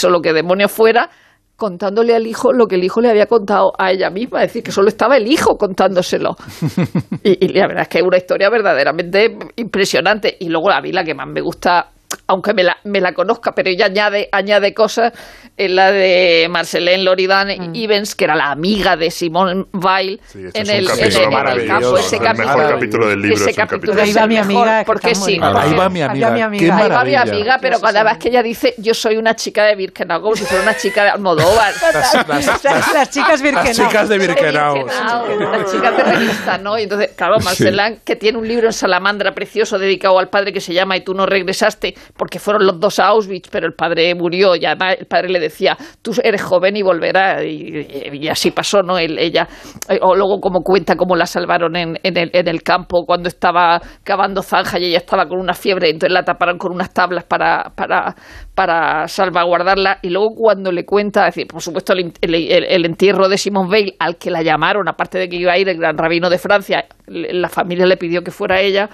o 0.04 0.08
lo 0.08 0.20
que 0.20 0.32
demonio 0.32 0.68
fuera, 0.68 1.10
contándole 1.56 2.14
al 2.14 2.26
hijo 2.26 2.52
lo 2.52 2.66
que 2.66 2.76
el 2.76 2.84
hijo 2.84 3.00
le 3.00 3.08
había 3.08 3.26
contado 3.26 3.72
a 3.78 3.90
ella 3.90 4.10
misma, 4.10 4.42
es 4.42 4.50
decir, 4.50 4.62
que 4.62 4.70
solo 4.70 4.88
estaba 4.88 5.16
el 5.16 5.26
hijo 5.26 5.56
contándoselo. 5.56 6.36
y, 7.24 7.46
y, 7.46 7.48
la 7.48 7.66
verdad 7.66 7.82
es 7.82 7.88
que 7.88 7.98
es 7.98 8.04
una 8.04 8.18
historia 8.18 8.48
verdaderamente 8.48 9.36
impresionante. 9.56 10.36
Y 10.38 10.48
luego 10.50 10.70
a 10.70 10.80
mí 10.80 10.92
la 10.92 11.02
que 11.02 11.14
más 11.14 11.26
me 11.26 11.40
gusta 11.40 11.90
aunque 12.26 12.54
me 12.54 12.62
la, 12.62 12.78
me 12.84 13.00
la 13.00 13.12
conozca, 13.12 13.54
pero 13.54 13.70
ella 13.70 13.86
añade, 13.86 14.28
añade 14.32 14.74
cosas, 14.74 15.12
en 15.58 15.74
la 15.74 15.90
de 15.90 16.46
Marcelene 16.50 17.02
Loridan 17.02 17.48
mm. 17.48 17.74
Ivens, 17.74 18.14
que 18.14 18.24
era 18.24 18.34
la 18.34 18.50
amiga 18.50 18.96
de 18.96 19.10
Simone 19.10 19.64
Weil 19.72 20.20
en, 20.34 20.68
el, 20.68 20.88
en, 20.88 21.48
el, 21.48 21.66
campo. 21.66 21.96
Ese 21.96 22.18
capítulo, 22.18 22.68
capítulo 22.68 23.06
del 23.08 23.22
libro. 23.22 23.36
Ese 23.36 23.54
capítulo, 23.54 24.02
ahí 24.02 24.12
va 24.12 24.26
mi 24.26 24.36
amiga. 24.36 24.82
Porque 24.84 25.14
sí. 25.14 25.40
Ahí 25.42 25.74
va 25.74 25.88
mi 25.88 26.02
amiga. 26.02 26.28
Ahí 26.28 26.90
va 26.90 27.04
mi 27.04 27.14
amiga, 27.14 27.58
pero 27.60 27.80
cada 27.80 28.02
vez 28.02 28.18
que 28.18 28.28
ella 28.28 28.42
dice, 28.42 28.74
yo 28.78 28.92
soy 28.92 29.16
una 29.16 29.34
chica 29.34 29.64
de 29.64 29.76
Birkenau, 29.76 30.20
como 30.20 30.36
si 30.36 30.44
fuera 30.44 30.62
una 30.62 30.76
chica 30.76 31.04
de 31.04 31.10
Almodóvar. 31.10 31.72
las, 32.28 33.10
chicas 33.10 33.40
Birkenau. 33.40 33.64
Las 33.64 33.76
chicas 33.76 34.08
de 34.08 34.18
Birkenau. 34.18 34.86
Las 34.86 35.72
chicas 35.72 35.96
de 35.96 36.02
revista, 36.02 36.58
¿no? 36.58 36.78
Y 36.78 36.82
entonces, 36.82 37.10
claro, 37.16 37.38
Marcelán, 37.40 38.00
que 38.04 38.16
tiene 38.16 38.38
un 38.38 38.46
libro 38.46 38.66
en 38.66 38.72
Salamandra 38.72 39.34
precioso 39.34 39.78
dedicado 39.78 40.18
al 40.18 40.28
padre 40.28 40.52
que 40.52 40.60
se 40.60 40.74
llama 40.74 40.96
Y 40.96 41.00
tú 41.00 41.14
no 41.14 41.24
regresaste, 41.24 41.94
porque 42.16 42.38
fueron 42.38 42.66
los 42.66 42.78
dos 42.78 42.98
a 42.98 43.06
Auschwitz, 43.06 43.48
pero 43.50 43.66
el 43.66 43.72
padre 43.72 44.14
murió 44.14 44.54
y 44.54 44.66
además 44.66 44.96
el 44.98 45.06
padre 45.06 45.30
le 45.30 45.45
decía, 45.48 45.76
tú 46.02 46.12
eres 46.22 46.42
joven 46.42 46.76
y 46.76 46.82
volverás. 46.82 47.44
Y, 47.44 48.28
así 48.28 48.50
pasó, 48.50 48.82
¿no? 48.82 48.98
ella, 48.98 49.48
eh, 49.88 49.98
o 50.02 50.14
luego 50.14 50.40
como 50.40 50.60
cuenta 50.60 50.96
cómo 50.96 51.16
la 51.16 51.26
salvaron 51.26 51.76
en, 51.76 51.98
en, 52.02 52.16
el, 52.16 52.30
en 52.32 52.48
el 52.48 52.62
campo 52.62 53.04
cuando 53.06 53.28
estaba 53.28 53.80
cavando 54.02 54.42
zanja 54.42 54.78
y 54.78 54.86
ella 54.86 54.98
estaba 54.98 55.26
con 55.26 55.38
una 55.38 55.54
fiebre, 55.54 55.90
entonces 55.90 56.12
la 56.12 56.24
taparon 56.24 56.58
con 56.58 56.72
unas 56.72 56.92
tablas 56.92 57.24
para, 57.24 57.72
para, 57.74 58.14
para 58.54 59.08
salvaguardarla. 59.08 59.98
Y 60.02 60.10
luego 60.10 60.34
cuando 60.34 60.72
le 60.72 60.84
cuenta, 60.84 61.24
decir, 61.24 61.46
por 61.46 61.62
supuesto, 61.62 61.92
el, 61.92 62.84
entierro 62.84 63.28
de 63.28 63.38
Simone 63.38 63.70
Veil, 63.70 63.94
al 63.98 64.16
que 64.16 64.30
la 64.30 64.42
llamaron, 64.42 64.88
aparte 64.88 65.18
de 65.18 65.28
que 65.28 65.36
iba 65.36 65.52
a 65.52 65.58
ir 65.58 65.68
el 65.68 65.78
gran 65.78 65.96
rabino 65.96 66.30
de 66.30 66.38
Francia, 66.38 66.86
la 67.06 67.48
familia 67.48 67.86
le 67.86 67.96
pidió 67.96 68.22
que 68.22 68.30
fuera 68.30 68.60
ella, 68.60 68.88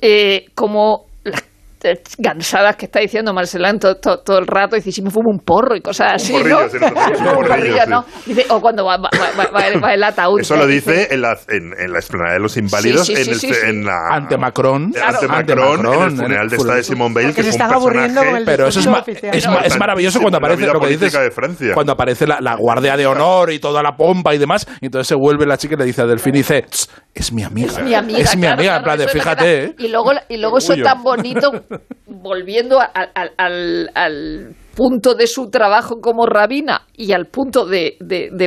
eh, 0.00 0.46
como 0.54 1.09
cansadas 2.22 2.76
que 2.76 2.86
está 2.86 3.00
diciendo 3.00 3.32
Marcelán 3.32 3.78
todo, 3.78 3.96
todo, 3.96 4.38
el 4.38 4.46
rato, 4.46 4.76
dice, 4.76 4.92
si 4.92 5.02
me 5.02 5.10
fumo 5.10 5.30
un 5.30 5.40
porro 5.40 5.74
y 5.76 5.80
cosas 5.80 6.14
así, 6.14 6.34
¿no? 6.44 8.04
Dice, 8.26 8.46
o 8.50 8.60
cuando 8.60 8.84
va, 8.84 8.98
va, 8.98 9.92
el 9.94 10.02
ataúd. 10.04 10.40
Eso 10.40 10.56
lo 10.56 10.66
dice 10.66 11.08
en 11.10 11.22
la, 11.22 11.38
en, 11.48 11.72
en 11.78 11.92
la 11.92 11.98
explanada 11.98 12.34
de 12.34 12.40
los 12.40 12.56
inválidos, 12.56 13.08
en, 13.08 13.16
el, 13.16 13.54
en, 13.64 13.84
la... 13.84 14.08
Ante 14.10 14.36
Macron. 14.36 14.92
Ante 15.02 15.26
Macron, 15.26 15.86
en 15.86 16.02
el 16.02 16.10
funeral 16.16 16.48
de 16.48 16.56
esta 16.56 16.74
de 16.74 16.82
Simone 16.82 17.14
Bale, 17.14 17.34
que, 17.34 17.42
se 17.42 17.50
están 17.50 17.72
aburriendo 17.72 18.22
con 18.22 18.36
el 18.36 18.44
Pero 18.44 18.66
eso 18.68 18.80
es, 18.80 18.86
es, 19.22 19.48
es, 19.64 19.78
maravilloso 19.78 20.20
cuando 20.20 20.38
aparece 20.38 20.66
lo 20.66 20.80
que 20.80 20.88
dices, 20.88 21.16
cuando 21.74 21.92
aparece 21.92 22.26
la, 22.26 22.40
la, 22.40 22.56
guardia 22.56 22.96
de 22.96 23.06
honor 23.06 23.52
y 23.52 23.58
toda 23.58 23.82
la 23.82 23.96
pompa 23.96 24.34
y 24.34 24.38
demás, 24.38 24.66
y 24.80 24.86
entonces 24.86 25.08
se 25.08 25.14
vuelve 25.14 25.46
la 25.46 25.56
chica 25.56 25.74
y 25.74 25.78
le 25.78 25.84
dice 25.84 26.02
a 26.02 26.06
Delfín 26.06 26.34
y 26.34 26.38
dice, 26.38 26.64
es 27.14 27.32
mi 27.32 27.42
amiga. 27.42 27.68
Es 27.68 27.82
mi 27.82 27.94
amiga, 27.94 28.18
es 28.18 28.36
mi 28.36 28.46
amiga 28.46 28.76
en 28.76 28.82
plan 28.82 28.98
de, 28.98 29.08
fíjate. 29.08 29.64
¿eh? 29.64 29.74
Y 29.78 29.88
luego, 29.88 30.12
y 30.28 30.36
luego 30.36 30.58
eso 30.58 30.74
es 30.74 30.82
tan 30.82 31.02
bonito 31.02 31.50
volviendo 32.06 32.78
al, 32.80 34.54
punto 34.74 35.14
de 35.14 35.26
su 35.26 35.50
trabajo 35.50 36.00
como 36.00 36.26
rabina 36.26 36.86
y 36.96 37.12
al 37.12 37.26
punto 37.26 37.66
de, 37.66 37.96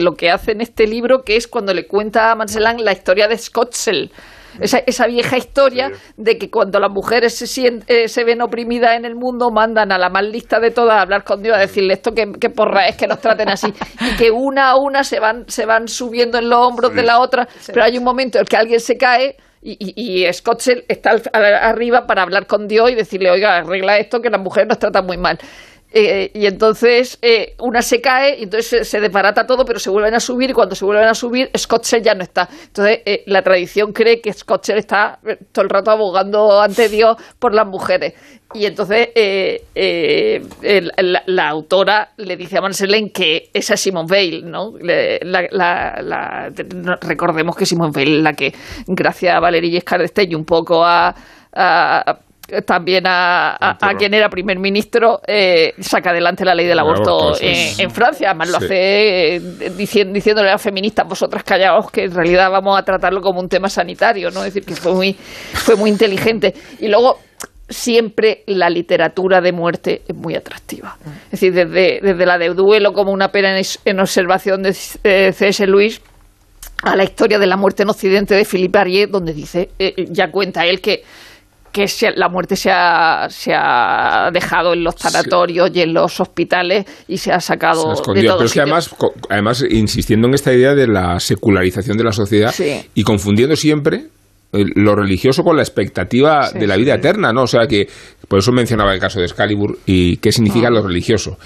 lo 0.01 0.13
que 0.13 0.31
hace 0.31 0.51
en 0.53 0.61
este 0.61 0.87
libro, 0.87 1.23
que 1.23 1.35
es 1.35 1.47
cuando 1.47 1.73
le 1.73 1.87
cuenta 1.87 2.31
a 2.31 2.35
Marcelan 2.35 2.83
la 2.83 2.93
historia 2.93 3.27
de 3.27 3.37
Scottsell. 3.37 4.11
Esa, 4.59 4.77
esa, 4.85 5.07
vieja 5.07 5.35
historia 5.35 5.91
de 6.15 6.37
que 6.37 6.51
cuando 6.51 6.79
las 6.79 6.91
mujeres 6.91 7.35
se, 7.35 7.81
eh, 7.87 8.07
se 8.07 8.23
ven 8.23 8.39
oprimidas 8.39 8.95
en 8.95 9.03
el 9.03 9.15
mundo, 9.15 9.49
mandan 9.49 9.91
a 9.91 9.97
la 9.97 10.09
más 10.09 10.23
lista 10.23 10.59
de 10.59 10.69
todas 10.69 10.95
a 10.95 11.01
hablar 11.01 11.23
con 11.23 11.41
Dios, 11.41 11.57
a 11.57 11.59
decirle 11.59 11.95
esto 11.95 12.11
que, 12.11 12.49
porra 12.51 12.87
es 12.87 12.95
que 12.95 13.07
nos 13.07 13.19
traten 13.19 13.49
así, 13.49 13.73
y 13.99 14.15
que 14.15 14.29
una 14.29 14.69
a 14.69 14.75
una 14.77 15.03
se 15.03 15.19
van, 15.19 15.45
se 15.47 15.65
van 15.65 15.87
subiendo 15.87 16.37
en 16.37 16.49
los 16.49 16.59
hombros 16.59 16.93
de 16.93 17.01
la 17.01 17.19
otra, 17.19 17.47
pero 17.65 17.83
hay 17.83 17.97
un 17.97 18.03
momento 18.03 18.37
en 18.37 18.45
que 18.45 18.55
alguien 18.55 18.79
se 18.79 18.95
cae 18.95 19.37
y, 19.63 19.93
y, 19.95 20.25
está 20.25 21.21
arriba 21.33 22.05
para 22.05 22.21
hablar 22.21 22.47
con 22.47 22.67
Dios 22.67 22.91
y 22.91 22.95
decirle, 22.95 23.31
oiga, 23.31 23.57
arregla 23.57 23.97
esto 23.97 24.21
que 24.21 24.29
las 24.29 24.41
mujeres 24.41 24.67
nos 24.67 24.79
tratan 24.79 25.05
muy 25.05 25.17
mal. 25.17 25.39
Eh, 25.95 26.31
y 26.33 26.47
entonces 26.47 27.19
eh, 27.21 27.53
una 27.59 27.83
se 27.83 28.01
cae 28.01 28.39
y 28.39 28.43
entonces 28.45 28.89
se, 28.89 28.99
desbarata 28.99 29.45
todo, 29.45 29.63
pero 29.63 29.77
se 29.77 29.91
vuelven 29.91 30.15
a 30.15 30.19
subir 30.19 30.49
y 30.49 30.53
cuando 30.53 30.73
se 30.73 30.85
vuelven 30.85 31.07
a 31.07 31.13
subir, 31.13 31.51
Scottsel 31.55 32.01
ya 32.01 32.15
no 32.15 32.23
está. 32.23 32.49
Entonces 32.65 33.01
eh, 33.05 33.21
la 33.27 33.43
tradición 33.43 33.93
cree 33.93 34.19
que 34.19 34.33
Scottsel 34.33 34.79
está 34.79 35.19
todo 35.51 35.63
el 35.63 35.69
rato 35.69 35.91
abogando 35.91 36.59
ante 36.59 36.89
Dios 36.89 37.17
por 37.37 37.53
las 37.53 37.67
mujeres. 37.67 38.15
Y 38.55 38.65
entonces 38.65 39.09
la, 41.27 41.49
autora 41.49 42.09
le 42.17 42.37
dice 42.37 42.57
a 42.57 42.61
Marcelén 42.61 43.11
que 43.11 43.51
esa 43.53 43.75
es 43.75 43.81
Simone 43.81 44.07
Veil, 44.09 44.49
¿no? 44.49 44.73
recordemos 47.01 47.55
que 47.55 47.65
Simone 47.67 47.91
Veil 47.93 48.23
la 48.23 48.33
que, 48.33 48.51
gracias 48.87 49.35
a 49.35 49.39
Valerie 49.39 49.71
Giscard 49.71 50.07
y 50.17 50.35
un 50.35 50.45
poco 50.45 50.83
a 50.83 51.13
también 52.65 53.05
a, 53.07 53.77
quien 53.97 54.13
era 54.13 54.29
primer 54.29 54.59
ministro, 54.59 55.21
eh, 55.25 55.73
saca 55.79 56.11
adelante 56.11 56.43
la 56.43 56.53
ley 56.53 56.65
del 56.65 56.79
aborto, 56.79 57.33
en, 57.39 57.89
Francia. 57.89 58.29
Además, 58.29 58.49
lo 58.49 58.57
hace 58.57 59.35
eh, 59.35 59.39
diciéndole 59.77 60.49
a 60.49 60.53
las 60.53 60.61
feministas, 60.61 61.07
vosotras 61.07 61.43
callaos, 61.43 61.89
que 61.89 62.03
en 62.03 62.13
realidad 62.13 62.51
vamos 62.51 62.77
a 62.77 62.83
tratarlo 62.83 63.21
como 63.21 63.39
un 63.39 63.47
tema 63.47 63.69
sanitario, 63.69 64.29
¿no? 64.29 64.43
Es 64.43 64.53
decir, 64.53 64.65
que 64.65 64.75
fue 64.75 64.93
muy, 64.93 65.13
fue 65.13 65.75
muy 65.75 65.89
inteligente. 65.89 66.53
Y 66.79 66.87
luego, 66.89 67.19
siempre 67.69 68.43
la 68.47 68.69
literatura 68.69 69.39
de 69.41 69.51
muerte 69.53 70.01
es 70.07 70.15
muy 70.15 70.35
atractiva. 70.35 70.97
Es 71.25 71.39
decir, 71.39 71.53
desde, 71.53 71.99
desde 72.01 72.25
la 72.25 72.37
de 72.37 72.49
duelo 72.49 72.91
como 72.93 73.11
una 73.11 73.29
pena 73.29 73.57
en, 73.57 73.99
observación 73.99 74.63
de 74.63 74.73
C.S. 74.73 75.65
Luis 75.67 76.01
a 76.83 76.97
la 76.97 77.05
historia 77.05 77.39
de 77.39 77.47
la 77.47 77.55
muerte 77.55 77.83
en 77.83 77.89
Occidente 77.89 78.35
de 78.35 78.43
Philippe 78.43 78.77
Arié, 78.77 79.07
donde 79.07 79.33
dice, 79.33 79.69
eh, 79.79 79.93
ya 80.09 80.29
cuenta 80.29 80.65
él 80.65 80.81
que 80.81 81.03
que 81.73 81.87
la 82.15 82.29
muerte 82.29 82.55
se 82.55 82.69
ha, 82.71 83.27
se 83.29 83.51
ha 83.53 84.29
dejado 84.31 84.73
en 84.73 84.83
los 84.83 84.95
sanatorios 84.95 85.71
y 85.73 85.81
en 85.81 85.93
los 85.93 86.19
hospitales 86.19 86.85
y 87.07 87.17
se 87.17 87.33
ha 87.33 87.39
sacado 87.39 87.89
de 87.89 87.95
todo 87.95 88.13
Pero 88.13 88.43
es 88.43 88.53
que 88.53 88.61
además, 88.61 88.95
además, 89.29 89.65
insistiendo 89.67 90.27
en 90.27 90.35
esta 90.35 90.53
idea 90.53 90.75
de 90.75 90.87
la 90.87 91.19
secularización 91.19 91.97
de 91.97 92.03
la 92.03 92.11
sociedad 92.11 92.53
y 92.93 93.03
confundiendo 93.03 93.55
siempre 93.55 94.05
eh, 94.53 94.65
lo 94.75 94.95
religioso 94.95 95.43
con 95.43 95.55
la 95.55 95.63
expectativa 95.63 96.51
de 96.51 96.67
la 96.67 96.77
vida 96.77 96.93
eterna, 96.93 97.33
¿no? 97.33 97.43
O 97.43 97.47
sea 97.47 97.65
que, 97.67 97.87
por 98.27 98.37
eso 98.37 98.51
mencionaba 98.51 98.93
el 98.93 98.99
caso 98.99 99.19
de 99.19 99.25
Excalibur 99.25 99.79
y 99.87 100.17
qué 100.17 100.31
significa 100.31 100.67
ah. 100.67 100.71
lo 100.71 100.87
religioso 100.87 101.39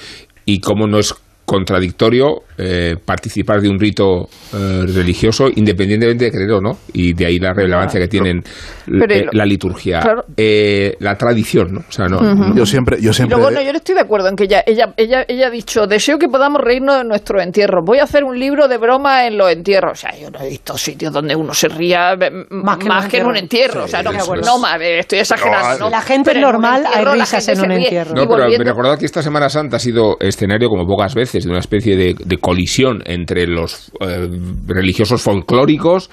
y 0.46 0.60
cómo 0.60 0.88
no 0.88 1.00
es 1.00 1.16
contradictorio 1.48 2.44
eh, 2.58 2.96
participar 3.04 3.62
de 3.62 3.70
un 3.70 3.80
rito 3.80 4.28
eh, 4.54 4.84
religioso 4.86 5.48
independientemente 5.56 6.26
de 6.26 6.32
creer 6.32 6.52
o 6.52 6.60
no 6.60 6.78
y 6.92 7.14
de 7.14 7.26
ahí 7.26 7.40
la 7.40 7.54
relevancia 7.54 8.02
que 8.02 8.10
tienen 8.10 8.44
eh, 8.88 9.26
la 9.32 9.46
liturgia 9.46 10.02
la 11.00 11.16
tradición 11.16 11.74
no 11.74 11.80
o 11.88 11.92
sea 11.92 12.08
no, 12.08 12.54
yo 12.54 12.66
siempre 12.66 12.98
yo 13.02 13.14
siempre 13.14 13.38
bueno 13.38 13.62
yo 13.62 13.72
estoy 13.72 13.96
de 13.96 14.02
acuerdo 14.02 14.28
en 14.28 14.36
que 14.36 14.44
ella, 14.44 14.62
ella 14.66 14.94
ella 14.98 15.24
ella 15.26 15.48
ha 15.48 15.50
dicho 15.50 15.88
deseo 15.88 16.18
que 16.18 16.28
podamos 16.28 16.62
reírnos 16.62 16.98
de 16.98 17.04
nuestro 17.06 17.42
entierro. 17.42 17.82
Voy 17.84 18.00
a 18.00 18.04
hacer 18.04 18.24
un 18.24 18.38
libro 18.38 18.68
de 18.68 18.78
broma 18.78 19.26
en 19.26 19.38
los 19.38 19.50
entierros 19.50 19.94
o 19.94 19.96
sea 19.96 20.20
yo 20.20 20.30
no 20.30 20.42
he 20.42 20.50
visto 20.50 20.78
sitios 20.78 21.14
donde 21.14 21.36
uno 21.36 21.54
se 21.54 21.70
ría 21.70 22.16
más 22.50 23.08
que, 23.08 23.18
en 23.18 23.26
un 23.26 23.38
entierro. 23.38 23.86
O 23.86 23.88
sea 23.88 24.04
no, 24.04 24.12
no 24.12 24.60
más 24.60 24.82
estoy 24.82 25.20
exagerando. 25.20 25.90
La 25.90 26.02
gente 26.02 26.34
normal 26.40 26.84
hay 26.86 27.06
risas 27.06 27.48
en 27.48 27.62
un 27.62 27.72
entierro. 27.72 28.16
No 28.16 28.28
pero 28.28 28.50
me 28.50 28.64
recordad 28.64 29.00
que 29.00 29.06
esta 29.06 29.22
Semana 29.22 29.50
Santa 29.50 29.78
ha 29.78 29.80
sido 29.80 30.18
escenario 30.20 30.70
como 30.70 30.86
pocas 30.86 31.16
veces 31.16 31.37
de 31.44 31.50
una 31.50 31.60
especie 31.60 31.96
de, 31.96 32.38
colisión 32.38 33.02
entre 33.06 33.48
los 33.48 33.92
eh, 34.00 34.30
religiosos 34.68 35.22
folclóricos 35.22 36.10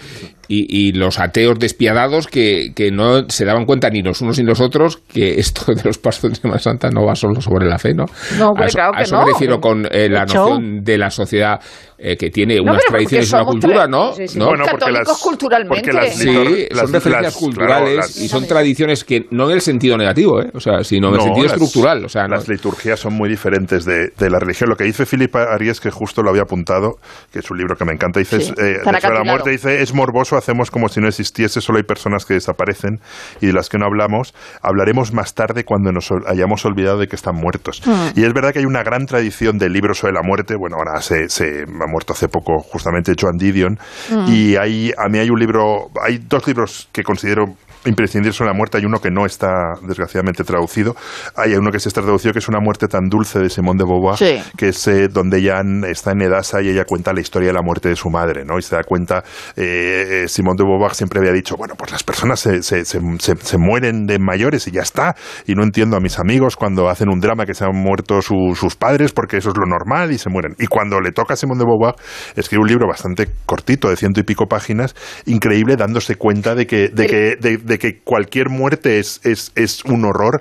y, 0.48 0.92
los 0.92 1.18
ateos 1.18 1.58
despiadados 1.58 2.26
que, 2.26 2.72
no 2.92 3.28
se 3.28 3.44
daban 3.44 3.64
cuenta 3.64 3.88
ni 3.90 4.02
los 4.02 4.20
unos 4.20 4.38
ni 4.38 4.44
los 4.44 4.60
otros 4.60 4.98
que 4.98 5.38
esto 5.40 5.72
de 5.74 5.82
los 5.84 5.98
pasos 5.98 6.30
de 6.30 6.36
Semana 6.36 6.60
Santa 6.60 6.90
no 6.90 7.04
va 7.04 7.14
solo 7.14 7.40
sobre 7.40 7.66
la 7.66 7.78
fe, 7.78 7.94
¿no? 7.94 8.06
No, 8.38 8.54
a 8.56 8.66
eso, 8.66 9.18
me 9.18 9.32
refiero 9.32 9.60
con 9.60 9.86
eh, 9.90 10.08
la 10.08 10.24
noción 10.24 10.82
de 10.84 10.98
la 10.98 11.10
sociedad 11.10 11.60
eh, 12.06 12.18
que 12.18 12.28
tiene 12.28 12.60
unas 12.60 12.84
tradiciones 12.84 13.32
y 13.32 13.34
una 13.34 13.44
cultura, 13.46 13.86
¿no? 13.88 14.12
Sí, 14.12 14.28
sí, 14.28 14.38
Bueno, 14.38 14.66
porque 14.70 14.92
las, 14.92 15.08
culturalmente. 15.22 16.10
sí, 16.10 16.68
son 16.70 16.92
referencias 16.92 17.34
culturales 17.34 18.18
y 18.18 18.28
son 18.28 18.46
tradiciones 18.46 19.04
que 19.04 19.26
no 19.30 19.48
en 19.48 19.52
el 19.52 19.62
sentido 19.62 19.96
negativo, 19.96 20.42
¿eh? 20.42 20.50
o 20.52 20.60
sea, 20.60 20.84
sino 20.84 21.08
en 21.08 21.14
el 21.14 21.20
sentido 21.22 21.46
estructural. 21.46 22.04
O 22.04 22.10
sea, 22.10 22.28
las 22.28 22.46
liturgias 22.46 23.00
son 23.00 23.14
muy 23.14 23.30
diferentes 23.30 23.86
de, 23.86 24.10
la 24.18 24.38
religión. 24.38 24.68
Lo 24.68 24.76
que 24.76 24.84
dice 24.84 25.06
Filipa 25.06 25.44
Arias, 25.44 25.80
que 25.80 25.90
justo 25.90 26.22
lo 26.22 26.28
había 26.28 26.42
apuntado, 26.42 26.96
que 27.32 27.38
es 27.38 27.50
un 27.50 27.56
libro 27.56 27.74
que 27.74 27.86
me 27.86 27.92
encanta, 27.94 28.20
dice, 28.20 28.36
eh, 28.36 28.82
la 28.84 29.24
muerte, 29.24 29.48
dice, 29.48 29.80
es 29.80 29.94
morboso, 29.94 30.36
hacemos 30.36 30.70
como 30.70 30.90
si 30.90 31.00
no 31.00 31.08
existiese, 31.08 31.62
solo 31.62 31.78
hay 31.78 31.84
personas 31.84 32.26
que 32.26 32.34
desaparecen 32.34 33.00
y 33.40 33.46
de 33.46 33.54
las 33.54 33.70
que 33.70 33.78
no 33.78 33.86
hablamos, 33.86 34.34
hablaremos 34.60 35.14
más 35.14 35.32
tarde 35.32 35.64
cuando 35.64 35.90
nos 35.90 36.10
hayamos 36.26 36.66
olvidado 36.66 36.98
de 36.98 37.06
que 37.06 37.16
están 37.16 37.36
muertos. 37.36 37.80
Mm. 37.86 38.18
Y 38.18 38.24
es 38.24 38.32
verdad 38.34 38.52
que 38.52 38.58
hay 38.58 38.66
una 38.66 38.82
gran 38.82 39.06
tradición 39.06 39.56
de 39.56 39.70
libros 39.70 40.00
sobre 40.00 40.12
la 40.12 40.22
muerte, 40.22 40.54
bueno, 40.54 40.76
ahora 40.76 41.00
se, 41.00 41.30
se 41.30 41.64
ha 41.64 41.93
muerto 41.94 42.12
hace 42.12 42.28
poco 42.28 42.58
justamente 42.58 43.12
Joan 43.18 43.38
Didion, 43.38 43.78
mm. 44.10 44.26
y 44.28 44.56
hay, 44.56 44.92
a 44.98 45.08
mí 45.08 45.18
hay 45.18 45.30
un 45.30 45.38
libro, 45.38 45.90
hay 46.02 46.18
dos 46.18 46.44
libros 46.48 46.88
que 46.92 47.04
considero 47.04 47.54
imprescindible 47.86 48.32
sobre 48.32 48.50
la 48.50 48.56
muerte. 48.56 48.78
Hay 48.78 48.84
uno 48.84 49.00
que 49.00 49.10
no 49.10 49.26
está, 49.26 49.74
desgraciadamente, 49.82 50.44
traducido. 50.44 50.96
Hay 51.36 51.54
uno 51.54 51.70
que 51.70 51.80
se 51.80 51.88
está 51.88 52.02
traducido, 52.02 52.32
que 52.32 52.38
es 52.38 52.48
Una 52.48 52.60
muerte 52.60 52.88
tan 52.88 53.08
dulce 53.08 53.38
de 53.38 53.50
Simone 53.50 53.78
de 53.78 53.84
Beauvoir, 53.84 54.44
que 54.56 54.68
es 54.68 54.86
eh, 54.86 55.08
donde 55.08 55.38
ella 55.38 55.60
está 55.88 56.12
en 56.12 56.22
Edasa 56.22 56.62
y 56.62 56.68
ella 56.68 56.84
cuenta 56.84 57.12
la 57.12 57.20
historia 57.20 57.48
de 57.48 57.54
la 57.54 57.62
muerte 57.62 57.88
de 57.88 57.96
su 57.96 58.10
madre, 58.10 58.44
¿no? 58.44 58.58
Y 58.58 58.62
se 58.62 58.76
da 58.76 58.84
cuenta, 58.84 59.24
eh, 59.56 60.24
eh, 60.24 60.28
Simone 60.28 60.56
de 60.58 60.64
Beauvoir 60.64 60.94
siempre 60.94 61.20
había 61.20 61.32
dicho, 61.32 61.56
bueno, 61.56 61.74
pues 61.76 61.90
las 61.90 62.04
personas 62.04 62.40
se, 62.40 62.62
se, 62.62 62.84
se, 62.84 63.00
se, 63.18 63.58
mueren 63.58 64.06
de 64.06 64.18
mayores 64.18 64.66
y 64.68 64.70
ya 64.70 64.82
está. 64.82 65.16
Y 65.46 65.54
no 65.54 65.64
entiendo 65.64 65.96
a 65.96 66.00
mis 66.00 66.18
amigos 66.18 66.56
cuando 66.56 66.88
hacen 66.88 67.08
un 67.08 67.20
drama 67.20 67.46
que 67.46 67.54
se 67.54 67.64
han 67.64 67.74
muerto 67.74 68.20
sus 68.22 68.76
padres, 68.76 69.12
porque 69.12 69.38
eso 69.38 69.50
es 69.50 69.56
lo 69.56 69.66
normal 69.66 70.12
y 70.12 70.18
se 70.18 70.30
mueren. 70.30 70.54
Y 70.58 70.66
cuando 70.66 71.00
le 71.00 71.12
toca 71.12 71.34
a 71.34 71.36
Simone 71.36 71.58
de 71.58 71.64
Beauvoir, 71.64 71.94
escribe 72.36 72.62
un 72.62 72.68
libro 72.68 72.86
bastante 72.86 73.28
cortito, 73.46 73.88
de 73.88 73.96
ciento 73.96 74.20
y 74.20 74.22
pico 74.22 74.46
páginas, 74.46 74.94
increíble, 75.26 75.76
dándose 75.76 76.16
cuenta 76.16 76.54
de 76.54 76.66
que, 76.66 76.88
de 76.88 77.06
que 77.06 77.36
de 77.40 77.73
que 77.78 78.00
cualquier 78.00 78.48
muerte 78.48 78.98
es, 78.98 79.20
es, 79.24 79.52
es 79.54 79.84
un 79.84 80.04
horror, 80.04 80.40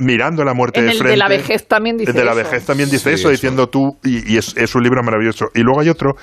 mirando 0.00 0.44
la 0.44 0.54
muerte 0.54 0.82
de 0.82 0.92
frente. 0.92 1.08
de 1.08 1.16
la 1.16 1.28
vejez 1.28 1.66
también 1.66 1.96
dice 1.96 2.12
De 2.12 2.24
la 2.24 2.34
vejez 2.34 2.64
también 2.64 2.90
dice 2.90 3.12
eso, 3.12 3.30
diciendo 3.30 3.68
tú, 3.68 3.98
y, 4.02 4.36
es, 4.36 4.54
es, 4.56 4.74
un 4.74 4.82
libro 4.82 5.02
maravilloso. 5.02 5.46
Y 5.54 5.60
luego 5.60 5.80
hay 5.80 5.88
otro 5.88 6.14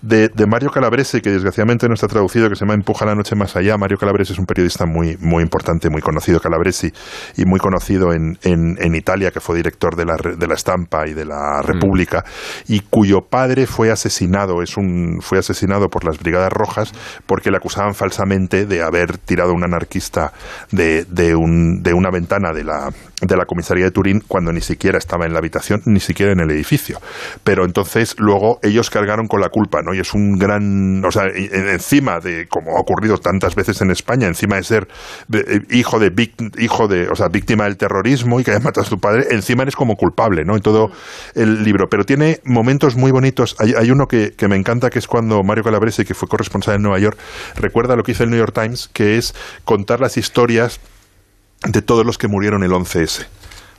de, 0.00 0.28
de, 0.28 0.46
Mario 0.46 0.70
Calabrese, 0.70 1.20
que 1.20 1.30
desgraciadamente 1.30 1.88
no 1.88 1.94
está 1.94 2.08
traducido, 2.08 2.48
que 2.48 2.56
se 2.56 2.64
llama 2.64 2.74
Empuja 2.74 3.04
la 3.04 3.14
noche 3.14 3.34
más 3.34 3.56
allá. 3.56 3.76
Mario 3.76 3.98
Calabrese 3.98 4.32
es 4.32 4.38
un 4.38 4.46
periodista 4.46 4.86
muy, 4.86 5.16
muy 5.20 5.42
importante, 5.42 5.88
muy 5.90 6.02
conocido, 6.02 6.40
Calabresi, 6.40 6.92
y 7.36 7.44
muy 7.44 7.58
conocido 7.58 8.12
en, 8.12 8.38
en, 8.42 8.76
en 8.78 8.94
Italia, 8.94 9.30
que 9.30 9.40
fue 9.40 9.56
director 9.56 9.96
de 9.96 10.04
la, 10.04 10.16
de 10.16 10.46
la 10.46 10.54
Estampa 10.54 11.06
y 11.06 11.14
de 11.14 11.24
la 11.24 11.60
mm. 11.62 11.66
República, 11.66 12.24
y 12.68 12.80
cuyo 12.80 13.22
padre 13.22 13.66
fue 13.66 13.90
asesinado, 13.90 14.62
es 14.62 14.76
un, 14.76 15.20
fue 15.20 15.38
asesinado 15.38 15.88
por 15.88 16.04
las 16.04 16.18
Brigadas 16.18 16.52
Rojas 16.52 16.92
porque 17.26 17.50
le 17.50 17.56
acusaban 17.56 17.94
falsamente 17.94 18.66
de 18.66 18.82
haber 18.82 19.18
tirado 19.18 19.52
un 19.52 19.64
anarquista 19.64 20.01
de, 20.70 21.04
de, 21.04 21.34
un, 21.34 21.82
de 21.82 21.94
una 21.94 22.10
ventana 22.10 22.52
de 22.52 22.64
la, 22.64 22.92
de 23.22 23.36
la 23.36 23.46
comisaría 23.46 23.84
de 23.84 23.90
Turín 23.90 24.22
cuando 24.26 24.52
ni 24.52 24.60
siquiera 24.60 24.98
estaba 24.98 25.26
en 25.26 25.32
la 25.32 25.38
habitación, 25.38 25.82
ni 25.86 26.00
siquiera 26.00 26.32
en 26.32 26.40
el 26.40 26.50
edificio. 26.50 27.00
Pero 27.44 27.64
entonces 27.64 28.16
luego 28.18 28.58
ellos 28.62 28.90
cargaron 28.90 29.28
con 29.28 29.40
la 29.40 29.48
culpa, 29.48 29.80
¿no? 29.82 29.94
Y 29.94 30.00
es 30.00 30.12
un 30.12 30.38
gran, 30.38 31.04
o 31.04 31.10
sea, 31.12 31.26
encima 31.26 32.18
de, 32.20 32.48
como 32.48 32.76
ha 32.76 32.80
ocurrido 32.80 33.18
tantas 33.18 33.54
veces 33.54 33.80
en 33.80 33.90
España, 33.90 34.26
encima 34.26 34.56
de 34.56 34.64
ser 34.64 34.88
eh, 35.32 35.60
hijo 35.70 35.98
de, 35.98 36.12
hijo 36.58 36.88
de, 36.88 37.08
o 37.08 37.14
sea, 37.14 37.28
víctima 37.28 37.64
del 37.64 37.76
terrorismo 37.76 38.40
y 38.40 38.44
que 38.44 38.50
hayas 38.50 38.64
matado 38.64 38.86
a 38.86 38.90
tu 38.90 38.98
padre, 38.98 39.26
encima 39.30 39.62
eres 39.62 39.76
como 39.76 39.96
culpable, 39.96 40.44
¿no? 40.44 40.56
En 40.56 40.62
todo 40.62 40.90
el 41.34 41.62
libro. 41.62 41.88
Pero 41.88 42.04
tiene 42.04 42.40
momentos 42.44 42.96
muy 42.96 43.12
bonitos. 43.12 43.56
Hay, 43.58 43.90
uno 43.90 44.08
que, 44.08 44.32
que, 44.32 44.48
me 44.48 44.56
encanta, 44.56 44.90
que 44.90 44.98
es 44.98 45.06
cuando 45.06 45.42
Mario 45.44 45.62
Calabrese, 45.62 46.04
que 46.04 46.14
fue 46.14 46.28
corresponsal 46.28 46.76
en 46.76 46.82
Nueva 46.82 46.98
York, 46.98 47.18
recuerda 47.56 47.94
lo 47.94 48.02
que 48.02 48.12
hizo 48.12 48.24
el 48.24 48.30
New 48.30 48.38
York 48.38 48.54
Times, 48.54 48.90
que 48.92 49.16
es 49.16 49.34
contar 49.64 50.00
las 50.00 50.16
historias 50.16 50.80
de 51.66 51.82
todos 51.82 52.04
los 52.04 52.18
que 52.18 52.28
murieron 52.28 52.62
el 52.62 52.70
11S. 52.70 53.26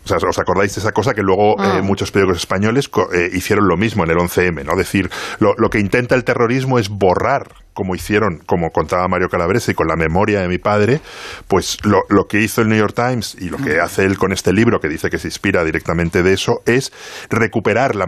O 0.06 0.08
sea, 0.08 0.18
¿os 0.18 0.38
acordáis 0.38 0.76
de 0.76 0.82
esa 0.82 0.92
cosa 0.92 1.14
que 1.14 1.22
luego 1.22 1.52
eh, 1.52 1.80
ah. 1.80 1.82
muchos 1.82 2.12
periódicos 2.12 2.40
españoles 2.40 2.90
eh, 3.14 3.30
hicieron 3.32 3.68
lo 3.70 3.78
mismo 3.78 4.04
en 4.04 4.12
el 4.12 4.18
11M, 4.18 4.66
¿no? 4.66 4.76
decir, 4.76 5.10
lo, 5.40 5.54
lo, 5.58 5.70
que 5.70 5.80
intenta 5.80 6.16
el 6.16 6.26
terrorismo 6.26 6.78
es 6.78 6.90
borrar, 6.90 7.48
como 7.74 7.96
hicieron, 7.96 8.40
como 8.46 8.72
contaba 8.72 9.08
Mario 9.08 9.30
Calabrese, 9.30 9.76
con 9.76 9.88
la 9.88 9.96
memoria 9.96 10.42
de 10.42 10.50
mi 10.50 10.58
padre, 10.58 11.00
pues 11.48 11.78
lo, 11.86 12.02
lo 12.10 12.26
que 12.26 12.42
hizo 12.42 12.62
el 12.62 12.68
New 12.68 12.78
York 12.78 12.94
Times 12.94 13.38
y 13.40 13.50
lo 13.50 13.58
que 13.58 13.80
hace 13.80 14.04
él 14.04 14.18
con 14.18 14.34
este 14.34 14.52
libro, 14.52 14.80
que 14.80 14.90
dice 14.90 15.10
que 15.10 15.20
se 15.20 15.30
inspira 15.30 15.64
directamente 15.64 16.22
de 16.22 16.34
eso, 16.34 16.62
es 16.66 16.92
recuperar 17.30 17.96
la, 17.96 18.06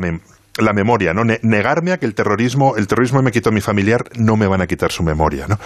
la 0.58 0.74
memoria, 0.74 1.14
¿no? 1.14 1.24
negarme 1.42 1.92
a 1.92 1.98
que 1.98 2.06
el 2.06 2.16
terrorismo, 2.16 2.76
el 2.78 2.88
terrorismo 2.88 3.22
me 3.22 3.32
quitó 3.32 3.50
a 3.50 3.52
mi 3.52 3.62
familiar, 3.62 4.04
no 4.18 4.38
me 4.38 4.48
van 4.48 4.62
a 4.62 4.68
quitar 4.68 4.92
su 4.92 5.04
memoria, 5.04 5.48
¿no? 5.48 5.60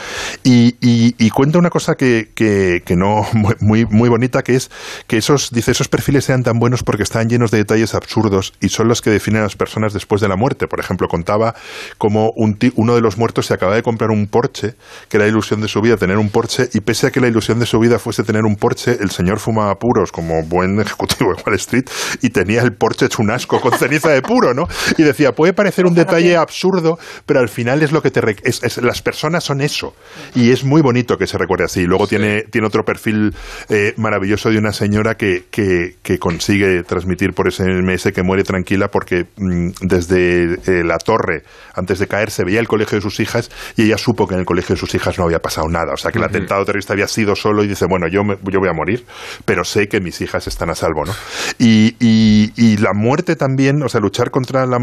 Y, 0.43 0.75
y, 0.81 1.29
cuenta 1.29 1.59
una 1.59 1.69
cosa 1.69 1.95
que, 1.95 2.31
que, 2.33 2.81
que, 2.85 2.95
no, 2.95 3.25
muy, 3.59 3.85
muy 3.85 4.09
bonita, 4.09 4.41
que 4.41 4.55
es 4.55 4.71
que 5.07 5.17
esos, 5.17 5.51
dice, 5.51 5.71
esos 5.71 5.87
perfiles 5.87 6.25
sean 6.25 6.43
tan 6.43 6.57
buenos 6.59 6.83
porque 6.83 7.03
están 7.03 7.29
llenos 7.29 7.51
de 7.51 7.59
detalles 7.59 7.93
absurdos 7.93 8.53
y 8.59 8.69
son 8.69 8.87
los 8.87 9.01
que 9.01 9.11
definen 9.11 9.41
a 9.41 9.43
las 9.43 9.55
personas 9.55 9.93
después 9.93 10.21
de 10.21 10.27
la 10.27 10.35
muerte. 10.35 10.67
Por 10.67 10.79
ejemplo, 10.79 11.07
contaba 11.07 11.55
como 11.97 12.31
un 12.35 12.57
uno 12.75 12.95
de 12.95 13.01
los 13.01 13.17
muertos 13.17 13.45
se 13.45 13.53
acaba 13.53 13.75
de 13.75 13.83
comprar 13.83 14.09
un 14.09 14.27
Porsche, 14.27 14.75
que 15.07 15.17
era 15.17 15.25
la 15.25 15.31
ilusión 15.31 15.61
de 15.61 15.67
su 15.67 15.81
vida 15.81 15.97
tener 15.97 16.17
un 16.17 16.29
Porsche, 16.29 16.69
y 16.73 16.81
pese 16.81 17.07
a 17.07 17.11
que 17.11 17.21
la 17.21 17.27
ilusión 17.27 17.59
de 17.59 17.65
su 17.65 17.79
vida 17.79 17.99
fuese 17.99 18.23
tener 18.23 18.43
un 18.43 18.55
Porsche, 18.55 18.97
el 18.99 19.11
señor 19.11 19.39
fumaba 19.39 19.75
puros 19.75 20.11
como 20.11 20.43
buen 20.43 20.79
ejecutivo 20.81 21.33
de 21.33 21.43
Wall 21.43 21.55
Street 21.55 21.85
y 22.21 22.29
tenía 22.29 22.61
el 22.61 22.73
Porsche 22.73 23.05
hecho 23.05 23.21
un 23.21 23.31
asco 23.31 23.61
con 23.61 23.77
ceniza 23.77 24.09
de 24.09 24.21
puro, 24.21 24.53
¿no? 24.53 24.67
Y 24.97 25.03
decía, 25.03 25.31
puede 25.31 25.53
parecer 25.53 25.85
un 25.85 25.93
detalle 25.93 26.35
absurdo, 26.35 26.97
pero 27.25 27.39
al 27.39 27.49
final 27.49 27.81
es 27.83 27.91
lo 27.91 28.01
que 28.01 28.11
te... 28.11 28.19
Es, 28.43 28.77
las 28.81 29.01
personas 29.01 29.43
son 29.43 29.61
eso. 29.61 29.95
Y 30.35 30.51
es 30.51 30.63
muy 30.63 30.81
bonito 30.81 31.17
que 31.17 31.27
se 31.27 31.37
recuerde 31.37 31.65
así. 31.65 31.85
Luego 31.85 32.07
tiene, 32.07 32.43
tiene 32.43 32.67
otro 32.67 32.83
perfil 32.83 33.33
eh, 33.69 33.93
maravilloso 33.97 34.49
de 34.49 34.57
una 34.57 34.71
señora 34.71 35.15
que, 35.15 35.45
que, 35.51 36.19
consigue 36.19 36.83
transmitir 36.83 37.33
por 37.33 37.47
ese 37.47 37.63
SMS 37.63 38.11
que 38.11 38.23
muere 38.23 38.43
tranquila 38.43 38.89
porque 38.89 39.25
mm, 39.37 39.69
desde 39.81 40.53
eh, 40.53 40.83
la 40.83 40.97
torre, 40.97 41.43
antes 41.73 41.99
de 41.99 42.07
caer, 42.07 42.31
se 42.31 42.43
veía 42.43 42.59
el 42.59 42.67
colegio 42.67 42.97
de 42.97 43.01
sus 43.01 43.19
hijas 43.19 43.49
y 43.77 43.83
ella 43.83 43.97
supo 43.97 44.27
que 44.27 44.33
en 44.33 44.41
el 44.41 44.45
colegio 44.45 44.75
de 44.75 44.79
sus 44.79 44.93
hijas 44.95 45.17
no 45.17 45.25
había 45.25 45.39
pasado 45.39 45.67
nada. 45.69 45.93
O 45.93 45.97
sea, 45.97 46.11
que 46.11 46.17
el 46.17 46.25
atentado 46.25 46.65
terrorista 46.65 46.93
había 46.93 47.07
sido 47.07 47.35
solo 47.35 47.63
y 47.63 47.67
dice, 47.67 47.85
bueno, 47.89 48.07
yo, 48.07 48.21
yo 48.23 48.59
voy 48.59 48.69
a 48.69 48.73
morir, 48.73 49.05
pero 49.45 49.63
sé 49.63 49.87
que 49.87 50.01
mis 50.01 50.19
hijas 50.21 50.47
están 50.47 50.69
a 50.69 50.75
salvo, 50.75 51.05
¿no? 51.05 51.13
Y, 51.57 51.95
y, 51.99 52.51
y 52.55 52.77
la 52.77 52.93
muerte 52.93 53.35
también, 53.35 53.81
o 53.83 53.89
sea, 53.89 54.01
luchar 54.01 54.31
contra 54.31 54.65
la 54.69 54.79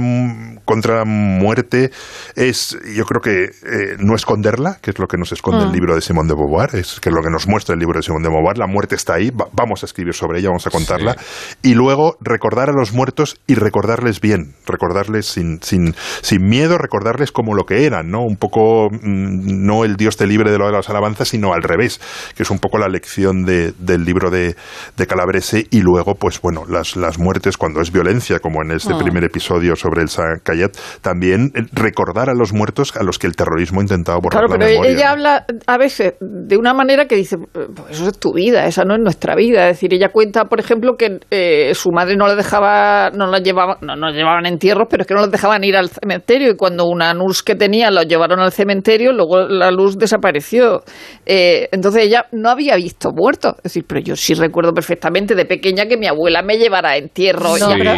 contra 0.65 0.97
la 0.97 1.05
muerte 1.05 1.91
es, 2.35 2.77
yo 2.95 3.05
creo 3.05 3.21
que 3.21 3.45
eh, 3.45 3.97
no 3.99 4.15
esconderla, 4.15 4.79
que 4.81 4.91
es 4.91 4.99
lo 4.99 5.07
que 5.07 5.17
nos 5.17 5.33
esconde 5.33 5.65
el 5.65 5.71
mm. 5.71 5.75
libro 5.75 5.95
de 5.95 6.01
Simón 6.01 6.27
de 6.27 6.35
Beauvoir, 6.35 6.75
es 6.75 7.01
que 7.01 7.09
es 7.09 7.15
lo 7.15 7.23
que 7.23 7.31
nos 7.31 7.47
muestra 7.47 7.75
el 7.75 7.81
libro 7.81 7.99
de 7.99 8.03
Simón 8.03 8.23
de 8.23 8.29
Beauvoir, 8.29 8.59
la 8.59 8.67
muerte 8.67 8.95
está 8.95 9.15
ahí, 9.15 9.31
vamos 9.53 9.83
a 9.83 9.87
escribir 9.87 10.15
sobre 10.15 10.41
ella, 10.41 10.49
vamos 10.49 10.67
a 10.67 10.71
contarla, 10.71 11.17
y 11.63 11.75
luego 11.75 12.17
recordar 12.21 12.71
a 12.71 12.73
los 12.73 12.93
muertos 12.93 13.41
y 13.47 13.55
recordarles 13.55 14.21
bien, 14.21 14.55
recordarles 14.67 15.27
sin, 15.27 15.63
sin, 15.63 15.95
sin 16.21 16.43
miedo, 16.47 16.79
recordarles 16.79 17.33
como 17.33 17.55
lo 17.55 17.65
que 17.65 17.87
eran, 17.87 18.11
¿no? 18.11 18.23
Un 18.23 18.37
poco, 18.37 18.89
mm, 18.91 19.65
no 19.65 19.85
el 19.85 19.97
Dios 19.97 20.17
te 20.17 20.27
libre 20.27 20.51
de 20.51 20.59
lo 20.59 20.67
de 20.67 20.73
las 20.73 20.91
alabanzas, 20.91 21.29
sino 21.29 21.53
al 21.53 21.63
revés, 21.63 22.01
que 22.35 22.43
es 22.43 22.51
un 22.51 22.59
poco 22.59 22.79
la 22.79 22.89
lección 22.89 23.45
de, 23.45 23.73
del 23.79 24.05
libro 24.05 24.31
de, 24.31 24.57
de 24.97 25.07
Calabrese, 25.07 25.67
y 25.71 25.81
luego, 25.81 26.15
pues 26.17 26.41
bueno, 26.41 26.65
las, 26.69 26.97
las 26.97 27.19
muertes 27.19 27.57
cuando 27.57 27.81
es 27.81 27.93
violencia, 27.93 28.41
como 28.41 28.63
en 28.63 28.73
este 28.73 28.93
ah. 28.93 28.99
primer 28.99 29.25
episodio 29.25 29.76
sobre 29.77 30.03
el 30.03 30.09
Cayet, 30.43 30.77
también 31.01 31.53
recordar 31.73 32.31
a 32.31 32.35
los 32.35 32.53
muertos 32.53 32.95
a 32.97 33.03
los 33.03 33.19
que 33.19 33.27
el 33.27 33.37
terrorismo 33.37 33.81
ha 33.81 33.83
intentado 33.83 34.21
borrar 34.21 34.47
claro, 34.47 34.59
pero 34.59 34.85
ella 34.85 35.11
habla 35.11 35.47
a 35.67 35.79
veces 35.79 36.15
de 36.21 36.57
una 36.57 36.75
manera 36.75 37.07
que 37.07 37.17
dice, 37.17 37.37
pues 37.53 37.91
eso 37.91 38.09
es 38.09 38.19
tu 38.19 38.33
vida, 38.33 38.67
esa 38.67 38.85
no 38.85 38.95
es 38.95 39.01
nuestra 39.01 39.35
vida. 39.35 39.69
Es 39.69 39.77
decir, 39.77 39.93
ella 39.95 40.09
cuenta, 40.09 40.45
por 40.45 40.61
ejemplo, 40.61 40.97
que 40.97 41.21
eh, 41.31 41.75
su 41.75 41.91
madre 41.91 42.17
no 42.17 42.27
la 42.27 42.35
dejaba, 42.35 43.11
no 43.11 43.27
la 43.27 43.39
llevaba, 43.39 43.79
no 43.81 43.97
nos 43.97 44.15
llevaban 44.15 44.47
entierros, 44.47 44.87
pero 44.91 45.03
es 45.03 45.07
que 45.07 45.15
no 45.15 45.21
los 45.21 45.31
dejaban 45.31 45.63
ir 45.65 45.77
al 45.77 45.89
cementerio 45.89 46.51
y 46.51 46.57
cuando 46.57 46.87
una 46.87 47.13
NUS 47.15 47.43
que 47.43 47.55
tenía 47.55 47.91
los 47.91 48.07
llevaron 48.07 48.41
al 48.41 48.53
cementerio, 48.53 49.13
luego 49.13 49.49
la 49.49 49.71
luz 49.71 49.97
desapareció. 49.97 50.83
Eh, 51.25 51.69
entonces 51.73 52.05
ella 52.05 52.27
no 52.33 52.51
había 52.51 52.77
visto 52.77 53.11
muertos. 53.13 53.55
Es 53.59 53.65
decir, 53.65 53.85
pero 53.87 54.01
yo 54.01 54.17
sí 54.17 54.35
recuerdo 54.35 54.73
perfectamente 54.73 55.35
de 55.35 55.45
pequeña 55.45 55.87
que 55.87 55.97
mi 55.97 56.07
abuela 56.07 56.43
me 56.43 56.59
llevara 56.59 56.91
a 56.91 56.97
entierro, 56.97 57.55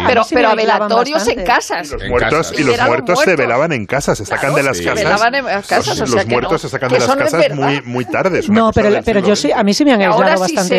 pero, 0.07 0.23
pero, 0.29 0.49
a 0.49 0.55
velatorios 0.55 1.27
en 1.27 1.43
casas. 1.69 2.59
Y 2.59 2.63
los 2.63 2.81
muertos 2.81 3.19
se 3.19 3.35
velaban 3.35 3.71
en 3.71 3.85
casa, 3.85 4.15
se 4.15 4.25
sacan 4.25 4.53
de 4.55 4.63
las 4.63 4.81
casas. 4.81 5.99
los, 6.09 6.27
muertos 6.27 6.61
se 6.61 6.69
sacan 6.69 6.89
de 6.89 6.99
las 6.99 7.15
casas 7.15 7.55
muy, 7.55 7.81
muy 7.85 8.05
tarde. 8.05 8.41
No, 8.49 8.71
pero, 8.73 8.89
pero 9.03 9.19
yo 9.19 9.35
sí, 9.35 9.51
a 9.51 9.63
mí 9.63 9.73
sí 9.73 9.85
me 9.85 9.93
han 9.93 10.01
aislado 10.01 10.39
bastante 10.39 10.75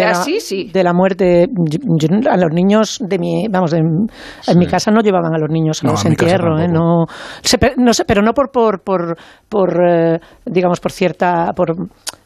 de 0.72 0.84
la 0.84 0.93
muerte. 0.93 1.47
a 2.30 2.36
los 2.36 2.51
niños 2.53 2.99
de 3.01 3.18
mi, 3.18 3.47
vamos, 3.49 3.72
en, 3.72 4.07
mi 4.57 4.66
casa 4.66 4.91
no 4.91 5.01
llevaban 5.01 5.34
a 5.34 5.38
los 5.38 5.51
niños 5.51 5.82
a 5.82 5.88
los 5.88 6.05
entierros, 6.05 6.61
¿eh? 6.61 6.68
no, 6.68 7.07
no 7.76 7.93
sé, 7.95 8.05
pero 8.05 8.22
no 8.22 8.32
por, 8.32 8.51
por, 8.51 8.82
por, 8.82 9.16
por 9.49 9.70
eh, 9.88 10.18
digamos, 10.45 10.80
por 10.80 10.93
cierta, 10.93 11.53
por 11.55 11.74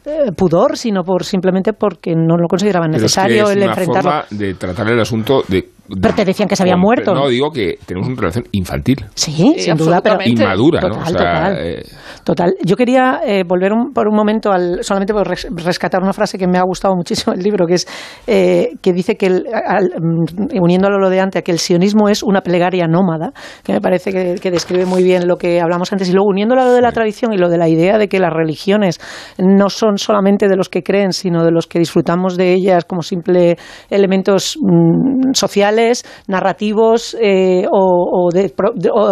eh, 0.07 0.33
pudor, 0.37 0.77
sino 0.77 1.03
por 1.03 1.25
simplemente 1.25 1.73
porque 1.73 2.15
no 2.15 2.37
lo 2.37 2.47
consideraban 2.49 2.91
necesario 2.91 3.45
es 3.45 3.57
el 3.57 3.63
enfrentarlo. 3.63 4.11
Forma 4.11 4.27
de 4.31 4.55
tratar 4.55 4.89
el 4.91 5.01
asunto 5.01 5.43
de 5.49 5.75
pero 5.87 6.15
te 6.15 6.25
decían 6.25 6.49
que 6.49 6.57
se 6.57 6.63
había 6.63 6.77
muerto. 6.77 7.13
No, 7.13 7.29
digo 7.29 7.51
que 7.51 7.75
tenemos 7.85 8.09
una 8.09 8.17
relación 8.17 8.45
infantil. 8.53 9.05
Sí, 9.15 9.55
sin 9.59 9.77
duda, 9.77 10.01
pero 10.03 10.17
inmadura, 10.25 10.81
total, 10.81 10.99
¿no? 10.99 11.05
total, 11.05 11.57
eh, 11.59 11.83
total. 12.25 12.55
Yo 12.65 12.75
quería 12.75 13.21
eh, 13.27 13.45
volver 13.47 13.73
por 13.95 14.09
un 14.09 14.17
momento 14.17 14.51
al 14.51 14.83
solamente 14.83 15.13
por 15.13 15.29
rescatar 15.29 16.03
una 16.03 16.15
frase 16.15 16.39
que 16.39 16.47
me 16.47 16.57
ha 16.57 16.63
gustado 16.63 16.95
muchísimo 16.97 17.35
el 17.35 17.43
libro, 17.43 17.67
que 17.67 17.75
es 17.75 17.87
eh, 18.27 18.71
que 18.81 18.95
dice 18.95 19.17
que 19.17 19.29
mm, 19.29 20.59
uniéndolo 20.63 20.97
a 20.97 21.01
lo 21.01 21.11
de 21.11 21.21
antes, 21.21 21.43
que 21.43 21.53
el 21.53 21.59
sionismo 21.59 22.09
es 22.09 22.23
una 22.23 22.41
plegaria 22.41 22.87
nómada, 22.87 23.33
que 23.63 23.75
me 23.75 23.81
parece 23.83 24.11
que, 24.41 24.51
describe 24.51 24.87
muy 24.87 25.03
bien 25.03 25.27
lo 25.27 25.37
que 25.37 25.61
hablamos 25.61 25.93
antes 25.93 26.09
y 26.09 26.13
luego 26.13 26.29
uniéndolo 26.29 26.63
a 26.63 26.65
lo 26.67 26.73
de 26.73 26.81
la 26.81 26.93
tradición 26.93 27.33
y 27.35 27.37
lo 27.37 27.51
de 27.51 27.59
la 27.59 27.69
idea 27.69 27.99
de 27.99 28.09
que 28.09 28.21
las 28.21 28.33
religiones 28.33 29.01
no 29.37 29.69
son 29.69 29.94
solamente 29.99 30.49
de 30.49 30.57
los 30.57 30.69
que 30.69 30.83
creen, 30.83 31.13
sino 31.13 31.45
de 31.45 31.51
los 31.51 31.67
que 31.67 31.79
disfrutamos 31.79 32.37
de 32.37 32.53
ellas 32.53 32.85
como 32.85 33.03
simple 33.03 33.57
elementos 33.91 34.57
mm, 34.61 35.33
sociales 35.35 36.05
narrativos 36.27 37.17
eh, 37.21 37.67
o, 37.71 38.29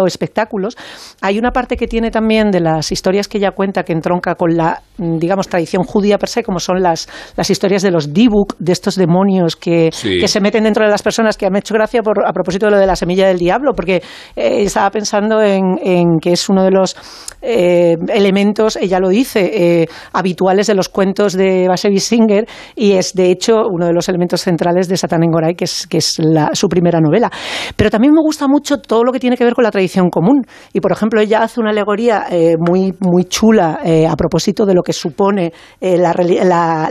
espectáculos. 0.07 0.77
Hay 1.21 1.37
una 1.37 1.51
parte 1.51 1.75
que 1.75 1.87
tiene 1.87 2.11
también 2.11 2.51
de 2.51 2.59
las 2.59 2.91
historias 2.91 3.27
que 3.27 3.37
ella 3.37 3.51
cuenta 3.51 3.83
que 3.83 3.93
entronca 3.93 4.35
con 4.35 4.55
la, 4.55 4.81
digamos, 4.97 5.47
tradición 5.47 5.83
judía 5.83 6.17
per 6.17 6.29
se, 6.29 6.43
como 6.43 6.59
son 6.59 6.81
las, 6.81 7.07
las 7.35 7.49
historias 7.49 7.81
de 7.81 7.91
los 7.91 8.13
dibuk, 8.13 8.55
de 8.59 8.71
estos 8.71 8.95
demonios 8.95 9.55
que, 9.55 9.89
se 9.91 10.39
meten 10.39 10.63
dentro 10.63 10.83
de 10.85 10.91
las 10.91 11.03
personas, 11.03 11.37
que 11.37 11.45
han 11.45 11.55
hecho 11.55 11.73
gracia 11.73 12.01
por, 12.01 12.25
a 12.25 12.33
propósito 12.33 12.65
de 12.65 12.71
lo 12.71 12.77
de 12.77 12.87
la 12.87 12.95
semilla 12.95 13.27
del 13.27 13.37
diablo, 13.37 13.73
porque 13.73 14.01
eh, 14.35 14.63
estaba 14.63 14.89
pensando 14.89 15.41
en, 15.41 16.19
que 16.19 16.33
es 16.33 16.49
uno 16.49 16.63
de 16.63 16.71
los 16.71 16.95
eh, 17.41 17.97
elementos, 18.09 18.77
ella 18.77 18.99
lo 18.99 19.09
dice, 19.09 19.87
habituales 20.11 20.67
de 20.67 20.72
los 20.75 20.89
cuentos 20.89 21.33
de 21.33 21.67
Bashevis 21.67 22.03
Singer 22.03 22.47
y 22.75 22.93
es, 22.93 23.13
de 23.13 23.31
hecho, 23.31 23.63
uno 23.69 23.85
de 23.85 23.93
los 23.93 24.09
elementos 24.09 24.41
centrales 24.41 24.87
de 24.87 24.97
Satan 24.97 25.23
en 25.23 25.31
Goray, 25.31 25.55
que 25.55 25.65
es, 25.65 25.87
que 25.87 25.97
es 25.97 26.19
la, 26.19 26.51
su 26.53 26.67
primera 26.67 26.99
novela. 26.99 27.31
Pero 27.75 27.89
también 27.89 28.13
me 28.13 28.21
gusta 28.21 28.47
mucho 28.47 28.77
todo 28.77 29.03
lo 29.03 29.11
que 29.11 29.19
tiene 29.19 29.37
que 29.37 29.43
ver 29.43 29.53
con 29.53 29.63
la 29.63 29.71
tradición 29.71 30.09
común. 30.09 30.43
Y, 30.73 30.79
por 30.79 30.91
ejemplo, 30.91 31.21
ella 31.21 31.43
hace 31.43 31.59
una 31.59 31.71
alegoría 31.71 32.25
eh, 32.29 32.55
muy, 32.57 32.93
muy 32.99 33.25
chula 33.25 33.79
eh, 33.83 34.07
a 34.07 34.15
propósito 34.15 34.65
de 34.65 34.73
lo 34.73 34.81
que 34.81 34.93
supone 34.93 35.53
eh, 35.79 35.97
la, 35.97 36.13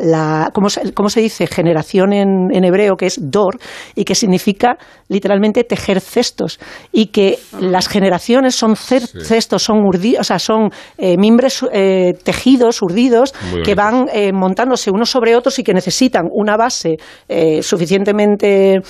la, 0.02 0.50
¿cómo, 0.52 0.68
se, 0.68 0.92
¿cómo, 0.92 1.08
se, 1.08 1.20
dice? 1.20 1.46
Generación 1.46 2.12
en, 2.12 2.48
en, 2.52 2.64
hebreo, 2.64 2.96
que 2.96 3.06
es 3.06 3.18
dor, 3.20 3.58
y 3.94 4.04
que 4.04 4.14
significa 4.14 4.76
literalmente 5.08 5.64
tejer 5.64 6.00
cestos. 6.00 6.58
Y 6.92 7.06
que 7.06 7.38
las 7.60 7.88
generaciones 7.88 8.54
son 8.54 8.76
cestos, 8.76 9.62
son, 9.62 9.84
urdi, 9.84 10.16
o 10.16 10.24
sea, 10.24 10.38
son 10.38 10.70
mimbres 10.98 11.64
tejidos, 12.24 12.82
urdidos, 12.82 13.32
que 13.64 13.71
van 13.74 14.06
montándose 14.32 14.90
unos 14.90 15.10
sobre 15.10 15.36
otros 15.36 15.58
y 15.58 15.64
que 15.64 15.74
necesitan 15.74 16.28
una 16.30 16.56
base 16.56 16.96
suficientemente, 17.60 18.80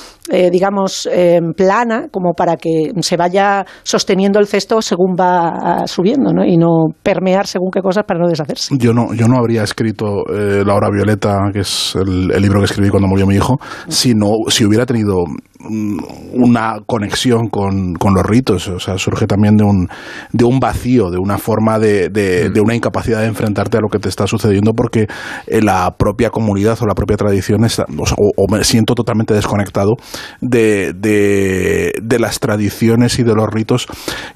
digamos, 0.51 1.09
plana 1.57 2.09
como 2.11 2.33
para 2.35 2.57
que 2.57 2.93
se 3.01 3.16
vaya 3.16 3.64
sosteniendo 3.83 4.39
el 4.39 4.47
cesto 4.47 4.80
según 4.83 5.14
va 5.18 5.87
subiendo, 5.87 6.33
¿no? 6.33 6.45
Y 6.45 6.57
no 6.57 6.95
permear 7.03 7.47
según 7.47 7.70
qué 7.70 7.80
cosas 7.80 8.05
para 8.07 8.20
no 8.20 8.28
deshacerse. 8.28 8.74
Yo 8.78 8.93
no, 8.93 9.12
yo 9.14 9.26
no 9.28 9.39
habría 9.39 9.62
escrito 9.62 10.24
eh, 10.33 10.62
La 10.64 10.74
hora 10.74 10.89
violeta, 10.91 11.39
que 11.53 11.61
es 11.61 11.95
el, 11.97 12.28
libro 12.43 12.61
que 12.61 12.66
escribí 12.66 12.89
cuando 12.89 13.09
murió 13.09 13.26
mi 13.26 13.37
hijo, 13.37 13.59
si, 13.89 14.14
si 14.49 14.64
hubiera 14.64 14.87
tenido 14.87 15.24
mm, 15.61 15.99
una 16.35 16.78
conexión 16.87 17.49
con, 17.49 17.95
con, 17.95 18.14
los 18.14 18.24
ritos. 18.24 18.68
O 18.68 18.78
sea, 18.78 18.99
surge 18.99 19.26
también 19.26 19.57
de 19.57 19.64
un, 19.64 19.89
de 20.33 20.45
un 20.45 20.59
vacío, 20.59 21.11
de 21.11 21.18
una 21.18 21.39
forma 21.39 21.78
de, 21.78 22.09
de, 22.09 22.51
mm. 22.51 22.64
una 22.64 22.74
incapacidad 22.74 23.20
de 23.20 23.26
enfrentarte 23.26 23.76
a 23.76 23.80
lo 23.80 23.89
que 23.89 23.99
te 23.99 24.09
está 24.09 24.26
sucediendo 24.26 24.72
porque 24.75 25.07
eh, 25.47 25.62
la 25.62 25.95
propia 25.97 26.31
comunidad 26.31 26.79
o 26.83 26.87
la 26.87 26.95
propia 26.95 27.16
tradición 27.16 27.64
está, 27.64 27.85
o, 27.89 28.47
me 28.51 28.64
siento 28.64 28.95
totalmente 28.95 29.35
desconectado 29.35 29.93
de, 30.41 30.93
de, 30.93 31.93
de 32.03 32.18
las 32.18 32.41
tradiciones 32.41 33.18
y 33.18 33.23
de 33.23 33.35
los 33.35 33.49
ritos 33.49 33.87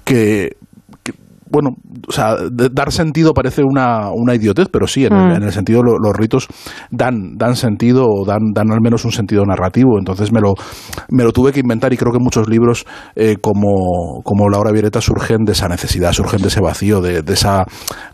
que 0.05 0.57
bueno, 1.51 1.71
o 2.09 2.13
sea, 2.13 2.37
dar 2.51 2.93
sentido 2.93 3.33
parece 3.33 3.63
una, 3.63 4.11
una 4.13 4.35
idiotez, 4.35 4.69
pero 4.71 4.87
sí, 4.87 5.05
en, 5.05 5.13
el, 5.13 5.41
mm. 5.41 5.51
sentido 5.51 5.83
los 5.83 6.17
ritos 6.17 6.49
dan, 6.91 7.37
dan 7.37 7.57
sentido 7.57 8.07
o 8.09 8.25
dan, 8.25 8.53
dan 8.53 8.73
al 8.73 8.81
menos 8.81 9.05
un 9.05 9.13
sentido 9.13 9.45
narrativo. 9.45 9.99
Entonces 9.99 10.33
me 10.33 10.41
lo, 10.41 10.55
me 11.11 11.25
lo 11.25 11.33
tuve 11.33 11.53
que 11.53 11.61
inventar 11.61 11.93
y 11.93 11.97
creo 11.97 12.13
que 12.13 12.19
muchos 12.19 12.49
libros 12.49 12.87
eh, 13.15 13.37
como, 13.41 14.23
como 14.25 14.49
La 14.49 14.59
hora 14.59 14.73
violeta 14.73 15.01
surgen 15.01 15.45
de 15.45 15.53
esa 15.53 15.69
necesidad, 15.69 16.13
surgen 16.13 16.43
de 16.43 16.49
ese 16.49 16.61
vacío, 16.61 17.01
de, 17.01 17.23
de 17.23 17.33
esa, 17.33 17.65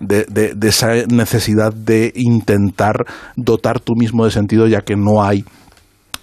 de, 0.01 0.25
de 0.25 0.69
esa 0.69 0.89
necesidad 1.09 1.73
de 1.73 2.13
intentar 2.15 3.05
dotar 3.37 3.81
tú 3.81 3.95
mismo 3.97 4.25
de 4.25 4.31
sentido 4.31 4.67
ya 4.67 4.81
que 4.83 4.97
no 4.97 5.23
hay 5.23 5.45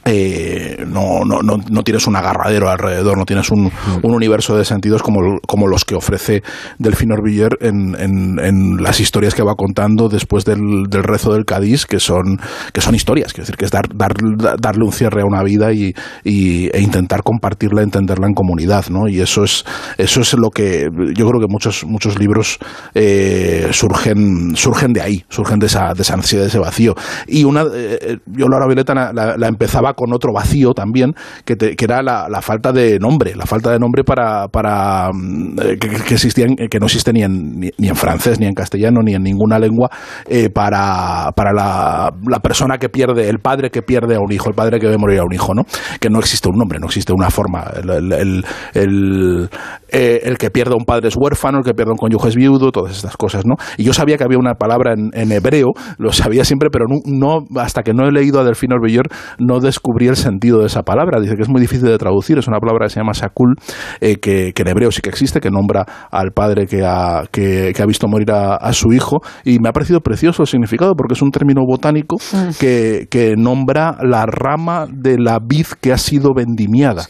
eh, 0.06 0.86
no, 0.88 1.26
no, 1.26 1.42
no, 1.42 1.58
no, 1.70 1.84
tienes 1.84 2.08
un 2.08 2.16
agarradero 2.16 2.70
alrededor, 2.70 3.18
no 3.18 3.26
tienes 3.26 3.52
un, 3.52 3.66
mm. 3.66 4.00
un 4.02 4.16
universo 4.16 4.58
de 4.58 4.64
sentidos 4.64 5.04
como, 5.04 5.40
como, 5.46 5.68
los 5.68 5.84
que 5.84 5.94
ofrece 5.94 6.42
Delfín 6.78 7.12
Orbiller 7.12 7.58
en, 7.60 7.96
en, 8.00 8.40
en, 8.40 8.78
las 8.82 9.02
historias 9.02 9.36
que 9.36 9.44
va 9.44 9.56
contando 9.56 10.08
después 10.08 10.46
del, 10.46 10.86
del, 10.90 11.04
rezo 11.04 11.34
del 11.34 11.44
Cádiz, 11.44 11.86
que 11.86 12.00
son, 12.00 12.40
que 12.72 12.80
son 12.80 12.96
historias, 12.96 13.34
quiero 13.34 13.44
decir, 13.44 13.58
que 13.58 13.66
es 13.66 13.72
dar, 13.72 13.90
dar, 13.94 14.14
darle 14.58 14.86
un 14.86 14.94
cierre 14.94 15.22
a 15.22 15.26
una 15.26 15.44
vida 15.44 15.74
y, 15.74 15.94
y, 16.24 16.70
e 16.76 16.82
intentar 16.82 17.22
compartirla, 17.22 17.84
entenderla 17.84 18.28
en 18.28 18.34
comunidad, 18.34 18.86
¿no? 18.90 19.10
Y 19.10 19.20
eso 19.20 19.44
es, 19.44 19.66
eso 19.98 20.22
es 20.22 20.34
lo 20.34 20.50
que 20.50 20.90
yo 21.14 21.28
creo 21.28 21.42
que 21.42 21.48
muchos, 21.50 21.84
muchos 21.86 22.18
libros 22.18 22.58
eh, 22.94 23.68
surgen, 23.72 24.56
surgen 24.56 24.94
de 24.94 25.02
ahí, 25.02 25.26
surgen 25.28 25.60
de 25.60 25.68
esa, 25.68 25.94
de 25.94 26.04
esa 26.04 26.14
ansiedad, 26.14 26.44
de 26.44 26.50
ese 26.50 26.60
vacío. 26.60 26.96
Y 27.28 27.44
una, 27.44 27.66
eh, 27.74 28.18
yo 28.28 28.48
Laura 28.48 28.66
Violeta 28.66 28.96
la, 28.96 29.36
la 29.38 29.48
empezaba 29.48 29.89
con 29.94 30.14
otro 30.14 30.32
vacío 30.34 30.74
también, 30.74 31.14
que, 31.46 31.76
era 31.80 32.02
la, 32.02 32.42
falta 32.42 32.72
de 32.72 33.00
nombre, 33.00 33.36
la 33.36 33.46
falta 33.46 33.72
de 33.72 33.80
nombre 33.80 34.04
para, 34.04 34.48
para 34.48 35.10
mm, 35.14 35.60
eh, 35.60 35.78
que, 35.80 35.90
que, 35.90 36.14
existían, 36.14 36.56
que 36.56 36.80
no 36.80 36.86
existe 36.86 37.14
ni 37.14 37.24
en, 37.24 37.60
ni, 37.60 37.88
en 37.88 37.96
francés, 37.96 38.40
ni 38.40 38.46
en 38.46 38.54
castellano, 38.54 39.02
ni 39.04 39.14
en 39.14 39.24
ninguna 39.24 39.60
lengua, 39.60 39.90
eh, 40.28 40.50
para, 40.50 41.32
para 41.36 41.54
la, 41.54 42.12
la, 42.28 42.40
persona 42.40 42.78
que 42.78 42.90
pierde, 42.90 43.30
el 43.30 43.40
padre 43.40 43.70
que 43.70 43.82
pierde 43.82 44.16
a 44.16 44.20
un 44.20 44.32
hijo, 44.32 44.50
el 44.50 44.56
padre 44.56 44.80
que 44.80 44.88
ve 44.88 44.98
morir 44.98 45.20
a 45.20 45.24
un 45.24 45.34
hijo, 45.34 45.54
¿no? 45.54 45.64
Que 46.00 46.10
no 46.10 46.20
existe 46.20 46.50
un 46.50 46.58
nombre, 46.58 46.80
no 46.80 46.88
existe 46.88 47.14
una 47.14 47.30
forma. 47.30 47.66
El, 47.76 48.14
el, 48.14 48.46
el, 48.74 49.50
eh, 49.90 50.36
que 50.38 50.50
pierde 50.50 50.74
a 50.74 50.78
un 50.78 50.86
padre 50.86 51.10
es 51.10 51.16
huérfano, 51.18 51.60
el 51.60 51.64
que 51.64 51.74
pierde 51.74 51.92
a 51.92 51.94
un 51.94 51.98
cónyuge 51.98 52.30
es 52.30 52.36
viudo, 52.36 52.72
todas 52.72 52.96
estas 52.96 53.18
cosas, 53.18 53.46
¿no? 53.46 53.56
Y 53.78 53.84
yo 53.84 53.94
sabía 53.94 54.18
que 54.18 54.24
había 54.24 54.38
una 54.38 54.56
palabra 54.56 54.94
en, 54.94 55.32
hebreo, 55.32 55.68
lo 55.98 56.12
sabía 56.12 56.46
siempre, 56.46 56.70
pero 56.72 56.86
no, 57.06 57.40
hasta 57.58 57.84
que 57.84 57.94
no 57.94 58.08
he 58.08 58.12
leído 58.12 58.40
a 58.40 58.44
Delfino 58.44 58.76
Orbillor, 58.76 59.08
no 59.38 59.60
descubrí 59.60 59.79
el 60.10 60.16
sentido 60.16 60.60
de 60.60 60.68
esa 60.68 60.84
palabra. 60.84 61.20
Dice 61.20 61.36
que 61.36 61.44
es 61.44 61.50
muy 61.50 61.62
difícil 61.62 61.88
de 61.88 61.98
traducir, 61.98 62.38
es 62.38 62.48
una 62.48 62.60
palabra 62.60 62.86
que 62.86 62.94
se 62.94 63.00
llama 63.00 63.14
sakul, 63.14 63.56
eh, 64.02 64.18
que, 64.18 64.54
en 64.56 64.68
hebreo 64.68 64.92
sí 64.92 65.02
que 65.02 65.10
existe, 65.10 65.40
que 65.40 65.50
nombra 65.50 65.86
al 66.12 66.32
padre 66.32 66.68
que 66.68 66.86
ha, 66.86 67.24
que, 67.32 67.74
ha 67.78 67.86
visto 67.86 68.08
morir 68.08 68.32
a, 68.32 68.72
su 68.74 68.94
hijo, 68.94 69.22
y 69.44 69.60
me 69.60 69.70
ha 69.70 69.72
parecido 69.72 70.02
precioso 70.02 70.44
el 70.44 70.48
significado, 70.48 70.96
porque 70.96 71.14
es 71.14 71.22
un 71.22 71.32
término 71.32 71.62
botánico 71.66 72.18
mm. 72.18 72.60
que, 72.60 73.08
que 73.10 73.36
nombra 73.38 73.98
la 74.02 74.26
rama 74.26 74.86
de 74.92 75.18
la 75.18 75.40
vid 75.40 75.66
que 75.82 75.92
ha 75.92 75.98
sido 75.98 76.34
vendimiada. 76.36 77.06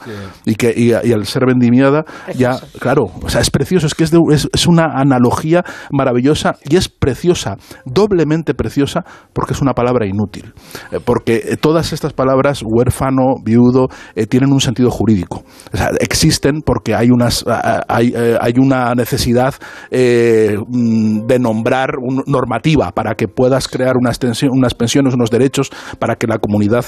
Y, 0.46 0.56
que, 0.56 0.74
y, 0.76 0.94
al 0.94 1.26
ser 1.26 1.46
vendimiada, 1.46 2.06
ya, 2.36 2.60
claro, 2.80 3.06
o 3.22 3.30
sea, 3.30 3.42
es 3.42 3.50
precioso, 3.50 3.88
es 3.88 3.96
que 3.96 4.04
es, 4.04 4.14
es, 4.54 4.68
una 4.68 5.00
analogía 5.00 5.64
maravillosa 5.92 6.56
y 6.64 6.76
es 6.76 6.90
preciosa, 6.90 7.58
doblemente 7.86 8.54
preciosa, 8.54 9.04
porque 9.34 9.54
es 9.54 9.62
una 9.62 9.74
palabra 9.74 10.06
inútil. 10.06 10.54
Eh, 10.92 11.00
porque 11.04 11.58
todas 11.60 11.94
estas 11.94 12.14
palabras, 12.14 12.59
huérfano, 12.64 13.36
viudo, 13.44 13.88
eh, 14.16 14.26
tienen 14.26 14.52
un 14.52 14.62
sentido 14.62 14.90
jurídico. 14.90 15.44
Existen 16.00 16.62
porque 16.62 16.96
hay, 16.96 17.10
unas, 17.10 17.46
hay, 17.88 18.14
eh, 18.16 18.38
hay 18.40 18.54
una 18.58 18.94
necesidad 18.96 19.54
eh, 19.92 20.58
mm, 20.68 21.26
de 21.28 21.40
nombrar 21.40 21.96
normativa 22.26 22.92
para 22.92 23.16
que 23.16 23.28
puedas 23.28 23.68
crear 23.68 23.96
unas, 23.98 24.20
unas 24.52 24.74
pensiones, 24.74 25.14
unos 25.14 25.30
derechos, 25.30 25.70
para 26.00 26.16
que 26.16 26.28
la 26.28 26.38
comunidad 26.38 26.86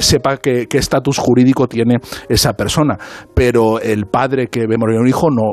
sepa 0.00 0.36
qué 0.38 0.66
estatus 0.72 1.18
jurídico 1.18 1.66
tiene 1.66 1.98
esa 2.28 2.52
persona. 2.54 2.98
Pero 3.34 3.80
el 3.80 4.06
padre 4.06 4.48
que 4.48 4.66
ve 4.66 4.76
morir 4.78 4.98
a 4.98 5.00
un 5.00 5.08
hijo 5.08 5.30
no, 5.30 5.52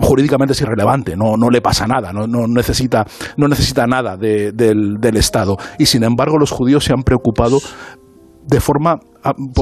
jurídicamente 0.00 0.52
es 0.52 0.60
irrelevante, 0.60 1.16
no, 1.16 1.36
no 1.36 1.50
le 1.50 1.60
pasa 1.60 1.86
nada, 1.86 2.12
no, 2.12 2.26
no 2.26 2.46
necesita, 2.46 3.04
no 3.36 3.48
necesita 3.48 3.86
nada 3.86 4.16
de, 4.16 4.52
del, 4.52 4.96
del 5.00 5.16
Estado. 5.16 5.56
Y 5.78 5.86
sin 5.86 6.04
embargo 6.04 6.38
los 6.38 6.50
judíos 6.50 6.84
se 6.84 6.92
han 6.92 7.02
preocupado 7.02 7.58
de 8.46 8.60
forma 8.60 9.00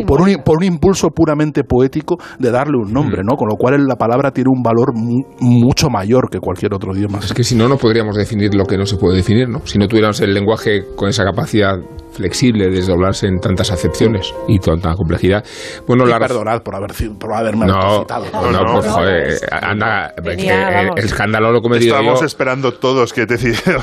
por, 0.07 0.23
un, 0.23 0.43
por, 0.45 0.59
un, 0.59 0.65
impulso 0.65 1.09
puramente 1.09 1.65
poético 1.65 2.17
de 2.39 2.51
darle 2.51 2.79
un 2.79 2.93
nombre, 2.93 3.23
mm. 3.23 3.27
¿no? 3.27 3.37
Con 3.37 3.49
lo 3.49 3.57
cual 3.57 3.87
la 3.87 3.97
palabra 3.97 4.31
tiene 4.31 4.51
un 4.55 4.63
valor 4.63 4.93
mucho 4.95 5.89
mayor 5.91 6.31
que 6.31 6.39
cualquier 6.39 6.75
otro 6.75 6.95
idioma. 6.95 7.19
Es 7.19 7.35
que 7.35 7.45
si 7.45 7.55
no, 7.55 7.69
no 7.69 7.77
podríamos 7.77 8.17
definir 8.17 8.55
lo 8.55 8.65
que 8.65 8.77
no 8.77 8.87
se 8.87 8.97
puede 8.97 9.17
definir, 9.17 9.49
¿no? 9.49 9.61
Si 9.65 9.79
no 9.79 9.87
tuviéramos 9.87 10.21
el 10.21 10.33
lenguaje 10.33 10.85
con 10.97 11.09
esa 11.09 11.25
capacidad 11.25 11.77
flexible 12.13 12.67
de 12.67 12.77
desdoblarse 12.77 13.27
en 13.27 13.39
tantas 13.39 13.71
acepciones 13.71 14.35
y 14.49 14.59
tanta 14.59 14.95
complejidad. 14.95 15.45
Bueno, 15.87 16.05
la 16.05 16.19
perdonad 16.19 16.63
por, 16.63 16.75
haber, 16.75 16.91
por 17.19 17.35
haberme 17.35 17.67
no, 17.67 18.01
citado. 18.01 18.27
No, 18.33 18.51
no, 18.51 18.75
pues 18.75 18.87
joder, 18.89 19.35
anda, 19.51 20.13
el, 20.17 20.99
escándalo 20.99 21.53
lo 21.53 21.59
he 21.59 21.63
cometido 21.63 21.97
Estamos 21.97 22.23
esperando 22.23 22.73
todos 22.73 23.13
que 23.13 23.27
te 23.27 23.37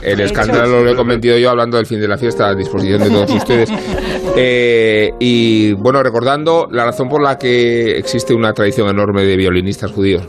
El 0.04 0.20
escándalo 0.20 0.84
lo 0.84 0.92
he 0.92 0.96
cometido 0.96 1.38
yo 1.38 1.50
hablando 1.50 1.78
del 1.78 1.86
fin 1.86 2.00
de 2.00 2.08
la 2.08 2.18
fiesta 2.18 2.50
a 2.50 2.56
disposición 2.56 3.02
de 3.02 3.10
todos 3.10 3.32
ustedes. 3.36 3.72
Eh, 4.36 5.12
y 5.20 5.67
bueno, 5.74 6.02
recordando 6.04 6.68
la 6.72 6.86
razón 6.86 7.10
por 7.10 7.22
la 7.22 7.38
que 7.38 7.98
existe 7.98 8.34
una 8.34 8.54
tradición 8.54 8.90
enorme 8.90 9.24
de 9.24 9.38
violinistas 9.38 9.92
judíos. 9.92 10.28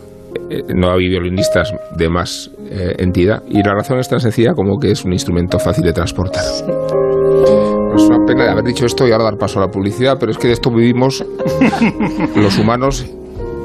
Eh, 0.51 0.63
no 0.75 0.93
hay 0.93 1.09
violinistas 1.09 1.73
de 1.97 2.09
más 2.09 2.51
eh, 2.71 2.95
entidad 2.99 3.43
y 3.49 3.63
la 3.63 3.75
razón 3.75 3.99
es 3.99 4.09
tan 4.09 4.21
sencilla 4.21 4.53
como 4.55 4.79
que 4.79 4.91
es 4.91 5.05
un 5.05 5.13
instrumento 5.13 5.59
fácil 5.59 5.85
de 5.85 5.93
transportar. 5.93 6.45
Es 7.95 8.03
una 8.03 8.25
pena 8.27 8.45
de 8.45 8.51
haber 8.51 8.65
dicho 8.65 8.87
esto 8.87 9.07
y 9.07 9.13
ahora 9.13 9.25
dar 9.25 9.39
paso 9.39 9.59
a 9.59 9.67
la 9.67 9.71
publicidad, 9.71 10.17
pero 10.19 10.33
es 10.33 10.39
que 10.39 10.49
de 10.49 10.55
esto 10.55 10.71
vivimos 10.71 11.25
los 12.37 12.59
humanos 12.59 13.07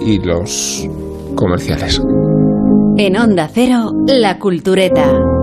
y 0.01 0.19
los 0.19 0.87
comerciales. 1.35 2.01
En 2.97 3.17
Onda 3.17 3.49
Cero, 3.51 3.91
La 4.07 4.37
Cultureta. 4.37 5.42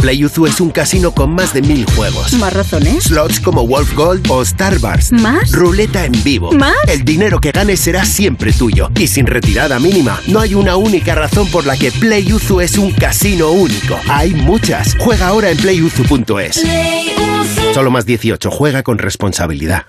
PlayUzu 0.00 0.46
es 0.46 0.60
un 0.60 0.70
casino 0.70 1.12
con 1.12 1.34
más 1.34 1.54
de 1.54 1.62
mil 1.62 1.86
juegos. 1.86 2.34
¿Más 2.34 2.52
razones? 2.52 3.04
Slots 3.04 3.40
como 3.40 3.66
Wolf 3.66 3.94
Gold 3.94 4.30
o 4.30 4.42
Star 4.42 4.76
Wars. 4.82 5.10
¿Más? 5.10 5.50
Ruleta 5.52 6.04
en 6.04 6.12
vivo. 6.22 6.52
¿Más? 6.52 6.74
El 6.86 7.02
dinero 7.02 7.40
que 7.40 7.50
ganes 7.50 7.80
será 7.80 8.04
siempre 8.04 8.52
tuyo. 8.52 8.90
Y 9.00 9.06
sin 9.06 9.26
retirada 9.26 9.80
mínima. 9.80 10.20
No 10.28 10.40
hay 10.40 10.54
una 10.54 10.76
única 10.76 11.14
razón 11.14 11.48
por 11.50 11.64
la 11.66 11.76
que 11.78 11.90
PlayUzu 11.90 12.60
es 12.60 12.76
un 12.76 12.92
casino 12.92 13.50
único. 13.50 13.98
Hay 14.08 14.34
muchas. 14.34 14.94
Juega 14.98 15.28
ahora 15.28 15.50
en 15.50 15.56
playuzu.es. 15.56 16.62
Solo 17.72 17.90
más 17.90 18.04
18. 18.04 18.50
Juega 18.50 18.82
con 18.82 18.98
responsabilidad. 18.98 19.86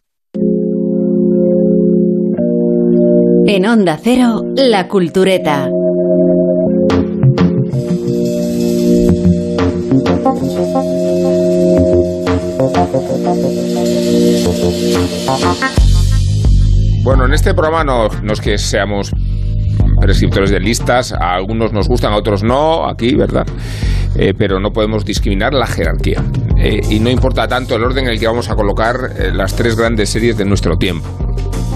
En 3.45 3.65
Onda 3.65 3.99
Cero, 4.01 4.43
La 4.55 4.87
Cultureta. 4.87 5.69
Bueno, 17.03 17.25
en 17.25 17.33
este 17.33 17.53
programa 17.53 17.83
no, 17.83 18.33
es 18.33 18.41
que 18.41 18.57
seamos 18.57 19.11
prescriptores 19.99 20.51
de 20.51 20.59
listas, 20.59 21.13
a 21.13 21.35
algunos 21.35 21.71
nos 21.71 21.87
gustan, 21.87 22.13
a 22.13 22.17
otros 22.17 22.43
no, 22.43 22.87
aquí, 22.87 23.15
¿verdad? 23.15 23.45
Eh, 24.15 24.33
pero 24.37 24.59
no 24.59 24.71
podemos 24.71 25.05
discriminar 25.05 25.53
la 25.53 25.67
jerarquía. 25.67 26.23
Eh, 26.57 26.81
y 26.89 26.99
no 26.99 27.09
importa 27.09 27.47
tanto 27.47 27.75
el 27.75 27.83
orden 27.83 28.05
en 28.05 28.11
el 28.11 28.19
que 28.19 28.27
vamos 28.27 28.49
a 28.49 28.55
colocar 28.55 28.95
eh, 29.17 29.31
las 29.33 29.55
tres 29.55 29.75
grandes 29.75 30.09
series 30.09 30.37
de 30.37 30.45
nuestro 30.45 30.77
tiempo. 30.77 31.07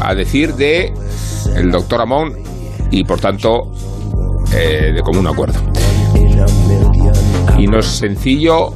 A 0.01 0.15
decir 0.15 0.55
de 0.55 0.93
el 1.55 1.71
doctor 1.71 2.01
Amón 2.01 2.33
y 2.89 3.03
por 3.03 3.19
tanto 3.19 3.71
de 4.51 5.01
común 5.01 5.27
acuerdo. 5.27 5.59
Y 7.61 7.67
no 7.67 7.77
es 7.77 7.85
sencillo, 7.85 8.73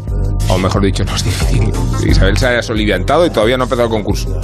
o 0.48 0.58
mejor 0.60 0.84
dicho, 0.84 1.04
no 1.06 1.16
es 1.16 1.24
difícil. 1.24 1.74
Isabel 2.08 2.38
se 2.38 2.46
haya 2.46 2.62
soliviantado 2.62 3.26
y 3.26 3.32
todavía 3.32 3.58
no 3.58 3.64
ha 3.64 3.66
empezado 3.66 3.88
el 3.88 3.92
concurso. 3.92 4.30
Bueno, 4.30 4.44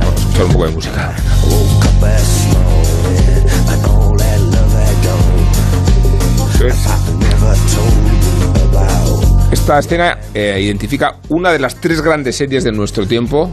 vamos 0.00 0.04
a 0.04 0.14
escuchar 0.18 0.44
un 0.44 0.52
poco 0.52 0.64
de 0.66 0.72
música. 0.72 1.14
Esta 9.52 9.78
escena 9.78 10.18
eh, 10.34 10.58
identifica 10.60 11.14
una 11.28 11.52
de 11.52 11.60
las 11.60 11.76
tres 11.76 12.02
grandes 12.02 12.34
series 12.34 12.64
de 12.64 12.72
nuestro 12.72 13.06
tiempo. 13.06 13.52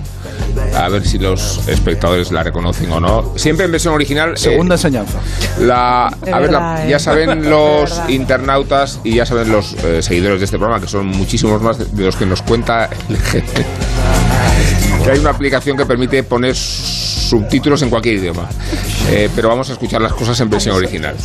A 0.76 0.90
ver 0.90 1.06
si 1.08 1.18
los 1.18 1.68
espectadores 1.68 2.32
la 2.32 2.44
reconocen 2.44 2.92
o 2.92 3.00
no. 3.00 3.34
Siempre 3.38 3.66
en 3.66 3.72
versión 3.72 3.94
original. 3.94 4.34
eh, 4.34 4.38
Segunda 4.38 4.76
enseñanza. 4.76 5.20
La, 5.60 6.08
a 6.08 6.40
ver, 6.40 6.52
la- 6.52 6.86
ya 6.88 7.00
saben 7.00 7.50
los 7.50 8.02
internautas 8.10 9.00
y 9.04 9.16
ya 9.16 9.26
saben 9.26 9.52
los 9.52 9.74
eh, 9.84 10.02
seguidores 10.02 10.40
de 10.40 10.46
este 10.46 10.58
programa, 10.58 10.82
que 10.82 10.88
son 10.90 11.08
muchísimos 11.08 11.62
más 11.62 11.78
de, 11.78 11.86
de 11.86 12.04
los 12.06 12.16
que 12.16 12.26
nos 12.26 12.42
cuenta 12.42 12.90
el 13.10 13.18
jefe, 13.18 13.66
que 15.04 15.12
hay 15.12 15.20
una 15.20 15.30
aplicación 15.32 15.78
que 15.78 15.86
permite 15.86 16.24
poner 16.24 16.56
subtítulos 16.56 17.82
en 17.82 17.90
cualquier 17.90 18.16
idioma. 18.16 18.48
Eh, 19.10 19.30
pero 19.36 19.50
vamos 19.50 19.70
a 19.70 19.74
escuchar 19.74 20.02
las 20.02 20.14
cosas 20.14 20.40
en 20.42 20.50
versión 20.50 20.76
original. 20.76 21.16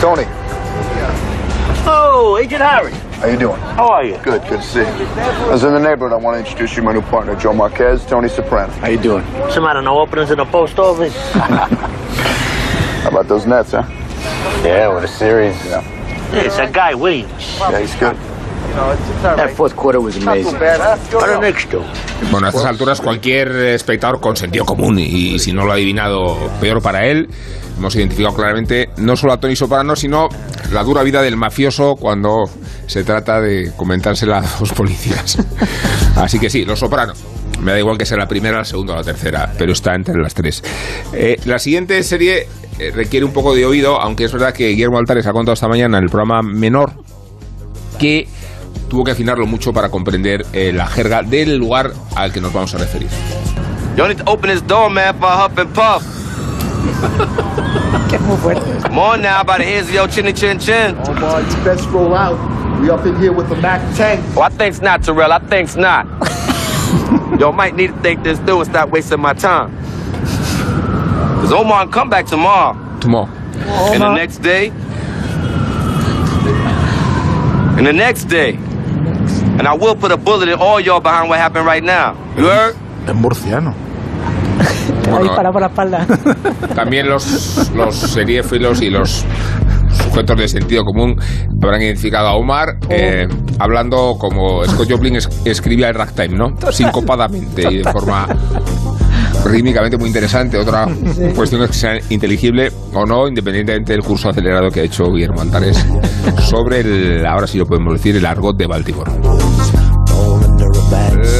Tony. 0.00 0.22
Oh, 1.86 2.36
Agent 2.36 2.62
Harry. 2.62 2.92
How 3.20 3.26
you 3.26 3.38
doing? 3.38 3.60
How 3.60 3.90
are 3.90 4.02
you? 4.02 4.16
Good, 4.22 4.40
good 4.48 4.60
to 4.60 4.62
see 4.62 4.78
you. 4.78 4.86
I 4.86 5.50
was 5.50 5.62
in 5.62 5.74
the 5.74 5.78
neighborhood. 5.78 6.14
I 6.14 6.16
want 6.16 6.36
to 6.36 6.38
introduce 6.38 6.70
you 6.70 6.76
to 6.76 6.82
my 6.82 6.94
new 6.94 7.02
partner, 7.02 7.36
Joe 7.36 7.52
Marquez, 7.52 8.06
Tony 8.06 8.28
Soprano. 8.28 8.72
How 8.72 8.88
you 8.88 8.98
doing? 8.98 9.22
Some 9.50 9.66
out 9.66 9.76
of 9.76 9.84
no 9.84 9.98
openings 9.98 10.30
in 10.30 10.38
the 10.38 10.46
post 10.46 10.78
office. 10.78 11.14
How 11.32 13.10
about 13.10 13.28
those 13.28 13.44
Nets, 13.44 13.72
huh? 13.72 13.84
Yeah, 14.64 14.88
what 14.88 15.04
a 15.04 15.08
series. 15.08 15.54
Yeah. 15.66 15.82
Hey, 16.30 16.46
it's 16.46 16.56
that 16.56 16.72
guy 16.72 16.94
Williams. 16.94 17.58
Yeah, 17.58 17.80
he's 17.80 17.94
good. 17.96 18.16
Bueno, 22.30 22.46
a 22.46 22.50
estas 22.50 22.66
alturas 22.66 23.00
cualquier 23.00 23.48
espectador 23.50 24.20
con 24.20 24.36
sentido 24.36 24.64
común 24.64 24.98
y, 24.98 25.34
y 25.34 25.38
si 25.38 25.52
no 25.52 25.64
lo 25.64 25.72
ha 25.72 25.74
adivinado, 25.74 26.36
peor 26.60 26.82
para 26.82 27.06
él. 27.06 27.28
Hemos 27.78 27.96
identificado 27.96 28.36
claramente 28.36 28.90
no 28.98 29.16
solo 29.16 29.32
a 29.32 29.40
Tony 29.40 29.56
Soprano, 29.56 29.96
sino 29.96 30.28
la 30.70 30.84
dura 30.84 31.02
vida 31.02 31.22
del 31.22 31.36
mafioso 31.36 31.94
cuando 31.98 32.44
se 32.86 33.04
trata 33.04 33.40
de 33.40 33.72
comentársela 33.76 34.38
a 34.38 34.58
dos 34.58 34.72
policías. 34.72 35.38
Así 36.16 36.38
que 36.38 36.50
sí, 36.50 36.64
Los 36.64 36.78
Soprano. 36.80 37.14
Me 37.60 37.72
da 37.72 37.78
igual 37.78 37.98
que 37.98 38.06
sea 38.06 38.16
la 38.16 38.26
primera, 38.26 38.58
la 38.58 38.64
segunda 38.64 38.94
o 38.94 38.96
la 38.96 39.02
tercera, 39.02 39.52
pero 39.58 39.72
está 39.72 39.94
entre 39.94 40.14
las 40.16 40.34
tres. 40.34 40.62
Eh, 41.12 41.38
la 41.44 41.58
siguiente 41.58 42.02
serie 42.02 42.48
eh, 42.78 42.90
requiere 42.94 43.26
un 43.26 43.32
poco 43.32 43.54
de 43.54 43.66
oído, 43.66 44.00
aunque 44.00 44.24
es 44.24 44.32
verdad 44.32 44.54
que 44.54 44.68
Guillermo 44.68 44.98
Altares 44.98 45.26
ha 45.26 45.32
contado 45.32 45.54
esta 45.54 45.68
mañana 45.68 45.98
en 45.98 46.04
el 46.04 46.10
programa 46.10 46.40
Menor 46.42 46.92
que 47.98 48.26
tuvo 48.90 49.04
que 49.04 49.12
afinarlo 49.12 49.46
mucho 49.46 49.72
para 49.72 49.88
comprender 49.88 50.44
eh, 50.52 50.72
la 50.74 50.86
jerga 50.86 51.22
del 51.22 51.56
lugar 51.56 51.92
al 52.16 52.32
que 52.32 52.40
nos 52.40 52.52
vamos 52.52 52.74
a 52.74 52.78
referir. 52.78 53.08
You 53.96 54.06
need 54.06 54.18
to 54.18 54.24
open 54.30 54.50
this 54.50 54.62
door, 54.66 54.90
man, 54.90 55.18
for 55.18 55.28
a 55.28 55.46
huff 55.46 55.56
and 55.56 55.72
puff. 55.72 56.02
Es 58.12 58.20
muy 58.22 58.36
fuerte. 58.38 58.62
Come 58.82 58.98
on 58.98 59.22
now, 59.22 59.44
by 59.44 59.58
the 59.58 59.64
heads 59.64 59.88
of 59.88 59.94
your 59.94 60.08
chinny 60.08 60.32
chin 60.32 60.58
chin. 60.58 60.96
Oh, 61.06 61.14
boy, 61.14 61.42
it's 61.44 61.54
best 61.64 61.88
roll 61.90 62.14
out. 62.14 62.38
We 62.80 62.90
up 62.90 63.06
in 63.06 63.16
here 63.20 63.32
with 63.32 63.48
the 63.48 63.56
Mac 63.56 63.80
10. 63.96 64.36
Oh, 64.36 64.42
I 64.42 64.48
think's 64.48 64.80
not, 64.80 65.02
Terrell. 65.04 65.32
I 65.32 65.38
think's 65.38 65.76
not. 65.76 66.06
Yo 67.40 67.52
might 67.52 67.76
need 67.76 67.88
to 67.88 68.00
think 68.00 68.24
this 68.24 68.38
through 68.40 68.62
and 68.62 68.70
stop 68.70 68.90
wasting 68.90 69.20
my 69.20 69.34
time. 69.34 69.70
Cause 71.40 71.52
Omar 71.52 71.84
can 71.84 71.92
come 71.92 72.10
back 72.10 72.26
tomorrow. 72.26 72.74
Tomorrow. 73.00 73.28
And 73.92 74.02
the 74.02 74.14
next 74.14 74.38
day. 74.38 74.70
And 77.76 77.86
the 77.86 77.92
next 77.92 78.24
day. 78.24 78.58
And 79.60 79.68
I 79.68 79.74
will 79.74 79.94
put 79.94 80.10
a 80.10 80.16
bullet 80.16 80.48
in 80.48 80.54
all 80.58 80.80
y'all 80.80 81.00
behind 81.02 81.28
what 81.28 81.38
happened 81.38 81.66
right 81.66 81.84
now. 81.84 82.14
You 82.34 82.46
heard? 82.48 82.74
Es 83.06 83.14
murciano. 83.14 83.74
Te 85.04 85.10
ha 85.10 85.18
disparado 85.18 85.52
por 85.52 85.60
la 85.60 85.66
espalda. 85.68 86.06
También 86.74 87.06
los, 87.10 87.70
los 87.74 87.94
seriéfilos 87.94 88.80
y 88.80 88.88
los 88.88 89.22
sujetos 90.02 90.38
de 90.38 90.48
sentido 90.48 90.82
común 90.84 91.20
habrán 91.62 91.82
identificado 91.82 92.28
a 92.28 92.36
Omar 92.36 92.76
eh, 92.88 93.28
hablando 93.58 94.16
como 94.18 94.64
Scott 94.64 94.90
Joplin 94.90 95.16
es- 95.16 95.28
escribía 95.44 95.88
el 95.90 95.94
ragtime, 95.94 96.38
¿no? 96.38 96.54
Sincopadamente 96.72 97.70
y 97.70 97.78
de 97.82 97.92
forma 97.92 98.26
rítmicamente 99.44 99.96
muy 99.96 100.08
interesante. 100.08 100.56
Otra 100.58 100.86
cuestión 101.34 101.62
es 101.62 101.68
que 101.70 101.76
sea 101.76 101.98
inteligible 102.10 102.70
o 102.92 103.04
no, 103.06 103.28
independientemente 103.28 103.92
del 103.92 104.02
curso 104.02 104.28
acelerado 104.30 104.70
que 104.70 104.80
ha 104.80 104.84
hecho 104.84 105.10
Guillermo 105.12 105.40
Antares 105.40 105.84
sobre 106.48 106.80
el, 106.80 107.26
ahora 107.26 107.46
sí 107.46 107.58
lo 107.58 107.66
podemos 107.66 107.94
decir, 107.94 108.16
el 108.16 108.26
argot 108.26 108.56
de 108.56 108.66
Baltimore. 108.66 109.10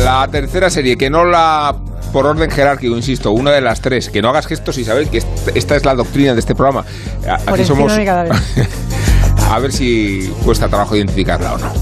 La 0.05 0.27
tercera 0.29 0.71
serie, 0.71 0.97
que 0.97 1.11
no 1.11 1.25
la 1.25 1.75
por 2.13 2.27
orden 2.27 2.51
jerárquico, 2.51 2.97
insisto, 2.97 3.31
una 3.31 3.53
de 3.53 3.61
las 3.61 3.81
tres, 3.81 4.09
que 4.11 4.21
no 4.21 4.31
hagas 4.31 4.47
gestos, 4.47 4.77
Isabel, 4.79 5.09
que 5.09 5.19
est- 5.19 5.49
esta 5.55 5.77
es 5.77 5.85
la 5.85 5.95
doctrina 5.95 6.33
de 6.35 6.41
este 6.41 6.55
programa. 6.57 6.85
Por 7.45 7.55
Aquí 7.55 7.65
somos. 7.65 7.95
de 7.95 8.05
cada 8.05 8.25
vez. 8.25 8.33
A 9.51 9.59
ver 9.61 9.73
si 9.73 10.29
cuesta 10.45 10.69
trabajo 10.69 10.97
identificarla 10.97 11.55
o 11.55 11.59
no. 11.59 11.73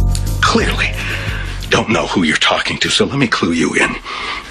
Clearly, 0.53 0.86
don't 1.70 1.89
know 1.89 2.07
who 2.07 2.23
you're 2.23 2.36
talking 2.36 2.78
to, 2.78 2.89
so 2.89 3.05
let 3.05 3.19
me 3.19 3.27
clue 3.27 3.53
you 3.53 3.74
in. 3.74 3.95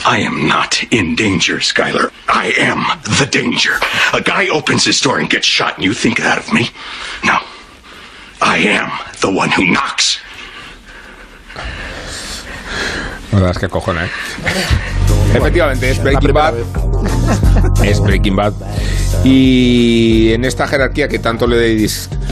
I 0.05 0.19
am 0.19 0.47
not 0.47 0.83
in 0.91 1.15
danger, 1.15 1.57
Skylar. 1.57 2.11
I 2.27 2.53
am 2.57 2.85
the 3.19 3.25
danger. 3.25 3.73
A 4.13 4.21
guy 4.21 4.47
opens 4.49 4.85
his 4.85 4.99
door 5.01 5.19
and 5.19 5.29
gets 5.29 5.47
shot, 5.47 5.75
and 5.75 5.83
you 5.83 5.93
think 5.93 6.17
that 6.19 6.37
of 6.37 6.53
me? 6.53 6.69
No. 7.23 7.39
I 8.41 8.57
am 8.57 8.91
the 9.21 9.31
one 9.31 9.49
who 9.49 9.65
knocks. 9.65 10.19
La 13.31 13.39
verdad 13.39 13.51
es 13.51 13.57
que 13.57 13.65
acojona, 13.65 14.05
¿eh? 14.05 14.09
Efectivamente, 15.33 15.89
es 15.89 16.01
Breaking 16.01 16.33
Bad. 16.33 16.55
Es 17.83 17.99
Breaking 17.99 18.35
Bad. 18.35 18.53
Y 19.23 20.31
en 20.33 20.45
esta 20.45 20.67
jerarquía 20.67 21.07
que 21.07 21.19
tanto 21.19 21.47
le 21.47 21.89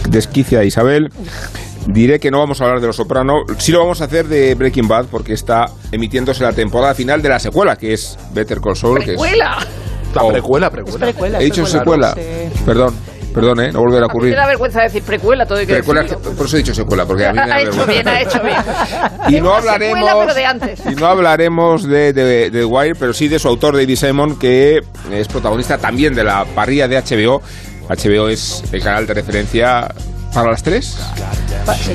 desquicia 0.10 0.60
a 0.60 0.64
Isabel, 0.64 1.12
diré 1.88 2.20
que 2.20 2.32
no 2.32 2.40
vamos 2.40 2.60
a 2.62 2.66
hablar 2.66 2.82
de 2.82 2.88
Los 2.88 2.96
Soprano. 2.96 3.44
Sí 3.58 3.72
lo 3.72 3.80
vamos 3.80 4.02
a 4.02 4.06
hacer 4.06 4.28
de 4.28 4.56
Breaking 4.56 4.88
Bad 4.88 5.06
porque 5.12 5.34
está 5.34 5.66
emitiéndose 5.92 6.44
la 6.44 6.54
temporada 6.54 6.94
final 6.96 7.22
de 7.22 7.30
la 7.30 7.40
secuela, 7.40 7.76
que 7.76 7.94
es 7.94 8.18
Better 8.34 8.60
Call 8.62 8.76
Saul. 8.76 8.98
que 9.00 9.14
es- 9.14 9.20
¡Precuela! 9.22 9.58
La 10.14 10.24
Oh. 10.24 10.32
precuela, 10.32 10.70
precuela. 10.70 10.98
precuela, 11.00 11.40
He 11.42 11.46
dicho 11.46 11.64
precuela. 11.64 12.14
secuela. 12.14 12.56
Perdón, 12.66 12.96
perdón, 13.34 13.60
¿eh? 13.60 13.72
No 13.74 13.80
volverá 13.82 14.06
a 14.06 14.08
mí 14.08 14.08
me 14.08 14.14
ocurrir. 14.14 14.36
da 14.36 14.48
vergüenza 14.48 14.82
decir 14.84 15.04
precuela, 15.04 15.46
todo 15.46 15.58
hay 15.58 15.68
que 15.68 15.74
Precuela, 15.74 16.04
decirlo. 16.04 16.32
por 16.32 16.46
eso 16.46 16.56
he 16.56 16.60
dicho 16.60 16.74
secuela, 16.74 17.06
porque 17.06 17.26
a 17.26 17.34
mí 17.34 17.40
me 17.40 17.48
da 17.50 17.56
Ha 17.58 17.62
hecho 17.62 17.72
vergüenza. 17.86 17.92
bien, 17.92 18.08
ha 18.08 18.22
hecho 18.22 18.42
bien. 18.42 19.38
Y 19.38 19.42
no 19.42 19.54
hablaremos 19.56 19.98
secuela, 20.00 20.20
pero 20.22 20.34
de 20.34 20.46
antes. 20.46 20.80
y 20.90 20.96
no 20.96 21.06
hablaremos 21.08 21.84
de, 21.84 22.14
de, 22.14 22.24
de 22.24 22.52
The 22.52 22.64
Wire, 22.66 22.96
pero 22.96 23.14
sí 23.14 23.28
de 23.28 23.38
su 23.40 23.50
autor 23.50 23.76
David 23.76 23.98
Simon, 23.98 24.40
que 24.40 24.82
es 25.12 25.28
protagonista 25.28 25.78
también 25.78 26.16
de 26.16 26.24
la 26.24 26.46
parrilla 26.46 26.88
de 26.88 26.98
HBO. 26.98 27.42
HBO 27.90 28.30
es 28.30 28.64
el 28.72 28.82
canal 28.82 29.06
de 29.06 29.14
referencia 29.16 29.94
¿Para 30.36 30.52
las 30.52 30.62
tres? 30.62 30.98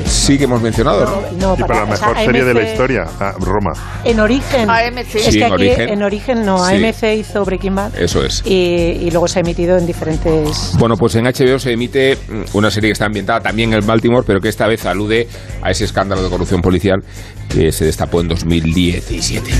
Sí 0.05 0.35
que 0.39 0.45
hemos 0.45 0.61
mencionado. 0.63 1.29
No, 1.39 1.53
y 1.55 1.61
para 1.61 1.81
la 1.81 1.85
mejor 1.85 2.17
serie 2.17 2.43
de 2.43 2.53
la 2.55 2.63
historia, 2.63 3.05
ah, 3.19 3.33
Roma. 3.39 3.71
En 4.03 4.19
origen. 4.19 4.67
AMC. 4.67 5.15
Es 5.15 5.25
Sí, 5.25 5.31
que 5.33 5.45
en 5.45 5.53
aquí 5.53 5.53
origen. 5.53 5.89
en 5.89 6.01
origen 6.03 6.43
no. 6.45 6.65
Sí. 6.65 6.73
AMC 6.83 7.03
hizo 7.19 7.45
Breaking 7.45 7.75
Bad. 7.75 7.95
Eso 7.95 8.23
es. 8.25 8.41
Y, 8.43 8.53
y 8.53 9.11
luego 9.11 9.27
se 9.27 9.37
ha 9.37 9.41
emitido 9.41 9.77
en 9.77 9.85
diferentes. 9.85 10.73
Bueno, 10.79 10.95
pues 10.97 11.13
en 11.15 11.25
HBO 11.25 11.59
se 11.59 11.71
emite 11.71 12.15
mm, 12.15 12.57
una 12.57 12.71
serie 12.71 12.89
que 12.89 12.93
está 12.93 13.05
ambientada 13.05 13.41
también 13.41 13.71
en 13.73 13.85
Baltimore, 13.85 14.23
pero 14.25 14.39
que 14.41 14.49
esta 14.49 14.67
vez 14.67 14.87
alude 14.87 15.27
a 15.61 15.69
ese 15.69 15.85
escándalo 15.85 16.23
de 16.23 16.29
corrupción 16.29 16.61
policial 16.61 16.99
que 17.47 17.71
se 17.71 17.85
destapó 17.85 18.21
en 18.21 18.27
2017. 18.27 19.51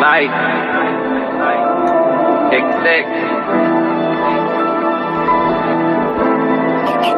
Night. 0.00 0.50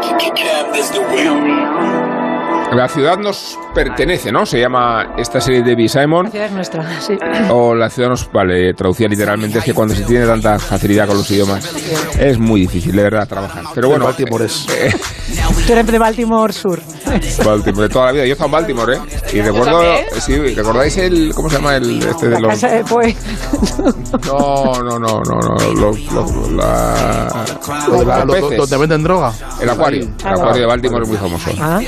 Cam 0.02 0.74
is 0.74 0.90
the 0.90 1.00
way. 1.00 2.01
La 2.74 2.88
ciudad 2.88 3.18
nos 3.18 3.58
pertenece, 3.74 4.32
¿no? 4.32 4.46
Se 4.46 4.58
llama 4.58 5.14
esta 5.18 5.40
serie 5.40 5.62
de 5.62 5.70
Debbie 5.70 5.88
Simon. 5.88 6.24
La 6.26 6.30
ciudad 6.30 6.46
es 6.46 6.52
nuestra, 6.52 7.00
sí. 7.00 7.18
O 7.50 7.74
la 7.74 7.90
ciudad 7.90 8.08
nos. 8.08 8.30
Vale, 8.32 8.72
traducida 8.74 9.08
literalmente 9.08 9.58
es 9.58 9.64
que 9.64 9.74
cuando 9.74 9.94
se 9.94 10.02
tiene 10.04 10.26
tanta 10.26 10.58
facilidad 10.58 11.06
con 11.06 11.16
los 11.18 11.30
idiomas 11.30 11.68
es 12.18 12.38
muy 12.38 12.62
difícil, 12.62 12.96
de 12.96 13.02
verdad, 13.02 13.28
trabajar. 13.28 13.64
Pero 13.74 13.88
bueno. 13.88 14.04
Baltimore 14.06 14.44
es. 14.46 14.66
eh, 14.70 14.94
Tú 15.66 15.72
eres 15.72 15.86
de 15.86 15.98
Baltimore 15.98 16.52
Sur. 16.52 16.80
Baltimore, 17.44 17.88
de 17.88 17.92
toda 17.92 18.06
la 18.06 18.12
vida. 18.12 18.24
Yo 18.24 18.30
he 18.30 18.32
estado 18.32 18.46
en 18.46 18.52
Baltimore, 18.52 18.96
¿eh? 18.96 19.00
Y 19.34 19.40
recuerdo. 19.42 19.82
Sí, 20.20 20.36
¿recordáis 20.54 20.96
el. 20.96 21.32
¿Cómo 21.34 21.50
se 21.50 21.56
llama 21.56 21.76
el. 21.76 22.02
Este 22.02 22.26
de 22.28 22.32
La 22.32 22.40
los. 22.40 22.50
casa 22.52 22.68
de 22.68 22.84
Poe. 22.84 23.16
No, 24.26 24.82
no, 24.82 24.98
no, 24.98 25.20
no, 25.20 25.40
no. 25.40 25.74
Los, 25.74 26.12
los- 26.12 26.52
la, 26.52 27.44
los 27.88 28.26
lo- 28.26 28.32
peces. 28.32 28.56
donde 28.58 28.76
venden 28.78 29.02
droga. 29.02 29.32
El 29.60 29.68
acuario. 29.70 30.02
El 30.24 30.28
acuario 30.32 30.60
de 30.62 30.66
Baltimore 30.66 31.02
es 31.02 31.08
muy 31.08 31.18
famoso. 31.18 31.50
Ah. 31.60 31.80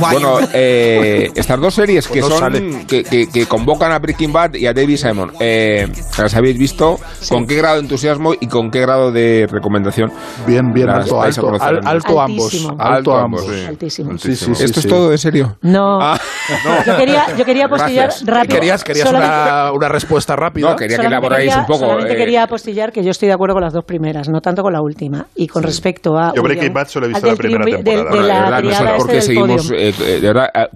Bueno, 0.00 0.38
eh, 0.54 1.30
estas 1.34 1.60
dos 1.60 1.74
series 1.74 2.08
que 2.08 2.20
Pues 2.20 2.32
no 2.32 2.38
son 2.38 2.86
que, 2.86 3.04
que- 3.04 3.26
que 3.28 3.46
convocan 3.46 3.92
a 3.92 3.98
Breaking 3.98 4.32
Bad 4.32 4.54
y 4.54 4.66
a 4.66 4.72
David 4.72 4.96
Simon, 4.96 5.32
eh, 5.40 5.88
¿las 6.18 6.34
habéis 6.34 6.58
visto? 6.58 6.98
¿Con 7.28 7.46
qué 7.46 7.56
grado 7.56 7.74
de 7.76 7.80
entusiasmo 7.82 8.32
y 8.38 8.46
con 8.46 8.70
qué 8.70 8.80
grado 8.80 9.12
de 9.12 9.46
recomendación? 9.50 10.10
Bien, 10.46 10.72
bien, 10.72 10.86
las 10.86 11.00
alto, 11.04 11.20
alto, 11.22 11.52
al- 11.60 11.80
alto 11.86 12.20
ambos. 12.20 12.66
Alto 12.78 13.14
ambos. 13.16 13.44
sí. 13.46 13.64
Altísimo. 13.68 14.16
Sí, 14.18 14.34
sí, 14.36 14.54
sí, 14.54 14.64
¿Esto 14.64 14.80
es 14.80 14.86
todo, 14.88 15.12
en 15.12 15.18
serio? 15.18 15.56
No. 15.62 15.98
Ah, 16.00 16.18
Yo 16.86 16.96
quería, 16.96 17.26
yo 17.36 17.44
quería 17.44 17.66
apostillar 17.66 18.06
Gracias. 18.06 18.26
rápido. 18.26 18.58
Querías, 18.84 18.84
una, 19.10 19.72
una 19.72 19.88
respuesta 19.88 20.34
rápida. 20.36 20.70
No, 20.70 20.76
quería 20.76 20.98
que 20.98 21.06
elaboráis 21.06 21.44
quería- 21.50 21.60
un 21.60 21.66
poco. 21.66 21.80
Solamente 21.80 22.14
eh, 22.14 22.16
quería 22.16 22.42
apostillar 22.44 22.92
que 22.92 23.02
yo 23.04 23.10
estoy 23.10 23.28
de 23.28 23.34
acuerdo 23.34 23.54
con 23.54 23.62
las 23.62 23.72
dos 23.72 23.84
primeras, 23.84 24.28
no 24.28 24.40
tanto 24.40 24.62
con 24.62 24.72
la 24.72 24.80
última. 24.80 25.26
Y 25.34 25.46
con 25.46 25.62
respecto 25.62 26.16
a. 26.16 26.32
Yo 26.34 26.42
Breaking 26.42 26.72
Bad 26.72 26.88
solo 26.88 27.06
he 27.06 27.08
visto 27.10 27.26
la 27.26 27.36
primera 27.36 27.64
temporada. 27.64 28.10
De, 28.10 28.20
de 28.22 28.28
la 28.28 28.34
verdad, 28.40 28.62
no 28.62 28.70
sé 28.70 28.76
triada 28.76 28.96
por 28.96 29.06
qué 29.10 29.20
podium. 29.48 29.80
eh, 29.80 29.94
eh, 29.98 30.20
de 30.20 30.32
verdad, 30.32 30.50
eh, 30.54 30.68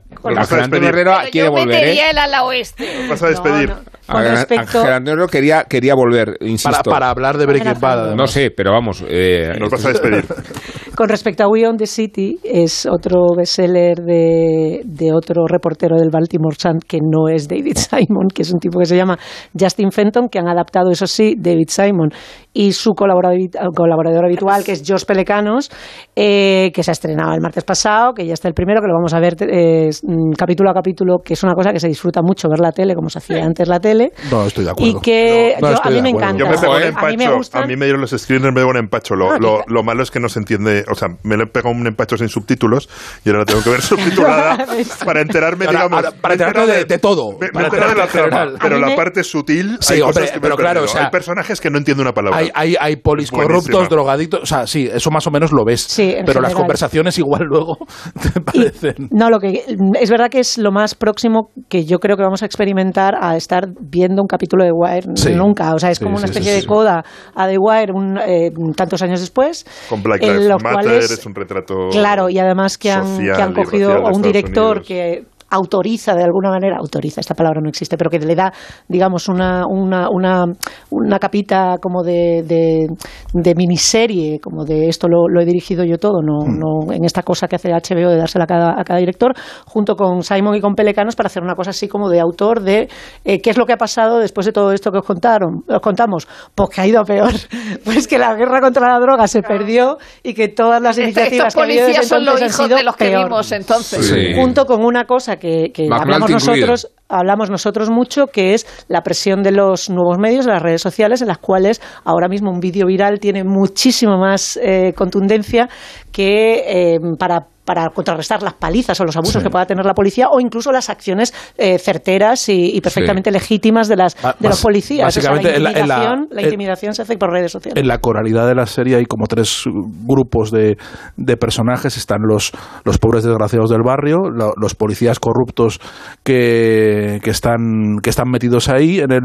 despedir. 0.61 0.89
Herrera 0.89 1.21
quiere 1.31 1.47
yo 1.49 1.53
volver, 1.53 1.75
¿eh? 1.75 1.79
metería 1.81 2.11
el 2.11 2.19
ala 2.19 2.45
oeste. 2.45 3.07
Vas 3.09 3.23
a 3.23 3.29
despedir. 3.29 3.73
Con 4.07 4.17
Ángel 4.17 4.33
respecto- 4.37 4.83
Antonio 4.83 5.27
quería, 5.27 5.65
quería 5.65 5.95
volver, 5.95 6.37
insisto. 6.41 6.71
Para, 6.71 6.83
para 6.83 7.11
hablar 7.11 7.39
de 7.39 7.47
Breaking 7.47 7.81
Bad. 7.81 8.15
No 8.15 8.27
sé, 8.27 8.51
pero 8.51 8.73
vamos. 8.73 9.05
Eh, 9.09 9.53
Nos 9.59 9.71
vas 9.71 9.85
a 9.85 9.89
despedir. 9.91 10.25
Con 10.97 11.11
respecto 11.11 11.45
a 11.45 11.49
We 11.49 11.67
Own 11.69 11.77
the 11.77 11.87
City, 11.87 12.39
es 12.43 12.87
otro 12.87 13.27
bestseller 13.37 13.97
de, 13.99 14.81
de 14.85 15.13
otro 15.13 15.45
reportero 15.47 15.97
del 15.99 16.09
Baltimore 16.11 16.57
Sun 16.59 16.79
que 16.89 16.99
no 17.03 17.29
es 17.29 17.47
David 17.49 17.77
Simon, 17.77 18.29
que 18.35 18.41
es 18.43 18.53
un 18.53 18.59
tipo 18.61 18.79
que 18.79 18.87
se 18.87 18.97
llama 18.97 19.19
Justin 19.59 19.91
Fenton, 19.93 20.29
que 20.31 20.39
han 20.39 20.49
adaptado, 20.49 20.91
eso 20.91 21.07
sí, 21.07 21.35
David 21.39 21.69
Simon 21.69 22.09
y 22.55 22.73
su 22.73 22.95
colaborador, 22.95 23.37
colaborador 23.77 24.25
habitual, 24.25 24.65
que 24.65 24.73
es 24.73 24.83
Josh 24.87 25.05
Pelecanos, 25.05 25.71
eh, 26.15 26.71
que 26.75 26.83
se 26.83 26.91
ha 26.91 26.93
estrenado 26.93 27.35
el 27.35 27.43
martes 27.43 27.65
pasado, 27.65 28.15
que 28.15 28.25
ya 28.25 28.33
está 28.33 28.49
el 28.49 28.55
primero, 28.55 28.81
que 28.81 28.87
lo 28.89 28.95
vamos 28.95 29.13
a 29.13 29.21
ver 29.21 29.35
eh, 29.41 29.91
mm, 30.03 30.33
capítulo 30.39 30.71
a 30.71 30.73
capítulo, 30.73 31.19
que 31.23 31.35
es 31.35 31.43
una 31.43 31.53
cosa 31.53 31.73
que 31.75 31.81
se 31.81 31.89
disfruta 31.89 32.23
mucho 32.23 32.49
ver 32.49 32.61
la 32.61 32.73
tele, 32.73 32.95
como 32.95 33.11
se 33.11 33.19
hacía 33.19 33.45
antes 33.45 33.69
la 33.69 33.81
tele. 33.81 33.96
No, 34.31 34.47
estoy 34.47 34.65
de 34.65 34.71
acuerdo. 34.71 34.99
Y 34.99 35.01
que 35.03 35.57
No, 35.61 35.69
no 35.71 35.75
yo- 35.77 35.81
a 35.85 35.91
mí 35.91 36.03
me 36.03 36.11
encanta. 36.11 36.39
Yo 36.39 36.49
me 36.51 36.59
pego 36.59 36.73
un 36.73 36.77
a 36.77 36.81
mí 36.81 37.17
me 37.17 37.25
empacho. 37.25 37.37
gustan. 37.37 37.63
A 37.63 37.67
mí 37.67 37.77
me 37.77 37.85
dieron 37.87 38.01
los 38.01 38.11
screeners, 38.11 38.53
me 38.55 38.61
pego 38.61 38.71
un 38.71 38.77
empacho. 38.77 39.15
Lo, 39.15 39.33
Ah, 39.33 39.39
lo, 39.67 39.83
malo 39.83 40.03
es 40.03 40.11
que 40.11 40.21
no 40.21 40.29
se 40.29 40.39
entiende. 40.39 40.85
O 40.91 40.95
sea, 40.95 41.09
me 41.23 41.37
le 41.37 41.45
he 41.45 41.47
pegado 41.47 41.75
un 41.75 41.87
empacho 41.87 42.17
sin 42.17 42.29
subtítulos 42.29 42.89
y 43.25 43.29
ahora 43.29 43.41
la 43.41 43.45
tengo 43.47 43.63
que 43.63 43.71
ver 43.71 43.81
subtitulada 43.83 44.67
para 45.05 45.21
enterarme, 45.21 45.67
Ahora- 45.67 45.79
digamos. 45.79 46.05
ahora, 46.05 46.17
para 46.21 46.35
me 46.37 46.43
he 46.43 46.47
enterarte 46.47 46.61
enterado 46.61 46.79
de- 46.79 46.85
de 46.95 46.99
todo, 46.99 47.33
Me, 47.39 47.47
me 47.47 47.53
para 47.53 47.67
enterado 47.67 47.91
de 47.93 47.97
la 47.99 48.07
trama. 48.07 48.25
general. 48.29 48.59
Pero 48.61 48.79
la 48.79 48.87
me- 48.89 48.97
parte 48.97 49.25
sutil. 49.25 49.77
Sí, 49.81 49.95
hay 49.95 50.01
hombre, 50.01 50.15
cosas 50.15 50.31
que 50.31 50.37
me 50.37 50.41
pero 50.43 50.57
claro, 50.57 50.81
perdido. 50.81 50.85
o 50.85 50.97
sea, 50.97 51.05
hay 51.07 51.11
personajes 51.11 51.61
que 51.61 51.71
no 51.71 51.79
entiendo 51.79 52.03
una 52.03 52.13
palabra. 52.15 52.39
Hay, 52.39 52.51
hay, 52.55 52.77
hay 52.81 52.97
polis 52.97 53.31
corruptos, 53.31 53.65
Buenísima. 53.71 53.89
drogadictos. 53.89 54.41
O 54.43 54.47
sea, 54.47 54.67
sí, 54.67 54.89
eso 54.93 55.11
más 55.11 55.27
o 55.27 55.31
menos 55.31 55.53
lo 55.53 55.65
ves. 55.65 55.83
Sí, 55.83 56.15
pero 56.25 56.41
las 56.41 56.55
conversaciones 56.55 57.19
igual 57.19 57.45
luego 57.45 57.79
te 58.35 58.41
parecen. 58.41 59.09
No, 59.11 59.31
lo 59.31 59.39
que 59.41 59.65
es 60.01 60.11
verdad 60.11 60.31
que 60.31 60.41
es 60.41 60.59
lo 60.59 60.73
más 60.73 60.95
próximo 60.95 61.51
que 61.69 61.85
yo 61.85 61.99
creo 61.99 62.17
que 62.17 62.23
vamos 62.23 62.43
a 62.43 62.47
experimentar 62.47 63.15
a 63.21 63.37
estar 63.37 63.67
viendo 63.89 64.23
un 64.23 64.29
capítulo 64.29 64.65
de 64.65 64.73
Wire 64.73 65.07
Sí. 65.15 65.35
nunca. 65.35 65.75
O 65.75 65.79
sea, 65.79 65.91
es 65.91 65.99
Sí, 65.99 66.05
como 66.05 66.17
una 66.17 66.27
especie 66.27 66.53
de 66.53 66.65
coda 66.67 67.05
a 67.35 67.49
The 67.49 67.59
Wire 67.59 67.93
un, 67.93 68.19
eh, 68.19 68.51
tantos 68.77 69.03
años 69.03 69.21
después. 69.21 69.65
Con 69.89 70.03
Black 70.03 70.23
Lives 70.23 70.49
Matter 70.49 70.73
cuales- 70.73 71.11
es 71.11 71.27
un 71.27 71.35
retrato. 71.35 71.89
Claro, 71.91 72.29
y 72.29 72.39
además 72.39 72.79
que 72.79 72.91
han, 72.91 73.07
social 73.07 73.37
que 73.37 73.43
han 73.43 73.55
cogido 73.55 73.93
a 74.07 74.11
un 74.13 74.23
director 74.23 74.79
Unidos. 74.79 74.87
que 74.89 75.25
autoriza 75.51 76.15
de 76.15 76.25
alguna 76.25 76.51
manera, 76.51 76.77
autoriza, 76.79 77.21
esta 77.21 77.35
palabra 77.35 77.61
no 77.63 77.69
existe, 77.69 77.97
pero 77.97 78.11
que 78.11 78.19
le 78.19 78.35
da, 78.35 78.53
digamos, 78.89 79.29
una, 79.29 79.65
una, 79.69 80.09
una, 80.11 80.45
una 80.91 81.19
capita 81.19 81.77
como 81.81 82.03
de, 82.03 82.43
de, 82.47 82.87
de 83.33 83.55
miniserie, 83.55 84.39
como 84.41 84.65
de 84.65 84.89
esto 84.89 85.09
lo, 85.09 85.29
lo 85.29 85.41
he 85.41 85.45
dirigido 85.45 85.85
yo 85.85 85.99
todo, 85.99 86.21
no, 86.23 86.37
Hmm. 86.47 86.59
no 86.59 86.93
en 86.93 87.05
esta 87.05 87.23
cosa 87.23 87.49
que 87.49 87.57
hace 87.57 87.71
HBO 87.71 88.11
de 88.11 88.17
dársela 88.17 88.45
a 88.45 88.47
cada, 88.47 88.81
a 88.81 88.85
cada 88.85 88.99
director, 89.01 89.33
junto 89.67 89.97
con 89.97 90.23
Simon 90.23 90.55
y 90.57 90.61
con 90.61 90.75
Pelecanos 90.75 91.17
para 91.17 91.29
hacer 91.29 91.43
una 91.43 91.55
cosa 91.55 91.71
así 91.71 91.89
como 91.89 92.09
de 92.09 92.21
autor 92.21 92.63
de 92.63 92.89
eh, 93.25 93.41
qué 93.41 93.51
es 93.51 93.57
lo 93.59 93.67
que 93.67 93.73
ha 93.73 93.77
pasado 93.77 94.19
después 94.19 94.47
de 94.47 94.53
todo 94.53 94.73
esto 94.73 94.91
que 94.91 94.99
os 94.99 95.05
contaron, 95.05 95.63
os 95.69 95.81
contamos, 95.81 96.27
pues 96.55 96.71
que 96.71 96.81
ha 96.81 96.87
ido 96.87 97.01
a 97.01 97.05
peor, 97.05 97.33
pues 97.85 98.07
que 98.07 98.19
la 98.19 98.35
guerra 98.35 98.61
contra 98.61 98.89
la 98.93 98.99
droga 98.99 99.27
se 99.29 99.43
perdió 99.43 99.97
y 100.23 100.35
que 100.35 100.49
todas 100.49 100.81
las 100.83 100.99
iniciativas 100.99 101.49
Estos 101.49 101.55
que 101.55 101.61
ha 101.61 101.65
habido 101.65 101.87
desde 101.87 102.03
policías 102.03 102.09
son 102.09 102.25
los 102.25 102.43
han 102.43 102.49
hijos 102.49 102.65
sido 102.67 102.77
de 102.77 102.83
los 102.83 102.97
que 102.97 103.05
peor. 103.07 103.25
vimos 103.25 103.53
entonces. 103.53 104.07
Sí. 104.07 104.35
Junto 104.35 104.67
con 104.67 104.85
una 104.85 105.05
cosa 105.05 105.36
que, 105.39 105.73
hablamos 105.91 106.31
incluido. 106.31 106.67
nosotros, 106.67 106.93
hablamos 107.09 107.51
nosotros 107.51 107.91
mucho, 107.91 108.27
que 108.27 108.55
es 108.55 108.67
la 108.89 109.03
presión 109.03 109.43
de 109.43 109.53
los 109.53 109.91
nuevos 109.91 110.19
medios, 110.19 110.47
de 110.47 110.53
las 110.53 110.63
redes 110.63 110.83
sociales, 110.83 111.23
en 111.23 111.29
las 111.29 111.39
cuales 111.39 111.81
ahora 112.05 112.29
mismo 112.29 112.51
un 112.51 112.61
vídeo 112.61 112.87
viral 112.87 113.21
tiene 113.21 113.45
muchísimo 113.45 114.19
más 114.19 114.59
eh, 114.63 114.93
contundencia 114.97 115.69
que 116.13 116.95
eh, 116.95 116.99
para 117.19 117.47
para 117.67 117.91
contrarrestar 117.91 118.43
las 118.43 118.55
palizas 118.55 118.99
o 119.01 119.05
los 119.05 119.17
abusos 119.17 119.43
que 119.43 119.51
pueda 119.51 119.67
tener 119.67 119.85
la 119.85 119.93
policía 119.93 120.29
o 120.31 120.41
incluso 120.41 120.73
las 120.73 120.89
acciones 120.89 121.35
eh, 121.59 121.79
certeras 121.79 122.49
y, 122.49 122.75
y 122.77 122.81
perfectamente 122.81 123.31
legítimas 123.31 123.89
de, 123.89 123.97
las, 123.97 124.17
Ba- 124.23 124.35
de 124.39 124.49
los 124.49 124.63
policías. 124.63 125.15
O 125.15 125.21
sea, 125.21 125.31
la 125.33 125.37
básicamente 125.37 125.57
en 125.59 125.63
la- 125.65 125.71
en 125.73 125.89
la- 125.89 126.43
intimidación, 126.43 126.91
en- 126.91 126.95
se 126.95 127.03
hace 127.03 127.19
por 127.19 127.31
redes 127.31 127.53
sociales. 127.53 127.79
En 127.83 127.89
la 127.89 127.99
coralidad 127.99 128.47
de 128.47 128.55
la 128.55 128.67
serie 128.67 128.97
hay 128.97 129.05
como 129.05 129.27
tres 129.27 129.65
grupos 130.07 130.51
de, 130.51 130.77
de 131.17 131.37
personajes. 131.37 131.97
Están 131.97 132.21
los, 132.27 132.53
los 132.85 132.99
pobres 132.99 133.25
desgraciados 133.25 133.69
del 133.69 133.83
barrio, 133.83 134.31
lo- 134.33 134.53
los 134.57 134.75
policías 134.75 135.19
corruptos 135.19 135.81
que, 136.23 137.21
que, 137.23 137.31
están, 137.31 137.99
que 138.03 138.11
están 138.11 138.31
metidos 138.31 138.69
ahí 138.69 139.01
en 139.01 139.13
el, 139.13 139.23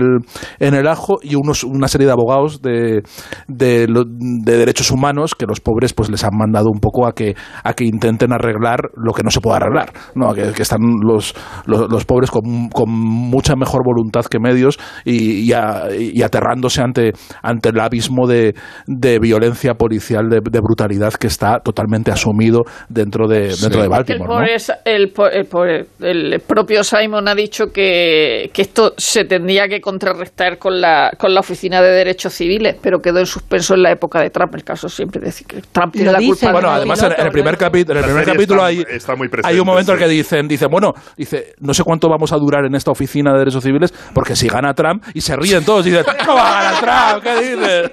en 0.59 0.73
el 0.73 0.87
ajo 0.87 1.19
y 1.21 1.35
unos, 1.35 1.63
una 1.63 1.87
serie 1.87 2.07
de 2.07 2.13
abogados 2.13 2.61
de, 2.61 3.01
de, 3.47 3.87
de 3.87 4.57
derechos 4.57 4.91
humanos 4.91 5.35
que 5.35 5.45
los 5.45 5.59
pobres 5.59 5.93
pues 5.93 6.09
les 6.09 6.23
han 6.23 6.35
mandado 6.35 6.67
un 6.73 6.79
poco 6.79 7.05
a 7.05 7.13
que, 7.13 7.35
a 7.63 7.73
que 7.73 7.83
intenten 7.85 8.30
arreglar 8.33 8.89
lo 8.95 9.13
que 9.13 9.23
no 9.23 9.31
se 9.31 9.39
puede 9.41 9.57
arreglar. 9.57 9.91
¿no? 10.15 10.33
Que, 10.33 10.51
que 10.53 10.61
están 10.61 10.79
los, 11.01 11.33
los, 11.65 11.89
los 11.89 12.05
pobres 12.05 12.31
con, 12.31 12.69
con 12.69 12.89
mucha 12.89 13.55
mejor 13.55 13.81
voluntad 13.85 14.25
que 14.25 14.39
medios 14.39 14.79
y, 15.05 15.41
y, 15.49 15.53
a- 15.53 15.87
y 15.97 16.21
aterrándose 16.21 16.81
ante, 16.81 17.11
ante 17.41 17.69
el 17.69 17.79
abismo 17.79 18.27
de, 18.27 18.53
de 18.87 19.19
violencia 19.19 19.73
policial, 19.75 20.29
de, 20.29 20.39
de 20.41 20.59
brutalidad 20.59 21.13
que 21.13 21.27
está 21.27 21.59
totalmente 21.59 22.11
asumido 22.11 22.61
dentro 22.89 23.27
de, 23.27 23.49
dentro 23.49 23.79
de 23.79 23.83
El, 23.83 23.89
Baltimore. 23.89 24.27
¿no? 24.27 24.35
pobre, 24.35 24.55
el, 24.85 25.09
po- 25.11 25.27
el 25.27 25.45
pobre- 25.45 25.85
el 26.01 26.39
propio 26.45 26.83
Simon 26.83 27.27
ha 27.27 27.35
dicho 27.35 27.67
que, 27.67 28.49
que 28.53 28.61
esto 28.61 28.93
se 28.97 29.25
tendría 29.25 29.67
que 29.67 29.81
contrarrestar 29.81 30.57
con 30.57 30.79
la, 30.81 31.11
con 31.17 31.33
la 31.33 31.39
Oficina 31.41 31.81
de 31.81 31.91
Derechos 31.91 32.33
Civiles, 32.33 32.75
pero 32.81 32.99
quedó 32.99 33.19
en 33.19 33.25
suspenso 33.25 33.73
en 33.75 33.83
la 33.83 33.91
época 33.91 34.19
de 34.21 34.29
Trump. 34.29 34.53
El 34.55 34.63
caso 34.63 34.89
siempre 34.89 35.19
es 35.19 35.25
decir 35.25 35.47
que 35.47 35.61
Trump 35.71 35.93
tiene 35.93 36.11
la 36.11 36.19
dice, 36.19 36.45
culpa. 36.47 36.51
Bueno, 36.51 36.69
el 36.69 36.75
además 36.77 37.03
en, 37.03 37.11
en 37.13 37.25
el 37.25 37.31
primer 37.31 37.53
¿no? 37.53 37.57
capítulo, 37.59 37.99
en 37.99 38.05
el 38.05 38.09
La 38.09 38.13
primer 38.13 38.20
primer 38.23 38.37
capítulo 38.37 38.63
hay, 38.63 38.83
está 38.89 39.15
muy 39.15 39.27
presente, 39.27 39.53
hay 39.53 39.59
un 39.59 39.65
momento 39.65 39.91
en 39.91 39.97
el 39.97 40.03
que 40.03 40.09
dicen, 40.09 40.47
dicen, 40.47 40.69
bueno, 40.69 40.93
dice, 41.17 41.53
no 41.59 41.73
sé 41.73 41.83
cuánto 41.83 42.09
vamos 42.09 42.31
a 42.31 42.37
durar 42.37 42.65
en 42.65 42.75
esta 42.75 42.91
oficina 42.91 43.33
de 43.33 43.39
derechos 43.39 43.63
civiles, 43.63 43.93
porque 44.13 44.35
si 44.35 44.47
gana 44.47 44.73
Trump, 44.73 45.03
y 45.13 45.21
se 45.21 45.35
ríen 45.35 45.63
todos 45.65 45.85
y 45.85 45.91
dicen, 45.91 46.05
¿cómo 46.25 46.37
va 46.37 46.59
a 46.59 46.63
ganar 46.63 47.19
Trump? 47.19 47.23
¿Qué 47.23 47.55
dices? 47.55 47.91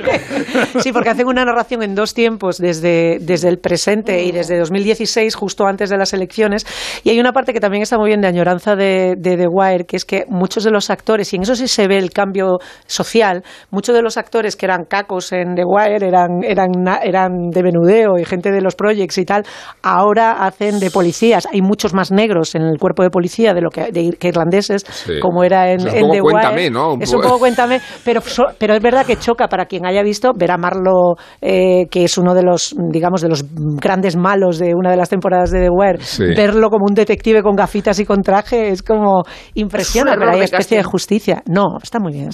Sí, 0.79 0.93
porque 0.93 1.11
hacen 1.11 1.27
una 1.27 1.45
narración 1.45 1.83
en 1.83 1.95
dos 1.95 2.15
tiempos, 2.15 2.59
desde, 2.59 3.19
desde 3.21 3.49
el 3.49 3.59
presente 3.59 4.23
y 4.25 4.33
desde 4.33 4.59
2016, 4.59 5.35
justo 5.35 5.67
antes 5.67 5.91
de 5.91 5.97
las 5.97 6.13
elecciones. 6.13 6.67
Y 7.05 7.11
hay 7.11 7.21
una 7.21 7.33
parte 7.33 7.53
que 7.53 7.61
también 7.61 7.83
está 7.83 7.99
muy 7.99 8.09
bien 8.09 8.21
de 8.21 8.29
añoranza 8.29 8.77
de, 8.77 9.15
de 9.19 9.37
The 9.37 9.47
Wire, 9.49 9.85
que 9.85 9.97
es 9.97 10.05
que 10.05 10.25
muchos 10.29 10.65
de 10.65 10.71
los 10.71 10.91
actores, 10.91 11.33
y 11.33 11.37
en 11.37 11.43
eso 11.43 11.55
sí 11.55 11.69
se 11.69 11.89
ve 11.89 11.99
el 11.99 12.11
cambio 12.11 12.59
social, 12.87 13.43
muchos 13.71 13.95
de 13.95 14.03
los 14.03 14.17
actores 14.17 14.57
que 14.57 14.67
eran 14.67 14.85
cacos 14.85 15.33
en 15.33 15.55
The 15.55 15.65
Wire, 15.65 16.07
eran, 16.07 16.43
eran, 16.45 16.71
eran 17.03 17.51
de 17.51 17.63
menudeo 17.63 18.19
y 18.19 18.25
gente 18.25 18.51
de 18.51 18.61
los 18.61 18.75
projects 18.75 19.19
y 19.19 19.25
tal, 19.25 19.45
ahora 19.83 20.18
hacen 20.19 20.81
de 20.81 20.91
policías. 20.91 21.47
Hay 21.53 21.63
muchos 21.63 21.95
más 21.95 22.11
negros 22.11 22.55
en 22.55 22.63
el 22.63 22.79
cuerpo 22.79 23.03
de 23.03 23.11
policía 23.11 23.55
de 23.55 23.61
lo 23.61 23.71
que, 23.71 23.91
de, 23.93 24.11
que 24.19 24.29
irlandeses, 24.29 24.85
Sí. 24.89 25.21
como 25.21 25.45
era 25.45 25.71
en, 25.73 25.81
O 25.81 25.83
sea, 25.83 25.93
un 25.93 25.99
en 25.99 26.03
poco 26.05 26.13
The 26.15 26.21
Cuéntame, 26.21 26.57
Wire. 26.57 26.71
¿no? 26.71 26.93
Un 26.95 27.03
Es 27.03 27.13
un 27.13 27.21
poco- 27.23 27.39
cuéntame, 27.39 27.81
pero, 28.05 28.21
pero 28.59 28.75
es 28.75 28.83
verdad 28.83 29.07
que 29.07 29.17
choca 29.17 29.49
para 29.49 29.67
quien 29.67 29.87
haya 29.87 30.03
visto 30.03 30.33
ver 30.35 30.51
a 30.51 30.57
Marlo, 30.59 31.15
eh, 31.41 31.87
que 31.91 32.05
es 32.05 32.19
uno 32.19 32.35
de 32.35 32.43
los, 32.43 32.75
digamos, 32.93 33.21
de 33.21 33.29
los 33.29 33.45
grandes 33.55 34.17
malos 34.17 34.59
de 34.59 34.75
una 34.75 34.91
de 34.91 34.97
las 34.97 35.09
temporadas 35.09 35.51
de 35.51 35.61
The 35.61 35.71
Wire, 35.71 35.99
Sí. 36.01 36.25
verlo 36.37 36.71
como 36.71 36.87
un 36.89 36.95
detective 36.95 37.43
con 37.43 37.55
gafitas 37.57 37.99
y 38.01 38.05
con 38.05 38.23
traje 38.23 38.71
es 38.71 38.83
como 38.83 39.23
impresiona, 39.55 40.13
Es 40.13 40.17
un 40.17 40.21
pero 40.25 40.33
hay 40.37 40.43
especie 40.43 40.77
de 40.79 40.83
justicia. 40.85 41.43
No, 41.47 41.79
está 41.83 41.99
muy 42.01 42.13
bien. 42.13 42.29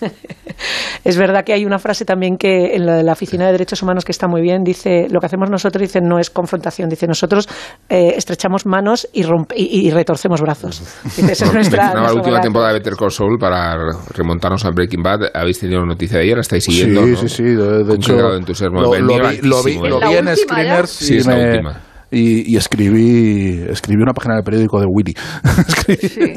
es 1.04 1.16
verdad 1.18 1.44
que 1.44 1.52
hay 1.52 1.64
una 1.64 1.78
frase 1.78 2.04
también 2.04 2.36
que 2.36 2.74
en 2.74 2.86
lo 2.86 2.92
de 2.92 3.02
la 3.02 3.12
Oficina 3.12 3.46
de 3.46 3.52
Derechos 3.52 3.82
Humanos 3.82 4.04
que 4.04 4.12
está 4.12 4.28
muy 4.28 4.40
bien, 4.42 4.62
dice, 4.62 5.06
lo 5.10 5.20
que 5.20 5.26
hacemos 5.26 5.50
nosotros, 5.50 5.82
dice, 5.82 6.00
no 6.00 6.18
es 6.18 6.30
confrontación, 6.30 6.88
dice, 6.94 7.06
nosotros 7.06 7.48
eh, 7.88 8.14
estrechamos 8.16 8.66
manos 8.66 9.08
y, 9.12 9.22
rompe- 9.22 9.54
y, 9.56 9.86
y 9.86 9.90
retorcemos 9.90 10.40
brazos. 10.40 10.82
Dice, 11.04 11.32
esa 11.32 11.46
es 11.46 11.52
nuestra, 11.54 11.94
la 11.94 12.02
última 12.12 12.22
relato. 12.24 12.42
temporada 12.42 12.72
de 12.72 12.78
Better 12.78 12.94
Call 12.96 13.10
Saul 13.10 13.38
para 13.38 13.76
remontarnos 14.14 14.64
a 14.64 14.70
Breaking 14.70 15.02
Bad. 15.02 15.20
Habéis 15.34 15.58
tenido 15.60 15.84
noticia 15.84 16.18
de 16.18 16.24
ayer, 16.24 16.36
la 16.36 16.40
estáis 16.42 16.64
siguiendo. 16.64 17.02
sí, 17.04 17.10
¿no? 17.10 17.16
sí, 17.16 17.28
sí, 17.28 17.42
de, 17.42 17.54
de 17.54 17.84
¿Con 17.84 17.86
qué 17.88 17.94
hecho, 17.94 18.16
grado 18.16 18.32
de 18.32 18.38
entusiasmo? 18.38 18.80
lo, 18.80 18.94
lo 18.98 19.28
vi, 19.28 19.38
lo 19.42 19.62
vi, 19.62 19.74
lo 19.78 19.98
¿eh? 20.02 20.08
vi 20.08 20.16
en 20.16 20.24
¿La 20.24 20.32
última 20.32 20.36
screeners 20.36 20.90
Sí, 20.90 21.14
y, 21.14 21.16
es 21.18 21.26
la 21.26 21.36
me- 21.36 21.50
última. 21.50 21.80
Y, 22.14 22.52
y 22.52 22.56
escribí, 22.56 23.64
escribí 23.68 24.02
una 24.02 24.12
página 24.12 24.36
del 24.36 24.44
periódico 24.44 24.80
de 24.80 24.86
Willy. 24.88 25.14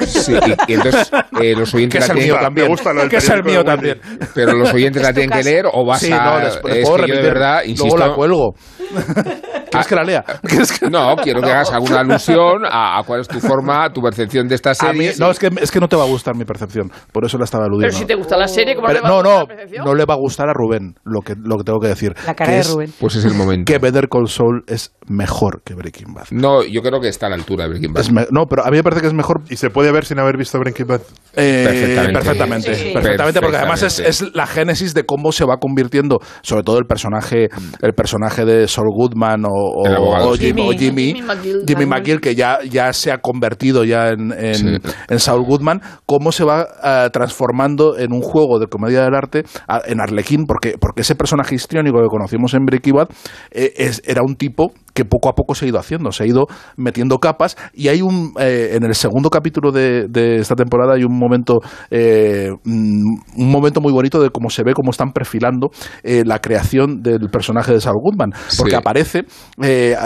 Sí, 0.08 0.34
y, 0.34 0.72
y 0.72 0.76
entonces 0.76 1.10
eh, 1.42 1.54
los 1.56 1.74
oyentes 1.74 2.06
la 2.08 2.14
tienen 2.14 2.36
también. 2.40 2.66
me 2.68 2.72
gusta 2.72 2.92
lo 2.94 3.02
del 3.02 3.10
que 3.10 3.18
es 3.18 3.30
el 3.30 3.44
mío 3.44 3.60
de 3.60 3.64
también. 3.64 4.02
Pero 4.34 4.54
los 4.54 4.74
oyentes 4.74 5.02
la 5.02 5.14
tienen 5.14 5.30
que 5.38 5.44
leer 5.44 5.66
o 5.72 5.86
vas 5.86 6.02
Sí, 6.02 6.12
a... 6.12 6.18
no, 6.18 6.40
les, 6.40 6.60
les 6.64 6.76
es 6.78 6.90
puedo 6.90 7.04
que 7.06 7.10
yo 7.12 7.16
de 7.16 7.22
verdad, 7.22 7.62
insisto... 7.64 7.96
Luego 7.96 8.10
la 8.10 8.16
cuelgo. 8.16 8.54
¿Quieres 9.72 9.88
que 9.88 9.96
la 9.96 10.04
lea? 10.04 10.24
¿Quieres 10.44 10.72
que- 10.80 10.90
No, 10.90 11.16
quiero 11.18 11.42
que 11.42 11.50
hagas 11.52 11.72
alguna 11.72 12.00
alusión 12.02 12.66
a, 12.66 13.00
a 13.00 13.04
cuál 13.04 13.22
es 13.22 13.28
tu 13.28 13.40
forma, 13.40 13.90
tu 13.92 14.02
percepción 14.02 14.48
de 14.48 14.56
esta 14.56 14.72
A 14.72 14.94
mí, 14.94 15.06
serie. 15.06 15.14
no, 15.20 15.30
es 15.32 15.40
que, 15.40 15.50
es 15.62 15.72
que 15.72 15.80
no 15.80 15.88
te 15.88 15.96
va 15.96 16.04
a 16.04 16.08
gustar 16.08 16.36
mi 16.36 16.46
percepción. 16.46 16.92
Por 17.12 17.26
eso 17.26 17.38
la 17.38 17.44
estaba 17.46 17.66
aludiendo. 17.66 17.88
Pero 17.88 17.98
si 17.98 18.06
te 18.06 18.16
gusta 18.16 18.38
la 18.38 18.48
serie, 18.48 18.76
¿cómo 18.76 18.88
Pero 18.88 19.00
le 19.02 19.04
va 19.04 19.08
a 19.08 19.12
no, 19.12 19.18
gustar 19.18 19.34
no, 19.34 19.40
la 19.40 19.46
percepción? 19.48 19.86
no 19.86 19.94
le 19.96 20.06
va 20.06 20.14
a 20.14 20.18
gustar 20.18 20.50
a 20.50 20.54
Rubén 20.54 20.96
lo 21.04 21.22
que, 21.22 21.34
lo 21.42 21.58
que 21.58 21.64
tengo 21.64 21.80
que 21.80 21.88
decir. 21.90 22.14
La 22.26 22.34
cara 22.34 22.50
que 22.50 22.56
de 22.56 22.62
es 22.62 22.70
Rubén. 22.74 22.94
Pues 23.00 23.16
es 23.16 23.26
el 23.26 23.34
momento. 23.34 23.72
Que 23.72 23.78
Better 23.80 24.08
Call 24.10 24.28
Saul 24.28 24.64
es 24.68 24.94
mejor 25.08 25.62
que 25.68 25.76
Breaking 25.76 26.14
Bad. 26.14 26.26
No, 26.32 26.64
yo 26.64 26.82
creo 26.82 27.00
que 27.02 27.10
está 27.10 27.28
a 27.28 27.30
la 27.30 27.36
altura 27.36 27.66
de 27.66 27.70
Breaking 27.72 27.94
Bad. 27.94 28.28
No, 28.32 28.46
pero 28.46 28.66
a 28.66 28.70
mí 28.72 28.78
me 28.78 28.84
parece 28.84 29.02
que 29.02 29.08
es 29.08 29.14
mejor 29.14 29.42
¿Y 29.50 29.58
se 29.58 29.70
puede 29.70 29.92
ver 29.92 30.06
sin 30.06 30.20
haber 30.20 30.38
visto 30.38 30.58
Breaking 30.60 30.88
Bad? 30.88 31.02
Eh, 31.36 31.64
Perfectamente. 31.68 32.14
perfectamente, 32.14 32.76
Sí, 32.76 32.84
sí. 32.88 32.94
perfectamente, 32.94 33.42
porque 33.42 33.58
además 33.58 33.84
es, 33.84 34.24
la 34.34 34.48
génesis 34.48 34.94
de 34.94 35.04
cómo 35.06 35.32
se 35.32 35.46
va 35.46 35.58
convirtiendo, 35.58 36.20
sobre 36.42 36.64
todo 36.64 36.80
el 36.80 36.86
personaje, 36.86 37.50
el 37.82 37.94
personaje 37.94 38.46
de 38.46 38.68
Saul 38.68 38.88
Goodman 38.96 39.46
o, 39.46 39.50
o- 39.52 39.86
El 39.86 39.96
abogado, 39.96 40.30
o 40.30 40.36
sí. 40.36 40.46
Jimmy, 40.46 40.62
o 40.62 40.72
Jimmy, 40.72 41.06
Jimmy 41.14 41.22
McGill. 41.22 41.64
Jimmy 41.68 41.86
McGill, 41.86 42.22
que 42.22 42.34
ya, 42.36 42.60
ya 42.68 42.92
se 42.94 43.12
ha 43.12 43.20
convertido 43.20 43.84
ya 43.84 44.10
en, 44.10 44.32
en, 44.32 44.56
Sí. 44.56 44.78
en 45.10 45.20
Saul 45.20 45.44
Goodman, 45.46 45.82
cómo 46.06 46.32
se 46.32 46.44
va 46.44 46.66
eh, 46.84 47.10
transformando 47.12 47.98
en 47.98 48.14
un 48.14 48.22
juego 48.22 48.60
de 48.60 48.68
comedia 48.68 49.04
del 49.04 49.14
arte 49.14 49.44
a- 49.68 49.82
en 49.86 50.02
Arlequín, 50.02 50.46
porque, 50.46 50.76
porque 50.80 51.02
ese 51.02 51.16
personaje 51.16 51.56
histriónico 51.56 52.00
que 52.02 52.08
conocimos 52.08 52.54
en 52.54 52.66
Breaking 52.66 52.94
Bad 52.96 53.10
eh, 53.52 53.74
es- 53.78 54.02
era 54.06 54.22
un 54.24 54.36
tipo 54.36 54.72
que 54.98 55.06
poco 55.06 55.30
a 55.30 55.34
poco 55.36 55.54
se 55.54 55.66
ha 55.66 55.68
ido 55.68 55.78
haciendo, 55.78 56.12
se 56.12 56.24
ha 56.24 56.26
ido 56.26 56.48
metiendo 56.76 57.20
capas 57.20 57.56
y 57.72 57.90
hay 57.90 58.02
un 58.02 58.34
eh, 58.40 58.72
en 58.74 58.84
el 58.84 58.96
segundo 58.96 59.30
capítulo 59.30 59.72
de, 59.72 60.08
de 60.10 60.38
esta 60.38 60.56
temporada 60.56 60.96
hay 60.96 61.04
un 61.04 61.16
momento 61.16 61.60
eh, 61.92 62.50
mm, 62.64 63.42
un 63.44 63.52
momento 63.52 63.80
muy 63.80 63.94
bonito 63.94 64.20
de 64.20 64.32
cómo 64.32 64.50
se 64.50 64.64
ve 64.64 64.74
cómo 64.74 64.90
están 64.90 65.12
perfilando 65.12 65.70
eh, 66.02 66.24
la 66.26 66.40
creación 66.40 67.04
del 67.04 67.30
personaje 67.30 67.74
de 67.74 67.80
Saul 67.80 67.98
Goodman 68.02 68.32
porque 68.58 68.72
Sí. 68.72 68.76
aparece 68.76 69.24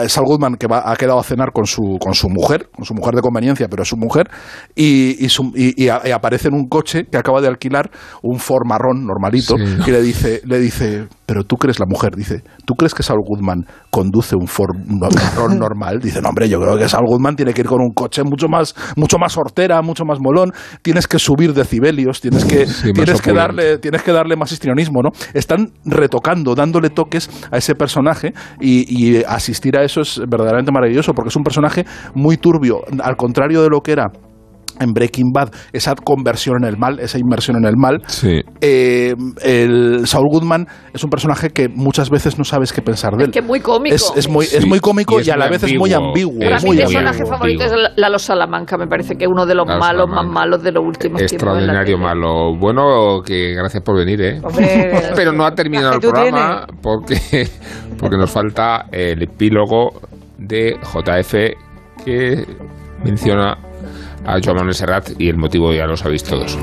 Saul 0.10 0.28
Goodman 0.28 0.56
que 0.56 0.68
va, 0.68 0.84
ha 0.92 0.96
quedado 0.98 1.20
a 1.20 1.24
cenar 1.24 1.52
con 1.54 1.66
su 1.66 1.98
con 2.02 2.14
su 2.14 2.28
mujer 2.30 2.70
con 2.76 2.84
su 2.84 2.94
mujer 2.94 3.16
de 3.16 3.22
conveniencia 3.22 3.68
pero 3.70 3.84
es 3.84 3.90
su 3.90 3.96
mujer 3.98 4.30
y, 4.76 5.16
y, 5.24 5.30
su- 5.30 5.54
y- 5.56 5.82
y 5.86 5.88
a- 5.88 6.02
y 6.06 6.12
aparece 6.12 6.50
en 6.50 6.56
un 6.56 6.68
coche 6.68 7.06
que 7.10 7.18
acaba 7.18 7.40
de 7.40 7.48
alquilar 7.48 7.90
un 8.24 8.40
Ford 8.40 8.66
marrón 8.68 9.06
normalito 9.06 9.56
Sí. 9.58 9.64
y 9.88 9.92
le 9.92 10.02
dice 10.02 10.42
le 10.46 10.60
dice 10.60 11.08
pero 11.26 11.44
tú 11.44 11.56
crees 11.56 11.80
la 11.80 11.86
mujer 11.88 12.12
dice 12.16 12.44
tú 12.66 12.74
crees 12.76 12.94
que 12.94 13.04
Saul 13.04 13.22
Goodman 13.26 13.66
conduce 13.90 14.36
un 14.36 14.48
Ford 14.48 14.76
normal 14.88 16.00
dice 16.00 16.22
no 16.22 16.30
hombre 16.30 16.50
yo 16.50 16.60
creo 16.60 16.78
que 16.78 16.88
Saul 16.88 17.06
Goodman 17.08 17.36
tiene 17.36 17.54
que 17.54 17.62
ir 17.62 17.68
con 17.68 17.82
un 17.82 17.92
coche 17.94 18.24
mucho 18.24 18.48
más 18.48 18.76
mucho 18.96 19.18
más 19.18 19.38
hortera 19.38 19.82
mucho 19.82 20.06
más 20.06 20.20
molón. 20.20 20.52
Tienes 20.82 21.08
que 21.08 21.20
subir 21.20 21.54
decibelios 21.54 22.22
tienes 22.22 22.46
que 22.46 22.66
Sí, 22.66 22.94
tienes 22.94 23.22
que 23.22 23.34
darle 23.34 23.78
tienes 23.78 24.04
que 24.04 24.12
darle 24.12 24.36
más 24.36 24.52
histrionismo 24.52 25.02
no 25.02 25.10
están 25.34 25.72
retocando 25.86 26.56
dándole 26.56 26.90
toques 26.90 27.30
a 27.52 27.58
ese 27.58 27.76
personaje 27.76 28.34
y, 28.60 28.86
y 28.90 29.24
asistir 29.24 29.78
a 29.78 29.84
eso 29.84 30.02
es 30.02 30.20
verdaderamente 30.20 30.72
maravilloso 30.72 31.14
porque 31.14 31.30
es 31.30 31.36
un 31.36 31.44
personaje 31.44 31.86
muy 32.14 32.38
turbio. 32.38 32.82
Al 33.02 33.16
contrario 33.16 33.62
de 33.62 33.70
lo 33.70 33.82
que 33.82 33.92
era 33.94 34.12
en 34.80 34.94
Breaking 34.94 35.32
Bad, 35.34 35.50
esa 35.74 35.96
conversión 35.96 36.64
en 36.64 36.70
el 36.70 36.78
mal, 36.78 37.00
esa 37.00 37.18
inmersión 37.20 37.58
en 37.58 37.66
el 37.66 37.76
mal, 37.78 38.02
Sí. 38.08 38.42
eh, 38.62 39.14
el 39.44 40.08
Saul 40.08 40.28
Goodman 40.30 40.68
es 40.94 41.04
un 41.04 41.10
personaje 41.10 41.50
que 41.50 41.68
muchas 41.70 42.10
veces 42.10 42.38
no 42.38 42.44
sabes 42.44 42.74
qué 42.74 42.82
pensar 42.82 43.16
de 43.16 43.26
él. 43.26 43.32
que 43.32 43.40
es 43.40 43.46
muy 43.46 43.60
cómico. 43.60 43.96
Es, 43.96 44.12
es 44.16 44.30
muy, 44.30 44.46
Sí, 44.46 44.58
es 44.58 44.66
muy 44.68 44.80
cómico 44.80 45.16
y 45.16 45.20
y, 45.20 45.22
es 45.22 45.30
a 45.30 45.38
la 45.38 45.48
vez 45.50 45.64
es 45.64 45.76
muy 45.78 45.94
ambiguo. 45.94 46.40
Para 46.40 46.60
mí 46.60 46.70
mi 46.72 46.78
personaje 46.78 47.26
favorito 47.26 47.64
es 47.66 47.72
Lalo 47.96 48.20
Salamanca, 48.20 48.78
me 48.78 48.88
parece 48.88 49.16
que 49.16 49.26
es 49.26 49.30
uno 49.32 49.46
de 49.46 49.56
los 49.56 49.68
Lalo 49.68 49.80
malos 49.80 50.10
más 50.10 50.26
malos 50.26 50.64
de 50.64 50.72
los 50.72 50.84
últimos 50.84 51.20
tiempos. 51.26 51.58
en 51.58 51.68
la 51.68 51.82
Extraordinario 51.84 51.98
malo. 51.98 52.56
Bueno, 52.58 53.22
que 53.26 53.54
gracias 53.54 53.84
por 53.84 53.98
venir, 53.98 54.22
¿eh? 54.22 54.42
Hombre, 54.44 54.92
Pero 55.16 55.32
no 55.32 55.46
ha 55.46 55.52
terminado 55.54 55.94
el 55.94 56.00
¿qué 56.00 56.08
tú 56.08 56.14
programa 56.14 56.66
porque, 56.82 57.48
porque 58.00 58.18
nos 58.18 58.32
falta 58.32 58.86
el 58.92 59.22
epílogo 59.24 59.90
de 60.38 60.76
JF 60.82 61.34
que 62.04 62.46
menciona 63.04 63.58
a 64.26 64.40
Joan 64.44 64.58
Manuel 64.58 64.76
Serrat 64.76 65.10
y 65.20 65.30
el 65.30 65.38
motivo 65.38 65.74
ya 65.74 65.86
lo 65.86 65.98
sabéis 65.98 66.24
todos. 66.24 66.58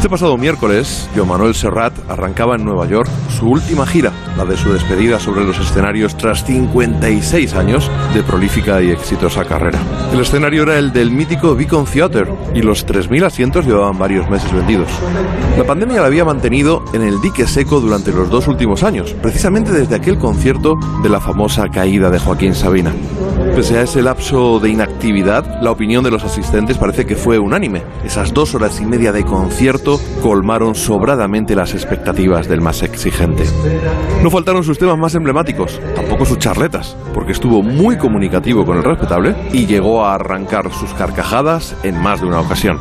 Este 0.00 0.08
pasado 0.08 0.38
miércoles, 0.38 1.10
Joan 1.14 1.28
Manuel 1.28 1.54
Serrat 1.54 1.92
arrancaba 2.08 2.56
en 2.56 2.64
Nueva 2.64 2.86
York 2.86 3.10
su 3.38 3.50
última 3.50 3.86
gira, 3.86 4.10
la 4.34 4.46
de 4.46 4.56
su 4.56 4.72
despedida 4.72 5.20
sobre 5.20 5.44
los 5.44 5.58
escenarios 5.58 6.16
tras 6.16 6.42
56 6.42 7.54
años 7.54 7.90
de 8.14 8.22
prolífica 8.22 8.80
y 8.80 8.92
exitosa 8.92 9.44
carrera. 9.44 9.78
El 10.10 10.20
escenario 10.20 10.62
era 10.62 10.78
el 10.78 10.94
del 10.94 11.10
mítico 11.10 11.54
Beacon 11.54 11.84
Theatre 11.84 12.32
y 12.54 12.62
los 12.62 12.86
3.000 12.86 13.26
asientos 13.26 13.66
llevaban 13.66 13.98
varios 13.98 14.30
meses 14.30 14.50
vendidos. 14.54 14.88
La 15.58 15.64
pandemia 15.64 16.00
la 16.00 16.06
había 16.06 16.24
mantenido 16.24 16.82
en 16.94 17.02
el 17.02 17.20
dique 17.20 17.46
seco 17.46 17.78
durante 17.78 18.10
los 18.10 18.30
dos 18.30 18.48
últimos 18.48 18.82
años, 18.82 19.14
precisamente 19.20 19.70
desde 19.70 19.96
aquel 19.96 20.16
concierto 20.16 20.78
de 21.02 21.10
la 21.10 21.20
famosa 21.20 21.68
caída 21.68 22.08
de 22.08 22.18
Joaquín 22.18 22.54
Sabina. 22.54 22.94
Pese 23.60 23.76
a 23.76 23.82
ese 23.82 24.00
lapso 24.00 24.58
de 24.58 24.70
inactividad, 24.70 25.60
la 25.60 25.70
opinión 25.70 26.02
de 26.02 26.10
los 26.10 26.24
asistentes 26.24 26.78
parece 26.78 27.04
que 27.04 27.14
fue 27.14 27.38
unánime. 27.38 27.82
Esas 28.02 28.32
dos 28.32 28.54
horas 28.54 28.80
y 28.80 28.86
media 28.86 29.12
de 29.12 29.22
concierto 29.22 30.00
colmaron 30.22 30.74
sobradamente 30.74 31.54
las 31.54 31.74
expectativas 31.74 32.48
del 32.48 32.62
más 32.62 32.82
exigente. 32.82 33.44
No 34.22 34.30
faltaron 34.30 34.64
sus 34.64 34.78
temas 34.78 34.96
más 34.96 35.14
emblemáticos, 35.14 35.78
tampoco 35.94 36.24
sus 36.24 36.38
charletas, 36.38 36.96
porque 37.12 37.32
estuvo 37.32 37.62
muy 37.62 37.98
comunicativo 37.98 38.64
con 38.64 38.78
el 38.78 38.82
respetable 38.82 39.36
y 39.52 39.66
llegó 39.66 40.06
a 40.06 40.14
arrancar 40.14 40.72
sus 40.72 40.94
carcajadas 40.94 41.76
en 41.82 42.00
más 42.00 42.22
de 42.22 42.28
una 42.28 42.40
ocasión. 42.40 42.78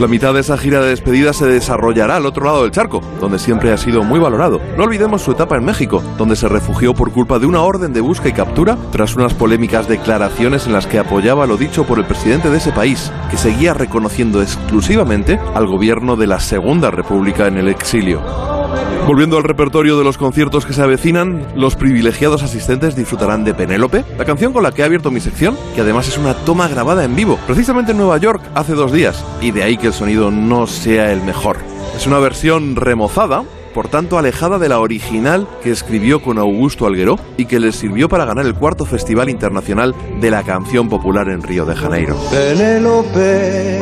La 0.00 0.08
mitad 0.08 0.32
de 0.32 0.40
esa 0.40 0.56
gira 0.56 0.80
de 0.80 0.88
despedida 0.88 1.34
se 1.34 1.46
desarrollará 1.46 2.16
al 2.16 2.24
otro 2.24 2.46
lado 2.46 2.62
del 2.62 2.72
charco, 2.72 3.02
donde 3.20 3.38
siempre 3.38 3.72
ha 3.72 3.76
sido 3.76 4.02
muy 4.02 4.18
valorado. 4.18 4.58
No 4.78 4.84
olvidemos 4.84 5.20
su 5.20 5.32
etapa 5.32 5.56
en 5.56 5.66
México, 5.66 6.02
donde 6.16 6.34
se 6.34 6.48
refugió 6.48 6.94
por 6.94 7.12
culpa 7.12 7.38
de 7.38 7.44
una 7.44 7.60
orden 7.60 7.92
de 7.92 8.00
busca 8.00 8.30
y 8.30 8.32
captura 8.32 8.78
tras 8.90 9.14
unas 9.16 9.34
polémicas 9.34 9.86
declaraciones 9.86 10.13
en 10.14 10.72
las 10.72 10.86
que 10.86 11.00
apoyaba 11.00 11.44
lo 11.44 11.56
dicho 11.56 11.84
por 11.84 11.98
el 11.98 12.04
presidente 12.04 12.48
de 12.48 12.58
ese 12.58 12.70
país, 12.70 13.10
que 13.30 13.36
seguía 13.36 13.74
reconociendo 13.74 14.42
exclusivamente 14.42 15.40
al 15.54 15.66
gobierno 15.66 16.14
de 16.14 16.28
la 16.28 16.38
Segunda 16.38 16.92
República 16.92 17.48
en 17.48 17.58
el 17.58 17.68
exilio. 17.68 18.22
Volviendo 19.06 19.36
al 19.36 19.42
repertorio 19.42 19.98
de 19.98 20.04
los 20.04 20.16
conciertos 20.16 20.66
que 20.66 20.72
se 20.72 20.82
avecinan, 20.82 21.46
los 21.56 21.74
privilegiados 21.74 22.44
asistentes 22.44 22.94
disfrutarán 22.94 23.44
de 23.44 23.54
Penélope, 23.54 24.04
la 24.16 24.24
canción 24.24 24.52
con 24.52 24.62
la 24.62 24.70
que 24.70 24.82
he 24.82 24.84
abierto 24.84 25.10
mi 25.10 25.20
sección, 25.20 25.56
que 25.74 25.80
además 25.80 26.06
es 26.06 26.16
una 26.16 26.34
toma 26.34 26.68
grabada 26.68 27.04
en 27.04 27.16
vivo, 27.16 27.38
precisamente 27.46 27.90
en 27.90 27.98
Nueva 27.98 28.18
York 28.18 28.40
hace 28.54 28.74
dos 28.74 28.92
días, 28.92 29.24
y 29.40 29.50
de 29.50 29.64
ahí 29.64 29.76
que 29.76 29.88
el 29.88 29.92
sonido 29.92 30.30
no 30.30 30.68
sea 30.68 31.12
el 31.12 31.22
mejor. 31.22 31.58
Es 31.96 32.06
una 32.06 32.20
versión 32.20 32.76
remozada, 32.76 33.42
por 33.74 33.88
tanto 33.88 34.16
alejada 34.16 34.58
de 34.58 34.68
la 34.68 34.78
original 34.78 35.46
que 35.62 35.72
escribió 35.72 36.22
con 36.22 36.38
Augusto 36.38 36.86
Algueró 36.86 37.18
y 37.36 37.46
que 37.46 37.60
le 37.60 37.72
sirvió 37.72 38.08
para 38.08 38.24
ganar 38.24 38.46
el 38.46 38.54
cuarto 38.54 38.86
Festival 38.86 39.28
Internacional 39.28 39.94
de 40.20 40.30
la 40.30 40.44
Canción 40.44 40.88
Popular 40.88 41.28
en 41.28 41.42
Río 41.42 41.66
de 41.66 41.74
Janeiro. 41.74 42.16
Penélope, 42.30 43.80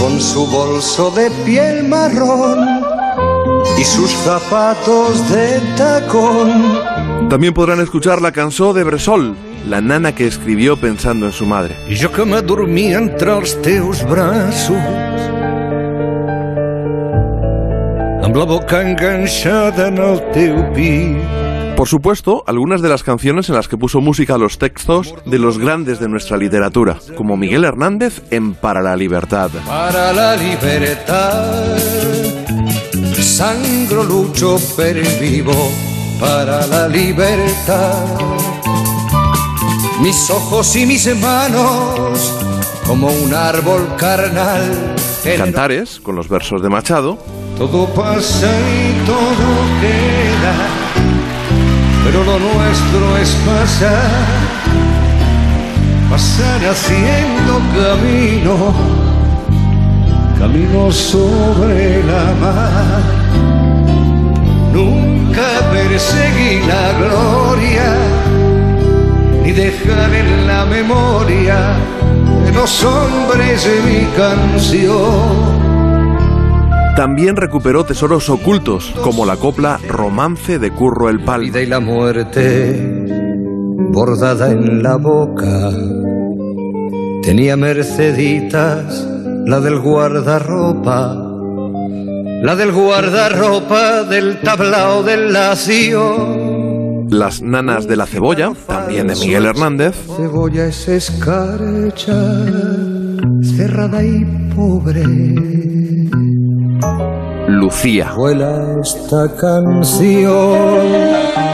con 0.00 0.20
su 0.20 0.46
bolso 0.46 1.10
de 1.10 1.30
piel 1.44 1.88
marrón 1.88 2.82
y 3.78 3.84
sus 3.84 4.10
zapatos 4.10 5.28
de 5.30 5.60
tacón. 5.76 7.28
También 7.28 7.52
podrán 7.52 7.80
escuchar 7.80 8.22
la 8.22 8.30
canción 8.30 8.74
de 8.74 8.84
Bresol, 8.84 9.34
la 9.68 9.80
nana 9.80 10.14
que 10.14 10.26
escribió 10.26 10.76
pensando 10.76 11.26
en 11.26 11.32
su 11.32 11.46
madre. 11.46 11.74
Y 11.88 11.96
yo 11.96 12.12
que 12.12 12.24
me 12.24 12.40
dormí 12.42 12.92
entre 12.92 13.26
los 13.26 13.60
teus 13.60 14.04
brazos 14.04 14.76
amb 18.32 18.38
la 18.38 18.44
boca 18.46 18.80
enganchada 18.80 19.88
en 19.88 19.98
el 19.98 20.18
teu 20.32 20.56
pit. 20.72 21.76
Por 21.76 21.86
supuesto, 21.86 22.42
algunas 22.46 22.80
de 22.80 22.88
las 22.88 23.02
canciones 23.02 23.50
en 23.50 23.56
las 23.56 23.68
que 23.68 23.76
puso 23.76 24.00
música 24.00 24.36
a 24.36 24.38
los 24.38 24.56
textos 24.56 25.14
de 25.26 25.38
los 25.38 25.58
grandes 25.58 26.00
de 26.00 26.08
nuestra 26.08 26.38
literatura, 26.38 26.96
como 27.14 27.36
Miguel 27.36 27.64
Hernández 27.64 28.22
en 28.30 28.54
Para 28.54 28.80
la 28.80 28.96
Libertad. 28.96 29.50
Para 29.66 30.14
la 30.14 30.34
libertad, 30.36 31.76
sangro 33.20 34.02
lucho 34.02 34.56
per 34.78 35.02
vivo 35.20 35.70
para 36.18 36.66
la 36.68 36.88
libertad. 36.88 38.06
Mis 40.00 40.30
ojos 40.30 40.74
y 40.76 40.86
mis 40.86 41.04
manos, 41.20 42.32
como 42.86 43.08
un 43.08 43.34
árbol 43.34 43.94
carnal. 43.98 44.94
Cantares, 45.36 46.00
con 46.00 46.16
los 46.16 46.30
versos 46.30 46.62
de 46.62 46.70
Machado. 46.70 47.31
Todo 47.56 47.86
pasa 47.86 48.48
y 48.48 49.06
todo 49.06 49.48
queda, 49.80 50.54
pero 52.04 52.24
lo 52.24 52.38
nuestro 52.38 53.16
es 53.18 53.30
pasar, 53.46 54.10
pasar 56.10 56.60
haciendo 56.70 57.60
camino, 57.76 58.72
camino 60.38 60.90
sobre 60.90 62.02
la 62.04 62.34
mar. 62.40 63.02
Nunca 64.72 65.70
perseguí 65.70 66.66
la 66.66 66.92
gloria, 66.98 67.94
ni 69.44 69.52
dejar 69.52 70.12
en 70.14 70.46
la 70.46 70.64
memoria 70.64 71.76
de 72.44 72.52
los 72.52 72.82
hombres 72.82 73.64
de 73.64 73.80
mi 73.82 74.06
canción. 74.16 75.61
También 76.96 77.36
recuperó 77.36 77.84
tesoros 77.84 78.28
ocultos, 78.28 78.92
como 79.02 79.24
la 79.24 79.36
copla 79.36 79.78
Romance 79.88 80.58
de 80.58 80.70
Curro 80.70 81.08
el 81.08 81.24
Pal. 81.24 81.44
y 81.44 81.66
la 81.66 81.80
muerte 81.80 83.02
bordada 83.92 84.50
en 84.50 84.82
la 84.82 84.96
boca. 84.96 85.70
Tenía 87.22 87.56
Merceditas, 87.56 89.08
la 89.46 89.60
del 89.60 89.78
guardarropa, 89.78 91.14
la 92.42 92.56
del 92.56 92.72
guardarropa 92.72 94.04
del 94.04 94.40
tablao 94.40 95.02
del 95.02 95.32
lacio. 95.32 97.06
Las 97.08 97.42
nanas 97.42 97.86
de 97.86 97.96
la 97.96 98.06
cebolla, 98.06 98.52
también 98.66 99.06
de 99.06 99.14
Miguel 99.16 99.46
Hernández. 99.46 99.94
Cebolla 100.16 100.66
es 100.66 100.88
escarcha, 100.88 102.44
cerrada 103.56 104.02
y 104.04 104.24
pobre. 104.54 105.71
Lucía. 107.48 108.12
Vuela 108.16 108.78
esta 108.80 109.28
canción 109.36 110.56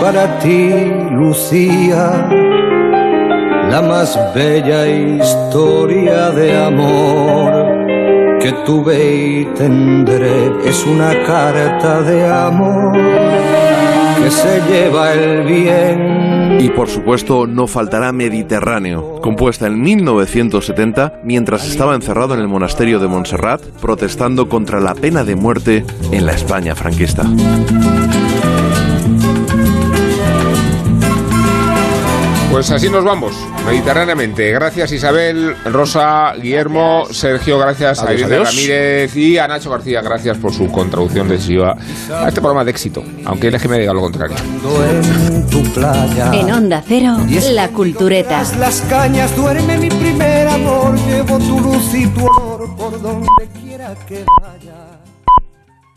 para 0.01 0.39
ti, 0.39 0.71
Lucía, 1.11 2.29
la 3.71 3.83
más 3.83 4.19
bella 4.35 4.87
historia 4.87 6.31
de 6.31 6.57
amor 6.57 7.79
que 8.41 8.53
tuve 8.65 8.97
y 9.15 9.45
tendré. 9.57 10.53
Es 10.65 10.87
una 10.87 11.11
carta 11.27 12.03
de 12.03 12.27
amor 12.27 12.93
que 14.23 14.31
se 14.31 14.61
lleva 14.71 15.13
el 15.13 15.43
bien. 15.45 16.18
Y 16.59 16.71
por 16.71 16.89
supuesto 16.89 17.47
no 17.47 17.67
faltará 17.67 18.13
Mediterráneo, 18.13 19.21
compuesta 19.21 19.67
en 19.67 19.81
1970 19.81 21.21
mientras 21.23 21.67
estaba 21.69 21.95
encerrado 21.95 22.35
en 22.35 22.41
el 22.41 22.49
monasterio 22.49 22.99
de 22.99 23.07
Montserrat 23.07 23.63
protestando 23.81 24.49
contra 24.49 24.81
la 24.81 24.95
pena 24.95 25.23
de 25.23 25.37
muerte 25.37 25.85
en 26.11 26.27
la 26.27 26.33
España 26.33 26.75
franquista. 26.75 27.25
Pues 32.59 32.73
así 32.73 32.91
nos 32.91 33.05
vamos, 33.05 33.37
mediterráneamente. 33.65 34.51
Gracias 34.51 34.91
Isabel, 34.91 35.55
Rosa, 35.67 36.33
Guillermo, 36.35 37.07
Sergio, 37.09 37.57
gracias 37.57 38.01
a 38.01 38.09
Adiós, 38.09 38.23
Irene 38.23 38.35
adiós. 38.35 38.49
Ramírez 38.49 39.17
y 39.17 39.39
a 39.39 39.47
Nacho 39.47 39.71
García, 39.71 40.01
gracias 40.01 40.39
por 40.39 40.53
su 40.53 40.67
contribución 40.67 41.29
decisiva 41.29 41.77
a 42.13 42.27
este 42.27 42.41
programa 42.41 42.65
de 42.65 42.73
éxito, 42.73 43.05
aunque 43.27 43.47
el 43.47 43.55
eje 43.55 43.69
me 43.69 43.79
diga 43.79 43.93
lo 43.93 44.01
contrario. 44.01 44.35
en 44.91 45.47
tu 45.47 45.63
playa. 45.73 46.33
En 46.35 46.51
Onda 46.51 46.83
Cero, 46.85 47.19
La 47.53 47.69
Cultureta. 47.69 48.43
Las 48.59 48.81
cañas, 48.91 49.37
duerme 49.37 49.79
mi 49.79 49.91
primer 49.91 50.49
amor, 50.49 50.97
llevo 51.07 51.39
tu 51.39 51.61
luz 51.61 51.95
y 51.95 52.09
tu 52.09 52.27
olor 52.27 52.77
por 52.77 53.01
donde 53.01 53.29
quiera 53.63 53.95
que 54.09 54.25
vaya. 54.43 54.58